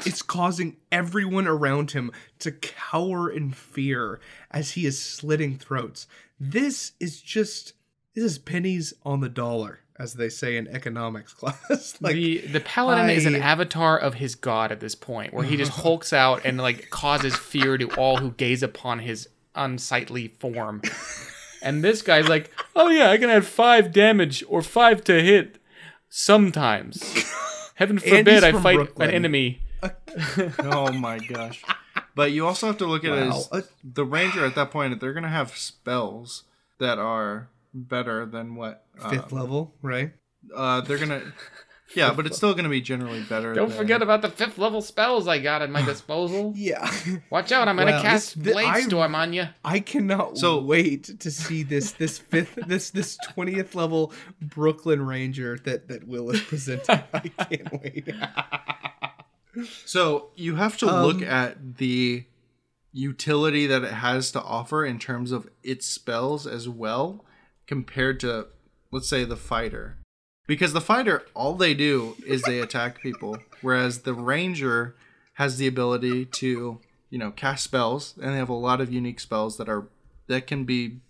is 0.07 0.23
causing 0.23 0.77
everyone 0.91 1.47
around 1.47 1.93
him 1.93 2.11
to 2.41 2.53
cower 2.53 3.31
in 3.31 3.51
fear 3.53 4.21
as 4.51 4.73
he 4.73 4.87
is 4.87 5.01
slitting 5.01 5.57
throats. 5.59 6.07
This 6.39 6.93
is 7.01 7.21
just 7.21 7.75
this 8.15 8.25
is 8.25 8.39
pennies 8.39 8.93
on 9.05 9.21
the 9.21 9.29
dollar, 9.29 9.81
as 9.99 10.15
they 10.15 10.29
say 10.29 10.57
in 10.57 10.69
economics 10.69 11.33
class. 11.35 11.97
like 12.01 12.15
the 12.15 12.39
the 12.39 12.61
paladin 12.61 13.11
is 13.11 13.27
an 13.27 13.37
avatar 13.37 13.99
of 13.99 14.15
his 14.15 14.35
god 14.35 14.71
at 14.73 14.81
this 14.81 14.95
point, 14.95 15.33
where 15.33 15.45
he 15.45 15.57
just 15.57 15.71
hulks 15.83 16.13
out 16.13 16.43
and 16.45 16.59
like 16.59 16.91
causes 16.91 17.35
fear 17.37 17.79
to 17.79 17.89
all 17.97 18.19
who 18.19 18.33
gaze 18.33 18.63
upon 18.63 18.99
his 19.01 19.29
unsightly 19.55 20.29
form. 20.29 20.83
And 21.63 21.85
this 21.85 22.03
guy's 22.03 22.29
like, 22.29 22.51
"Oh 22.75 22.89
yeah, 22.89 23.11
I 23.11 23.19
can 23.19 23.31
add 23.31 23.47
five 23.47 23.93
damage 23.93 24.43
or 24.49 24.63
five 24.63 25.05
to 25.05 25.23
hit 25.23 25.59
sometimes." 26.09 27.03
Heaven 27.77 27.99
forbid 27.99 28.45
I 28.45 28.53
fight 28.53 28.77
Brooklyn. 28.77 29.09
an 29.09 29.15
enemy. 29.15 29.62
oh 30.61 30.93
my 30.93 31.19
gosh. 31.19 31.63
But 32.15 32.33
you 32.33 32.47
also 32.47 32.67
have 32.67 32.79
to 32.79 32.87
look 32.87 33.05
at 33.05 33.13
it 33.13 33.27
as 33.29 33.69
the 33.83 34.05
ranger 34.05 34.45
at 34.45 34.55
that 34.55 34.71
point. 34.71 35.01
They're 35.01 35.13
gonna 35.15 35.29
have 35.29 35.57
spells 35.57 36.45
that 36.79 36.99
are 36.99 37.49
better 37.75 38.27
than 38.27 38.55
what 38.55 38.85
fifth 39.11 39.33
um, 39.33 39.39
level, 39.39 39.75
right? 39.83 40.13
Uh, 40.55 40.81
they're 40.83 40.99
gonna. 40.99 41.23
Yeah, 41.95 42.15
but 42.15 42.25
it's 42.25 42.39
still 42.39 42.55
gonna 42.55 42.71
be 42.71 42.81
generally 42.81 43.23
better. 43.23 43.53
Don't 43.53 43.69
than- 43.69 43.77
forget 43.77 44.01
about 44.01 44.23
the 44.23 44.31
fifth 44.31 44.57
level 44.57 44.81
spells 44.81 45.29
I 45.29 45.39
got 45.39 45.61
at 45.61 45.69
my 45.69 45.83
disposal. 45.85 46.55
Yeah. 46.57 46.91
Watch 47.29 47.53
out, 47.53 47.69
I'm 47.69 47.77
gonna 47.77 47.91
Well, 47.91 48.01
cast 48.03 48.37
this- 48.37 48.45
th- 48.45 48.55
Blade 48.55 48.67
I- 48.67 48.81
Storm 48.81 49.15
on 49.15 49.35
you. 49.35 49.49
I 49.63 49.81
cannot 49.81 50.39
So- 50.39 50.63
wait 50.63 51.21
to 51.21 51.31
see 51.31 51.63
this 51.63 51.93
this 51.93 52.17
fifth 52.19 52.55
this 52.67 52.89
this 52.89 53.19
twentieth 53.35 53.75
level 53.75 54.11
Brooklyn 54.41 55.05
Ranger 55.05 55.59
that 55.65 55.89
that 55.89 56.09
Will 56.09 56.31
is 56.31 56.41
presenting. 56.41 57.01
I 57.13 57.29
can't 57.29 57.83
wait. 57.83 58.09
So 59.85 60.31
you 60.35 60.57
have 60.57 60.77
to 60.79 60.87
look 60.87 61.17
Um, 61.17 61.25
at 61.25 61.77
the 61.77 62.25
utility 62.93 63.67
that 63.67 63.85
it 63.85 63.93
has 63.93 64.31
to 64.33 64.43
offer 64.43 64.85
in 64.85 64.99
terms 64.99 65.33
of 65.33 65.49
its 65.63 65.87
spells 65.87 66.47
as 66.47 66.69
well, 66.69 67.25
compared 67.67 68.21
to, 68.21 68.49
let's 68.91 69.09
say, 69.09 69.25
the 69.25 69.37
fighter. 69.37 69.99
Because 70.47 70.73
the 70.73 70.81
fighter, 70.81 71.25
all 71.35 71.55
they 71.55 71.75
do 71.75 72.17
is 72.27 72.43
they 72.43 72.61
attack 72.61 73.01
people, 73.01 73.39
whereas 73.61 74.01
the 74.01 74.15
ranger 74.15 74.97
has 75.35 75.57
the 75.57 75.67
ability 75.67 76.27
to, 76.27 76.81
you 77.11 77.19
know, 77.19 77.31
cast 77.31 77.65
spells, 77.65 78.15
and 78.21 78.33
they 78.33 78.39
have 78.39 78.49
a 78.49 78.55
lot 78.55 78.81
of 78.81 78.93
unique 78.93 79.21
spells 79.21 79.57
that 79.57 79.69
are 79.69 79.89
that 80.27 80.47
can 80.47 80.65
be 80.65 81.01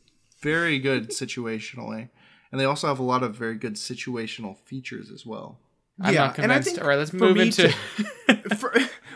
very 0.41 0.79
good 0.79 1.11
situationally, 1.11 2.09
and 2.51 2.61
they 2.61 2.65
also 2.65 2.89
have 2.89 2.99
a 2.99 3.05
lot 3.05 3.23
of 3.23 3.35
very 3.35 3.55
good 3.55 3.75
situational 3.75 4.57
features 4.59 5.11
as 5.11 5.25
well. 5.25 5.59
I'm 6.03 6.15
Yeah, 6.15 6.27
not 6.27 6.39
and 6.39 6.53
I 6.53 6.57
convinced. 6.57 6.69
think 6.71 6.83
All 6.83 6.89
right, 6.89 6.99
let's 6.99 7.13
move 7.13 7.37
into. 7.37 7.73
for, 8.57 8.75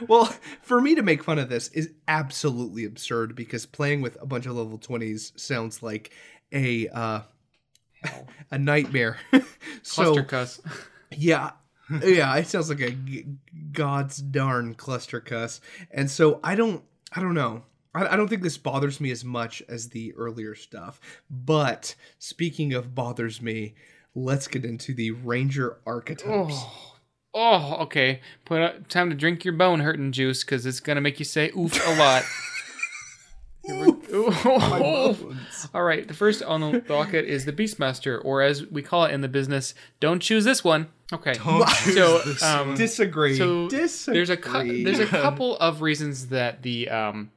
well, 0.09 0.26
for 0.62 0.80
me 0.80 0.95
to 0.95 1.03
make 1.03 1.24
fun 1.24 1.39
of 1.39 1.49
this 1.49 1.68
is 1.68 1.91
absolutely 2.09 2.84
absurd 2.84 3.34
because 3.34 3.66
playing 3.66 4.01
with 4.03 4.16
a 4.20 4.26
bunch 4.26 4.47
of 4.47 4.53
level 4.57 4.78
twenties 4.78 5.32
sounds 5.37 5.82
like 5.82 6.12
a 6.53 6.89
uh, 6.89 7.20
a 8.51 8.59
nightmare. 8.59 9.18
so 9.82 10.05
Cluster 10.05 10.22
cuss. 10.24 10.61
Yeah. 11.16 11.51
yeah, 12.03 12.34
it 12.37 12.49
sounds 12.49 12.68
like 12.68 12.80
a 12.80 12.91
g- 12.91 13.26
god's 13.72 14.18
darn 14.18 14.74
cluster 14.74 15.20
cuss. 15.20 15.61
And 15.91 16.11
so 16.11 16.41
I 16.43 16.55
don't 16.55 16.82
I 17.12 17.20
don't 17.20 17.34
know. 17.34 17.62
I, 17.95 18.09
I 18.09 18.16
don't 18.16 18.28
think 18.28 18.43
this 18.43 18.59
bothers 18.59 19.01
me 19.01 19.11
as 19.12 19.24
much 19.24 19.62
as 19.68 19.89
the 19.91 20.12
earlier 20.14 20.55
stuff. 20.55 21.01
But 21.30 21.95
speaking 22.18 22.74
of 22.74 22.95
bothers 22.95 23.41
me, 23.41 23.74
let's 24.16 24.48
get 24.48 24.64
into 24.64 24.92
the 24.94 25.10
Ranger 25.12 25.76
archetypes. 25.86 26.54
Oh, 26.56 26.96
oh, 27.34 27.76
okay. 27.82 28.20
Put 28.44 28.60
up, 28.62 28.88
time 28.88 29.10
to 29.10 29.14
drink 29.16 29.44
your 29.44 29.54
bone 29.54 29.80
hurting 29.80 30.10
juice 30.10 30.42
because 30.42 30.66
it's 30.66 30.80
gonna 30.80 31.00
make 31.02 31.18
you 31.18 31.24
say 31.24 31.50
oof 31.56 31.74
a 31.86 31.94
lot. 31.98 32.24
Here 33.64 33.74
we- 33.84 33.92
My 33.92 33.98
Ooh. 34.14 35.14
bones. 35.14 35.68
All 35.74 35.82
right, 35.82 36.06
the 36.06 36.14
first 36.14 36.40
on 36.42 36.60
the 36.60 36.80
docket 36.80 37.24
is 37.24 37.44
the 37.44 37.52
Beastmaster, 37.52 38.20
or 38.24 38.40
as 38.42 38.64
we 38.66 38.80
call 38.80 39.04
it 39.04 39.12
in 39.12 39.20
the 39.22 39.28
business, 39.28 39.74
don't 40.00 40.20
choose 40.20 40.44
this 40.44 40.62
one. 40.62 40.86
Okay. 41.12 41.34
Don't 41.34 41.68
so, 41.68 42.22
um. 42.42 42.74
Disagree. 42.76 43.36
so 43.36 43.68
Disagree. 43.68 44.14
there's 44.18 44.30
a 44.30 44.36
cou- 44.36 44.84
there's 44.84 44.98
a 45.00 45.06
couple 45.22 45.56
of 45.58 45.82
reasons 45.82 46.28
that 46.28 46.62
the 46.62 46.88
um 46.88 47.30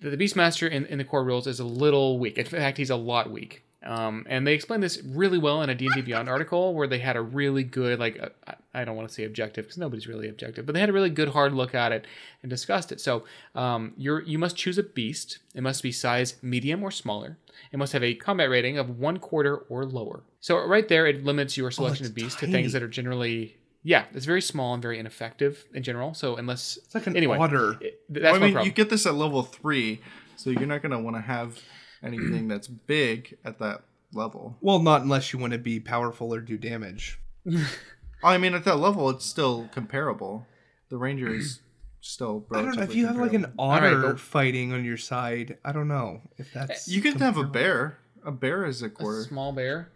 the 0.00 0.16
Beastmaster 0.16 0.68
in, 0.70 0.84
in 0.86 0.98
the 0.98 1.04
core 1.04 1.24
rules 1.24 1.46
is 1.46 1.60
a 1.60 1.64
little 1.64 2.18
weak. 2.18 2.36
In 2.36 2.44
fact, 2.46 2.76
he's 2.76 2.90
a 2.90 2.96
lot 2.96 3.30
weak. 3.30 3.62
Um, 3.84 4.26
and 4.28 4.46
they 4.46 4.54
explain 4.54 4.80
this 4.80 5.02
really 5.04 5.38
well 5.38 5.62
in 5.62 5.70
a 5.70 5.74
D&D 5.74 6.02
Beyond 6.02 6.28
article 6.28 6.72
where 6.74 6.86
they 6.86 6.98
had 7.00 7.16
a 7.16 7.20
really 7.22 7.64
good 7.64 7.98
like 7.98 8.18
uh, 8.46 8.52
I- 8.74 8.84
don't 8.84 8.96
want 8.96 9.08
to 9.08 9.14
say 9.14 9.24
objective 9.24 9.64
because 9.64 9.78
nobody's 9.78 10.06
really 10.06 10.28
objective, 10.28 10.66
but 10.66 10.72
they 10.72 10.80
had 10.80 10.88
a 10.88 10.92
really 10.92 11.10
good 11.10 11.28
hard 11.28 11.52
look 11.52 11.74
at 11.74 11.90
it 11.92 12.06
and 12.42 12.50
discussed 12.50 12.92
it. 12.92 13.00
So 13.00 13.24
um, 13.54 13.92
you're 13.96 14.22
you 14.22 14.38
must 14.38 14.56
choose 14.56 14.78
a 14.78 14.82
beast. 14.82 15.38
It 15.54 15.62
must 15.62 15.82
be 15.82 15.90
size 15.92 16.36
medium 16.42 16.82
or 16.82 16.90
smaller. 16.90 17.38
It 17.72 17.78
must 17.78 17.92
have 17.92 18.02
a 18.04 18.14
combat 18.14 18.50
rating 18.50 18.78
of 18.78 18.98
one 18.98 19.18
quarter 19.18 19.56
or 19.68 19.84
lower. 19.84 20.22
So 20.40 20.58
right 20.64 20.86
there, 20.88 21.06
it 21.06 21.24
limits 21.24 21.56
your 21.56 21.70
selection 21.70 22.04
it's 22.04 22.10
of 22.10 22.14
beasts 22.14 22.40
tiny. 22.40 22.52
to 22.52 22.58
things 22.58 22.72
that 22.72 22.82
are 22.82 22.88
generally 22.88 23.56
yeah, 23.84 24.04
it's 24.14 24.26
very 24.26 24.42
small 24.42 24.74
and 24.74 24.82
very 24.82 25.00
ineffective 25.00 25.64
in 25.74 25.82
general. 25.82 26.14
So 26.14 26.36
unless 26.36 26.76
It's 26.84 26.94
like 26.94 27.08
an 27.08 27.16
anyway, 27.16 27.38
otter. 27.38 27.78
it- 27.80 28.00
Well, 28.08 28.26
I 28.34 28.38
mean, 28.38 28.52
problem. 28.52 28.64
you 28.66 28.70
get 28.72 28.90
this 28.90 29.06
at 29.06 29.14
level 29.14 29.42
three, 29.42 30.00
so 30.36 30.50
you're 30.50 30.66
not 30.66 30.82
gonna 30.82 31.00
want 31.00 31.16
to 31.16 31.22
have 31.22 31.58
anything 32.02 32.48
that's 32.48 32.68
big 32.68 33.36
at 33.44 33.58
that 33.58 33.82
level. 34.12 34.56
Well, 34.60 34.78
not 34.80 35.02
unless 35.02 35.32
you 35.32 35.38
want 35.38 35.52
to 35.52 35.58
be 35.58 35.80
powerful 35.80 36.32
or 36.34 36.40
do 36.40 36.56
damage. 36.56 37.18
I 38.24 38.38
mean, 38.38 38.54
at 38.54 38.64
that 38.64 38.76
level, 38.76 39.10
it's 39.10 39.24
still 39.26 39.68
comparable. 39.72 40.46
The 40.88 40.96
ranger 40.96 41.34
is 41.34 41.60
still. 42.00 42.46
I 42.52 42.62
don't 42.62 42.76
know 42.76 42.82
if 42.82 42.94
you 42.94 43.06
have 43.06 43.16
like 43.16 43.32
an 43.32 43.52
otter 43.58 43.96
right, 43.98 44.10
but- 44.12 44.20
fighting 44.20 44.72
on 44.72 44.84
your 44.84 44.96
side. 44.96 45.58
I 45.64 45.72
don't 45.72 45.88
know 45.88 46.20
if 46.38 46.52
that's. 46.52 46.88
You 46.88 47.00
can 47.02 47.18
have 47.18 47.36
a 47.36 47.44
bear. 47.44 47.98
A 48.24 48.30
bear 48.30 48.64
is 48.66 48.82
a 48.82 48.86
a 48.86 48.90
quarter. 48.90 49.24
small 49.24 49.52
bear. 49.52 49.88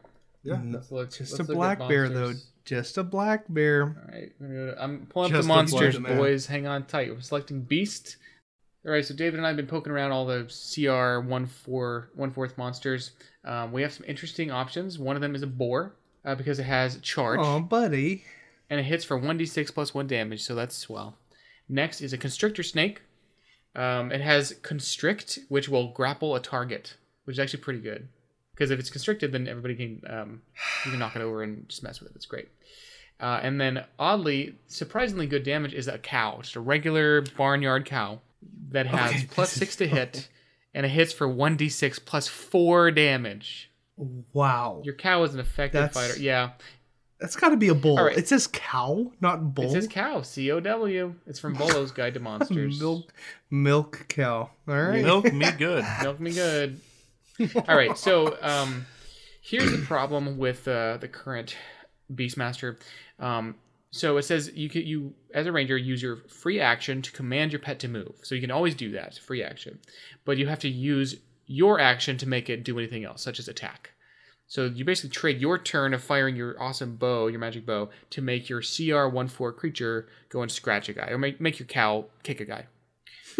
Yeah. 0.42 0.60
Let's 0.64 0.90
look. 0.90 1.10
Just 1.12 1.38
let's 1.38 1.48
a 1.48 1.54
black 1.54 1.78
bear 1.78 2.08
though. 2.08 2.32
Just 2.64 2.98
a 2.98 3.04
black 3.04 3.44
bear. 3.48 3.82
All 3.84 4.12
right, 4.12 4.32
we're 4.40 4.46
gonna 4.48 4.58
go 4.58 4.74
to- 4.74 4.82
I'm 4.82 5.06
pulling 5.06 5.32
up 5.32 5.42
the 5.42 5.46
monsters, 5.46 5.98
boys. 5.98 6.46
Hang 6.46 6.66
on 6.66 6.84
tight. 6.86 7.14
We're 7.14 7.20
selecting 7.20 7.60
beast. 7.62 8.16
All 8.86 8.92
right, 8.92 9.04
so 9.04 9.14
David 9.14 9.38
and 9.38 9.44
I 9.46 9.48
have 9.48 9.56
been 9.56 9.66
poking 9.66 9.92
around 9.92 10.12
all 10.12 10.26
the 10.26 10.44
CR 10.44 11.26
one 11.28 11.46
four 11.46 12.10
one 12.14 12.30
fourth 12.30 12.56
monsters. 12.56 13.10
Um, 13.44 13.72
we 13.72 13.82
have 13.82 13.92
some 13.92 14.04
interesting 14.06 14.52
options. 14.52 14.96
One 14.96 15.16
of 15.16 15.22
them 15.22 15.34
is 15.34 15.42
a 15.42 15.46
boar 15.48 15.96
uh, 16.24 16.36
because 16.36 16.60
it 16.60 16.66
has 16.66 17.00
charge 17.00 17.40
Oh, 17.42 17.58
buddy. 17.58 18.24
and 18.70 18.78
it 18.78 18.84
hits 18.84 19.04
for 19.04 19.18
one 19.18 19.38
d 19.38 19.44
six 19.44 19.72
plus 19.72 19.92
one 19.92 20.06
damage, 20.06 20.42
so 20.44 20.54
that's 20.54 20.76
swell. 20.76 21.18
Next 21.68 22.00
is 22.00 22.12
a 22.12 22.18
constrictor 22.18 22.62
snake. 22.62 23.02
Um, 23.74 24.12
it 24.12 24.20
has 24.20 24.54
constrict, 24.62 25.40
which 25.48 25.68
will 25.68 25.88
grapple 25.92 26.36
a 26.36 26.40
target, 26.40 26.96
which 27.24 27.34
is 27.34 27.40
actually 27.40 27.62
pretty 27.62 27.80
good. 27.80 28.08
Because 28.54 28.70
if 28.70 28.78
it's 28.78 28.88
constricted, 28.88 29.32
then 29.32 29.48
everybody 29.48 29.74
can 29.74 30.00
um, 30.08 30.42
you 30.84 30.92
can 30.92 31.00
knock 31.00 31.16
it 31.16 31.22
over 31.22 31.42
and 31.42 31.68
just 31.68 31.82
mess 31.82 32.00
with 32.00 32.10
it. 32.10 32.16
It's 32.16 32.26
great. 32.26 32.48
Uh, 33.18 33.40
and 33.42 33.60
then 33.60 33.84
oddly, 33.98 34.54
surprisingly 34.68 35.26
good 35.26 35.42
damage 35.42 35.74
is 35.74 35.88
a 35.88 35.98
cow, 35.98 36.38
just 36.42 36.54
a 36.54 36.60
regular 36.60 37.22
barnyard 37.36 37.84
cow 37.84 38.20
that 38.70 38.86
has 38.86 39.10
Okay, 39.24 39.44
six 39.44 39.70
is- 39.72 39.76
to 39.76 39.86
hit, 39.88 40.28
and 40.74 40.84
it 40.86 40.90
hits 40.90 41.12
for 41.12 41.28
one 41.28 41.56
d 41.56 41.68
six 41.68 41.98
plus 41.98 42.28
four 42.28 42.90
damage. 42.90 43.70
Wow. 44.32 44.82
Your 44.84 44.94
cow 44.94 45.22
is 45.22 45.32
an 45.34 45.40
effective 45.40 45.80
That's- 45.80 45.94
fighter. 45.94 46.20
Yeah, 46.22 46.50
That's 47.18 47.34
got 47.36 47.48
to 47.48 47.56
be 47.56 47.68
a 47.68 47.74
bull. 47.74 47.98
All 47.98 48.04
right. 48.04 48.16
It 48.18 48.28
says 48.28 48.46
cow, 48.46 49.10
not 49.22 49.54
bull. 49.54 49.64
it 49.64 49.70
says 49.72 49.88
cow. 49.88 50.20
C 50.22 50.50
O 50.50 50.60
W. 50.60 51.14
It's 51.26 51.38
from 51.38 51.54
Volo's 51.54 51.92
Guide 51.92 52.12
to 52.14 52.20
Monsters. 52.28 52.78
milk, 52.78 53.12
milk 53.50 54.04
cow. 54.08 54.50
All 54.68 54.82
right. 54.82 55.02
Milk 55.02 55.32
me 55.32 55.50
good. 55.58 55.84
Milk 56.02 56.20
me 56.20 56.32
good. 56.32 56.80
All 57.68 57.76
right, 57.76 57.96
so 57.98 58.36
um, 58.42 58.86
here's 59.42 59.70
the 59.70 59.78
problem 59.78 60.38
with 60.38 60.66
uh, 60.68 60.96
the 60.98 61.08
current 61.08 61.54
Beastmaster. 62.14 62.76
Um, 63.18 63.54
so 63.90 64.16
it 64.16 64.22
says 64.22 64.52
you 64.54 64.68
can 64.68 64.82
you 64.82 65.14
as 65.32 65.46
a 65.46 65.52
ranger 65.52 65.76
use 65.76 66.02
your 66.02 66.16
free 66.28 66.60
action 66.60 67.02
to 67.02 67.12
command 67.12 67.52
your 67.52 67.60
pet 67.60 67.78
to 67.80 67.88
move. 67.88 68.14
So 68.22 68.34
you 68.34 68.40
can 68.40 68.50
always 68.50 68.74
do 68.74 68.92
that, 68.92 69.18
free 69.18 69.42
action, 69.42 69.78
but 70.24 70.36
you 70.38 70.46
have 70.46 70.58
to 70.60 70.68
use 70.68 71.16
your 71.46 71.80
action 71.80 72.18
to 72.18 72.28
make 72.28 72.50
it 72.50 72.64
do 72.64 72.78
anything 72.78 73.04
else, 73.04 73.22
such 73.22 73.38
as 73.38 73.48
attack. 73.48 73.92
So 74.48 74.66
you 74.66 74.84
basically 74.84 75.10
trade 75.10 75.40
your 75.40 75.58
turn 75.58 75.92
of 75.92 76.02
firing 76.02 76.36
your 76.36 76.60
awesome 76.60 76.96
bow, 76.96 77.26
your 77.26 77.40
magic 77.40 77.66
bow, 77.66 77.90
to 78.10 78.22
make 78.22 78.48
your 78.48 78.62
CR 78.62 79.08
one 79.08 79.28
four 79.28 79.52
creature 79.52 80.08
go 80.28 80.42
and 80.42 80.50
scratch 80.50 80.88
a 80.88 80.92
guy, 80.92 81.08
or 81.08 81.18
make 81.18 81.40
make 81.40 81.58
your 81.58 81.66
cow 81.66 82.06
kick 82.22 82.40
a 82.40 82.44
guy 82.44 82.66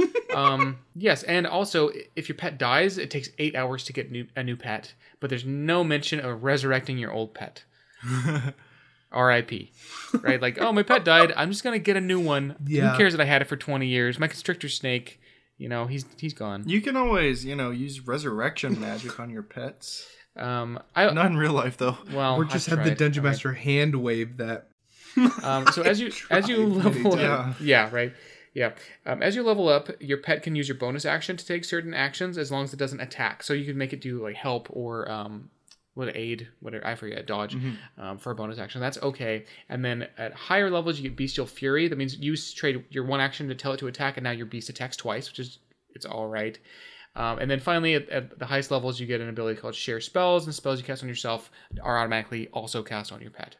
um, 0.34 0.78
yes, 0.94 1.22
and 1.22 1.46
also 1.46 1.90
if 2.14 2.28
your 2.28 2.36
pet 2.36 2.58
dies, 2.58 2.98
it 2.98 3.10
takes 3.10 3.30
eight 3.38 3.54
hours 3.54 3.84
to 3.84 3.92
get 3.92 4.10
new, 4.10 4.26
a 4.36 4.42
new 4.42 4.56
pet, 4.56 4.94
but 5.20 5.30
there's 5.30 5.44
no 5.44 5.84
mention 5.84 6.20
of 6.20 6.44
resurrecting 6.44 6.98
your 6.98 7.12
old 7.12 7.34
pet. 7.34 7.64
R.I.P. 9.12 9.72
Right? 10.20 10.40
Like, 10.40 10.58
oh, 10.60 10.72
my 10.72 10.82
pet 10.82 11.04
died. 11.04 11.32
I'm 11.36 11.50
just 11.50 11.62
gonna 11.64 11.78
get 11.78 11.96
a 11.96 12.00
new 12.00 12.20
one. 12.20 12.56
Yeah. 12.66 12.90
Who 12.92 12.98
cares 12.98 13.12
that 13.12 13.20
I 13.20 13.24
had 13.26 13.42
it 13.42 13.46
for 13.46 13.56
20 13.56 13.86
years? 13.86 14.18
My 14.18 14.28
constrictor 14.28 14.68
snake, 14.68 15.20
you 15.58 15.68
know, 15.68 15.86
he's 15.86 16.04
he's 16.18 16.34
gone. 16.34 16.64
You 16.68 16.80
can 16.80 16.96
always, 16.96 17.44
you 17.44 17.54
know, 17.56 17.70
use 17.70 18.06
resurrection 18.06 18.80
magic 18.80 19.18
on 19.20 19.30
your 19.30 19.42
pets. 19.42 20.06
Um, 20.36 20.78
I 20.94 21.10
Not 21.12 21.26
in 21.26 21.36
real 21.36 21.52
life, 21.52 21.76
though. 21.78 21.96
well, 22.12 22.36
or 22.36 22.44
just 22.44 22.70
I've 22.70 22.78
have 22.78 22.84
the 22.86 22.94
dungeon 22.94 23.22
All 23.22 23.26
right. 23.26 23.30
master 23.32 23.52
hand 23.54 23.96
wave 23.96 24.36
that. 24.36 24.68
Um, 25.42 25.66
so 25.68 25.80
as 25.82 25.98
you 25.98 26.12
as 26.30 26.46
you 26.46 26.66
level 26.66 27.12
times. 27.12 27.22
up, 27.54 27.60
yeah, 27.60 27.88
right, 27.90 28.12
yeah. 28.52 28.72
Um, 29.06 29.22
as 29.22 29.34
you 29.34 29.42
level 29.42 29.66
up, 29.66 29.88
your 29.98 30.18
pet 30.18 30.42
can 30.42 30.54
use 30.54 30.68
your 30.68 30.76
bonus 30.76 31.06
action 31.06 31.38
to 31.38 31.46
take 31.46 31.64
certain 31.64 31.94
actions 31.94 32.36
as 32.36 32.50
long 32.52 32.64
as 32.64 32.74
it 32.74 32.76
doesn't 32.76 33.00
attack. 33.00 33.42
So 33.42 33.54
you 33.54 33.64
can 33.64 33.78
make 33.78 33.94
it 33.94 34.02
do 34.02 34.22
like 34.22 34.36
help 34.36 34.66
or 34.68 35.10
um, 35.10 35.48
what 35.96 36.14
aid, 36.14 36.46
whatever 36.60 36.86
I 36.86 36.94
forget, 36.94 37.26
dodge 37.26 37.54
um, 37.98 38.18
for 38.18 38.30
a 38.30 38.34
bonus 38.34 38.58
action. 38.58 38.82
That's 38.82 38.98
okay. 39.02 39.46
And 39.70 39.82
then 39.82 40.06
at 40.18 40.34
higher 40.34 40.70
levels, 40.70 40.98
you 40.98 41.04
get 41.04 41.16
bestial 41.16 41.46
fury. 41.46 41.88
That 41.88 41.96
means 41.96 42.18
you 42.18 42.36
trade 42.36 42.84
your 42.90 43.04
one 43.04 43.18
action 43.18 43.48
to 43.48 43.54
tell 43.54 43.72
it 43.72 43.78
to 43.78 43.86
attack, 43.86 44.18
and 44.18 44.24
now 44.24 44.32
your 44.32 44.44
beast 44.44 44.68
attacks 44.68 44.94
twice, 44.96 45.28
which 45.28 45.38
is 45.38 45.58
it's 45.94 46.04
all 46.04 46.28
right. 46.28 46.58
Um, 47.16 47.38
and 47.38 47.50
then 47.50 47.60
finally, 47.60 47.94
at, 47.94 48.10
at 48.10 48.38
the 48.38 48.44
highest 48.44 48.70
levels, 48.70 49.00
you 49.00 49.06
get 49.06 49.22
an 49.22 49.30
ability 49.30 49.58
called 49.58 49.74
Share 49.74 50.02
Spells, 50.02 50.44
and 50.44 50.54
spells 50.54 50.78
you 50.78 50.84
cast 50.84 51.02
on 51.02 51.08
yourself 51.08 51.50
are 51.82 51.98
automatically 51.98 52.48
also 52.52 52.82
cast 52.82 53.10
on 53.10 53.22
your 53.22 53.30
pet. 53.30 53.56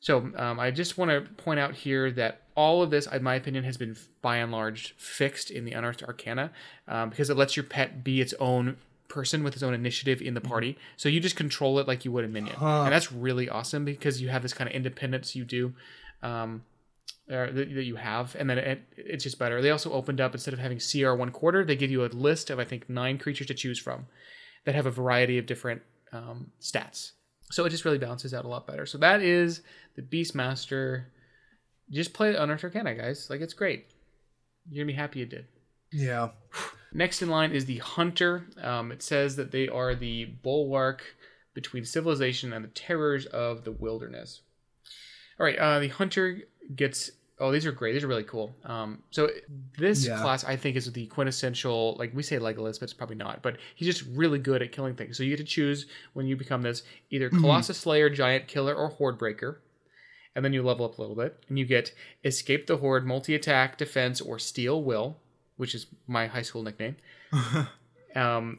So 0.00 0.30
um, 0.36 0.60
I 0.60 0.70
just 0.70 0.98
want 0.98 1.10
to 1.10 1.22
point 1.42 1.58
out 1.58 1.74
here 1.74 2.10
that 2.10 2.42
all 2.54 2.82
of 2.82 2.90
this, 2.90 3.06
in 3.06 3.22
my 3.22 3.36
opinion, 3.36 3.64
has 3.64 3.78
been 3.78 3.96
by 4.20 4.36
and 4.36 4.52
large 4.52 4.94
fixed 4.98 5.50
in 5.50 5.64
the 5.64 5.72
Unearthed 5.72 6.02
Arcana 6.02 6.52
um, 6.86 7.08
because 7.08 7.30
it 7.30 7.38
lets 7.38 7.56
your 7.56 7.64
pet 7.64 8.04
be 8.04 8.20
its 8.20 8.34
own 8.38 8.76
person 9.14 9.44
with 9.44 9.54
his 9.54 9.62
own 9.62 9.74
initiative 9.74 10.20
in 10.20 10.34
the 10.34 10.40
party. 10.40 10.76
So 10.96 11.08
you 11.08 11.20
just 11.20 11.36
control 11.36 11.78
it 11.78 11.86
like 11.86 12.04
you 12.04 12.10
would 12.12 12.24
a 12.24 12.28
minion, 12.28 12.56
Huh. 12.56 12.82
and 12.82 12.92
that's 12.92 13.12
really 13.12 13.48
awesome 13.48 13.84
because 13.84 14.20
you 14.20 14.28
have 14.28 14.42
this 14.42 14.52
kind 14.52 14.68
of 14.68 14.74
independence 14.74 15.36
you 15.36 15.44
do. 15.44 15.72
Um, 16.22 16.64
that, 17.26 17.54
that 17.54 17.84
you 17.84 17.96
have, 17.96 18.36
and 18.38 18.50
then 18.50 18.58
it, 18.58 18.82
it's 18.98 19.24
just 19.24 19.38
better. 19.38 19.62
They 19.62 19.70
also 19.70 19.90
opened 19.92 20.20
up 20.20 20.34
instead 20.34 20.52
of 20.52 20.60
having 20.60 20.78
CR 20.78 21.14
one 21.14 21.30
quarter, 21.30 21.64
they 21.64 21.74
give 21.76 21.90
you 21.90 22.04
a 22.04 22.10
list 22.28 22.50
of 22.50 22.58
I 22.58 22.64
think 22.64 22.90
nine 22.90 23.16
creatures 23.16 23.46
to 23.46 23.54
choose 23.54 23.78
from 23.78 24.06
that 24.66 24.74
have 24.74 24.84
a 24.84 24.90
variety 24.90 25.38
of 25.38 25.46
different 25.46 25.80
um, 26.12 26.50
stats. 26.60 27.12
So 27.50 27.64
it 27.64 27.70
just 27.70 27.84
really 27.86 27.96
balances 27.98 28.34
out 28.34 28.44
a 28.44 28.48
lot 28.48 28.66
better. 28.66 28.84
So 28.84 28.98
that 28.98 29.22
is 29.22 29.62
the 29.96 30.02
Beastmaster. 30.02 31.04
Just 31.90 32.12
play 32.12 32.34
Unearthed 32.34 32.64
Arcana, 32.64 32.94
guys. 32.94 33.28
Like 33.30 33.40
it's 33.40 33.54
great. 33.54 33.86
You're 34.68 34.84
gonna 34.84 34.92
be 34.92 34.96
happy 34.96 35.20
you 35.20 35.26
did. 35.26 35.46
Yeah. 35.92 36.28
Next 36.94 37.20
in 37.22 37.28
line 37.28 37.50
is 37.52 37.66
the 37.66 37.78
Hunter. 37.78 38.46
Um, 38.62 38.92
it 38.92 39.02
says 39.02 39.34
that 39.36 39.50
they 39.50 39.68
are 39.68 39.94
the 39.96 40.26
bulwark 40.26 41.02
between 41.52 41.84
civilization 41.84 42.52
and 42.52 42.64
the 42.64 42.68
terrors 42.68 43.26
of 43.26 43.64
the 43.64 43.72
wilderness. 43.72 44.40
All 45.38 45.44
right, 45.46 45.58
uh, 45.58 45.80
the 45.80 45.88
Hunter 45.88 46.42
gets. 46.74 47.10
Oh, 47.40 47.50
these 47.50 47.66
are 47.66 47.72
great. 47.72 47.94
These 47.94 48.04
are 48.04 48.08
really 48.08 48.22
cool. 48.22 48.54
Um, 48.64 49.02
so 49.10 49.28
this 49.76 50.06
Yeah. 50.06 50.20
class, 50.22 50.44
I 50.44 50.54
think, 50.54 50.76
is 50.76 50.90
the 50.92 51.06
quintessential. 51.06 51.96
Like 51.98 52.14
we 52.14 52.22
say, 52.22 52.36
Legolas, 52.38 52.78
but 52.78 52.84
it's 52.84 52.92
probably 52.94 53.16
not. 53.16 53.42
But 53.42 53.56
he's 53.74 53.86
just 53.92 54.08
really 54.16 54.38
good 54.38 54.62
at 54.62 54.70
killing 54.70 54.94
things. 54.94 55.16
So 55.16 55.24
you 55.24 55.30
get 55.30 55.38
to 55.38 55.44
choose 55.44 55.86
when 56.12 56.26
you 56.26 56.36
become 56.36 56.62
this 56.62 56.84
either 57.10 57.28
Colossus 57.30 57.76
Slayer, 57.78 58.08
Giant 58.08 58.46
Killer, 58.46 58.72
or 58.74 58.88
Horde 58.88 59.18
Breaker. 59.18 59.60
And 60.36 60.44
then 60.44 60.52
you 60.52 60.62
level 60.62 60.84
up 60.86 60.96
a 60.98 61.00
little 61.00 61.16
bit, 61.16 61.42
and 61.48 61.58
you 61.58 61.64
get 61.64 61.92
Escape 62.24 62.66
the 62.68 62.76
Horde, 62.78 63.04
Multi 63.06 63.34
Attack, 63.34 63.78
Defense, 63.78 64.20
or 64.20 64.38
Steel 64.38 64.82
Will, 64.82 65.20
which 65.56 65.74
is 65.74 65.86
my 66.06 66.26
high 66.26 66.42
school 66.42 66.62
nickname. 66.62 66.96
Um, 68.16 68.58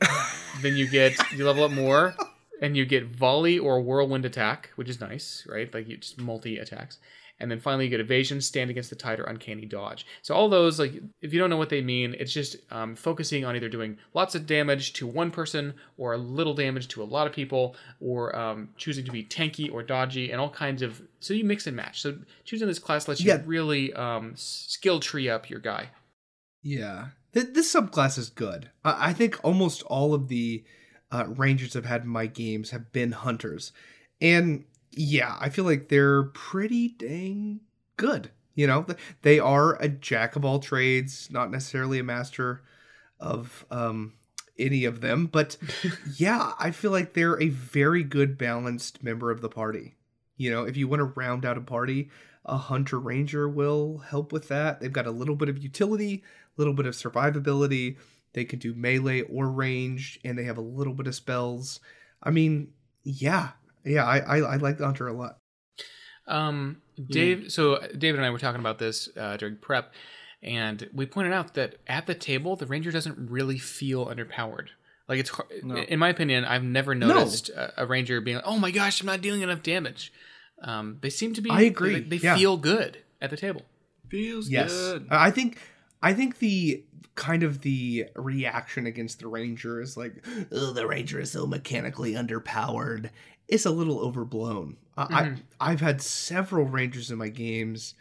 then 0.61 0.75
you 0.75 0.85
get 0.87 1.13
you 1.31 1.45
level 1.45 1.63
up 1.63 1.71
more, 1.71 2.13
and 2.61 2.75
you 2.75 2.85
get 2.85 3.05
volley 3.05 3.57
or 3.57 3.79
whirlwind 3.81 4.25
attack, 4.25 4.69
which 4.75 4.89
is 4.89 4.99
nice, 4.99 5.47
right? 5.49 5.73
Like 5.73 5.87
you 5.87 5.95
just 5.97 6.19
multi 6.19 6.57
attacks, 6.57 6.99
And 7.39 7.49
then 7.49 7.59
finally, 7.61 7.85
you 7.85 7.89
get 7.89 8.01
evasion, 8.01 8.41
stand 8.41 8.69
against 8.69 8.89
the 8.89 8.97
tide, 8.97 9.17
or 9.19 9.23
uncanny 9.23 9.65
dodge. 9.65 10.05
So 10.23 10.35
all 10.35 10.49
those, 10.49 10.77
like, 10.79 10.93
if 11.21 11.31
you 11.33 11.39
don't 11.39 11.49
know 11.49 11.55
what 11.57 11.69
they 11.69 11.81
mean, 11.81 12.15
it's 12.19 12.33
just 12.33 12.57
um, 12.71 12.95
focusing 12.97 13.45
on 13.45 13.55
either 13.55 13.69
doing 13.69 13.97
lots 14.13 14.35
of 14.35 14.45
damage 14.45 14.91
to 14.93 15.07
one 15.07 15.31
person, 15.31 15.73
or 15.97 16.13
a 16.13 16.17
little 16.17 16.53
damage 16.53 16.87
to 16.89 17.01
a 17.01 17.05
lot 17.05 17.25
of 17.27 17.31
people, 17.33 17.77
or 18.01 18.35
um, 18.35 18.69
choosing 18.75 19.05
to 19.05 19.11
be 19.11 19.23
tanky 19.23 19.71
or 19.71 19.83
dodgy, 19.83 20.31
and 20.31 20.41
all 20.41 20.49
kinds 20.49 20.81
of. 20.81 21.01
So 21.21 21.33
you 21.33 21.45
mix 21.45 21.65
and 21.67 21.77
match. 21.77 22.01
So 22.01 22.17
choosing 22.43 22.67
this 22.67 22.79
class 22.79 23.07
lets 23.07 23.21
you 23.21 23.31
Yeah. 23.31 23.41
really 23.45 23.93
um, 23.93 24.33
skill 24.35 24.99
tree 24.99 25.29
up 25.29 25.49
your 25.49 25.59
guy. 25.61 25.91
Yeah, 26.65 27.09
Th- 27.33 27.53
this 27.53 27.71
subclass 27.71 28.17
is 28.17 28.29
good. 28.29 28.71
I, 28.83 29.09
I 29.09 29.13
think 29.13 29.39
almost 29.43 29.83
all 29.83 30.15
of 30.15 30.29
the 30.29 30.63
uh, 31.11 31.25
rangers 31.27 31.75
I've 31.75 31.85
had 31.85 32.01
in 32.01 32.07
my 32.07 32.25
games 32.25 32.71
have 32.71 32.91
been 32.91 33.11
hunters, 33.11 33.71
and 34.19 34.65
yeah, 34.91 35.37
I 35.39 35.49
feel 35.49 35.63
like 35.65 35.89
they're 35.89 36.23
pretty 36.23 36.89
dang 36.89 37.59
good. 37.97 38.31
You 38.55 38.65
know, 38.67 38.85
they 39.21 39.37
are 39.39 39.75
a 39.81 39.89
jack 39.89 40.35
of 40.35 40.43
all 40.43 40.59
trades, 40.59 41.29
not 41.29 41.51
necessarily 41.51 41.99
a 41.99 42.03
master 42.03 42.63
of 43.19 43.65
um, 43.69 44.13
any 44.57 44.85
of 44.85 45.01
them, 45.01 45.27
but 45.27 45.57
yeah, 46.17 46.53
I 46.57 46.71
feel 46.71 46.91
like 46.91 47.13
they're 47.13 47.39
a 47.41 47.49
very 47.49 48.03
good 48.03 48.37
balanced 48.37 49.03
member 49.03 49.29
of 49.29 49.41
the 49.41 49.49
party. 49.49 49.95
You 50.37 50.51
know, 50.51 50.63
if 50.63 50.75
you 50.77 50.87
want 50.87 51.01
to 51.01 51.19
round 51.19 51.45
out 51.45 51.57
a 51.57 51.61
party, 51.61 52.09
a 52.45 52.57
hunter 52.57 52.99
ranger 52.99 53.47
will 53.47 53.99
help 53.99 54.31
with 54.31 54.47
that. 54.49 54.79
They've 54.79 54.91
got 54.91 55.07
a 55.07 55.11
little 55.11 55.35
bit 55.35 55.49
of 55.49 55.61
utility, 55.61 56.23
little 56.57 56.73
bit 56.73 56.85
of 56.85 56.93
survivability. 56.93 57.97
They 58.33 58.45
can 58.45 58.59
do 58.59 58.73
melee 58.73 59.21
or 59.21 59.49
range, 59.49 60.19
and 60.25 60.37
they 60.37 60.43
have 60.43 60.57
a 60.57 60.61
little 60.61 60.93
bit 60.93 61.07
of 61.07 61.15
spells. 61.15 61.79
I 62.21 62.31
mean, 62.31 62.69
yeah, 63.03 63.49
yeah, 63.83 64.03
I 64.05 64.19
I, 64.19 64.37
I 64.39 64.55
like 64.57 64.77
the 64.77 64.85
hunter 64.85 65.07
a 65.07 65.13
lot. 65.13 65.37
Um, 66.27 66.81
Dave. 67.09 67.51
So 67.51 67.79
David 67.97 68.17
and 68.17 68.25
I 68.25 68.29
were 68.29 68.39
talking 68.39 68.59
about 68.59 68.79
this 68.79 69.09
uh, 69.17 69.37
during 69.37 69.57
prep, 69.57 69.93
and 70.41 70.89
we 70.93 71.05
pointed 71.05 71.33
out 71.33 71.53
that 71.53 71.75
at 71.87 72.07
the 72.07 72.15
table, 72.15 72.55
the 72.55 72.65
ranger 72.65 72.91
doesn't 72.91 73.29
really 73.29 73.57
feel 73.57 74.05
underpowered. 74.07 74.67
Like 75.07 75.19
it's, 75.19 75.29
hard, 75.29 75.47
No. 75.63 75.75
in 75.75 75.99
my 75.99 76.09
opinion, 76.09 76.45
I've 76.45 76.63
never 76.63 76.95
noticed 76.95 77.49
a, 77.49 77.83
a 77.83 77.85
ranger 77.85 78.19
being 78.21 78.37
like, 78.37 78.45
"Oh 78.47 78.57
my 78.57 78.71
gosh, 78.71 79.01
I'm 79.01 79.05
not 79.07 79.21
dealing 79.21 79.41
enough 79.41 79.61
damage." 79.61 80.11
Um, 80.61 80.97
they 81.01 81.09
seem 81.11 81.33
to 81.35 81.41
be. 81.41 81.51
I 81.51 81.61
agree, 81.61 81.99
They, 81.99 82.17
they 82.17 82.23
yeah. 82.23 82.35
feel 82.35 82.57
good 82.57 82.97
at 83.21 83.29
the 83.29 83.37
table. 83.37 83.61
Feels 84.09 84.49
Yes, 84.49 84.71
good. 84.73 85.07
I 85.11 85.29
think 85.29 85.59
I 86.05 86.13
think 86.13 86.39
the 86.39 86.83
kind 87.15 87.43
of 87.43 87.61
the 87.61 88.05
reaction 88.15 88.85
against 88.85 89.19
the 89.19 89.27
ranger 89.27 89.81
is 89.81 89.95
like, 89.97 90.23
oh, 90.51 90.71
the 90.71 90.85
ranger 90.85 91.19
is 91.19 91.31
so 91.31 91.47
mechanically 91.47 92.13
underpowered. 92.13 93.09
It's 93.47 93.65
a 93.65 93.71
little 93.71 93.99
overblown. 93.99 94.77
I, 94.97 95.05
Mhm. 95.05 95.39
I 95.59 95.71
I've 95.71 95.81
had 95.81 96.01
several 96.01 96.65
rangers 96.65 97.09
in 97.11 97.17
my 97.17 97.29
games, 97.29 97.95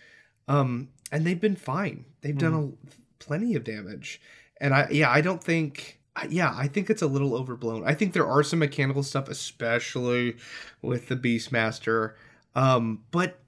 um, 0.48 0.88
and 1.10 1.24
they've 1.26 1.40
been 1.40 1.56
fine. 1.56 2.04
They've 2.20 2.36
done 2.36 2.54
a, 2.54 3.22
plenty 3.24 3.54
of 3.54 3.64
damage, 3.64 4.20
and 4.60 4.74
I 4.74 4.88
yeah 4.90 5.10
I 5.10 5.20
don't 5.20 5.42
think. 5.42 5.98
Yeah, 6.28 6.54
I 6.56 6.68
think 6.68 6.90
it's 6.90 7.02
a 7.02 7.08
little 7.08 7.34
overblown. 7.34 7.82
I 7.84 7.94
think 7.94 8.12
there 8.12 8.26
are 8.26 8.42
some 8.44 8.60
mechanical 8.60 9.02
stuff, 9.02 9.28
especially 9.28 10.36
with 10.82 11.08
the 11.08 11.16
Beastmaster. 11.16 12.14
Um, 12.54 13.02
but 13.10 13.40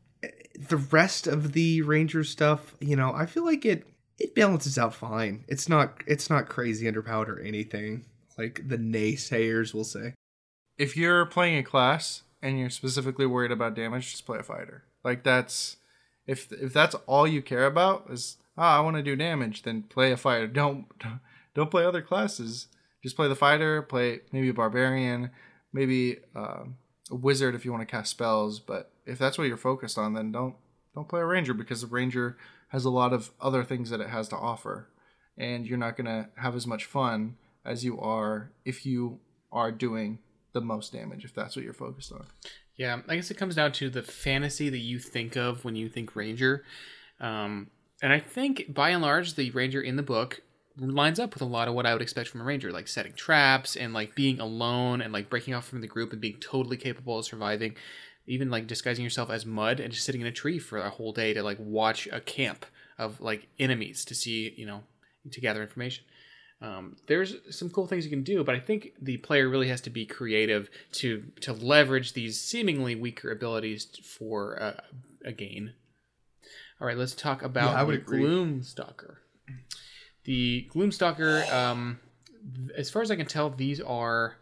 the 0.59 0.77
rest 0.79 1.27
of 1.27 1.53
the 1.53 1.83
ranger 1.83 2.25
stuff 2.25 2.75
you 2.81 2.97
know 2.97 3.13
i 3.13 3.27
feel 3.27 3.45
like 3.45 3.67
it 3.67 3.87
it 4.19 4.35
balances 4.35 4.79
out 4.79 4.95
fine 4.95 5.45
it's 5.49 5.69
not 5.69 6.03
it's 6.07 6.31
not 6.31 6.49
crazy 6.49 6.91
underpowered 6.91 7.29
or 7.29 7.41
anything 7.41 8.05
like 8.39 8.63
the 8.67 8.79
naysayers 8.79 9.73
will 9.73 9.85
say 9.85 10.15
if 10.79 10.97
you're 10.97 11.25
playing 11.27 11.59
a 11.59 11.63
class 11.63 12.23
and 12.43 12.59
you're 12.59 12.71
specifically 12.71 13.27
worried 13.27 13.51
about 13.51 13.75
damage, 13.75 14.11
just 14.11 14.27
play 14.27 14.39
a 14.39 14.43
fighter. 14.43 14.85
Like 15.05 15.23
that's 15.23 15.77
if 16.27 16.51
if 16.53 16.73
that's 16.73 16.95
all 17.07 17.27
you 17.27 17.43
care 17.43 17.67
about 17.67 18.07
is 18.11 18.37
ah 18.59 18.79
I 18.79 18.81
want 18.81 18.97
to 18.97 19.03
do 19.03 19.17
damage, 19.17 19.63
then 19.63 19.83
play 19.83 20.13
a 20.13 20.17
fighter. 20.17 20.47
Don't 20.47 20.87
don't 21.55 21.71
play 21.71 21.85
other 21.85 22.03
classes. 22.03 22.69
Just 23.03 23.17
play 23.17 23.29
the 23.29 23.37
fighter. 23.37 23.83
Play 23.83 24.21
maybe 24.33 24.49
a 24.49 24.55
barbarian, 24.55 25.31
maybe 25.73 26.19
um, 26.35 26.77
a 27.11 27.15
wizard 27.15 27.55
if 27.55 27.65
you 27.65 27.73
want 27.73 27.83
to 27.83 27.91
cast 27.91 28.11
spells. 28.11 28.59
But 28.59 28.91
if 29.07 29.19
that's 29.19 29.39
what 29.39 29.47
you're 29.47 29.57
focused 29.57 29.99
on, 29.99 30.15
then 30.15 30.33
don't 30.33 30.57
don't 30.95 31.09
play 31.09 31.21
a 31.21 31.27
ranger 31.27 31.55
because 31.55 31.83
the 31.83 31.87
ranger 31.87 32.37
has 32.69 32.85
a 32.85 32.91
lot 32.91 33.13
of 33.13 33.31
other 33.41 33.65
things 33.65 33.91
that 33.91 34.01
it 34.01 34.09
has 34.09 34.29
to 34.29 34.37
offer, 34.37 34.89
and 35.37 35.67
you're 35.67 35.79
not 35.79 35.97
gonna 35.97 36.29
have 36.37 36.55
as 36.55 36.67
much 36.67 36.85
fun 36.85 37.37
as 37.65 37.85
you 37.85 37.99
are 38.01 38.51
if 38.65 38.87
you 38.87 39.19
are 39.53 39.73
doing 39.73 40.19
the 40.53 40.61
most 40.61 40.93
damage 40.93 41.25
if 41.25 41.35
that's 41.35 41.55
what 41.55 41.65
you're 41.65 41.75
focused 41.75 42.13
on. 42.13 42.27
Yeah, 42.77 43.01
I 43.09 43.17
guess 43.17 43.31
it 43.31 43.37
comes 43.37 43.55
down 43.55 43.73
to 43.73 43.91
the 43.91 44.03
fantasy 44.03 44.69
that 44.69 44.79
you 44.79 44.99
think 44.99 45.37
of 45.37 45.65
when 45.65 45.77
you 45.77 45.89
think 45.89 46.15
ranger. 46.15 46.65
Um, 47.21 47.71
and 48.03 48.13
I 48.13 48.21
think 48.21 48.73
by 48.73 48.91
and 48.91 49.03
large, 49.03 49.35
the 49.35 49.51
ranger 49.51 49.81
in 49.81 49.97
the 49.97 50.03
book 50.03 50.43
lines 50.79 51.19
up 51.19 51.33
with 51.33 51.43
a 51.43 51.47
lot 51.47 51.69
of 51.69 51.75
what 51.75 51.87
I 51.87 51.93
would 51.95 52.03
expect 52.03 52.29
from 52.29 52.43
a 52.43 52.45
ranger, 52.45 52.71
like 52.71 52.89
setting 52.89 53.15
traps 53.15 53.77
and 53.77 53.95
like 53.95 54.15
being 54.15 54.41
alone 54.41 55.01
and 55.01 55.13
like 55.13 55.31
breaking 55.31 55.55
off 55.55 55.67
from 55.67 55.81
the 55.81 55.87
group 55.87 56.13
and 56.13 56.21
being 56.21 56.39
totally 56.39 56.77
capable 56.77 57.19
of 57.19 57.25
surviving. 57.25 57.77
Even 58.27 58.51
like 58.51 58.67
disguising 58.67 59.05
yourself 59.05 59.31
as 59.31 59.47
mud 59.47 59.79
and 59.81 59.93
just 59.93 60.05
sitting 60.05 60.21
in 60.21 60.27
a 60.27 60.33
tree 60.33 60.59
for 60.59 60.79
a 60.79 60.91
whole 60.91 61.13
day 61.13 61.33
to 61.35 61.43
like 61.43 61.59
watch 61.61 62.09
a 62.11 62.21
camp 62.21 62.67
of 62.99 63.21
like 63.21 63.49
enemies 63.59 64.05
to 64.07 64.15
see, 64.15 64.53
you 64.57 64.67
know, 64.67 64.83
to 65.31 65.41
gather 65.41 65.63
information. 65.63 66.05
Um, 66.63 66.97
there's 67.07 67.35
some 67.51 67.69
cool 67.69 67.87
things 67.87 68.05
you 68.05 68.11
can 68.11 68.23
do, 68.23 68.43
but 68.43 68.55
I 68.55 68.61
think 68.61 68.93
the 69.01 69.19
player 69.19 69.49
really 69.49 69.69
has 69.69 69.83
to 69.83 69.91
be 69.91 70.07
creative 70.07 70.71
to 70.93 71.25
to 71.43 71.53
leverage 71.53 72.15
these 72.15 72.41
seemingly 72.41 72.95
weaker 72.95 73.31
abilities 73.31 73.87
for 74.03 74.61
uh, 74.63 74.81
a 75.25 75.33
gain. 75.33 75.75
All 76.81 76.87
right, 76.87 76.97
let's 76.97 77.15
talk 77.15 77.43
about 77.43 77.73
Yeah, 77.73 77.81
I 77.81 77.83
would 77.83 77.97
the 77.97 78.01
agree. 78.01 78.23
Gloomstalker. 78.23 79.17
The 80.25 80.69
Gloomstalker, 80.75 81.51
um, 81.53 82.01
as 82.77 82.91
far 82.91 83.03
as 83.03 83.11
I 83.11 83.17
can 83.17 83.27
tell, 83.27 83.51
these 83.51 83.81
are 83.81 84.37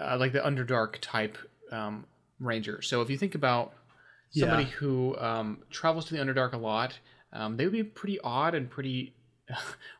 uh, 0.00 0.16
like 0.18 0.32
the 0.32 0.40
Underdark 0.40 0.96
type 1.00 1.38
um, 1.70 2.06
ranger. 2.40 2.82
So 2.82 3.00
if 3.02 3.10
you 3.10 3.16
think 3.18 3.34
about 3.34 3.72
somebody 4.30 4.64
Yeah. 4.64 4.70
who 4.70 5.16
um, 5.18 5.62
travels 5.70 6.04
to 6.06 6.14
the 6.14 6.20
Underdark 6.20 6.52
a 6.52 6.56
lot, 6.58 6.98
um, 7.32 7.56
they 7.56 7.64
would 7.64 7.72
be 7.72 7.82
pretty 7.84 8.18
odd 8.20 8.54
and 8.54 8.68
pretty 8.70 9.14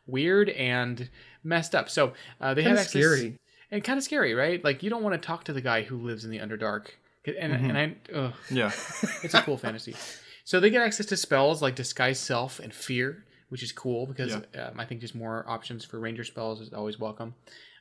weird 0.07 0.49
and 0.49 1.09
messed 1.43 1.75
up. 1.75 1.89
So 1.89 2.13
uh, 2.41 2.53
they 2.53 2.63
Kinda 2.63 2.77
have 2.77 2.85
access, 2.87 3.01
scary. 3.03 3.37
and 3.71 3.83
kind 3.83 3.97
of 3.97 4.03
scary, 4.03 4.33
right? 4.33 4.63
Like 4.63 4.83
you 4.83 4.89
don't 4.89 5.03
want 5.03 5.19
to 5.21 5.25
talk 5.25 5.43
to 5.45 5.53
the 5.53 5.61
guy 5.61 5.83
who 5.83 5.97
lives 5.97 6.25
in 6.25 6.31
the 6.31 6.39
Underdark, 6.39 6.87
and 7.25 7.53
and 7.53 7.77
I, 7.77 7.95
ugh, 8.13 8.33
Yeah. 8.49 8.71
it's 9.23 9.33
a 9.33 9.41
cool 9.41 9.57
fantasy. 9.57 9.95
So 10.43 10.59
they 10.59 10.69
get 10.69 10.81
access 10.81 11.07
to 11.07 11.17
spells 11.17 11.61
like 11.61 11.75
disguise 11.75 12.19
self 12.19 12.59
and 12.59 12.73
fear, 12.73 13.25
which 13.49 13.63
is 13.63 13.71
cool 13.71 14.05
because 14.05 14.33
um, 14.35 14.43
I 14.77 14.85
think 14.85 15.01
just 15.01 15.15
more 15.15 15.43
options 15.47 15.83
for 15.85 15.99
ranger 15.99 16.23
spells 16.23 16.61
is 16.61 16.71
always 16.73 16.99
welcome. 16.99 17.33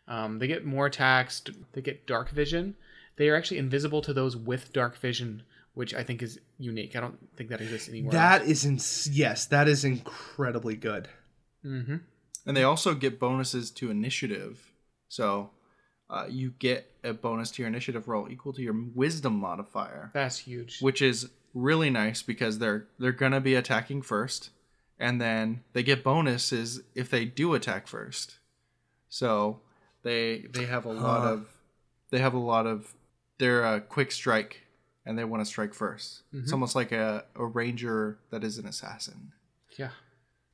Um, 0.08 0.38
they 0.38 0.46
get 0.46 0.64
more 0.64 0.86
attacks. 0.86 1.42
They 1.72 1.80
get 1.82 2.06
dark 2.06 2.30
vision. 2.30 2.74
They 3.16 3.28
are 3.28 3.36
actually 3.36 3.58
invisible 3.58 4.02
to 4.02 4.12
those 4.12 4.36
with 4.36 4.72
dark 4.72 4.96
vision, 4.96 5.42
which 5.74 5.94
I 5.94 6.02
think 6.02 6.22
is 6.22 6.40
unique. 6.58 6.96
I 6.96 7.00
don't 7.00 7.18
think 7.36 7.50
that 7.50 7.60
exists 7.60 7.88
anywhere. 7.88 8.12
that 8.12 8.42
is 8.46 8.64
in 8.64 8.78
yes 9.14 9.46
that 9.46 9.68
is 9.68 9.84
incredibly 9.84 10.76
good 10.76 11.08
hmm 11.62 11.96
And 12.46 12.56
they 12.56 12.62
also 12.62 12.94
get 12.94 13.18
bonuses 13.18 13.70
to 13.72 13.90
initiative. 13.90 14.72
So 15.08 15.50
uh, 16.10 16.26
you 16.28 16.52
get 16.58 16.90
a 17.02 17.14
bonus 17.14 17.50
to 17.52 17.62
your 17.62 17.68
initiative 17.68 18.06
roll 18.08 18.28
equal 18.30 18.52
to 18.52 18.62
your 18.62 18.74
wisdom 18.94 19.34
modifier, 19.38 20.10
That's 20.12 20.38
huge. 20.38 20.80
which 20.82 21.00
is 21.00 21.30
really 21.54 21.88
nice 21.88 22.20
because 22.22 22.58
they're 22.58 22.86
they're 22.98 23.12
gonna 23.12 23.40
be 23.40 23.54
attacking 23.54 24.02
first, 24.02 24.50
and 24.98 25.20
then 25.20 25.62
they 25.72 25.82
get 25.82 26.04
bonuses 26.04 26.82
if 26.94 27.08
they 27.08 27.24
do 27.24 27.54
attack 27.54 27.86
first. 27.86 28.38
So 29.08 29.60
they 30.02 30.46
they 30.52 30.66
have 30.66 30.84
a 30.84 30.92
lot 30.92 31.22
Huh. 31.22 31.28
of 31.34 31.46
they 32.10 32.18
have 32.18 32.34
a 32.34 32.38
lot 32.38 32.66
of 32.66 32.94
they're 33.38 33.62
a 33.64 33.80
quick 33.80 34.12
strike 34.12 34.62
and 35.06 35.18
they 35.18 35.24
want 35.24 35.40
to 35.42 35.44
strike 35.44 35.74
1st 35.74 36.22
It's 36.32 36.50
Mhm. 36.50 36.52
almost 36.52 36.74
like 36.74 36.92
a, 36.92 37.24
a 37.34 37.44
ranger 37.44 38.18
that 38.30 38.42
is 38.44 38.58
an 38.58 38.66
assassin, 38.66 39.32
yeah. 39.78 39.90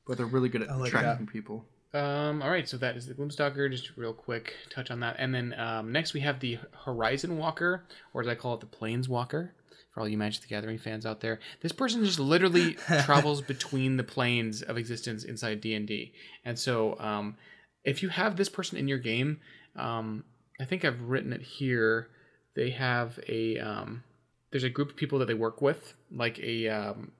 but 0.07 0.17
they're 0.17 0.25
really 0.25 0.49
good 0.49 0.61
at 0.63 0.69
I 0.69 0.75
like 0.75 0.89
attracting 0.93 1.27
people. 1.27 1.65
Um, 1.93 2.41
all 2.41 2.49
right, 2.49 2.67
so 2.69 2.77
that 2.77 2.95
is 2.95 3.05
the 3.05 3.13
Gloomstalker. 3.13 3.69
Just 3.69 3.97
real 3.97 4.13
quick 4.13 4.53
touch 4.69 4.89
on 4.91 5.01
that, 5.01 5.17
and 5.19 5.35
then 5.35 5.53
um, 5.59 5.91
next 5.91 6.13
we 6.13 6.21
have 6.21 6.39
the 6.39 6.57
Horizon 6.85 7.37
Walker, 7.37 7.85
or 8.13 8.21
as 8.21 8.27
I 8.29 8.35
call 8.35 8.53
it, 8.53 8.59
the 8.61 8.65
Planeswalker. 8.65 9.51
For 9.93 9.99
all 9.99 10.07
you 10.07 10.17
Magic 10.17 10.41
the 10.41 10.47
Gathering 10.47 10.77
fans 10.77 11.05
out 11.05 11.19
there, 11.19 11.41
this 11.61 11.73
person 11.73 12.05
just 12.05 12.17
literally 12.17 12.73
travels 13.03 13.41
between 13.41 13.97
the 13.97 14.05
planes 14.05 14.61
of 14.61 14.77
existence 14.77 15.25
inside 15.25 15.59
D 15.59 15.73
and 15.75 15.85
D. 15.85 16.13
And 16.45 16.57
so, 16.57 16.97
um, 16.97 17.35
if 17.83 18.01
you 18.01 18.07
have 18.07 18.37
this 18.37 18.47
person 18.47 18.77
in 18.77 18.87
your 18.87 18.99
game, 18.99 19.41
um, 19.75 20.23
I 20.61 20.63
think 20.65 20.85
I've 20.85 21.01
written 21.01 21.33
it 21.33 21.41
here. 21.41 22.07
They 22.55 22.71
have 22.71 23.19
a 23.27 23.57
um, 23.59 24.03
there's 24.51 24.63
a 24.63 24.69
group 24.69 24.89
of 24.89 24.95
people 24.95 25.19
that 25.19 25.25
they 25.25 25.33
work 25.33 25.61
with, 25.61 25.93
like 26.11 26.39
a 26.39 26.67
um, 26.67 27.11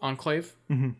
enclave. 0.00 0.52
Mhm. 0.70 0.94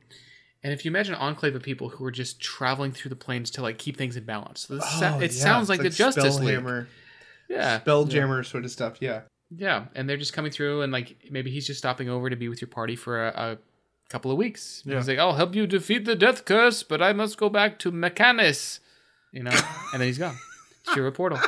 And 0.62 0.72
if 0.72 0.84
you 0.84 0.90
imagine 0.90 1.14
an 1.14 1.20
enclave 1.20 1.54
of 1.54 1.62
people 1.62 1.90
who 1.90 2.04
are 2.06 2.10
just 2.10 2.40
traveling 2.40 2.92
through 2.92 3.10
the 3.10 3.16
planes 3.16 3.50
to 3.52 3.62
like 3.62 3.76
keep 3.76 3.96
things 3.98 4.16
in 4.16 4.24
balance, 4.24 4.60
so 4.66 4.76
Oh, 4.76 4.78
sa- 5.00 5.18
it 5.18 5.32
yeah, 5.34 5.42
sounds 5.42 5.68
it's 5.68 5.68
like, 5.68 5.82
the 5.82 5.90
Justice 5.90 6.38
League. 6.40 6.58
Spellhammer, 6.58 6.86
Yeah, 7.50 7.80
Spelljammer 7.80 8.46
sort 8.46 8.64
of 8.64 8.70
stuff 8.70 8.96
yeah 9.00 9.22
Yeah, 9.54 9.86
and 9.94 10.08
they're 10.08 10.16
just 10.16 10.32
coming 10.32 10.50
through, 10.50 10.80
and 10.82 10.90
like 10.90 11.16
maybe 11.30 11.50
he's 11.50 11.66
just 11.66 11.78
stopping 11.78 12.08
over 12.08 12.30
to 12.30 12.36
be 12.36 12.48
with 12.48 12.60
your 12.62 12.68
party 12.68 12.96
for 12.96 13.26
a, 13.26 13.28
a 13.36 13.58
couple 14.08 14.30
of 14.30 14.38
weeks. 14.38 14.82
Yeah. 14.86 14.96
He's 14.96 15.08
like, 15.08 15.18
"I'll 15.18 15.34
help 15.34 15.54
you 15.54 15.66
defeat 15.66 16.04
the 16.06 16.14
death 16.16 16.44
curse, 16.46 16.82
but 16.82 17.02
I 17.02 17.12
must 17.12 17.36
go 17.36 17.48
back 17.50 17.78
to 17.80 17.90
Mechanus," 17.92 18.80
you 19.32 19.42
know, 19.42 19.50
and 19.92 20.00
then 20.00 20.06
he's 20.08 20.18
gone 20.18 20.36
through 20.94 21.06
a 21.08 21.12
portal. 21.12 21.38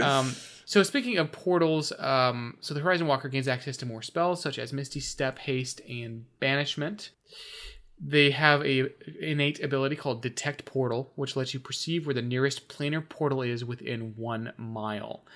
Um, 0.00 0.34
so 0.72 0.82
speaking 0.82 1.18
of 1.18 1.30
portals, 1.32 1.92
um, 1.98 2.56
so 2.60 2.72
the 2.72 2.80
Horizon 2.80 3.06
Walker 3.06 3.28
gains 3.28 3.46
access 3.46 3.76
to 3.76 3.84
more 3.84 4.00
spells 4.00 4.40
such 4.40 4.58
as 4.58 4.72
Misty 4.72 5.00
Step, 5.00 5.38
Haste, 5.40 5.82
and 5.86 6.24
Banishment. 6.40 7.10
They 8.00 8.30
have 8.30 8.64
a 8.64 8.86
innate 9.20 9.62
ability 9.62 9.96
called 9.96 10.22
Detect 10.22 10.64
Portal, 10.64 11.12
which 11.14 11.36
lets 11.36 11.52
you 11.52 11.60
perceive 11.60 12.06
where 12.06 12.14
the 12.14 12.22
nearest 12.22 12.68
planar 12.68 13.06
portal 13.06 13.42
is 13.42 13.66
within 13.66 14.14
one 14.16 14.54
mile. 14.56 15.26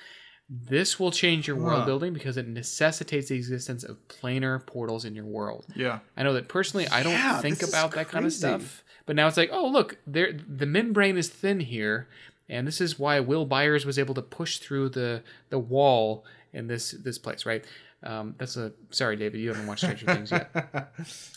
This 0.48 0.98
will 0.98 1.10
change 1.10 1.46
your 1.46 1.56
world 1.56 1.84
building 1.84 2.14
because 2.14 2.38
it 2.38 2.48
necessitates 2.48 3.28
the 3.28 3.34
existence 3.34 3.84
of 3.84 3.98
planar 4.08 4.64
portals 4.64 5.04
in 5.04 5.14
your 5.14 5.26
world. 5.26 5.66
Yeah. 5.74 5.98
I 6.16 6.22
know 6.22 6.32
that 6.32 6.48
personally, 6.48 6.88
I 6.88 7.02
don't 7.02 7.12
Yeah, 7.12 7.42
think 7.42 7.62
about 7.62 7.90
that 7.90 8.08
kind 8.08 8.24
of 8.24 8.32
stuff. 8.32 8.82
But 9.04 9.16
now 9.16 9.28
it's 9.28 9.36
like, 9.36 9.50
oh 9.52 9.68
look, 9.68 9.98
there 10.06 10.32
the 10.32 10.64
membrane 10.64 11.18
is 11.18 11.28
thin 11.28 11.60
here, 11.60 12.08
and 12.48 12.66
this 12.66 12.80
is 12.80 12.98
why 12.98 13.20
Will 13.20 13.44
Byers 13.44 13.84
was 13.84 13.98
able 13.98 14.14
to 14.14 14.22
push 14.22 14.58
through 14.58 14.90
the 14.90 15.22
the 15.50 15.58
wall 15.58 16.24
in 16.52 16.66
this 16.66 16.92
this 16.92 17.18
place, 17.18 17.46
right? 17.46 17.64
Um, 18.02 18.34
that's 18.38 18.56
a 18.56 18.72
sorry, 18.90 19.16
David, 19.16 19.40
you 19.40 19.48
haven't 19.48 19.66
watched 19.66 19.80
Stranger 19.80 20.06
Things 20.06 20.30
yet. 20.30 20.50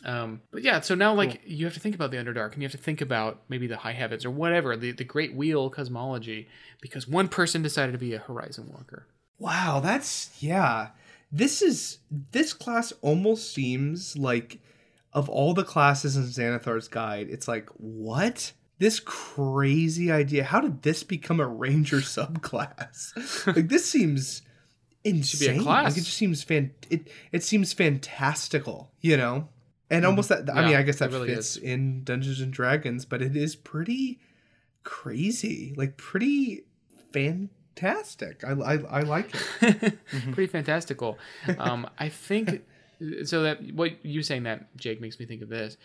Um, 0.05 0.41
but 0.51 0.63
yeah, 0.63 0.79
so 0.79 0.95
now 0.95 1.13
like 1.13 1.41
you 1.45 1.65
have 1.65 1.73
to 1.73 1.79
think 1.79 1.93
about 1.93 2.11
the 2.11 2.17
Underdark, 2.17 2.53
and 2.53 2.61
you 2.61 2.65
have 2.67 2.71
to 2.71 2.77
think 2.77 3.01
about 3.01 3.41
maybe 3.49 3.67
the 3.67 3.77
High 3.77 3.93
Heavens 3.93 4.25
or 4.25 4.31
whatever 4.31 4.77
the 4.77 4.91
the 4.91 5.03
Great 5.03 5.35
Wheel 5.35 5.69
cosmology, 5.69 6.47
because 6.81 7.07
one 7.07 7.27
person 7.27 7.61
decided 7.61 7.91
to 7.91 7.97
be 7.97 8.13
a 8.13 8.19
Horizon 8.19 8.69
Walker. 8.71 9.07
Wow, 9.37 9.81
that's 9.83 10.31
yeah. 10.41 10.89
This 11.31 11.61
is 11.61 11.99
this 12.31 12.53
class 12.53 12.93
almost 13.01 13.53
seems 13.53 14.15
like 14.17 14.59
of 15.11 15.27
all 15.29 15.53
the 15.53 15.63
classes 15.63 16.15
in 16.15 16.23
Xanathar's 16.23 16.87
guide, 16.87 17.27
it's 17.29 17.47
like 17.47 17.69
what? 17.77 18.53
This 18.79 18.99
crazy 18.99 20.11
idea. 20.11 20.43
How 20.45 20.61
did 20.61 20.81
this 20.81 21.03
become 21.03 21.39
a 21.39 21.47
ranger 21.47 21.97
subclass? 21.99 23.45
like 23.55 23.67
this 23.67 23.89
seems 23.89 24.41
insane. 25.03 25.59
a 25.59 25.63
class. 25.63 25.83
Like 25.91 25.97
it 25.97 26.05
just 26.05 26.17
seems 26.17 26.43
fan 26.43 26.71
it 26.89 27.07
it 27.31 27.43
seems 27.43 27.73
fantastical, 27.73 28.91
you 29.01 29.17
know? 29.17 29.49
And 29.91 30.05
almost 30.05 30.29
that 30.29 30.49
I 30.49 30.65
mean, 30.65 30.75
I 30.75 30.83
guess 30.83 30.99
that 30.99 31.09
it 31.09 31.13
really 31.13 31.29
fits 31.29 31.57
is. 31.57 31.63
in 31.63 32.03
Dungeons 32.03 32.41
and 32.41 32.53
Dragons, 32.53 33.05
but 33.05 33.21
it 33.21 33.35
is 33.35 33.55
pretty 33.55 34.19
crazy. 34.83 35.73
Like 35.75 35.97
pretty 35.97 36.63
fantastic. 37.11 38.43
I 38.43 38.51
I, 38.51 38.73
I 38.75 39.01
like 39.01 39.33
it. 39.61 39.97
pretty 40.31 40.47
fantastical. 40.47 41.17
Um, 41.57 41.89
I 41.97 42.09
think 42.09 42.61
so. 43.25 43.43
That 43.43 43.73
what 43.73 44.05
you 44.05 44.21
saying 44.23 44.43
that 44.43 44.75
Jake 44.77 45.01
makes 45.01 45.19
me 45.19 45.25
think 45.25 45.41
of 45.41 45.49
this. 45.49 45.77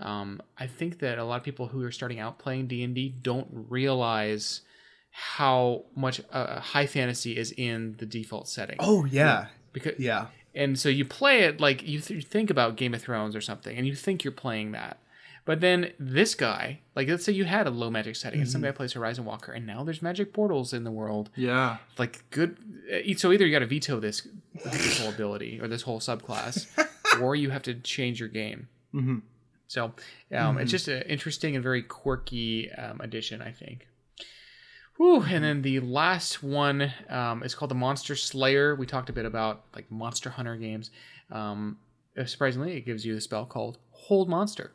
Um, 0.00 0.40
I 0.58 0.66
think 0.66 0.98
that 1.00 1.18
a 1.18 1.24
lot 1.24 1.36
of 1.36 1.42
people 1.44 1.66
who 1.68 1.82
are 1.84 1.92
starting 1.92 2.18
out 2.18 2.38
playing 2.38 2.66
D 2.68 2.82
and 2.82 2.94
D 2.94 3.14
don't 3.22 3.46
realize 3.68 4.62
how 5.10 5.84
much 5.96 6.20
uh, 6.32 6.60
high 6.60 6.86
fantasy 6.86 7.36
is 7.36 7.52
in 7.56 7.96
the 7.98 8.06
default 8.06 8.48
setting. 8.48 8.76
Oh 8.78 9.04
yeah. 9.04 9.46
because 9.72 9.98
Yeah. 9.98 10.26
and 10.54 10.78
so 10.78 10.88
you 10.88 11.04
play 11.04 11.40
it 11.40 11.60
like 11.60 11.86
you, 11.86 12.00
th- 12.00 12.10
you 12.10 12.20
think 12.22 12.50
about 12.50 12.76
Game 12.76 12.94
of 12.94 13.02
Thrones 13.02 13.34
or 13.36 13.40
something, 13.40 13.76
and 13.76 13.86
you 13.86 13.94
think 13.94 14.24
you're 14.24 14.32
playing 14.32 14.72
that. 14.72 14.98
But 15.46 15.60
then 15.60 15.92
this 15.98 16.34
guy, 16.34 16.80
like 16.94 17.08
let's 17.08 17.24
say 17.24 17.32
you 17.32 17.44
had 17.44 17.66
a 17.66 17.70
low 17.70 17.90
magic 17.90 18.14
setting, 18.14 18.40
and 18.40 18.48
some 18.48 18.60
guy 18.62 18.70
plays 18.70 18.92
Horizon 18.92 19.24
Walker, 19.24 19.50
and 19.52 19.66
now 19.66 19.82
there's 19.82 20.00
magic 20.02 20.32
portals 20.32 20.72
in 20.72 20.84
the 20.84 20.90
world 20.92 21.30
Yeah. 21.34 21.78
like 21.98 22.24
good 22.30 22.56
so 23.16 23.32
either 23.32 23.46
you 23.46 23.52
got 23.52 23.60
to 23.60 23.66
veto 23.66 23.98
this 24.00 24.26
this 24.64 25.00
whole 25.00 25.10
ability 25.10 25.60
or 25.60 25.66
this 25.68 25.82
whole 25.82 25.98
subclass 26.00 26.66
or 27.20 27.34
you 27.36 27.50
have 27.50 27.62
to 27.62 27.74
change 27.74 28.20
your 28.20 28.28
game 28.28 28.68
hmm 28.92 29.18
so 29.70 29.92
um, 30.34 30.58
it's 30.58 30.72
just 30.72 30.88
an 30.88 31.02
interesting 31.02 31.54
and 31.54 31.62
very 31.62 31.82
quirky 31.82 32.70
um, 32.72 33.00
addition 33.00 33.40
i 33.40 33.52
think 33.52 33.86
Whew. 34.96 35.22
and 35.22 35.44
then 35.44 35.62
the 35.62 35.78
last 35.80 36.42
one 36.42 36.92
um, 37.08 37.42
is 37.44 37.54
called 37.54 37.70
the 37.70 37.76
monster 37.76 38.16
slayer 38.16 38.74
we 38.74 38.84
talked 38.86 39.08
a 39.08 39.12
bit 39.12 39.24
about 39.26 39.64
like 39.74 39.90
monster 39.90 40.30
hunter 40.30 40.56
games 40.56 40.90
um, 41.30 41.78
uh, 42.18 42.24
surprisingly 42.24 42.76
it 42.76 42.84
gives 42.84 43.06
you 43.06 43.14
the 43.14 43.20
spell 43.20 43.46
called 43.46 43.78
hold 43.92 44.28
monster 44.28 44.72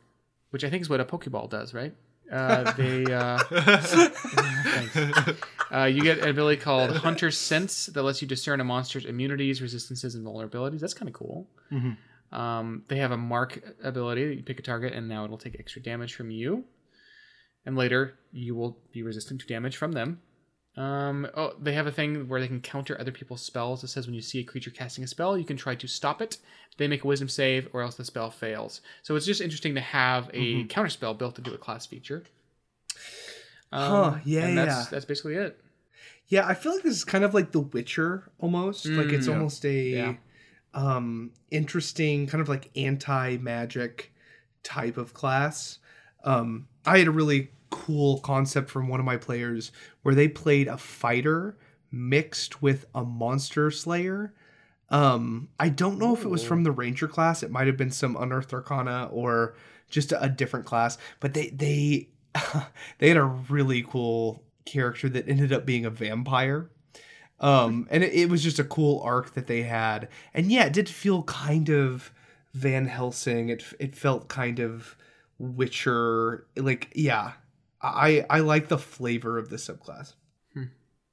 which 0.50 0.64
i 0.64 0.70
think 0.70 0.80
is 0.80 0.88
what 0.88 1.00
a 1.00 1.04
pokeball 1.04 1.50
does 1.50 1.74
right 1.74 1.94
uh, 2.32 2.72
they 2.76 3.04
uh, 3.12 3.38
Uh, 5.72 5.84
you 5.84 6.00
get 6.00 6.18
an 6.20 6.28
ability 6.28 6.60
called 6.60 6.96
Hunter's 6.98 7.36
Sense 7.36 7.86
that 7.86 8.02
lets 8.04 8.22
you 8.22 8.28
discern 8.28 8.60
a 8.60 8.64
monster's 8.64 9.04
immunities, 9.04 9.60
resistances, 9.60 10.14
and 10.14 10.24
vulnerabilities. 10.24 10.78
That's 10.78 10.94
kind 10.94 11.08
of 11.08 11.14
cool. 11.14 11.48
Mhm. 11.72 11.96
Um, 12.32 12.82
they 12.88 12.96
have 12.98 13.12
a 13.12 13.16
mark 13.16 13.62
ability 13.82 14.26
that 14.28 14.34
you 14.34 14.42
pick 14.42 14.58
a 14.58 14.62
target, 14.62 14.92
and 14.92 15.08
now 15.08 15.24
it'll 15.24 15.38
take 15.38 15.56
extra 15.58 15.80
damage 15.82 16.14
from 16.14 16.30
you. 16.30 16.64
And 17.64 17.76
later, 17.76 18.18
you 18.32 18.54
will 18.54 18.78
be 18.92 19.02
resistant 19.02 19.40
to 19.40 19.46
damage 19.46 19.76
from 19.76 19.92
them. 19.92 20.20
Um, 20.76 21.26
oh, 21.34 21.54
they 21.60 21.72
have 21.72 21.86
a 21.86 21.90
thing 21.92 22.28
where 22.28 22.38
they 22.40 22.46
can 22.48 22.60
counter 22.60 23.00
other 23.00 23.10
people's 23.10 23.40
spells. 23.42 23.82
It 23.82 23.88
says 23.88 24.06
when 24.06 24.14
you 24.14 24.20
see 24.20 24.40
a 24.40 24.44
creature 24.44 24.70
casting 24.70 25.02
a 25.04 25.06
spell, 25.06 25.38
you 25.38 25.44
can 25.44 25.56
try 25.56 25.74
to 25.74 25.86
stop 25.88 26.20
it. 26.20 26.36
They 26.76 26.86
make 26.86 27.02
a 27.02 27.06
wisdom 27.06 27.28
save, 27.28 27.68
or 27.72 27.80
else 27.82 27.94
the 27.94 28.04
spell 28.04 28.30
fails. 28.30 28.82
So 29.02 29.16
it's 29.16 29.24
just 29.24 29.40
interesting 29.40 29.74
to 29.76 29.80
have 29.80 30.28
a 30.34 30.64
counter 30.64 30.90
spell 30.90 31.14
built 31.14 31.38
into 31.38 31.54
a 31.54 31.58
class 31.58 31.86
feature. 31.86 32.24
Um, 33.72 33.90
Huh, 34.12 34.18
yeah, 34.24 34.46
and 34.46 34.58
that's, 34.58 34.68
yeah. 34.68 34.84
that's 34.90 35.04
basically 35.04 35.34
it. 35.36 35.58
Yeah, 36.28 36.46
I 36.46 36.54
feel 36.54 36.74
like 36.74 36.82
this 36.82 36.96
is 36.96 37.04
kind 37.04 37.24
of 37.24 37.34
like 37.34 37.52
The 37.52 37.60
Witcher 37.60 38.30
almost. 38.38 38.84
like 38.86 39.06
it's 39.08 39.26
Mm, 39.26 39.30
yeah. 39.30 39.34
almost 39.34 39.64
a 39.64 39.72
Yeah. 39.82 40.14
Um 40.76 41.32
interesting 41.50 42.26
kind 42.26 42.40
of 42.40 42.48
like 42.48 42.70
anti-magic 42.76 44.12
type 44.62 44.96
of 44.96 45.14
class. 45.14 45.78
Um 46.24 46.68
I 46.84 46.98
had 46.98 47.08
a 47.08 47.12
really 47.12 47.50
cool 47.70 48.20
concept 48.20 48.70
from 48.70 48.88
one 48.88 49.00
of 49.00 49.06
my 49.06 49.16
players 49.16 49.72
where 50.02 50.14
they 50.14 50.28
played 50.28 50.68
a 50.68 50.78
fighter 50.78 51.56
mixed 51.90 52.62
with 52.62 52.86
a 52.94 53.02
monster 53.04 53.70
slayer. 53.70 54.34
Um 54.90 55.48
I 55.58 55.70
don't 55.70 55.98
know 55.98 56.14
if 56.14 56.22
it 56.24 56.28
was 56.30 56.44
from 56.44 56.62
the 56.62 56.70
ranger 56.70 57.08
class. 57.08 57.42
It 57.42 57.50
might 57.50 57.66
have 57.66 57.76
been 57.76 57.90
some 57.90 58.16
unearthed 58.16 58.52
arcana 58.52 59.08
or 59.10 59.56
just 59.88 60.12
a, 60.12 60.22
a 60.22 60.28
different 60.28 60.66
class, 60.66 60.98
but 61.20 61.34
they 61.34 61.48
they 61.50 62.10
they 62.98 63.08
had 63.08 63.16
a 63.16 63.24
really 63.24 63.82
cool 63.82 64.42
character 64.66 65.08
that 65.08 65.28
ended 65.28 65.52
up 65.52 65.64
being 65.64 65.86
a 65.86 65.90
vampire. 65.90 66.70
Um, 67.40 67.86
and 67.90 68.02
it, 68.02 68.12
it 68.14 68.28
was 68.30 68.42
just 68.42 68.58
a 68.58 68.64
cool 68.64 69.00
arc 69.02 69.34
that 69.34 69.46
they 69.46 69.62
had. 69.62 70.08
And 70.32 70.50
yeah, 70.50 70.64
it 70.64 70.72
did 70.72 70.88
feel 70.88 71.22
kind 71.24 71.68
of 71.68 72.12
Van 72.54 72.86
Helsing. 72.86 73.50
It 73.50 73.64
it 73.78 73.94
felt 73.94 74.28
kind 74.28 74.58
of 74.58 74.96
Witcher. 75.38 76.46
Like 76.56 76.92
yeah, 76.94 77.32
I 77.82 78.24
I 78.30 78.40
like 78.40 78.68
the 78.68 78.78
flavor 78.78 79.38
of 79.38 79.50
the 79.50 79.56
subclass. 79.56 80.14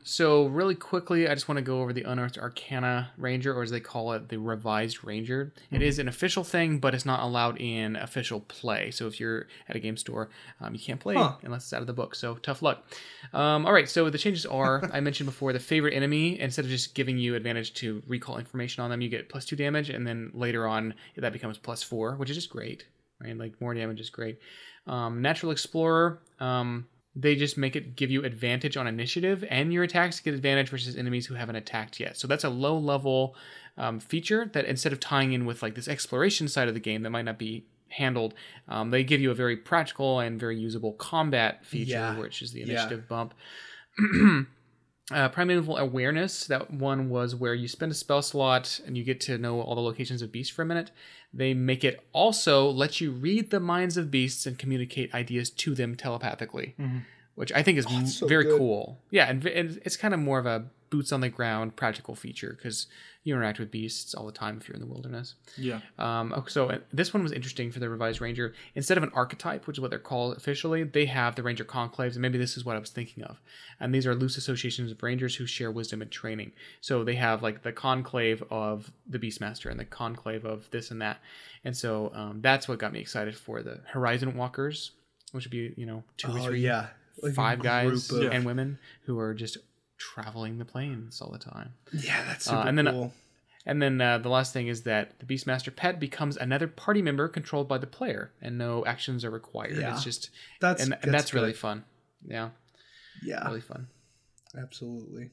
So 0.06 0.48
really 0.48 0.76
quickly, 0.76 1.28
I 1.30 1.34
just 1.34 1.48
want 1.48 1.58
to 1.58 1.62
go 1.64 1.82
over 1.82 1.94
the 1.94 2.04
Unearthed 2.04 2.38
Arcana 2.38 3.12
Ranger, 3.18 3.54
or 3.58 3.64
as 3.64 3.72
they 3.72 3.80
call 3.80 4.12
it, 4.14 4.28
the 4.30 4.38
Revised 4.38 5.04
Ranger. 5.04 5.54
It 5.72 5.82
is 5.82 5.98
an 5.98 6.08
official 6.10 6.44
thing, 6.44 6.80
but 6.80 6.94
it's 6.94 7.06
not 7.06 7.22
allowed 7.22 7.60
in 7.62 7.96
official 7.96 8.42
play. 8.42 8.92
So 8.92 9.08
if 9.08 9.20
you're 9.20 9.48
at 9.70 9.76
a 9.76 9.80
game 9.80 9.96
store, 9.96 10.30
um, 10.60 10.74
you 10.74 10.80
can't 10.80 11.00
play 11.00 11.16
Huh. 11.16 11.38
unless 11.44 11.64
it's 11.64 11.74
out 11.74 11.82
of 11.82 11.88
the 11.88 11.94
book. 11.94 12.16
So 12.16 12.36
tough 12.36 12.62
luck. 12.62 12.84
Um, 13.34 13.66
all 13.66 13.72
right, 13.74 13.88
so 13.88 14.10
the 14.10 14.18
changes 14.18 14.46
are 14.46 14.90
I 14.94 15.00
mentioned 15.00 15.28
before 15.28 15.54
the 15.54 15.60
favorite 15.60 15.94
enemy. 15.94 16.40
Instead 16.40 16.66
of 16.66 16.72
just 16.72 16.96
giving 16.96 17.18
you 17.18 17.36
advantage 17.36 17.74
to 17.76 18.04
recall 18.06 18.38
information 18.38 18.84
on 18.84 18.90
them, 18.90 19.00
you 19.02 19.08
get 19.10 19.30
plus 19.30 19.46
two 19.46 19.56
damage, 19.56 19.90
and 19.90 20.06
then 20.06 20.32
later 20.34 20.68
on 20.68 20.94
that 21.16 21.32
becomes 21.34 21.58
plus 21.58 21.82
four, 21.82 22.16
which 22.16 22.30
is 22.30 22.36
just 22.36 22.50
great. 22.50 22.86
Right, 23.22 23.38
like 23.38 23.62
more 23.62 23.74
damage 23.74 24.02
is 24.02 24.10
great. 24.10 24.40
Um, 24.86 25.22
Natural 25.22 25.54
Explorer. 25.54 26.20
Um, 26.42 26.88
they 27.16 27.36
just 27.36 27.58
make 27.58 27.76
it 27.76 27.96
give 27.96 28.10
you 28.10 28.24
advantage 28.26 28.76
on 28.76 28.88
initiative 28.88 29.44
and 29.50 29.72
your 29.72 29.84
attacks 29.84 30.20
get 30.20 30.34
advantage 30.34 30.70
versus 30.70 30.96
enemies 30.96 31.28
who 31.28 31.36
haven't 31.36 31.56
attacked 31.56 32.00
yet 32.00 32.18
so 32.18 32.28
that's 32.28 32.44
a 32.44 32.50
low 32.50 32.78
level 32.78 33.36
um, 33.78 34.00
feature 34.00 34.50
that 34.54 34.66
instead 34.66 34.92
of 34.92 35.00
tying 35.00 35.32
in 35.34 35.46
with 35.46 35.62
like 35.62 35.76
this 35.76 35.88
exploration 35.88 36.48
side 36.48 36.68
of 36.68 36.74
the 36.74 36.80
game 36.80 37.04
that 37.04 37.10
might 37.12 37.26
not 37.26 37.38
be 37.38 37.66
handled 37.90 38.34
um, 38.68 38.90
they 38.90 39.04
give 39.04 39.22
you 39.22 39.30
a 39.30 39.36
very 39.36 39.56
practical 39.56 40.20
and 40.20 40.40
very 40.40 40.58
usable 40.58 40.94
combat 40.94 41.64
feature 41.66 41.92
Yeah. 41.92 42.18
which 42.18 42.42
is 42.42 42.52
the 42.52 42.62
Yeah. 42.62 42.66
initiative 42.72 43.08
bump 43.08 43.34
uh, 45.12 45.30
primeval 45.30 45.78
awareness. 45.78 46.48
That 46.48 46.72
one 46.72 47.10
was 47.10 47.36
where 47.36 47.54
you 47.54 47.68
spend 47.68 47.92
a 47.92 47.96
spell 47.96 48.22
slot 48.22 48.80
and 48.86 48.98
you 48.98 49.04
get 49.04 49.20
to 49.22 49.38
know 49.38 49.60
all 49.62 49.76
the 49.76 49.82
locations 49.82 50.22
of 50.22 50.32
beasts 50.32 50.54
for 50.54 50.62
a 50.62 50.66
minute. 50.66 50.92
They 51.34 51.54
make 51.54 51.84
it 51.84 52.00
also 52.14 52.70
let 52.70 53.02
you 53.02 53.12
read 53.12 53.50
the 53.52 53.60
minds 53.60 53.98
of 53.98 54.10
beasts 54.12 54.46
and 54.46 54.58
communicate 54.58 55.14
ideas 55.14 55.50
to 55.50 55.74
them 55.76 55.96
telepathically 55.96 56.76
which 57.36 57.52
i 57.54 57.64
think 57.64 57.80
is 57.80 57.88
Oh, 57.90 58.06
so 58.06 58.28
very 58.28 58.44
good. 58.44 58.60
cool. 58.60 59.00
Yeah 59.10 59.28
and, 59.28 59.44
and 59.48 59.82
it's 59.84 59.98
kind 59.98 60.14
of 60.14 60.20
more 60.20 60.38
of 60.38 60.46
a 60.46 60.66
boots 60.92 61.12
on 61.12 61.22
the 61.22 61.30
ground 61.30 61.76
practical 61.76 62.14
feature 62.14 62.54
because 62.56 62.86
you 63.24 63.34
interact 63.34 63.58
with 63.58 63.72
beasts 63.72 64.14
all 64.14 64.26
the 64.26 64.32
time 64.34 64.58
if 64.60 64.68
you're 64.68 64.76
in 64.76 64.82
the 64.82 64.88
wilderness. 64.88 65.36
Yeah. 65.58 65.80
Um, 65.98 66.34
oh, 66.36 66.46
so 66.48 66.70
uh, 66.70 66.80
this 66.92 67.14
one 67.14 67.24
was 67.24 67.32
interesting 67.32 67.72
for 67.72 67.80
the 67.80 67.90
revised 67.90 68.20
ranger. 68.20 68.54
Instead 68.76 68.98
of 68.98 69.04
an 69.04 69.12
archetype, 69.14 69.66
which 69.66 69.78
is 69.78 69.82
what 69.82 69.92
they're 69.92 70.00
called 70.00 70.36
officially, 70.36 70.84
they 70.84 71.06
have 71.06 71.36
the 71.36 71.44
ranger 71.44 71.64
conclaves, 71.64 72.14
and 72.14 72.22
maybe 72.22 72.38
this 72.38 72.58
is 72.58 72.66
what 72.66 72.76
I 72.76 72.80
was 72.80 72.90
thinking 72.90 73.24
of. 73.24 73.40
And 73.80 73.96
these 73.96 74.06
are 74.06 74.14
loose 74.14 74.36
associations 74.38 74.92
of 74.92 75.02
rangers 75.02 75.36
who 75.36 75.46
share 75.46 75.72
wisdom 75.72 76.02
and 76.02 76.12
training. 76.12 76.52
So 76.82 77.04
they 77.06 77.16
have 77.16 77.42
like 77.42 77.64
the 77.64 77.72
conclave 77.72 78.44
of 78.50 78.92
the 79.08 79.20
beastmaster 79.20 79.72
and 79.72 79.80
the 79.80 79.86
conclave 79.86 80.44
of 80.44 80.70
this 80.72 80.92
and 80.92 81.02
that. 81.02 81.20
And 81.64 81.76
so 81.76 82.12
um, 82.14 82.42
that's 82.42 82.68
what 82.68 82.78
got 82.80 82.92
me 82.92 83.00
excited 83.00 83.38
for 83.38 83.62
the 83.62 83.80
horizon 83.88 84.36
walkers, 84.36 84.92
which 85.32 85.46
would 85.46 85.52
be 85.52 85.74
you 85.78 85.86
know 85.86 86.04
two 86.18 86.30
or 86.36 86.40
three, 86.42 86.60
yeah, 86.60 86.88
Like 87.22 87.34
five 87.36 87.62
guys 87.64 88.12
of- 88.12 88.32
and 88.34 88.44
women 88.46 88.80
who 89.06 89.18
are 89.18 89.34
just 89.34 89.58
traveling 90.14 90.58
the 90.58 90.66
plains 90.66 91.22
all 91.22 91.32
the 91.32 91.38
time. 91.40 91.74
Yeah, 91.94 92.24
that's 92.26 92.50
Uh, 92.50 92.64
and 92.68 92.78
then- 92.78 92.88
cool. 92.88 93.14
And 93.66 93.82
then 93.82 94.02
uh, 94.02 94.18
the 94.18 94.28
last 94.28 94.52
thing 94.52 94.68
is 94.68 94.84
that 94.84 95.18
the 95.20 95.26
Beastmaster 95.26 95.74
pet 95.74 95.98
becomes 95.98 96.36
another 96.36 96.68
party 96.68 97.02
member 97.02 97.30
controlled 97.30 97.70
by 97.70 97.78
the 97.78 97.88
player, 97.88 98.34
and 98.42 98.58
no 98.58 98.86
actions 98.86 99.24
are 99.24 99.32
required. 99.32 99.78
Yeah. 99.78 99.94
It's 99.94 100.04
just 100.04 100.32
That's 100.60 100.84
and, 100.84 100.98
and 101.02 101.14
that's, 101.14 101.34
really 101.34 101.54
fun. 101.54 101.86
Yeah, 102.28 102.50
yeah. 103.24 103.48
really 103.48 103.62
fun. 103.62 103.88
Absolutely. 104.58 105.30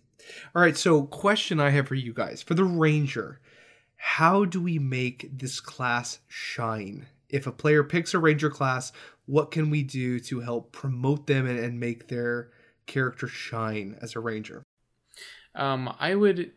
All 0.54 0.62
right, 0.62 0.76
so 0.76 1.02
question 1.06 1.58
I 1.58 1.70
have 1.70 1.88
for 1.88 1.96
you 1.96 2.12
guys. 2.14 2.40
For 2.40 2.54
the 2.54 2.62
Ranger, 2.62 3.40
how 3.96 4.44
do 4.44 4.60
we 4.60 4.78
make 4.78 5.28
this 5.36 5.58
class 5.58 6.20
shine? 6.28 7.06
If 7.28 7.48
a 7.48 7.52
player 7.52 7.82
picks 7.82 8.14
a 8.14 8.20
Ranger 8.20 8.50
class, 8.50 8.92
what 9.26 9.50
can 9.50 9.70
we 9.70 9.82
do 9.82 10.20
to 10.20 10.40
help 10.40 10.70
promote 10.70 11.26
them 11.26 11.46
and, 11.46 11.58
and 11.58 11.80
make 11.80 12.06
their 12.06 12.50
character 12.90 13.26
shine 13.26 13.96
as 14.02 14.16
a 14.16 14.20
Ranger? 14.20 14.62
Um, 15.54 15.94
I 15.98 16.14
would. 16.14 16.52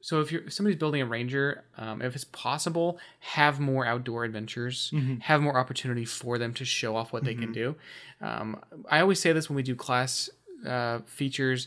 So 0.00 0.20
if 0.20 0.30
you're 0.30 0.42
if 0.42 0.52
somebody's 0.52 0.78
building 0.78 1.02
a 1.02 1.06
ranger, 1.06 1.64
um, 1.76 2.00
if 2.00 2.14
it's 2.14 2.24
possible, 2.24 2.98
have 3.20 3.58
more 3.58 3.84
outdoor 3.84 4.24
adventures, 4.24 4.92
have 5.20 5.42
more 5.42 5.58
opportunity 5.58 6.04
for 6.04 6.38
them 6.38 6.54
to 6.54 6.64
show 6.64 6.94
off 6.94 7.12
what 7.12 7.24
they 7.24 7.34
can 7.34 7.52
do. 7.52 7.74
Um, 8.20 8.62
I 8.88 9.00
always 9.00 9.18
say 9.18 9.32
this 9.32 9.48
when 9.50 9.56
we 9.56 9.62
do 9.64 9.74
class 9.74 10.30
uh, 10.64 11.00
features. 11.06 11.66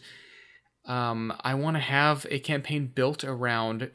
Um, 0.86 1.34
I 1.42 1.54
want 1.56 1.76
to 1.76 1.82
have 1.82 2.26
a 2.32 2.40
campaign 2.40 2.88
built 2.88 3.24
around 3.24 3.92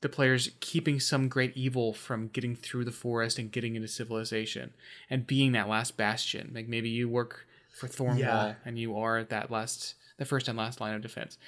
the 0.00 0.08
players 0.08 0.50
keeping 0.60 0.98
some 0.98 1.28
great 1.28 1.56
evil 1.56 1.92
from 1.92 2.28
getting 2.28 2.56
through 2.56 2.84
the 2.84 2.92
forest 2.92 3.38
and 3.38 3.52
getting 3.52 3.76
into 3.76 3.88
civilization 3.88 4.72
and 5.10 5.26
being 5.26 5.52
that 5.52 5.68
last 5.68 5.96
bastion. 5.96 6.52
Like 6.54 6.68
maybe 6.68 6.88
you 6.88 7.08
work 7.08 7.46
for 7.74 7.88
Thornwall 7.88 8.18
Yeah. 8.18 8.54
and 8.64 8.78
you 8.78 8.96
are 8.98 9.24
that 9.24 9.50
last, 9.50 9.94
the 10.18 10.24
first 10.24 10.48
and 10.48 10.56
last 10.58 10.80
line 10.80 10.94
of 10.94 11.02
defense. 11.02 11.38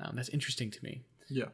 Um, 0.00 0.16
that's 0.16 0.28
interesting 0.28 0.70
to 0.70 0.84
me. 0.84 1.02
Yeah. 1.28 1.46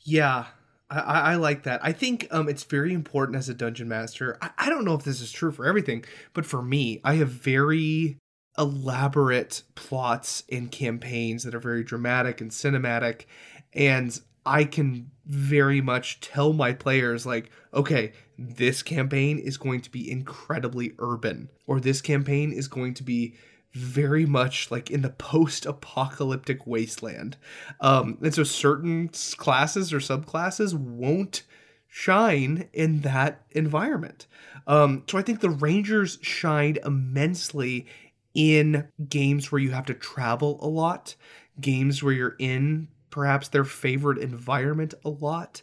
Yeah, 0.00 0.46
I, 0.90 1.32
I 1.32 1.34
like 1.36 1.64
that. 1.64 1.80
I 1.82 1.92
think 1.92 2.28
um, 2.30 2.48
it's 2.48 2.64
very 2.64 2.92
important 2.94 3.36
as 3.36 3.48
a 3.48 3.54
dungeon 3.54 3.88
master. 3.88 4.38
I, 4.40 4.50
I 4.58 4.68
don't 4.68 4.84
know 4.84 4.94
if 4.94 5.04
this 5.04 5.20
is 5.20 5.32
true 5.32 5.50
for 5.52 5.66
everything, 5.66 6.04
but 6.32 6.46
for 6.46 6.62
me, 6.62 7.00
I 7.04 7.14
have 7.16 7.28
very 7.30 8.18
elaborate 8.56 9.62
plots 9.74 10.44
and 10.50 10.70
campaigns 10.70 11.44
that 11.44 11.54
are 11.54 11.60
very 11.60 11.84
dramatic 11.84 12.40
and 12.40 12.50
cinematic, 12.50 13.24
and 13.72 14.20
I 14.48 14.64
can 14.64 15.10
very 15.26 15.82
much 15.82 16.20
tell 16.20 16.54
my 16.54 16.72
players 16.72 17.26
like, 17.26 17.50
okay, 17.74 18.12
this 18.38 18.82
campaign 18.82 19.38
is 19.38 19.58
going 19.58 19.82
to 19.82 19.90
be 19.90 20.10
incredibly 20.10 20.94
urban, 20.98 21.50
or 21.66 21.80
this 21.80 22.00
campaign 22.00 22.50
is 22.50 22.66
going 22.66 22.94
to 22.94 23.02
be 23.02 23.34
very 23.74 24.24
much 24.24 24.70
like 24.70 24.90
in 24.90 25.02
the 25.02 25.10
post-apocalyptic 25.10 26.66
wasteland. 26.66 27.36
Um 27.80 28.16
and 28.22 28.34
so 28.34 28.42
certain 28.42 29.10
classes 29.36 29.92
or 29.92 29.98
subclasses 29.98 30.72
won't 30.72 31.42
shine 31.86 32.68
in 32.72 33.02
that 33.02 33.42
environment. 33.50 34.26
Um 34.66 35.04
so 35.08 35.18
i 35.18 35.22
think 35.22 35.40
the 35.40 35.50
rangers 35.50 36.18
shined 36.22 36.78
immensely 36.84 37.86
in 38.32 38.88
games 39.08 39.52
where 39.52 39.60
you 39.60 39.72
have 39.72 39.86
to 39.86 39.94
travel 39.94 40.58
a 40.62 40.68
lot 40.68 41.14
games 41.60 42.02
where 42.02 42.14
you're 42.14 42.36
in 42.38 42.88
perhaps 43.10 43.48
their 43.48 43.64
favorite 43.64 44.18
environment 44.18 44.94
a 45.04 45.08
lot 45.08 45.62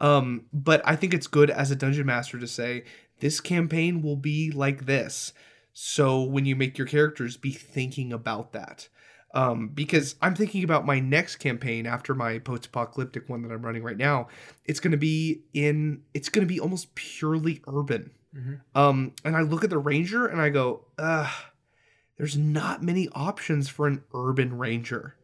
um 0.00 0.44
but 0.52 0.80
i 0.84 0.94
think 0.96 1.14
it's 1.14 1.26
good 1.26 1.50
as 1.50 1.70
a 1.70 1.76
dungeon 1.76 2.06
master 2.06 2.38
to 2.38 2.46
say 2.46 2.84
this 3.20 3.40
campaign 3.40 4.02
will 4.02 4.16
be 4.16 4.50
like 4.50 4.86
this 4.86 5.32
so 5.78 6.22
when 6.22 6.46
you 6.46 6.56
make 6.56 6.78
your 6.78 6.86
characters, 6.86 7.36
be 7.36 7.50
thinking 7.50 8.10
about 8.10 8.54
that. 8.54 8.88
Um, 9.34 9.68
because 9.68 10.14
I'm 10.22 10.34
thinking 10.34 10.64
about 10.64 10.86
my 10.86 11.00
next 11.00 11.36
campaign 11.36 11.86
after 11.86 12.14
my 12.14 12.38
post-apocalyptic 12.38 13.28
one 13.28 13.42
that 13.42 13.52
I'm 13.52 13.60
running 13.60 13.82
right 13.82 13.98
now. 13.98 14.28
It's 14.64 14.80
going 14.80 14.92
to 14.92 14.96
be 14.96 15.42
in. 15.52 16.00
It's 16.14 16.30
going 16.30 16.48
to 16.48 16.52
be 16.52 16.58
almost 16.58 16.94
purely 16.94 17.60
urban. 17.68 18.12
Mhm. 18.34 18.60
Um, 18.74 19.12
and 19.22 19.36
I 19.36 19.42
look 19.42 19.64
at 19.64 19.68
the 19.68 19.76
ranger 19.76 20.24
and 20.24 20.40
I 20.40 20.48
go, 20.48 20.86
Ugh, 20.96 21.30
there's 22.16 22.38
not 22.38 22.82
many 22.82 23.10
options 23.10 23.68
for 23.68 23.86
an 23.86 24.02
urban 24.14 24.56
ranger. 24.56 25.16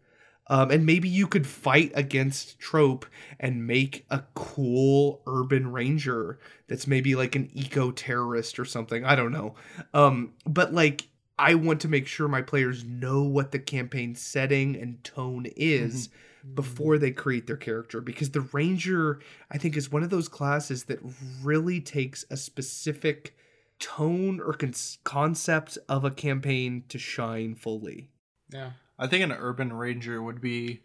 Um, 0.53 0.71
and 0.71 0.85
maybe 0.85 1.09
you 1.09 1.27
could 1.27 1.47
fight 1.47 1.93
against 1.95 2.59
trope 2.59 3.07
and 3.41 3.67
make 3.67 4.05
a 4.11 4.23
cool 4.35 5.23
urban 5.27 5.73
ranger 5.73 6.39
that's 6.69 6.87
maybe 6.87 7.15
like 7.15 7.35
an 7.35 7.49
eco 7.55 7.91
terrorist 7.91 8.59
or 8.59 8.67
something. 8.67 9.03
I 9.03 9.17
don't 9.17 9.33
know. 9.33 9.55
Um, 9.95 10.35
but 10.45 10.75
like, 10.75 11.09
I 11.39 11.55
want 11.55 11.81
to 11.81 11.89
make 11.89 12.07
sure 12.07 12.29
my 12.29 12.43
players 12.43 12.85
know 12.85 13.23
what 13.23 13.53
the 13.53 13.59
campaign 13.59 14.15
setting 14.15 14.77
and 14.77 15.03
tone 15.03 15.47
is 15.57 16.11
before 16.55 16.99
they 16.99 17.13
create 17.13 17.47
their 17.47 17.57
character 17.57 18.03
because 18.03 18.33
the 18.33 18.43
ranger 18.53 19.21
I 19.51 19.57
think 19.57 19.75
is 19.75 19.91
one 19.91 20.03
of 20.03 20.11
those 20.11 20.29
classes 20.29 20.85
that 20.85 20.99
really 21.43 21.81
takes 21.81 22.27
a 22.29 22.37
specific 22.37 23.35
tone 23.79 24.39
or 24.39 24.53
con- 24.53 24.75
concept 25.03 25.79
of 25.89 26.05
a 26.05 26.11
campaign 26.11 26.85
to 26.91 26.99
shine 26.99 27.55
fully. 27.55 28.11
Yeah. 28.51 28.73
I 29.03 29.09
think 29.09 29.25
an 29.25 29.33
urban 29.33 29.73
ranger 29.73 30.23
would 30.23 30.41
be 30.41 30.81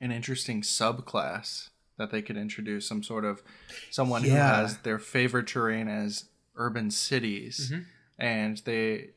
an 0.00 0.12
interesting 0.12 0.62
subclass 0.62 1.70
that 1.96 2.10
they 2.12 2.22
could 2.22 2.36
introduce. 2.36 2.86
Some 2.86 3.02
sort 3.02 3.24
of 3.24 3.42
someone 3.90 4.22
who 4.22 4.30
has 4.30 4.78
their 4.78 4.98
favorite 5.00 5.48
terrain 5.48 5.88
as 5.88 6.26
urban 6.56 6.90
cities, 6.92 7.70
Mhm. 7.72 7.84
and 8.18 8.58
they 8.58 9.10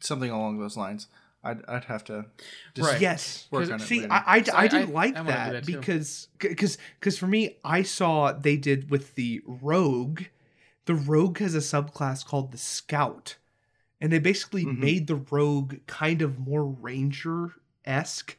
something 0.00 0.30
along 0.30 0.58
those 0.58 0.76
lines. 0.76 1.06
I'd, 1.42 1.64
I'd 1.66 1.84
have 1.84 2.04
to 2.04 2.26
just 2.74 2.90
Right. 2.92 3.00
Yes. 3.00 3.46
work 3.50 3.62
'Cause- 3.62 3.70
on 3.70 3.78
See, 3.78 4.00
later. 4.00 4.12
I, 4.12 4.22
I, 4.26 4.42
So 4.42 4.52
I 4.52 4.60
I- 4.62 4.68
do 4.68 4.76
I- 4.78 4.82
like 4.84 5.16
I 5.16 5.22
that, 5.22 5.52
that 5.52 5.66
because 5.66 6.28
because 6.38 6.76
because 7.00 7.16
for 7.16 7.26
me, 7.28 7.56
I 7.64 7.82
saw 7.82 8.32
they 8.32 8.56
did 8.58 8.90
with 8.90 9.14
the 9.14 9.40
rogue. 9.46 10.24
The 10.84 10.94
rogue 10.94 11.38
has 11.38 11.54
a 11.54 11.58
subclass 11.60 12.26
called 12.26 12.52
the 12.52 12.58
scout, 12.58 13.36
and 14.02 14.12
they 14.12 14.18
basically 14.18 14.64
Mhm. 14.66 14.78
made 14.78 15.06
the 15.06 15.16
rogue 15.16 15.76
kind 15.86 16.20
of 16.20 16.38
more 16.38 16.66
ranger 16.66 17.54
esque. 17.86 18.36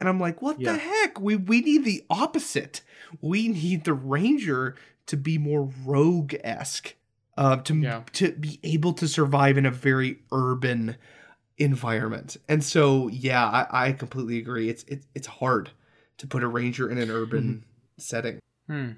And 0.00 0.08
I'm 0.08 0.18
like, 0.18 0.42
what 0.42 0.60
Yeah. 0.60 0.72
the 0.72 0.78
heck? 0.78 1.20
We 1.20 1.36
we 1.36 1.60
need 1.60 1.84
the 1.84 2.04
opposite. 2.10 2.82
We 3.20 3.48
need 3.48 3.84
the 3.84 3.94
ranger 3.94 4.74
to 5.06 5.16
be 5.16 5.38
more 5.38 5.70
rogue 5.84 6.34
esque, 6.42 6.94
uh, 7.36 7.56
to 7.58 7.74
Yeah. 7.76 8.02
to 8.14 8.32
be 8.32 8.58
able 8.62 8.92
to 8.94 9.06
survive 9.06 9.56
in 9.58 9.66
a 9.66 9.70
very 9.70 10.20
urban 10.32 10.96
environment. 11.58 12.36
And 12.48 12.64
so, 12.64 13.08
yeah, 13.08 13.46
I, 13.46 13.88
I 13.88 13.92
completely 13.92 14.38
agree. 14.38 14.68
It's 14.68 14.82
it, 14.84 15.04
it's 15.14 15.26
hard 15.26 15.70
to 16.18 16.26
put 16.26 16.42
a 16.42 16.48
ranger 16.48 16.90
in 16.90 16.98
an 16.98 17.10
urban 17.10 17.64
setting. 17.98 18.38
Hmm. 18.72 18.90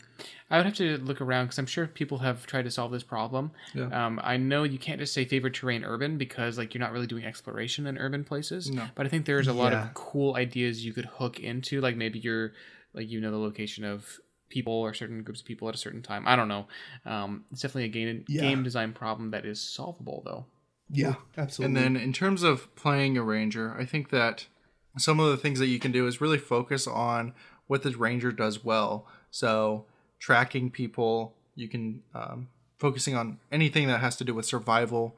I 0.50 0.56
would 0.58 0.66
have 0.66 0.74
to 0.76 0.98
look 0.98 1.20
around 1.20 1.46
because 1.46 1.58
I'm 1.58 1.66
sure 1.66 1.86
people 1.86 2.18
have 2.18 2.46
tried 2.46 2.62
to 2.64 2.70
solve 2.70 2.92
this 2.92 3.02
problem. 3.02 3.50
Yeah. 3.74 4.06
Um, 4.06 4.20
I 4.22 4.36
know 4.36 4.62
you 4.62 4.78
can't 4.78 5.00
just 5.00 5.12
say 5.12 5.24
favorite 5.24 5.54
terrain 5.54 5.84
urban 5.84 6.16
because 6.16 6.56
like 6.58 6.74
you're 6.74 6.80
not 6.80 6.92
really 6.92 7.06
doing 7.08 7.24
exploration 7.24 7.86
in 7.86 7.98
urban 7.98 8.22
places. 8.24 8.70
No. 8.70 8.86
But 8.94 9.06
I 9.06 9.08
think 9.08 9.24
there's 9.26 9.48
a 9.48 9.52
lot 9.52 9.72
Yeah. 9.72 9.88
of 9.88 9.94
cool 9.94 10.36
ideas 10.36 10.84
you 10.84 10.92
could 10.92 11.06
hook 11.06 11.40
into. 11.40 11.80
Like 11.80 11.96
maybe 11.96 12.18
you're 12.20 12.52
like 12.92 13.10
you 13.10 13.20
know 13.20 13.30
the 13.32 13.38
location 13.38 13.84
of 13.84 14.20
people 14.48 14.72
or 14.74 14.94
certain 14.94 15.22
groups 15.24 15.40
of 15.40 15.46
people 15.46 15.68
at 15.68 15.74
a 15.74 15.78
certain 15.78 16.02
time. 16.02 16.28
I 16.28 16.36
don't 16.36 16.46
know. 16.48 16.66
Um, 17.04 17.44
it's 17.50 17.62
definitely 17.62 17.84
a 17.86 17.88
game 17.88 18.24
Yeah. 18.28 18.42
game 18.42 18.62
design 18.62 18.92
problem 18.92 19.32
that 19.32 19.44
is 19.44 19.60
solvable 19.60 20.22
though. 20.24 20.46
Yeah, 20.90 21.14
absolutely. 21.36 21.82
And 21.82 21.96
then 21.96 22.00
in 22.00 22.12
terms 22.12 22.42
of 22.44 22.72
playing 22.76 23.16
a 23.18 23.22
ranger, 23.24 23.74
I 23.76 23.84
think 23.86 24.10
that 24.10 24.46
some 24.98 25.18
of 25.18 25.30
the 25.30 25.36
things 25.36 25.58
that 25.58 25.66
you 25.66 25.80
can 25.80 25.90
do 25.90 26.06
is 26.06 26.20
really 26.20 26.38
focus 26.38 26.86
on 26.86 27.32
what 27.66 27.82
the 27.82 27.90
ranger 27.96 28.30
does 28.30 28.62
well. 28.62 29.08
So 29.34 29.84
tracking 30.20 30.70
people, 30.70 31.34
you 31.56 31.68
can 31.68 32.04
um, 32.14 32.46
focusing 32.78 33.16
on 33.16 33.38
anything 33.50 33.88
that 33.88 33.98
has 33.98 34.14
to 34.16 34.24
do 34.24 34.32
with 34.32 34.46
survival. 34.46 35.16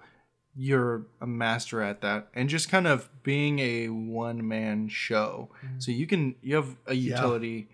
You're 0.54 1.02
a 1.20 1.26
master 1.26 1.82
at 1.82 2.00
that, 2.00 2.28
and 2.32 2.48
just 2.48 2.70
kind 2.70 2.86
of 2.86 3.10
being 3.22 3.58
a 3.58 3.88
one 3.88 4.48
man 4.48 4.88
show. 4.88 5.50
So 5.76 5.90
you 5.90 6.06
can 6.06 6.34
you 6.40 6.54
have 6.54 6.76
a 6.86 6.94
Yeah. 6.94 7.10
utility 7.10 7.68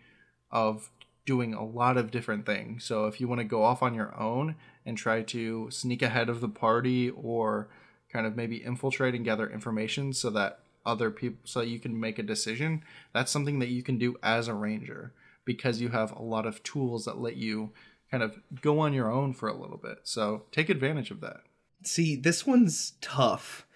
of 0.51 0.91
doing 1.25 1.55
a 1.55 1.65
lot 1.65 1.97
of 1.97 2.11
different 2.11 2.45
things. 2.45 2.83
So 2.83 3.07
if 3.07 3.21
you 3.21 3.29
want 3.29 3.39
to 3.41 3.45
go 3.45 3.63
off 3.63 3.81
on 3.81 3.95
your 3.95 4.13
own 4.21 4.57
and 4.85 4.99
try 4.99 5.23
to 5.23 5.71
sneak 5.71 6.03
ahead 6.03 6.29
of 6.29 6.41
the 6.41 6.49
party 6.49 7.09
or 7.11 7.69
kind 8.13 8.27
of 8.27 8.35
maybe 8.35 8.57
infiltrate 8.57 9.15
and 9.15 9.25
gather 9.25 9.49
information 9.49 10.13
so 10.13 10.29
that 10.31 10.59
other 10.85 11.13
people 11.13 11.39
so 11.45 11.61
you 11.61 11.79
can 11.79 11.99
make 11.99 12.19
a 12.19 12.23
decision 12.25 12.83
that's 13.13 13.31
something 13.31 13.61
that 13.61 13.69
you 13.69 13.85
can 13.85 13.97
do 13.97 14.17
as 14.25 14.49
a 14.49 14.55
ranger 14.55 15.13
because 15.45 15.81
you 15.81 15.89
have 15.91 16.13
a 16.13 16.23
lot 16.23 16.47
of 16.47 16.63
tools 16.63 17.05
that 17.05 17.19
let 17.19 17.37
you 17.37 17.73
kind 18.11 18.23
of 18.23 18.39
go 18.61 18.79
on 18.79 18.93
your 18.93 19.11
own 19.11 19.33
for 19.33 19.49
a 19.49 19.59
little 19.59 19.79
bit 19.79 19.99
so 20.05 20.45
take 20.51 20.69
advantage 20.69 21.11
of 21.11 21.21
that 21.21 21.41
See, 21.85 22.17
this 22.17 22.47
one's 22.47 22.93
tough 23.01 23.67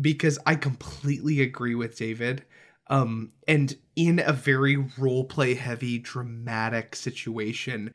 because 0.00 0.38
I 0.46 0.54
completely 0.54 1.40
agree 1.40 1.74
with 1.74 1.96
David. 1.96 2.44
Um, 2.88 3.32
and 3.46 3.76
in 3.94 4.18
a 4.18 4.32
very 4.32 4.76
role 4.98 5.24
play 5.24 5.54
heavy, 5.54 5.98
dramatic 5.98 6.96
situation, 6.96 7.94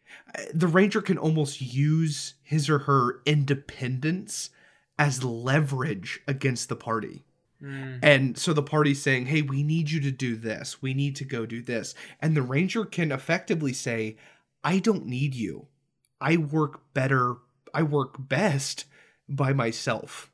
the 0.53 0.67
ranger 0.67 1.01
can 1.01 1.17
almost 1.17 1.61
use 1.61 2.35
his 2.43 2.69
or 2.69 2.79
her 2.79 3.21
independence 3.25 4.49
as 4.97 5.23
leverage 5.23 6.21
against 6.27 6.69
the 6.69 6.75
party. 6.75 7.25
And 8.03 8.37
so 8.37 8.53
the 8.53 8.63
party's 8.63 9.01
saying, 9.01 9.27
hey, 9.27 9.41
we 9.41 9.63
need 9.63 9.89
you 9.89 9.99
to 10.01 10.11
do 10.11 10.35
this. 10.35 10.81
We 10.81 10.93
need 10.93 11.15
to 11.17 11.25
go 11.25 11.45
do 11.45 11.61
this. 11.61 11.95
And 12.21 12.35
the 12.35 12.41
ranger 12.41 12.85
can 12.85 13.11
effectively 13.11 13.73
say, 13.73 14.17
I 14.63 14.79
don't 14.79 15.05
need 15.05 15.33
you. 15.33 15.67
I 16.19 16.37
work 16.37 16.93
better, 16.93 17.35
I 17.73 17.83
work 17.83 18.15
best 18.19 18.85
by 19.29 19.53
myself. 19.53 20.31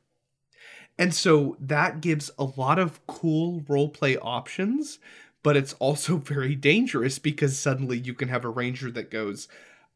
And 0.98 1.12
so 1.14 1.56
that 1.60 2.00
gives 2.00 2.30
a 2.38 2.44
lot 2.44 2.78
of 2.78 3.04
cool 3.06 3.60
roleplay 3.62 4.16
options, 4.22 4.98
but 5.42 5.56
it's 5.56 5.74
also 5.74 6.16
very 6.18 6.54
dangerous 6.54 7.18
because 7.18 7.58
suddenly 7.58 7.98
you 7.98 8.14
can 8.14 8.28
have 8.28 8.44
a 8.44 8.50
ranger 8.50 8.90
that 8.92 9.10
goes, 9.10 9.48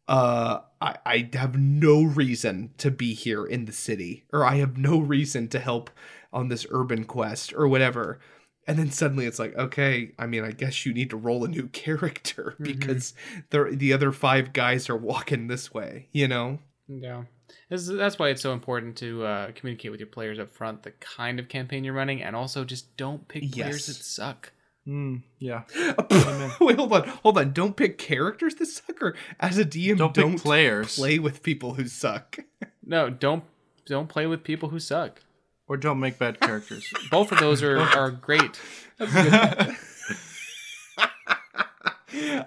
uh, 0.09 0.61
I, 0.81 0.97
I 1.05 1.31
have 1.35 1.59
no 1.59 2.03
reason 2.03 2.71
to 2.79 2.91
be 2.91 3.13
here 3.13 3.45
in 3.45 3.67
the 3.67 3.73
city, 3.73 4.25
or 4.33 4.45
I 4.45 4.57
have 4.57 4.79
no 4.79 4.99
reason 4.99 5.49
to 5.49 5.59
help 5.59 5.91
on 6.39 6.49
this 6.49 6.67
urban 6.71 7.05
quest, 7.05 7.53
or 7.53 7.67
whatever. 7.69 8.21
And 8.67 8.79
then 8.79 8.91
suddenly 8.91 9.25
it's 9.27 9.39
like, 9.39 9.57
okay, 9.57 10.13
I 10.19 10.27
mean, 10.27 10.45
I 10.45 10.51
guess 10.53 10.85
you 10.85 10.93
need 10.93 11.11
to 11.11 11.17
roll 11.17 11.45
a 11.45 11.49
new 11.49 11.69
character 11.73 12.55
because 12.61 13.15
the 13.51 13.65
the 13.73 13.93
other 13.93 14.13
five 14.13 14.53
guys 14.53 14.89
are 14.91 14.97
walking 14.97 15.47
this 15.49 15.73
way, 15.75 16.09
you 16.13 16.29
know? 16.29 16.59
Yeah. 16.87 17.25
This 17.71 17.83
is, 17.89 17.97
that's 17.97 18.19
why 18.19 18.29
it's 18.29 18.43
so 18.43 18.53
important 18.53 18.97
to 18.99 19.25
uh, 19.25 19.51
communicate 19.55 19.91
with 19.91 20.01
your 20.01 20.07
players 20.07 20.39
up 20.39 20.51
front 20.51 20.83
the 20.83 20.91
kind 20.93 21.39
of 21.41 21.49
campaign 21.49 21.83
you're 21.85 21.95
running, 21.95 22.23
and 22.23 22.37
also 22.37 22.65
just 22.65 22.95
don't 22.97 23.27
pick 23.27 23.51
players 23.53 23.57
Yes. 23.57 23.87
that 23.87 24.05
suck. 24.05 24.53
mm, 24.87 25.23
yeah 25.39 25.63
Wait, 26.61 26.77
hold 26.77 26.93
on, 26.93 27.09
hold 27.23 27.39
on. 27.39 27.53
Don't 27.55 27.75
pick 27.77 27.97
characters 27.99 28.55
that 28.57 28.67
suck, 28.67 29.03
or 29.03 29.15
as 29.41 29.57
a 29.59 29.65
DM, 29.65 29.97
don't, 29.99 30.13
don't, 30.15 30.33
pick 30.35 30.43
players 30.43 30.97
play 30.97 31.19
with 31.19 31.43
people 31.43 31.75
who 31.75 31.87
suck. 31.89 32.39
No, 32.85 33.11
don't 33.11 33.45
don't 33.87 34.09
play 34.09 34.27
with 34.27 34.45
people 34.45 34.71
who 34.71 34.79
suck. 34.81 35.21
Or 35.69 35.77
don't 35.77 36.01
make 36.01 36.19
bad 36.19 36.41
characters 36.41 36.93
Both 37.11 37.31
of 37.33 37.39
those 37.39 37.63
are, 37.63 37.79
are 37.79 38.11
great. 38.11 38.59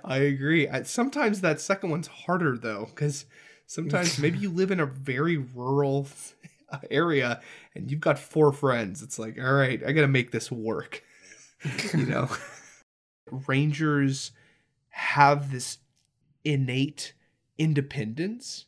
I 0.04 0.18
agree. 0.18 0.68
I, 0.68 0.84
sometimes 0.84 1.42
that 1.42 1.62
second 1.62 1.92
one's 1.92 2.08
harder 2.08 2.58
though, 2.58 2.88
because 2.90 3.26
sometimes 3.68 4.20
maybe 4.20 4.40
you 4.40 4.50
live 4.50 4.72
in 4.72 4.80
a 4.80 4.86
very 4.86 5.38
rural 5.38 6.08
area 6.92 7.40
and 7.76 7.90
you've 7.90 8.02
got 8.02 8.20
four 8.20 8.52
friends. 8.52 9.02
It's 9.02 9.18
like, 9.18 9.38
all 9.40 9.54
right, 9.54 9.82
I 9.86 9.92
got 9.92 10.02
to 10.02 10.08
make 10.08 10.32
this 10.32 10.52
work. 10.52 11.04
you 11.94 12.06
know, 12.06 12.30
rangers 13.48 14.32
have 14.90 15.52
this 15.52 15.78
innate 16.44 17.14
independence, 17.58 18.66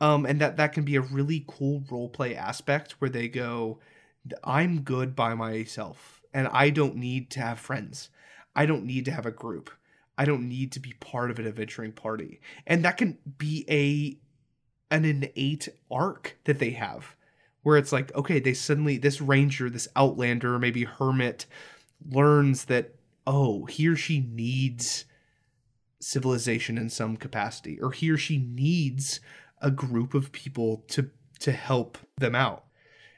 um, 0.00 0.26
and 0.26 0.40
that 0.40 0.56
that 0.56 0.72
can 0.72 0.84
be 0.84 0.96
a 0.96 1.00
really 1.00 1.44
cool 1.46 1.84
role 1.90 2.08
play 2.08 2.34
aspect 2.34 2.92
where 3.00 3.10
they 3.10 3.28
go, 3.28 3.78
"I'm 4.44 4.82
good 4.82 5.14
by 5.16 5.34
myself, 5.34 6.22
and 6.32 6.48
I 6.48 6.70
don't 6.70 6.96
need 6.96 7.30
to 7.32 7.40
have 7.40 7.58
friends. 7.58 8.10
I 8.54 8.66
don't 8.66 8.84
need 8.84 9.04
to 9.06 9.12
have 9.12 9.26
a 9.26 9.30
group." 9.30 9.70
I 10.20 10.26
don't 10.26 10.50
need 10.50 10.72
to 10.72 10.80
be 10.80 10.92
part 11.00 11.30
of 11.30 11.38
an 11.38 11.46
adventuring 11.46 11.92
party. 11.92 12.42
And 12.66 12.84
that 12.84 12.98
can 12.98 13.16
be 13.38 13.64
a 13.70 14.18
an 14.94 15.06
innate 15.06 15.70
arc 15.90 16.36
that 16.44 16.58
they 16.58 16.72
have 16.72 17.16
where 17.62 17.78
it's 17.78 17.90
like, 17.90 18.14
okay, 18.14 18.38
they 18.38 18.52
suddenly 18.52 18.98
this 18.98 19.22
ranger, 19.22 19.70
this 19.70 19.88
outlander, 19.96 20.58
maybe 20.58 20.84
hermit 20.84 21.46
learns 22.06 22.66
that 22.66 22.96
oh, 23.26 23.64
he 23.64 23.88
or 23.88 23.96
she 23.96 24.20
needs 24.20 25.06
civilization 26.00 26.76
in 26.76 26.90
some 26.90 27.16
capacity 27.16 27.80
or 27.80 27.90
he 27.90 28.10
or 28.10 28.18
she 28.18 28.36
needs 28.36 29.20
a 29.60 29.70
group 29.70 30.14
of 30.14 30.32
people 30.32 30.84
to 30.88 31.10
to 31.40 31.52
help 31.52 31.98
them 32.18 32.34
out. 32.34 32.64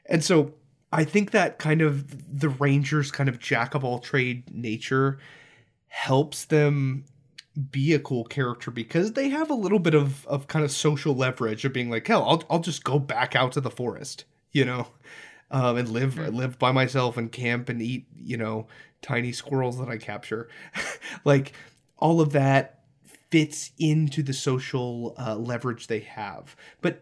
And 0.05 0.23
so 0.23 0.53
I 0.91 1.03
think 1.03 1.31
that 1.31 1.59
kind 1.59 1.81
of 1.81 2.39
the 2.39 2.49
ranger's 2.49 3.11
kind 3.11 3.27
of 3.27 3.39
jack 3.39 3.75
of 3.75 3.83
all 3.83 3.99
trade 3.99 4.53
nature 4.53 5.19
helps 5.87 6.45
them 6.45 7.05
be 7.71 7.93
a 7.93 7.99
cool 7.99 8.23
character 8.23 8.71
because 8.71 9.13
they 9.13 9.29
have 9.29 9.49
a 9.49 9.55
little 9.55 9.79
bit 9.79 9.93
of, 9.93 10.25
of 10.27 10.47
kind 10.47 10.65
of 10.65 10.71
social 10.71 11.15
leverage 11.15 11.65
of 11.65 11.73
being 11.73 11.89
like, 11.89 12.07
hell, 12.07 12.23
I'll, 12.27 12.43
I'll 12.49 12.59
just 12.59 12.83
go 12.83 12.97
back 12.99 13.35
out 13.35 13.51
to 13.53 13.61
the 13.61 13.69
forest, 13.69 14.25
you 14.51 14.65
know, 14.65 14.87
um, 15.51 15.77
and 15.77 15.89
live 15.89 16.17
live 16.17 16.57
by 16.57 16.71
myself 16.71 17.17
and 17.17 17.31
camp 17.31 17.69
and 17.69 17.81
eat, 17.81 18.07
you 18.15 18.37
know, 18.37 18.67
tiny 19.01 19.31
squirrels 19.31 19.77
that 19.79 19.89
I 19.89 19.97
capture. 19.97 20.47
like 21.25 21.53
all 21.97 22.21
of 22.21 22.31
that 22.33 22.82
fits 23.33 23.71
into 23.79 24.21
the 24.21 24.31
social 24.31 25.15
uh, 25.17 25.35
leverage 25.35 25.87
they 25.87 26.01
have. 26.01 26.55
But 26.81 27.01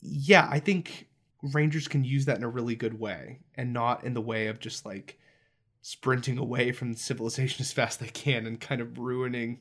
yeah, 0.00 0.46
I 0.48 0.60
think 0.60 1.08
rangers 1.42 1.88
can 1.88 2.04
use 2.04 2.26
that 2.26 2.36
in 2.36 2.44
a 2.44 2.48
really 2.48 2.76
good 2.76 3.00
way 3.00 3.40
and 3.56 3.72
not 3.72 4.04
in 4.04 4.14
the 4.14 4.20
way 4.20 4.46
of 4.46 4.60
just 4.60 4.86
like 4.86 5.18
sprinting 5.82 6.38
away 6.38 6.70
from 6.70 6.94
civilization 6.94 7.60
as 7.60 7.72
fast 7.72 8.00
as 8.00 8.06
they 8.06 8.12
can 8.12 8.46
and 8.46 8.60
kind 8.60 8.80
of 8.80 8.98
ruining 8.98 9.58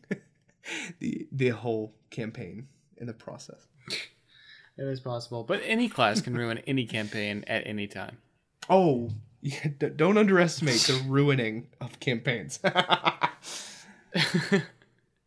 the 0.99 1.27
the 1.31 1.49
whole 1.49 1.95
campaign 2.11 2.67
in 2.97 3.07
the 3.07 3.13
process. 3.13 3.65
It 4.77 4.83
is 4.83 4.99
possible, 4.99 5.43
but 5.43 5.61
any 5.65 5.89
class 5.89 6.21
can 6.21 6.37
ruin 6.37 6.59
any 6.67 6.85
campaign 6.85 7.43
at 7.47 7.65
any 7.65 7.87
time. 7.87 8.19
Oh, 8.69 9.09
yeah, 9.41 9.69
d- 9.79 9.89
don't 9.89 10.19
underestimate 10.19 10.81
the 10.81 11.03
ruining 11.07 11.69
of 11.81 11.99
campaigns. 11.99 12.59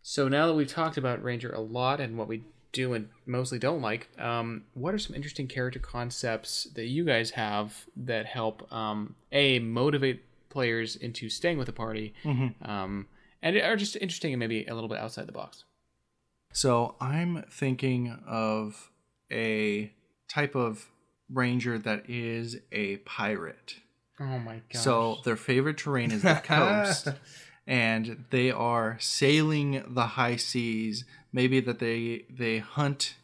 So 0.08 0.28
now 0.28 0.46
that 0.46 0.54
we've 0.54 0.68
talked 0.68 0.96
about 0.96 1.20
Ranger 1.24 1.50
a 1.50 1.58
lot 1.60 1.98
and 1.98 2.16
what 2.16 2.28
we 2.28 2.44
do 2.70 2.92
and 2.92 3.08
mostly 3.26 3.58
don't 3.58 3.82
like, 3.82 4.08
um, 4.20 4.62
what 4.72 4.94
are 4.94 4.98
some 4.98 5.16
interesting 5.16 5.48
character 5.48 5.80
concepts 5.80 6.68
that 6.76 6.86
you 6.86 7.04
guys 7.04 7.30
have 7.30 7.86
that 7.96 8.24
help 8.24 8.72
um, 8.72 9.16
a 9.32 9.58
motivate 9.58 10.22
players 10.48 10.94
into 10.94 11.28
staying 11.28 11.58
with 11.58 11.66
the 11.66 11.72
party, 11.72 12.14
um, 12.62 13.08
and 13.42 13.56
are 13.56 13.74
just 13.74 13.96
interesting 13.96 14.32
and 14.32 14.38
maybe 14.38 14.64
a 14.66 14.74
little 14.74 14.88
bit 14.88 14.98
outside 14.98 15.26
the 15.26 15.32
box? 15.32 15.64
So 16.52 16.94
I'm 17.00 17.44
thinking 17.50 18.16
of 18.28 18.92
a 19.32 19.92
type 20.28 20.54
of 20.54 20.88
ranger 21.32 21.78
that 21.80 22.08
is 22.08 22.58
a 22.70 22.98
pirate. 22.98 23.74
Oh 24.20 24.38
my 24.38 24.62
god! 24.72 24.80
So 24.80 25.18
their 25.24 25.34
favorite 25.34 25.78
terrain 25.78 26.12
is 26.12 26.22
the 26.22 26.34
coast, 26.44 27.08
and 27.66 28.24
they 28.30 28.50
are 28.50 28.96
sailing 29.00 29.82
the 29.88 30.06
high 30.08 30.36
seas. 30.36 31.04
Maybe 31.32 31.60
that 31.60 31.78
they 31.78 32.24
they 32.30 32.58
hunt 32.58 33.16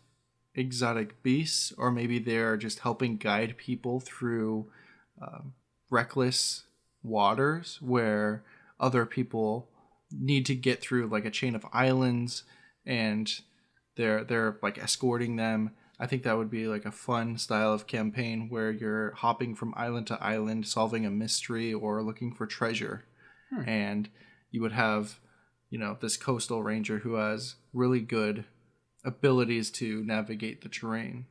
exotic 0.55 1.23
beasts, 1.23 1.73
or 1.79 1.91
maybe 1.91 2.19
they're 2.19 2.57
just 2.57 2.81
helping 2.81 3.17
guide 3.17 3.57
people 3.57 4.01
through 4.01 4.67
um, 5.21 5.55
reckless 5.91 6.65
waters 7.03 7.79
where 7.81 8.43
other 8.79 9.07
people 9.07 9.69
need 10.11 10.45
to 10.47 10.55
get 10.55 10.81
through 10.81 11.07
like 11.07 11.25
a 11.25 11.31
chain 11.31 11.55
of 11.55 11.65
islands, 11.73 12.43
and 12.85 13.41
they're 13.97 14.25
they're 14.25 14.59
like 14.63 14.79
escorting 14.79 15.37
them. 15.37 15.71
I 16.01 16.07
think 16.07 16.25
that 16.25 16.37
would 16.37 16.51
be 16.51 16.67
like 16.67 16.85
a 16.85 16.91
fun 16.91 17.39
style 17.39 17.73
of 17.73 17.87
campaign 17.87 18.49
where 18.49 18.73
you're 18.73 19.13
hopping 19.13 19.55
from 19.55 19.73
island 19.77 20.09
to 20.09 20.21
island, 20.21 20.67
solving 20.67 21.07
a 21.07 21.11
mystery 21.11 21.73
or 21.73 22.03
looking 22.03 22.35
for 22.35 22.45
treasure. 22.47 23.05
And 23.67 24.09
you 24.53 24.61
would 24.63 24.73
have, 24.73 25.19
you 25.69 25.79
know, 25.79 25.97
this 26.01 26.17
coastal 26.17 26.63
ranger 26.63 26.99
who 26.99 27.15
has 27.15 27.57
really 27.73 28.01
good 28.01 28.45
abilities 29.05 29.71
to 29.73 30.05
navigate 30.05 30.63
the 30.63 30.69
terrain 30.69 31.27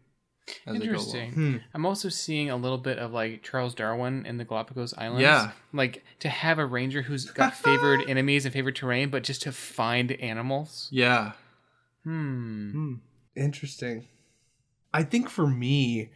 as 0.65 0.78
they 0.78 0.86
go 0.86 0.93
along. 0.93 1.15
Interesting. 1.15 1.61
I'm 1.74 1.86
also 1.86 2.09
seeing 2.09 2.49
a 2.49 2.57
little 2.57 2.78
bit 2.78 2.97
of 2.97 3.13
like 3.13 3.43
Charles 3.43 3.74
Darwin 3.74 4.26
in 4.26 4.38
the 4.38 4.43
Galapagos 4.43 4.93
Islands. 4.97 5.22
Yeah. 5.22 5.51
Like 5.72 6.03
to 6.19 6.30
have 6.30 6.59
a 6.59 6.65
ranger 6.65 7.03
who's 7.03 7.26
got 7.26 7.55
favored 7.55 8.01
enemies 8.09 8.45
and 8.45 8.53
favored 8.53 8.76
terrain, 8.76 9.10
but 9.10 9.23
just 9.23 9.43
to 9.43 9.52
find 9.52 10.11
animals. 10.14 10.89
Yeah. 10.91 11.34
Hmm. 12.03 12.72
Hmm. 12.72 12.93
Interesting. 13.35 14.07
I 14.93 15.03
think 15.03 15.30
for 15.30 15.48
me, 15.48 16.10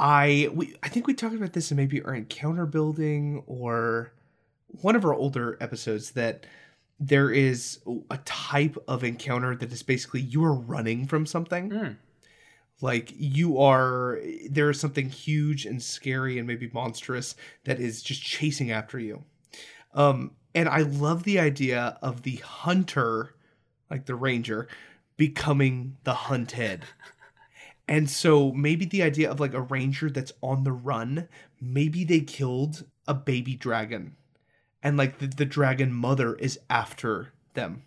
I 0.00 0.48
we 0.52 0.74
I 0.82 0.88
think 0.88 1.06
we 1.06 1.14
talked 1.14 1.36
about 1.36 1.52
this 1.52 1.70
in 1.70 1.76
maybe 1.76 2.02
our 2.02 2.14
encounter 2.14 2.66
building 2.66 3.44
or 3.46 4.12
one 4.80 4.96
of 4.96 5.04
our 5.04 5.14
older 5.14 5.56
episodes 5.60 6.12
that 6.12 6.46
there 6.98 7.30
is 7.30 7.80
a 8.10 8.18
type 8.18 8.76
of 8.86 9.04
encounter 9.04 9.56
that 9.56 9.72
is 9.72 9.82
basically 9.82 10.20
you 10.20 10.44
are 10.44 10.54
running 10.54 11.06
from 11.06 11.26
something. 11.26 11.70
Hmm. 11.70 11.92
Like 12.80 13.12
you 13.16 13.60
are 13.60 14.20
there 14.50 14.70
is 14.70 14.80
something 14.80 15.08
huge 15.08 15.66
and 15.66 15.82
scary 15.82 16.38
and 16.38 16.46
maybe 16.46 16.70
monstrous 16.72 17.36
that 17.64 17.80
is 17.80 18.02
just 18.02 18.22
chasing 18.22 18.70
after 18.70 18.98
you. 18.98 19.24
Um, 19.94 20.32
and 20.54 20.68
I 20.68 20.78
love 20.78 21.24
the 21.24 21.38
idea 21.38 21.98
of 22.02 22.22
the 22.22 22.36
hunter, 22.36 23.34
like 23.90 24.06
the 24.06 24.14
ranger, 24.14 24.68
becoming 25.16 25.96
the 26.04 26.14
hunted. 26.14 26.84
And 27.88 28.08
so 28.08 28.52
maybe 28.52 28.84
the 28.84 29.02
idea 29.02 29.30
of 29.30 29.40
like 29.40 29.54
a 29.54 29.60
ranger 29.60 30.08
that's 30.08 30.32
on 30.40 30.62
the 30.62 30.72
run, 30.72 31.28
maybe 31.60 32.04
they 32.04 32.20
killed 32.20 32.84
a 33.08 33.12
baby 33.12 33.56
dragon. 33.56 34.16
And 34.82 34.96
like 34.96 35.18
the, 35.18 35.26
the 35.26 35.44
dragon 35.44 35.92
mother 35.92 36.34
is 36.34 36.58
after 36.68 37.32
them. 37.54 37.82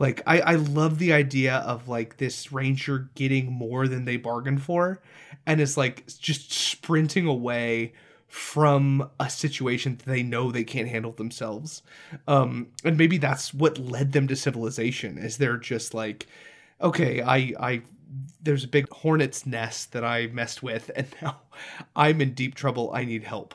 Like 0.00 0.22
I, 0.26 0.40
I 0.40 0.54
love 0.54 0.98
the 0.98 1.12
idea 1.12 1.56
of 1.56 1.86
like 1.86 2.16
this 2.16 2.50
ranger 2.50 3.10
getting 3.14 3.52
more 3.52 3.86
than 3.86 4.06
they 4.06 4.16
bargained 4.16 4.62
for 4.62 5.02
and 5.46 5.60
is 5.60 5.76
like 5.76 6.06
just 6.18 6.50
sprinting 6.50 7.26
away 7.26 7.92
from 8.26 9.10
a 9.20 9.28
situation 9.28 9.96
that 9.96 10.06
they 10.06 10.22
know 10.22 10.50
they 10.50 10.64
can't 10.64 10.88
handle 10.88 11.12
themselves. 11.12 11.82
Um 12.26 12.68
and 12.82 12.96
maybe 12.96 13.18
that's 13.18 13.52
what 13.52 13.78
led 13.78 14.12
them 14.12 14.26
to 14.28 14.36
civilization 14.36 15.18
is 15.18 15.36
they're 15.36 15.58
just 15.58 15.92
like 15.92 16.26
okay, 16.80 17.20
I 17.20 17.52
I 17.60 17.82
there's 18.42 18.64
a 18.64 18.68
big 18.68 18.88
hornet's 18.90 19.44
nest 19.44 19.92
that 19.92 20.04
I 20.04 20.28
messed 20.28 20.62
with 20.62 20.90
and 20.96 21.08
now 21.22 21.42
I'm 21.94 22.22
in 22.22 22.32
deep 22.32 22.54
trouble. 22.54 22.90
I 22.94 23.04
need 23.04 23.24
help. 23.24 23.54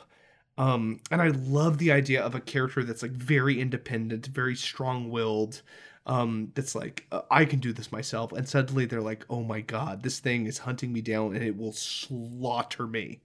Um 0.57 0.99
and 1.11 1.21
I 1.21 1.29
love 1.29 1.77
the 1.77 1.91
idea 1.91 2.21
of 2.21 2.35
a 2.35 2.39
character 2.39 2.83
that's 2.83 3.01
like 3.01 3.11
very 3.11 3.59
independent, 3.59 4.27
very 4.27 4.55
strong-willed 4.55 5.61
um 6.07 6.51
that's 6.53 6.75
like 6.75 7.07
uh, 7.11 7.21
i 7.31 7.43
can 7.45 7.57
do 7.57 7.73
this 7.73 7.91
myself 7.91 8.31
and 8.31 8.47
suddenly 8.47 8.85
they're 8.85 9.01
like 9.01 9.25
oh 9.27 9.41
my 9.41 9.59
god 9.59 10.03
this 10.03 10.19
thing 10.19 10.45
is 10.45 10.59
hunting 10.59 10.93
me 10.93 11.01
down 11.01 11.33
and 11.35 11.43
it 11.43 11.57
will 11.57 11.71
slaughter 11.71 12.85
me. 12.85 13.21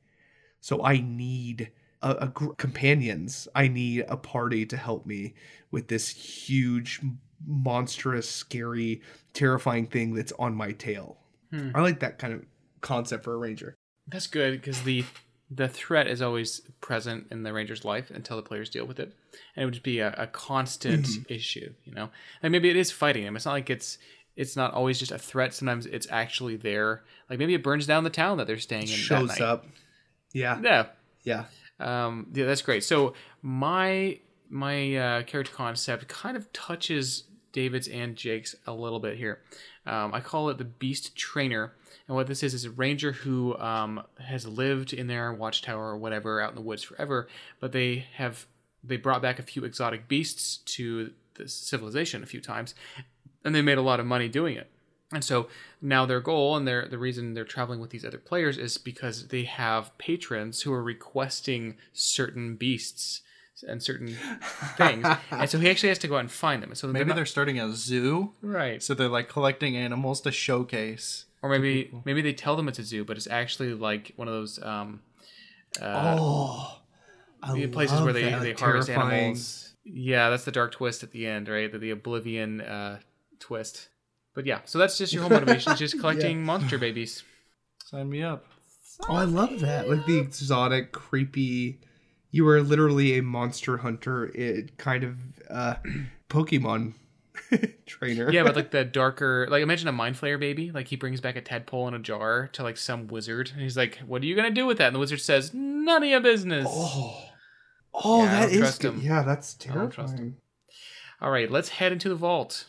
So 0.61 0.82
i 0.85 0.98
need 0.98 1.70
a, 2.02 2.16
a 2.23 2.28
gr- 2.28 2.52
companions. 2.52 3.48
I 3.55 3.69
need 3.69 4.05
a 4.09 4.16
party 4.16 4.65
to 4.66 4.77
help 4.77 5.07
me 5.07 5.35
with 5.70 5.89
this 5.89 6.09
huge 6.09 7.01
monstrous 7.47 8.28
scary 8.28 9.02
terrifying 9.32 9.86
thing 9.86 10.15
that's 10.15 10.32
on 10.39 10.55
my 10.55 10.73
tail. 10.73 11.19
Hmm. 11.51 11.70
i 11.74 11.81
like 11.81 12.01
that 12.01 12.19
kind 12.19 12.32
of 12.32 12.44
concept 12.81 13.24
for 13.24 13.35
a 13.35 13.36
ranger. 13.36 13.74
That's 14.07 14.27
good 14.27 14.52
because 14.52 14.82
the 14.82 15.05
the 15.51 15.68
threat 15.68 16.06
is 16.06 16.22
always 16.22 16.60
present 16.81 17.27
in 17.31 17.43
the 17.43 17.52
ranger's 17.52 17.85
life 17.85 18.10
until 18.10 18.36
the 18.36 18.43
players 18.43 18.70
deal 18.70 18.85
with 18.85 19.01
it, 19.01 19.12
and 19.56 19.62
it 19.62 19.64
would 19.64 19.74
just 19.74 19.85
be 19.85 19.98
a, 19.98 20.14
a 20.16 20.27
constant 20.27 21.09
issue. 21.28 21.72
You 21.85 21.94
know, 21.94 22.10
like 22.43 22.52
maybe 22.52 22.70
it 22.70 22.77
is 22.77 22.93
fighting 22.93 23.24
him. 23.24 23.36
It's 23.36 23.47
not 23.47 23.52
like 23.52 23.70
it's 23.70 23.98
it's 24.36 24.56
not 24.56 24.72
always 24.72 24.98
just 24.98 25.12
a 25.12 25.18
threat. 25.18 25.52
Sometimes 25.55 25.86
it's 25.86 26.06
actually 26.10 26.56
there. 26.56 27.02
Like 27.28 27.39
maybe 27.39 27.55
it 27.55 27.62
burns 27.62 27.86
down 27.86 28.05
the 28.05 28.10
town 28.10 28.39
that 28.39 28.47
they're 28.47 28.59
staying 28.59 28.82
in. 28.82 28.89
that 28.89 28.94
shows 28.94 29.40
up 29.40 29.66
yeah 30.32 30.60
Yeah, 30.62 30.86
yeah 31.24 31.44
um, 31.81 32.27
yeah, 32.32 32.47
that's 32.47 32.62
great. 32.62 32.85
So 32.85 33.14
my 33.43 34.18
my 34.48 34.97
uh, 34.97 35.22
character 35.22 35.52
concept 35.55 36.09
kind 36.09 36.36
of 36.36 36.52
touches 36.52 37.24
David's 37.52 37.89
and 37.89 38.16
Jake's 38.16 38.55
a 38.66 38.72
little 38.72 39.01
bit 39.01 39.16
here. 39.16 39.40
Um, 39.86 40.12
I 40.15 40.20
call 40.20 40.51
it 40.51 40.59
the 40.59 40.65
Beast 40.65 41.16
Trainer, 41.16 41.73
and 42.07 42.16
what 42.16 42.27
this 42.27 42.43
is 42.43 42.55
is 42.55 42.65
a 42.65 42.70
ranger 42.70 43.12
who 43.12 43.57
um, 43.59 44.02
has 44.19 44.47
lived 44.47 44.93
in 44.93 45.07
their 45.07 45.32
watchtower 45.32 45.90
or 45.90 45.97
whatever 45.97 46.40
out 46.40 46.51
in 46.51 46.57
the 46.57 46.61
woods 46.61 46.82
forever, 46.82 47.28
but 47.61 47.73
they 47.73 48.07
have 48.15 48.47
they 48.82 48.97
brought 48.97 49.23
back 49.23 49.39
a 49.39 49.43
few 49.43 49.65
exotic 49.65 50.09
beasts 50.09 50.59
to 50.59 51.12
the 51.35 51.48
civilization 51.48 52.23
a 52.23 52.27
few 52.27 52.40
times, 52.40 52.74
and 53.44 53.55
they 53.55 53.62
made 53.62 53.78
a 53.78 53.82
lot 53.82 54.01
of 54.01 54.07
money 54.07 54.28
doing 54.28 54.57
it. 54.57 54.70
And 55.12 55.24
so 55.24 55.48
now 55.82 56.07
their 56.07 56.20
goal 56.20 56.57
and 56.57 56.69
their 56.69 56.86
the 56.86 56.98
reason 56.98 57.35
they're 57.35 57.44
traveling 57.44 57.81
with 57.81 57.90
these 57.90 58.05
other 58.05 58.19
players 58.19 58.59
is 58.59 58.78
because 58.78 59.28
they 59.28 59.44
have 59.44 59.97
patrons 59.98 60.62
who 60.62 60.73
are 60.73 60.82
requesting 60.82 61.77
certain 61.93 62.57
beasts 62.57 63.23
and 63.66 63.82
certain 63.82 64.16
things. 64.77 65.07
and 65.31 65.49
so 65.51 65.59
he 65.59 65.69
actually 65.70 65.91
has 65.91 65.99
to 65.99 66.09
go 66.09 66.16
out 66.16 66.20
and 66.20 66.31
find 66.31 66.62
them. 66.62 66.74
So 66.74 66.89
Maybe 66.89 67.05
they're, 67.07 67.16
they're 67.16 67.27
starting 67.27 67.59
a 67.61 67.74
zoo, 67.74 68.32
right. 68.43 68.82
so 68.82 68.95
they're 68.95 69.09
like 69.09 69.28
collecting 69.28 69.77
animals 69.77 70.20
to 70.23 70.32
showcase. 70.32 71.27
Or 71.43 71.49
maybe 71.49 71.91
maybe 72.05 72.20
they 72.20 72.32
tell 72.35 72.55
them 72.57 72.69
it's 72.69 72.78
a 72.78 72.85
zoo, 72.85 73.05
but 73.05 73.16
it's 73.16 73.27
actually 73.27 73.73
like 73.74 74.12
one 74.16 74.28
of 74.28 74.35
those 74.35 74.62
um 74.62 75.01
uh, 75.81 76.16
oh 76.19 76.81
I 77.43 77.55
the 77.55 77.66
places 77.69 78.01
where 78.03 78.12
they, 78.12 78.24
that. 78.24 78.43
they 78.43 78.53
harvest 78.53 78.89
Terrifying. 78.89 79.19
animals. 79.20 79.74
Yeah, 79.85 80.28
that's 80.31 80.45
the 80.45 80.53
dark 80.53 80.73
twist 80.73 81.03
at 81.03 81.11
the 81.12 81.27
end, 81.27 81.49
right? 81.49 81.73
The, 81.73 81.78
the 81.78 81.91
oblivion 81.91 82.61
uh, 82.61 82.99
twist. 83.39 83.89
But 84.35 84.47
yeah, 84.47 84.61
so 84.66 84.78
that's 84.78 84.99
just 84.99 85.12
your 85.12 85.23
whole 85.23 85.31
motivation, 85.31 85.73
is 85.73 85.78
just 85.78 85.99
collecting 86.01 86.45
monster 86.45 86.77
babies. 86.78 87.23
Sign 87.87 88.09
me 88.11 88.23
up. 88.23 88.45
Oh, 89.09 89.15
I 89.15 89.24
love 89.24 89.61
that. 89.61 89.89
Like 89.89 90.05
the 90.07 90.19
exotic, 90.19 90.93
creepy. 90.93 91.81
You 92.32 92.47
are 92.48 92.62
literally 92.62 93.19
a 93.19 93.23
monster 93.23 93.78
hunter, 93.78 94.27
it 94.27 94.77
kind 94.78 95.02
of 95.05 95.16
uh, 95.51 95.74
Pokemon 96.31 96.94
trainer. 97.86 98.31
Yeah, 98.31 98.44
but 98.44 98.55
like 98.61 98.70
the 98.70 98.85
darker, 98.85 99.48
like 99.51 99.62
imagine 99.62 99.89
a 99.89 99.93
mind 99.93 100.16
flayer 100.16 100.39
baby. 100.39 100.70
Like 100.70 100.86
he 100.89 100.97
brings 100.97 101.20
back 101.20 101.35
a 101.36 101.40
tadpole 101.40 101.89
in 101.89 101.94
a 101.94 101.98
jar 101.98 102.48
to 102.52 102.62
like 102.62 102.77
some 102.77 103.09
wizard, 103.09 103.51
and 103.52 103.62
he's 103.62 103.77
like, 103.77 103.98
"What 104.07 104.23
are 104.23 104.27
you 104.27 104.36
gonna 104.36 104.51
do 104.51 104.66
with 104.66 104.78
that?" 104.78 104.86
And 104.89 104.94
the 104.94 105.01
wizard 105.01 105.20
says, 105.20 105.52
"None 105.52 106.02
of 106.05 106.09
your 106.09 106.20
business." 106.20 106.66
oh, 106.69 107.20
oh, 107.94 108.23
Yeah, 108.23 108.47
that 108.47 108.52
is 108.52 108.78
good. 108.78 108.94
him. 108.94 109.01
Yeah, 109.02 109.23
that's 109.23 109.57
I 109.69 109.74
don't 109.74 109.90
trust 109.90 110.16
terrifying. 110.16 110.36
All 111.20 111.31
right, 111.31 111.51
let's 111.51 111.70
head 111.70 111.90
into 111.90 112.09
the 112.09 112.15
vault. 112.15 112.66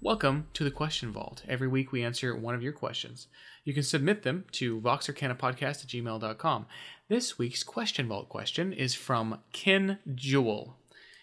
Welcome 0.00 0.48
to 0.52 0.64
the 0.64 0.70
Question 0.70 1.12
Vault. 1.12 1.42
Every 1.48 1.66
week 1.66 1.90
we 1.90 2.04
answer 2.04 2.36
one 2.36 2.54
of 2.54 2.62
your 2.62 2.74
questions. 2.74 3.28
You 3.64 3.72
can 3.72 3.82
submit 3.82 4.22
them 4.22 4.44
to 4.52 4.80
voxarcanapodcast 4.80 5.62
at 5.62 5.88
gmail.com. 5.88 6.66
This 7.08 7.38
week's 7.38 7.62
Question 7.62 8.08
Vault 8.08 8.28
question 8.28 8.72
is 8.72 8.94
from 8.94 9.40
Ken 9.52 9.98
Jewell. 10.14 10.76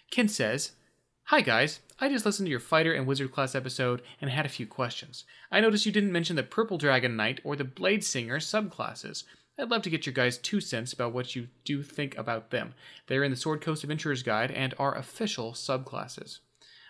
Ken 0.10 0.28
says, 0.28 0.72
Hi 1.26 1.42
guys, 1.42 1.80
I 2.00 2.10
just 2.10 2.26
listened 2.26 2.48
to 2.48 2.52
your 2.52 2.60
fighter 2.60 2.94
and 2.94 3.06
wizard 3.06 3.32
class 3.32 3.54
episode 3.54 4.02
and 4.20 4.30
had 4.30 4.46
a 4.46 4.50
few 4.50 4.66
questions. 4.66 5.24
I 5.52 5.62
noticed 5.62 5.86
you 5.86 5.92
didn't 5.92 6.12
mention 6.12 6.36
the 6.36 6.44
Purple 6.44 6.80
Dragon 6.80 7.16
Knight 7.16 7.40
or 7.44 7.56
the 7.56 7.64
Blade 7.64 8.04
Singer 8.04 8.40
subclasses. 8.40 9.24
I'd 9.60 9.70
love 9.70 9.84
to 9.84 9.92
get 9.92 10.08
your 10.08 10.14
guys' 10.14 10.40
two 10.40 10.60
cents 10.60 10.92
about 10.94 11.14
what 11.14 11.36
you 11.36 11.48
do 11.64 11.84
think 11.84 12.18
about 12.18 12.50
them. 12.50 12.74
They're 13.06 13.24
in 13.24 13.32
the 13.32 13.38
Sword 13.38 13.62
Coast 13.62 13.84
Adventurer's 13.84 14.24
Guide 14.24 14.50
and 14.50 14.74
are 14.80 14.98
official 14.98 15.54
subclasses. 15.54 16.40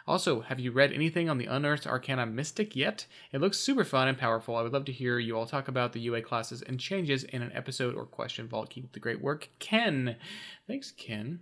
Also, 0.08 0.42
have 0.42 0.60
you 0.60 0.72
read 0.72 0.92
anything 0.92 1.30
on 1.30 1.38
the 1.38 1.46
Unearthed 1.46 1.86
Arcana 1.88 2.26
Mystic 2.26 2.76
yet? 2.76 3.06
It 3.32 3.40
looks 3.40 3.60
super 3.60 3.84
fun 3.84 4.08
and 4.08 4.18
powerful. 4.18 4.56
I 4.56 4.62
would 4.64 4.74
love 4.74 4.86
to 4.86 4.92
hear 4.92 5.20
you 5.20 5.38
all 5.38 5.46
talk 5.46 5.68
about 5.68 5.94
the 5.94 6.00
UA 6.00 6.24
classes 6.24 6.62
and 6.64 6.80
changes 6.80 7.24
in 7.24 7.42
an 7.42 7.52
episode 7.54 7.96
or 7.96 8.06
question 8.06 8.48
vault. 8.48 8.70
Keep 8.72 8.86
up 8.86 8.92
the 8.94 9.00
great 9.00 9.22
work, 9.22 9.50
Ken. 9.60 10.16
Thanks, 10.68 10.92
Ken. 10.92 11.40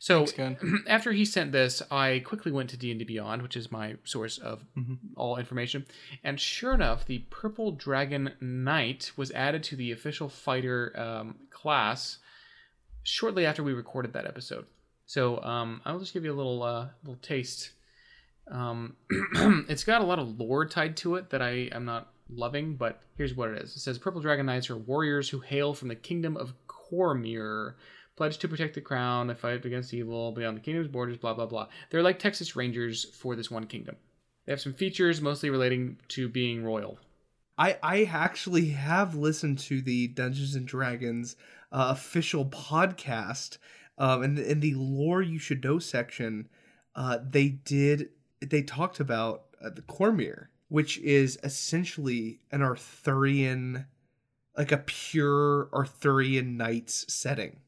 So, 0.00 0.26
Thanks, 0.26 0.32
Ken. 0.60 0.84
after 0.88 1.12
he 1.12 1.24
sent 1.24 1.52
this, 1.52 1.82
I 1.90 2.20
quickly 2.24 2.50
went 2.50 2.70
to 2.70 2.76
D&D 2.76 3.04
Beyond, 3.04 3.42
which 3.42 3.56
is 3.56 3.70
my 3.70 3.96
source 4.04 4.38
of 4.38 4.64
Mm-hmm. 4.76 4.94
all 5.16 5.36
information. 5.36 5.86
And 6.24 6.40
sure 6.40 6.74
enough, 6.74 7.04
the 7.06 7.18
Purple 7.30 7.70
Dragon 7.72 8.32
Knight 8.40 9.12
was 9.16 9.30
added 9.32 9.62
to 9.64 9.76
the 9.76 9.92
official 9.92 10.28
fighter 10.28 10.92
um, 10.98 11.36
class 11.50 12.18
shortly 13.02 13.46
after 13.46 13.62
we 13.62 13.72
recorded 13.72 14.12
that 14.14 14.26
episode. 14.26 14.66
So 15.06 15.42
um, 15.42 15.80
I'll 15.84 15.98
just 15.98 16.12
give 16.12 16.24
you 16.24 16.32
a 16.32 16.34
little 16.36 16.62
uh, 16.62 16.88
little 17.02 17.18
taste. 17.22 17.70
Um, 18.50 18.96
it's 19.68 19.84
got 19.84 20.00
a 20.00 20.04
lot 20.04 20.18
of 20.18 20.40
lore 20.40 20.66
tied 20.66 20.96
to 20.98 21.14
it 21.14 21.30
that 21.30 21.42
I 21.42 21.68
am 21.72 21.84
not 21.84 22.12
loving, 22.28 22.76
but 22.76 23.00
here's 23.16 23.34
what 23.34 23.50
it 23.50 23.62
is. 23.62 23.76
It 23.76 23.80
says 23.80 23.98
Purple 23.98 24.20
Dragon 24.20 24.46
Knights 24.46 24.70
are 24.70 24.76
warriors 24.76 25.28
who 25.28 25.40
hail 25.40 25.74
from 25.74 25.88
the 25.88 25.94
kingdom 25.94 26.36
of 26.36 26.54
Cormyr, 26.66 27.74
pledged 28.16 28.40
to 28.40 28.48
protect 28.48 28.74
the 28.74 28.80
crown 28.80 29.30
and 29.30 29.38
fight 29.38 29.64
against 29.64 29.94
evil 29.94 30.32
beyond 30.32 30.56
the 30.56 30.60
kingdom's 30.60 30.88
borders, 30.88 31.16
blah, 31.16 31.34
blah, 31.34 31.46
blah. 31.46 31.68
They're 31.90 32.02
like 32.02 32.18
Texas 32.18 32.56
Rangers 32.56 33.04
for 33.14 33.36
this 33.36 33.50
one 33.50 33.66
kingdom. 33.66 33.96
They 34.46 34.52
have 34.52 34.60
some 34.60 34.74
features 34.74 35.20
mostly 35.20 35.50
relating 35.50 35.98
to 36.08 36.28
being 36.28 36.64
royal. 36.64 36.98
I 37.56 37.78
I 37.82 38.04
actually 38.04 38.70
have 38.70 39.14
listened 39.14 39.58
to 39.60 39.82
the 39.82 40.08
Dungeons 40.08 40.54
and 40.54 40.66
Dragons 40.66 41.36
uh, 41.70 41.88
official 41.90 42.46
podcast. 42.46 43.58
Um, 43.98 44.22
in 44.22 44.34
the, 44.34 44.50
in 44.50 44.60
the 44.60 44.74
lore 44.74 45.20
you 45.20 45.38
should 45.38 45.62
know 45.62 45.78
section, 45.78 46.48
uh, 46.96 47.18
they 47.22 47.48
did 47.48 48.08
they 48.40 48.62
talked 48.62 49.00
about 49.00 49.44
uh, 49.62 49.70
the 49.70 49.82
Cormyr, 49.82 50.46
which 50.68 50.98
is 50.98 51.38
essentially 51.42 52.40
an 52.50 52.62
Arthurian, 52.62 53.86
like 54.56 54.72
a 54.72 54.78
pure 54.78 55.68
Arthurian 55.72 56.56
knights 56.56 57.12
setting. 57.12 57.60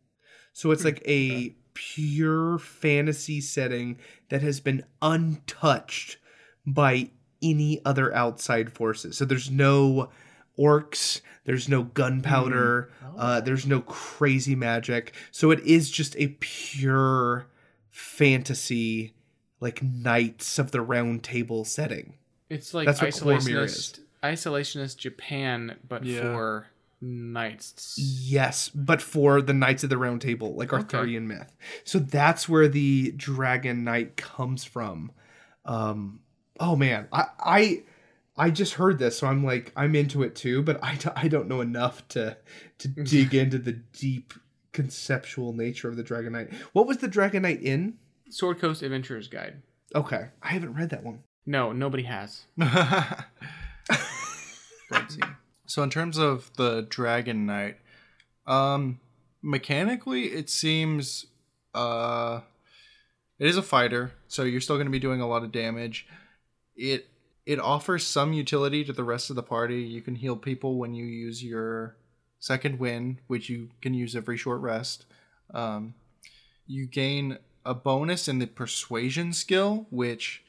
So 0.52 0.70
it's 0.70 0.84
like 0.84 1.02
a 1.06 1.54
pure 1.74 2.58
fantasy 2.58 3.40
setting 3.40 3.98
that 4.28 4.42
has 4.42 4.60
been 4.60 4.84
untouched 5.00 6.18
by 6.66 7.10
any 7.42 7.80
other 7.84 8.14
outside 8.14 8.72
forces. 8.72 9.16
So 9.16 9.24
there's 9.24 9.50
no 9.50 10.10
orcs, 10.58 11.20
there's 11.44 11.68
no 11.68 11.84
gunpowder, 11.84 12.90
uh, 13.16 13.40
there's 13.40 13.66
no 13.66 13.80
crazy 13.80 14.54
magic. 14.54 15.14
So 15.30 15.50
it 15.50 15.60
is 15.60 15.90
just 15.90 16.14
a 16.18 16.36
pure 16.40 17.46
fantasy, 17.90 19.14
like 19.62 19.80
Knights 19.82 20.59
of 20.59 20.72
the 20.72 20.80
Round 20.80 21.22
Table 21.22 21.64
setting. 21.64 22.14
It's 22.51 22.74
like 22.74 22.86
That's 22.86 23.01
what 23.01 23.10
Cormyr 23.39 23.64
isolationist, 23.64 24.01
isolationist 24.22 24.97
Japan, 24.97 25.76
but 25.89 26.05
Yeah. 26.05 26.20
for 26.20 26.66
Knights. 27.01 27.97
Yes, 27.97 28.68
but 28.68 29.01
for 29.01 29.40
the 29.40 29.55
Knights 29.55 29.84
of 29.84 29.90
the 29.90 29.97
Round 29.97 30.20
Table, 30.20 30.55
like 30.56 30.72
Arthurian 30.72 31.28
myth. 31.28 31.55
So 31.84 32.01
that's 32.01 32.48
where 32.48 32.66
the 32.68 33.12
Dragon 33.12 33.84
Knight 33.84 34.16
comes 34.16 34.64
from. 34.64 35.12
Um, 35.64 36.20
oh 36.59 36.74
man, 36.74 37.06
I, 37.12 37.24
I 37.39 37.82
I 38.36 38.51
just 38.51 38.74
heard 38.74 38.98
this, 38.98 39.18
so 39.18 39.28
I'm 39.28 39.44
like 39.44 39.72
I'm 39.76 39.94
into 39.94 40.24
it 40.24 40.34
too, 40.34 40.62
but 40.62 40.82
I, 40.82 40.98
I 41.16 41.28
don't 41.28 41.47
know 41.48 41.60
enough 41.60 42.06
to 42.09 42.36
to 42.78 42.89
dig 43.05 43.32
into 43.34 43.59
the 43.59 43.72
deep 43.72 44.34
conceptual 44.72 45.52
nature 45.52 45.89
of 45.89 45.97
the 45.97 46.02
Dragon 46.02 46.32
Knight. 46.32 46.52
What 46.72 46.89
was 46.89 46.98
the 46.98 47.09
Dragon 47.09 47.43
Knight 47.43 47.62
in? 47.62 47.98
Sword 48.32 48.60
Coast 48.60 48.82
Adventurer's 48.82 49.28
Guide. 49.28 49.62
Okay, 49.94 50.28
I 50.42 50.48
haven't 50.48 50.74
read 50.74 50.90
that 50.90 51.04
one. 51.04 51.22
No, 51.44 51.72
nobody 51.72 52.04
has. 52.04 52.44
So 55.72 55.82
in 55.82 55.88
terms 55.88 56.18
of 56.18 56.50
the 56.59 56.86
Dragon 56.86 57.46
Knight, 57.46 57.78
um, 58.46 59.00
mechanically 59.40 60.24
it 60.24 60.50
seems 60.50 61.24
uh, 61.74 62.40
it 63.38 63.46
is 63.46 63.56
a 63.56 63.62
fighter, 63.62 64.12
so 64.28 64.42
you're 64.42 64.60
still 64.60 64.76
going 64.76 64.86
to 64.86 64.92
be 64.92 64.98
doing 64.98 65.22
a 65.22 65.26
lot 65.26 65.44
of 65.44 65.50
damage. 65.50 66.06
It 66.76 67.09
it 67.46 67.59
offers 67.59 68.06
some 68.06 68.34
utility 68.34 68.84
to 68.84 68.92
the 68.92 69.02
rest 69.02 69.30
of 69.30 69.36
the 69.36 69.42
party. 69.42 69.80
You 69.80 70.02
can 70.02 70.16
heal 70.16 70.36
people 70.36 70.76
when 70.76 70.94
you 70.94 71.06
use 71.06 71.42
your 71.42 71.96
second 72.38 72.78
wind, 72.78 73.22
which 73.26 73.48
you 73.48 73.70
can 73.80 73.94
use 73.94 74.14
every 74.14 74.36
short 74.36 74.60
rest. 74.60 75.06
Um, 75.54 75.94
you 76.66 76.84
gain 76.84 77.38
a 77.64 77.74
bonus 77.74 78.28
in 78.28 78.39
the 78.39 78.47
persuasion 78.47 79.32
skill, 79.32 79.86
which 79.90 80.43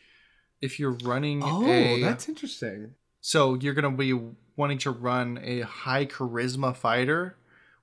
if 0.61 0.79
you're 0.79 0.97
running 1.03 1.41
Oh, 1.43 1.65
a 1.65 2.01
that's 2.01 2.27
interesting. 2.29 2.95
so 3.21 3.53
you're 3.55 3.73
going 3.73 3.91
to 3.91 3.97
be 3.97 4.13
wanting 4.55 4.77
to 4.79 4.91
run 4.91 5.39
a 5.43 5.61
high 5.61 6.05
charisma 6.05 6.75
fighter, 6.75 7.35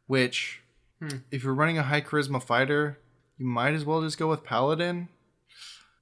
which, 0.07 0.61
Hmm. 1.01 1.19
if 1.31 1.43
you're 1.45 1.55
running 1.55 1.79
a 1.79 1.83
high 1.85 2.01
charisma 2.03 2.43
fighter, 2.43 2.99
you 3.39 3.47
might 3.47 3.75
as 3.75 3.85
well 3.85 4.03
just 4.03 4.19
go 4.19 4.29
with 4.29 4.45
paladin. 4.45 5.09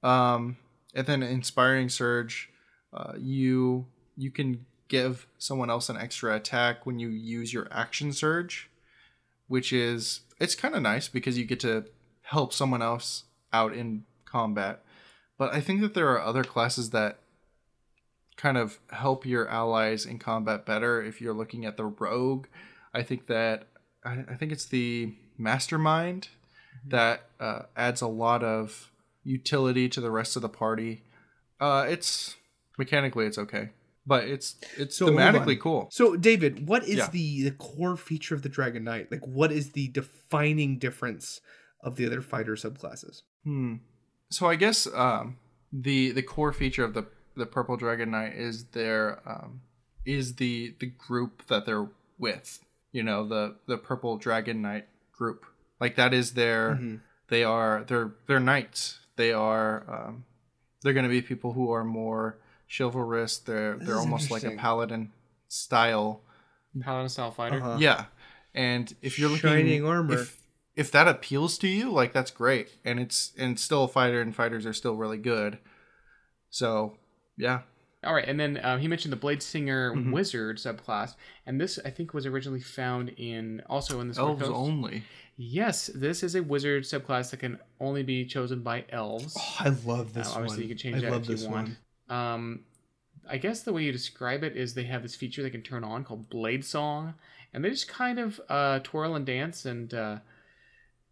Um, 0.03 0.57
and 0.93 1.05
then 1.07 1.23
inspiring 1.23 1.89
surge, 1.89 2.49
uh, 2.93 3.13
you 3.17 3.85
you 4.17 4.31
can 4.31 4.65
give 4.89 5.27
someone 5.37 5.69
else 5.69 5.87
an 5.87 5.95
extra 5.97 6.35
attack 6.35 6.85
when 6.85 6.99
you 6.99 7.07
use 7.09 7.53
your 7.53 7.67
action 7.71 8.11
surge, 8.11 8.69
which 9.47 9.71
is 9.71 10.21
it's 10.39 10.55
kind 10.55 10.75
of 10.75 10.81
nice 10.81 11.07
because 11.07 11.37
you 11.37 11.45
get 11.45 11.59
to 11.61 11.85
help 12.29 12.53
someone 12.53 12.81
else 12.81 13.23
out 13.51 13.73
in 13.73 14.03
combat. 14.25 14.83
But 15.37 15.53
I 15.53 15.61
think 15.61 15.81
that 15.81 15.93
there 15.93 16.09
are 16.09 16.21
other 16.21 16.43
classes 16.43 16.91
that 16.91 17.19
kind 18.37 18.57
of 18.57 18.79
help 18.91 19.25
your 19.25 19.47
allies 19.49 20.05
in 20.05 20.17
combat 20.17 20.65
better 20.65 21.03
if 21.03 21.19
you're 21.19 21.33
looking 21.33 21.65
at 21.65 21.75
the 21.75 21.83
rogue 21.83 22.47
i 22.93 23.03
think 23.03 23.27
that 23.27 23.67
i, 24.05 24.23
I 24.29 24.35
think 24.35 24.53
it's 24.53 24.63
the 24.63 25.13
mastermind 25.37 26.29
that 26.87 27.23
uh, 27.41 27.63
adds 27.75 27.99
a 28.01 28.07
lot 28.07 28.41
of 28.41 28.91
utility 29.25 29.89
to 29.89 29.99
the 29.99 30.09
rest 30.09 30.37
of 30.37 30.41
the 30.41 30.47
party 30.47 31.03
uh, 31.59 31.85
it's 31.89 32.37
mechanically 32.77 33.25
it's 33.25 33.37
okay 33.37 33.71
but 34.07 34.23
it's 34.23 34.55
it's 34.77 34.95
So, 34.95 35.09
thematically 35.09 35.59
cool 35.59 35.89
So, 35.91 36.15
David, 36.15 36.65
what 36.65 36.87
is 36.87 36.97
Yeah. 36.97 37.09
the, 37.11 37.43
the 37.43 37.51
core 37.51 37.97
feature 37.97 38.33
of 38.33 38.41
the 38.41 38.49
Dragon 38.49 38.83
Knight? 38.85 39.11
Like, 39.11 39.27
what 39.27 39.51
is 39.51 39.73
the 39.73 39.89
defining 39.89 40.79
difference 40.79 41.41
of 41.81 41.95
the 41.95 42.05
other 42.05 42.21
fighter 42.21 42.55
subclasses? 42.55 43.21
Hmm. 43.43 43.75
So 44.29 44.47
I 44.47 44.55
guess 44.55 44.87
um, 44.93 45.37
the 45.71 46.11
the 46.11 46.21
core 46.23 46.53
feature 46.53 46.83
of 46.83 46.93
the 46.93 47.05
the 47.35 47.45
Purple 47.45 47.77
Dragon 47.77 48.11
Knight 48.11 48.33
is 48.35 48.65
their 48.65 49.21
um, 49.27 49.61
is 50.05 50.35
the 50.35 50.75
the 50.79 50.87
group 50.87 51.47
that 51.47 51.65
they're 51.65 51.87
with. 52.17 52.59
You 52.91 53.03
know, 53.03 53.27
the 53.27 53.55
the 53.67 53.77
Purple 53.77 54.17
Dragon 54.17 54.61
Knight 54.61 54.87
group. 55.11 55.45
Like 55.79 55.95
that 55.95 56.13
is 56.13 56.33
their 56.33 56.75
Mhm. 56.75 56.99
they 57.29 57.43
are 57.43 57.83
they're 57.87 58.11
they're 58.27 58.39
knights. 58.39 58.99
They 59.15 59.31
are 59.33 59.83
um, 59.89 60.25
they're 60.81 60.93
going 60.93 61.03
to 61.03 61.09
be 61.09 61.21
people 61.21 61.53
who 61.53 61.71
are 61.71 61.83
more 61.83 62.37
chivalrous. 62.67 63.37
They're 63.37 63.75
This 63.77 63.87
they're 63.87 63.97
almost 63.97 64.31
like 64.31 64.43
a 64.43 64.51
paladin 64.51 65.11
style 65.47 66.21
Paladin 66.81 67.09
style 67.09 67.31
fighter. 67.31 67.57
Uh-huh. 67.57 67.77
yeah, 67.79 68.05
and 68.53 68.93
if 69.01 69.17
you're 69.19 69.29
looking 69.29 69.49
Shining 69.49 69.85
armor. 69.85 70.19
if, 70.19 70.38
if 70.79 70.91
that 70.91 71.07
appeals 71.07 71.57
to 71.59 71.67
you, 71.67 71.91
like 71.91 72.13
that's 72.13 72.31
great, 72.31 72.69
and 72.85 72.99
it's 72.99 73.33
and 73.37 73.59
still 73.59 73.83
a 73.83 73.87
fighter, 73.87 74.21
and 74.21 74.33
fighters 74.35 74.65
are 74.65 74.73
still 74.73 74.95
really 74.95 75.17
good. 75.17 75.59
So 76.49 76.97
yeah, 77.37 77.61
All 78.03 78.13
right, 78.13 78.27
and 78.27 78.39
then 78.39 78.59
um, 78.63 78.79
he 78.79 78.87
mentioned 78.87 79.11
the 79.11 79.17
Blade 79.17 79.43
Singer 79.43 79.93
Mhm. 79.93 80.11
Wizard 80.13 80.57
subclass, 80.57 81.15
and 81.45 81.59
this 81.59 81.77
I 81.83 81.89
think 81.89 82.13
was 82.13 82.25
originally 82.25 82.61
found 82.61 83.09
in 83.17 83.61
also 83.67 83.99
in 83.99 84.07
the 84.09 84.19
elves 84.19 84.41
Coast. 84.41 84.53
only. 84.53 85.03
Yes, 85.41 85.87
this 85.95 86.21
is 86.23 86.35
a 86.35 86.43
wizard 86.43 86.83
subclass 86.83 87.31
that 87.31 87.37
can 87.39 87.59
only 87.79 88.03
be 88.03 88.25
chosen 88.25 88.61
by 88.61 88.83
elves. 88.89 89.35
Oh, 89.39 89.55
I 89.59 89.69
love 89.69 90.13
this 90.13 90.27
Uh, 90.27 90.35
obviously, 90.35 90.57
one. 90.57 90.63
you 90.63 90.67
can 90.69 90.77
change 90.77 90.97
I 90.97 90.99
that 91.01 91.11
love 91.11 91.29
if 91.29 91.39
you 91.41 91.49
want. 91.49 91.77
one. 92.07 92.17
Um, 92.17 92.59
I 93.29 93.37
guess 93.37 93.63
the 93.63 93.71
way 93.73 93.83
you 93.83 93.91
describe 93.93 94.43
it 94.43 94.57
is 94.57 94.73
they 94.73 94.83
have 94.85 95.01
this 95.03 95.15
feature 95.15 95.41
they 95.43 95.49
can 95.49 95.61
turn 95.61 95.83
on 95.83 96.03
called 96.03 96.29
Blade 96.29 96.65
Song, 96.65 97.13
and 97.53 97.63
they 97.63 97.69
just 97.69 97.87
kind 97.87 98.17
of 98.19 98.41
uh, 98.49 98.79
twirl 98.79 99.15
and 99.15 99.25
dance 99.25 99.65
and 99.65 99.93
uh, 99.93 100.17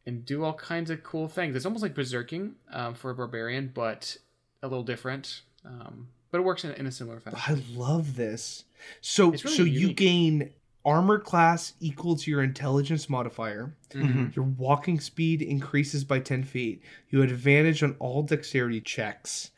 and 0.08 0.26
do 0.26 0.46
all 0.46 0.54
kinds 0.54 0.90
of 0.90 1.04
cool 1.04 1.28
things. 1.28 1.56
It's 1.56 1.66
almost 1.66 1.84
like 1.84 1.94
berserking 1.94 2.54
um, 2.72 2.96
for 2.96 3.12
a 3.12 3.16
barbarian, 3.16 3.72
but 3.74 4.18
a 4.64 4.68
little 4.68 4.84
different. 4.84 5.42
Um, 5.66 6.08
but 6.32 6.40
it 6.40 6.44
works 6.44 6.64
in, 6.64 6.72
in 6.72 6.88
a 6.88 6.92
similar 6.92 7.20
fashion. 7.20 7.40
I 7.46 7.78
love 7.78 8.16
this. 8.16 8.64
So, 9.02 9.32
really 9.32 9.38
so 9.38 9.64
you 9.64 9.94
gain 9.94 10.52
armor 10.86 11.20
class 11.20 11.74
equal 11.82 12.16
to 12.16 12.32
your 12.32 12.42
intelligence 12.42 13.10
modifier. 13.10 13.76
Mhm. 13.92 14.34
Your 14.34 14.46
walking 14.46 15.02
speed 15.02 15.42
increases 15.42 16.06
by 16.06 16.20
10 16.20 16.46
feet. 16.46 16.82
You 17.10 17.20
have 17.20 17.30
advantage 17.30 17.84
on 17.84 17.98
all 18.00 18.24
dexterity 18.24 18.80
checks. 18.80 19.52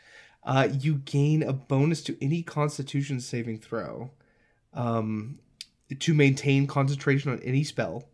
Uh, 0.43 0.67
you 0.80 0.95
gain 0.95 1.43
a 1.43 1.53
bonus 1.53 2.01
to 2.03 2.17
any 2.23 2.41
constitution 2.41 3.19
saving 3.19 3.59
throw 3.59 4.09
um, 4.73 5.38
to 5.99 6.13
maintain 6.15 6.65
concentration 6.65 7.31
on 7.31 7.39
any 7.43 7.63
spell. 7.63 8.09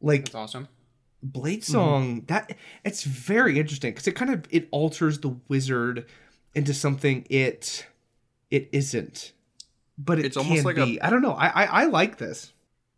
Like 0.00 0.24
That's 0.24 0.34
awesome. 0.34 0.68
Blade 1.22 1.64
Song, 1.64 2.22
that 2.28 2.56
it's 2.84 3.04
very 3.04 3.58
interesting 3.58 3.92
because 3.92 4.06
it 4.06 4.12
kind 4.12 4.32
of 4.32 4.44
it 4.50 4.68
alters 4.70 5.20
the 5.20 5.36
wizard 5.48 6.06
into 6.54 6.72
something 6.74 7.26
it 7.28 7.86
it 8.50 8.68
isn't, 8.72 9.32
but 9.98 10.18
it 10.18 10.24
It's 10.24 10.36
almost 10.36 10.64
like 10.64 10.76
be. 10.76 11.00
I 11.00 11.10
don't 11.10 11.22
know. 11.22 11.32
I, 11.32 11.48
I 11.48 11.64
I 11.64 11.84
like 11.84 12.18
this. 12.18 12.52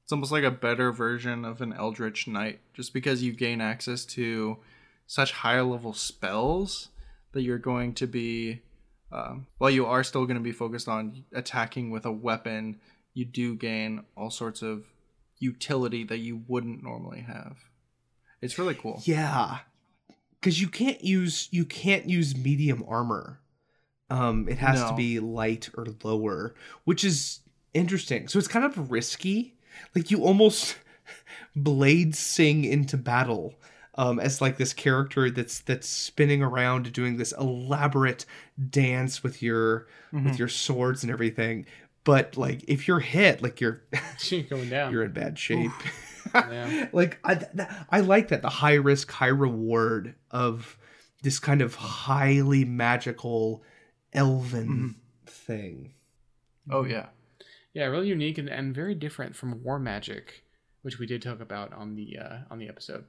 It's 0.05 0.13
almost 0.13 0.33
like 0.33 0.45
a 0.45 0.51
better 0.51 0.93
version 0.93 1.45
of 1.45 1.61
an 1.61 1.73
Eldritch 1.73 2.27
Knight, 2.27 2.61
just 2.75 2.93
because 2.93 3.23
you 3.23 3.33
gain 3.33 3.61
access 3.61 4.05
to 4.07 4.59
such 5.07 5.33
higher 5.33 5.63
level 5.63 5.93
spells 5.93 6.89
that 7.33 7.43
you're 7.43 7.59
going 7.59 7.95
to 7.95 8.07
be, 8.07 8.61
um, 9.11 9.47
while 9.59 9.71
you 9.71 9.87
are 9.87 10.05
still 10.05 10.27
going 10.27 10.37
to 10.37 10.43
be 10.43 10.53
focused 10.53 10.89
on 10.89 11.25
attacking 11.33 11.91
with 11.91 12.05
a 12.05 12.13
weapon, 12.13 12.79
you 13.15 13.25
do 13.25 13.55
gain 13.55 14.05
all 14.17 14.31
sorts 14.31 14.63
of 14.63 14.85
utility 15.39 16.05
that 16.05 16.19
you 16.19 16.43
wouldn't 16.47 16.83
normally 16.83 17.21
have. 17.21 17.57
It's 18.43 18.59
really 18.59 18.75
cool. 18.75 19.01
Yeah, 19.05 19.59
because 20.41 20.61
you 20.61 20.69
can't 20.69 21.03
use 21.03 21.49
you 21.53 21.65
can't 21.65 22.09
use 22.11 22.37
medium 22.37 22.85
armor. 22.87 23.39
Um, 24.11 24.47
it 24.49 24.59
has 24.59 24.83
to 24.91 24.95
be 24.95 25.21
light 25.21 25.71
or 25.75 25.87
lower, 26.05 26.55
which 26.85 27.03
is 27.03 27.41
interesting. 27.73 28.29
So 28.29 28.39
it's 28.39 28.49
kind 28.49 28.65
of 28.65 28.91
risky. 28.91 29.55
Like 29.95 30.11
you 30.11 30.23
almost 30.23 30.77
blade 31.57 32.15
sing 32.15 32.65
into 32.65 32.99
battle 32.99 33.55
um, 33.95 34.19
as 34.21 34.41
like 34.41 34.59
this 34.59 34.73
character 34.75 35.31
that's 35.31 35.61
that's 35.61 35.87
spinning 35.89 36.43
around 36.43 36.93
doing 36.93 37.17
this 37.17 37.33
elaborate 37.33 38.27
dance 38.69 39.23
with 39.23 39.43
your 39.43 39.87
with 40.13 40.39
your 40.39 40.49
swords 40.49 41.03
and 41.03 41.11
everything. 41.13 41.65
But 42.05 42.37
like 42.37 42.65
if 42.69 42.89
you're 42.89 43.01
hit, 43.01 43.43
like 43.43 43.61
you're 43.61 43.83
Going 44.51 44.69
down. 44.69 44.93
you're 44.93 45.05
in 45.05 45.13
bad 45.13 45.39
shape. 45.39 45.71
Yeah. 46.35 46.89
like 46.93 47.19
I, 47.25 47.35
th- 47.35 47.69
I 47.91 48.01
like 48.01 48.29
that 48.29 48.43
the 48.43 48.49
high 48.49 48.75
risk, 48.75 49.11
high 49.11 49.27
reward 49.27 50.15
of 50.31 50.77
this 51.23 51.39
kind 51.39 51.63
of 51.63 51.75
highly 51.75 52.65
magical 52.65 53.63
elven 54.13 54.97
thing. 55.27 55.95
Oh 56.71 56.85
yeah. 56.85 57.07
Yeah, 57.75 57.87
really 57.87 58.09
unique 58.09 58.39
and, 58.39 58.49
and 58.49 58.75
very 58.75 58.95
different 58.95 59.35
from 59.35 59.63
War 59.63 59.79
Magic, 59.79 60.45
which 60.83 60.99
we 60.99 61.07
did 61.07 61.23
talk 61.23 61.41
about 61.41 61.73
on 61.73 61.95
the 61.95 62.19
uh, 62.19 62.37
on 62.51 62.59
the 62.59 62.69
episode. 62.69 63.05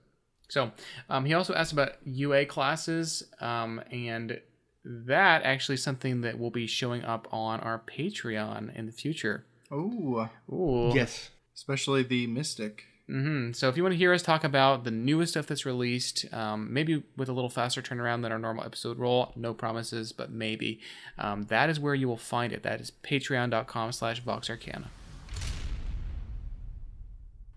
So 0.49 0.71
um, 1.09 1.25
he 1.25 1.33
also 1.33 1.53
asked 1.53 1.73
about 1.73 1.93
UA 2.05 2.45
classes, 2.45 3.23
um, 3.41 3.81
and 3.91 4.39
that 4.85 5.43
actually 5.43 5.75
is 5.75 5.83
something 5.83 6.21
that 6.21 6.37
will 6.37 6.51
be 6.51 6.67
showing 6.67 7.03
up 7.03 7.27
on 7.31 7.59
our 7.61 7.79
Patreon 7.79 8.75
in 8.75 8.85
the 8.85 8.91
future. 8.91 9.45
Oh, 9.71 10.29
Ooh. 10.51 10.91
Yes. 10.93 11.29
especially 11.55 12.03
the 12.03 12.27
Mystic. 12.27 12.85
Hmm 13.07 13.51
So 13.51 13.69
if 13.69 13.75
you 13.75 13.83
want 13.83 13.93
to 13.93 13.97
hear 13.97 14.13
us 14.13 14.21
talk 14.21 14.43
about 14.43 14.83
the 14.83 14.91
newest 14.91 15.33
stuff 15.33 15.47
that's 15.47 15.65
released, 15.65 16.25
um, 16.33 16.71
maybe 16.73 17.03
with 17.17 17.29
a 17.29 17.33
little 17.33 17.49
faster 17.49 17.81
turnaround 17.81 18.21
than 18.21 18.31
our 18.31 18.39
normal 18.39 18.63
episode 18.63 18.97
roll, 18.97 19.33
no 19.35 19.53
promises, 19.53 20.11
but 20.11 20.31
maybe, 20.31 20.79
um, 21.17 21.43
that 21.43 21.69
is 21.69 21.79
where 21.79 21.95
you 21.95 22.07
will 22.07 22.17
find 22.17 22.53
it. 22.53 22.63
That 22.63 22.79
is 22.79 22.91
patreon.com 23.03 23.91
slash 23.91 24.23
voxarcana. 24.23 24.85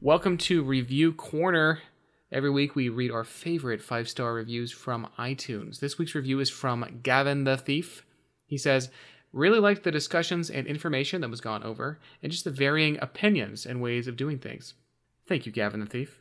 Welcome 0.00 0.36
to 0.38 0.62
Review 0.62 1.12
Corner. 1.12 1.80
Every 2.32 2.50
week 2.50 2.74
we 2.74 2.88
read 2.88 3.12
our 3.12 3.24
favorite 3.24 3.80
five 3.80 4.08
star 4.08 4.34
reviews 4.34 4.72
from 4.72 5.08
iTunes. 5.16 5.78
This 5.78 5.96
week's 5.96 6.14
review 6.14 6.40
is 6.40 6.50
from 6.50 7.00
Gavin 7.02 7.44
the 7.44 7.56
Thief. 7.56 8.04
He 8.46 8.58
says, 8.58 8.90
Really 9.32 9.58
liked 9.58 9.84
the 9.84 9.90
discussions 9.90 10.50
and 10.50 10.66
information 10.66 11.20
that 11.20 11.30
was 11.30 11.40
gone 11.40 11.62
over, 11.62 11.98
and 12.22 12.32
just 12.32 12.44
the 12.44 12.50
varying 12.50 12.98
opinions 13.00 13.64
and 13.64 13.80
ways 13.80 14.08
of 14.08 14.16
doing 14.16 14.38
things. 14.38 14.74
Thank 15.26 15.46
you, 15.46 15.52
Gavin 15.52 15.80
the 15.80 15.86
Thief. 15.86 16.20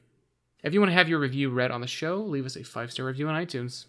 If 0.63 0.73
you 0.73 0.79
want 0.79 0.89
to 0.89 0.95
have 0.95 1.07
your 1.07 1.19
review 1.19 1.51
read 1.51 1.69
on 1.69 1.81
the 1.81 1.87
show, 1.87 2.21
leave 2.21 2.45
us 2.45 2.55
a 2.55 2.63
five 2.63 2.91
star 2.91 3.05
review 3.05 3.27
on 3.27 3.45
iTunes. 3.45 3.85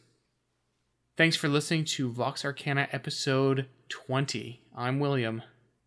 Thanks 1.16 1.36
for 1.36 1.48
listening 1.48 1.84
to 1.86 2.12
Vox 2.12 2.44
Arcana 2.44 2.88
episode 2.92 3.66
20. 3.88 4.60
I'm 4.76 5.00
William. 5.00 5.40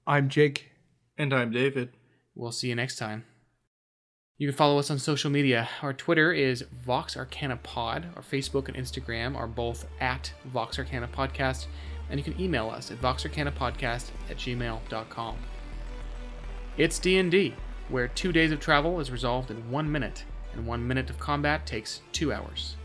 I'm 0.07 0.29
Jake. 0.29 0.71
And 1.15 1.31
I'm 1.31 1.51
David. 1.51 1.91
We'll 2.33 2.51
see 2.51 2.69
you 2.69 2.75
next 2.75 2.95
time. 2.95 3.25
You 4.39 4.47
can 4.47 4.55
follow 4.55 4.79
us 4.79 4.89
on 4.89 4.97
social 4.97 5.29
media. 5.29 5.69
Our 5.83 5.93
Twitter 5.93 6.31
is 6.31 6.63
Vox 6.83 7.15
Arcana 7.15 7.57
Pod. 7.57 8.07
Our 8.15 8.23
Facebook 8.23 8.69
and 8.69 8.77
Instagram 8.77 9.35
are 9.35 9.47
both 9.47 9.85
at 9.99 10.31
Vox 10.45 10.79
Arcana 10.79 11.09
Podcast. 11.09 11.67
And 12.09 12.19
you 12.19 12.23
can 12.23 12.41
email 12.41 12.69
us 12.69 12.89
at 12.89 12.99
voxarcanapodcast 13.01 14.09
at 14.29 14.37
gmail.com. 14.37 15.37
It's 16.77 16.97
D&D, 16.97 17.53
where 17.89 18.07
two 18.07 18.31
days 18.31 18.51
of 18.51 18.59
travel 18.59 18.99
is 18.99 19.11
resolved 19.11 19.51
in 19.51 19.71
one 19.71 19.91
minute, 19.91 20.23
and 20.53 20.65
one 20.65 20.87
minute 20.87 21.09
of 21.09 21.19
combat 21.19 21.65
takes 21.65 22.01
two 22.11 22.31
hours. 22.31 22.75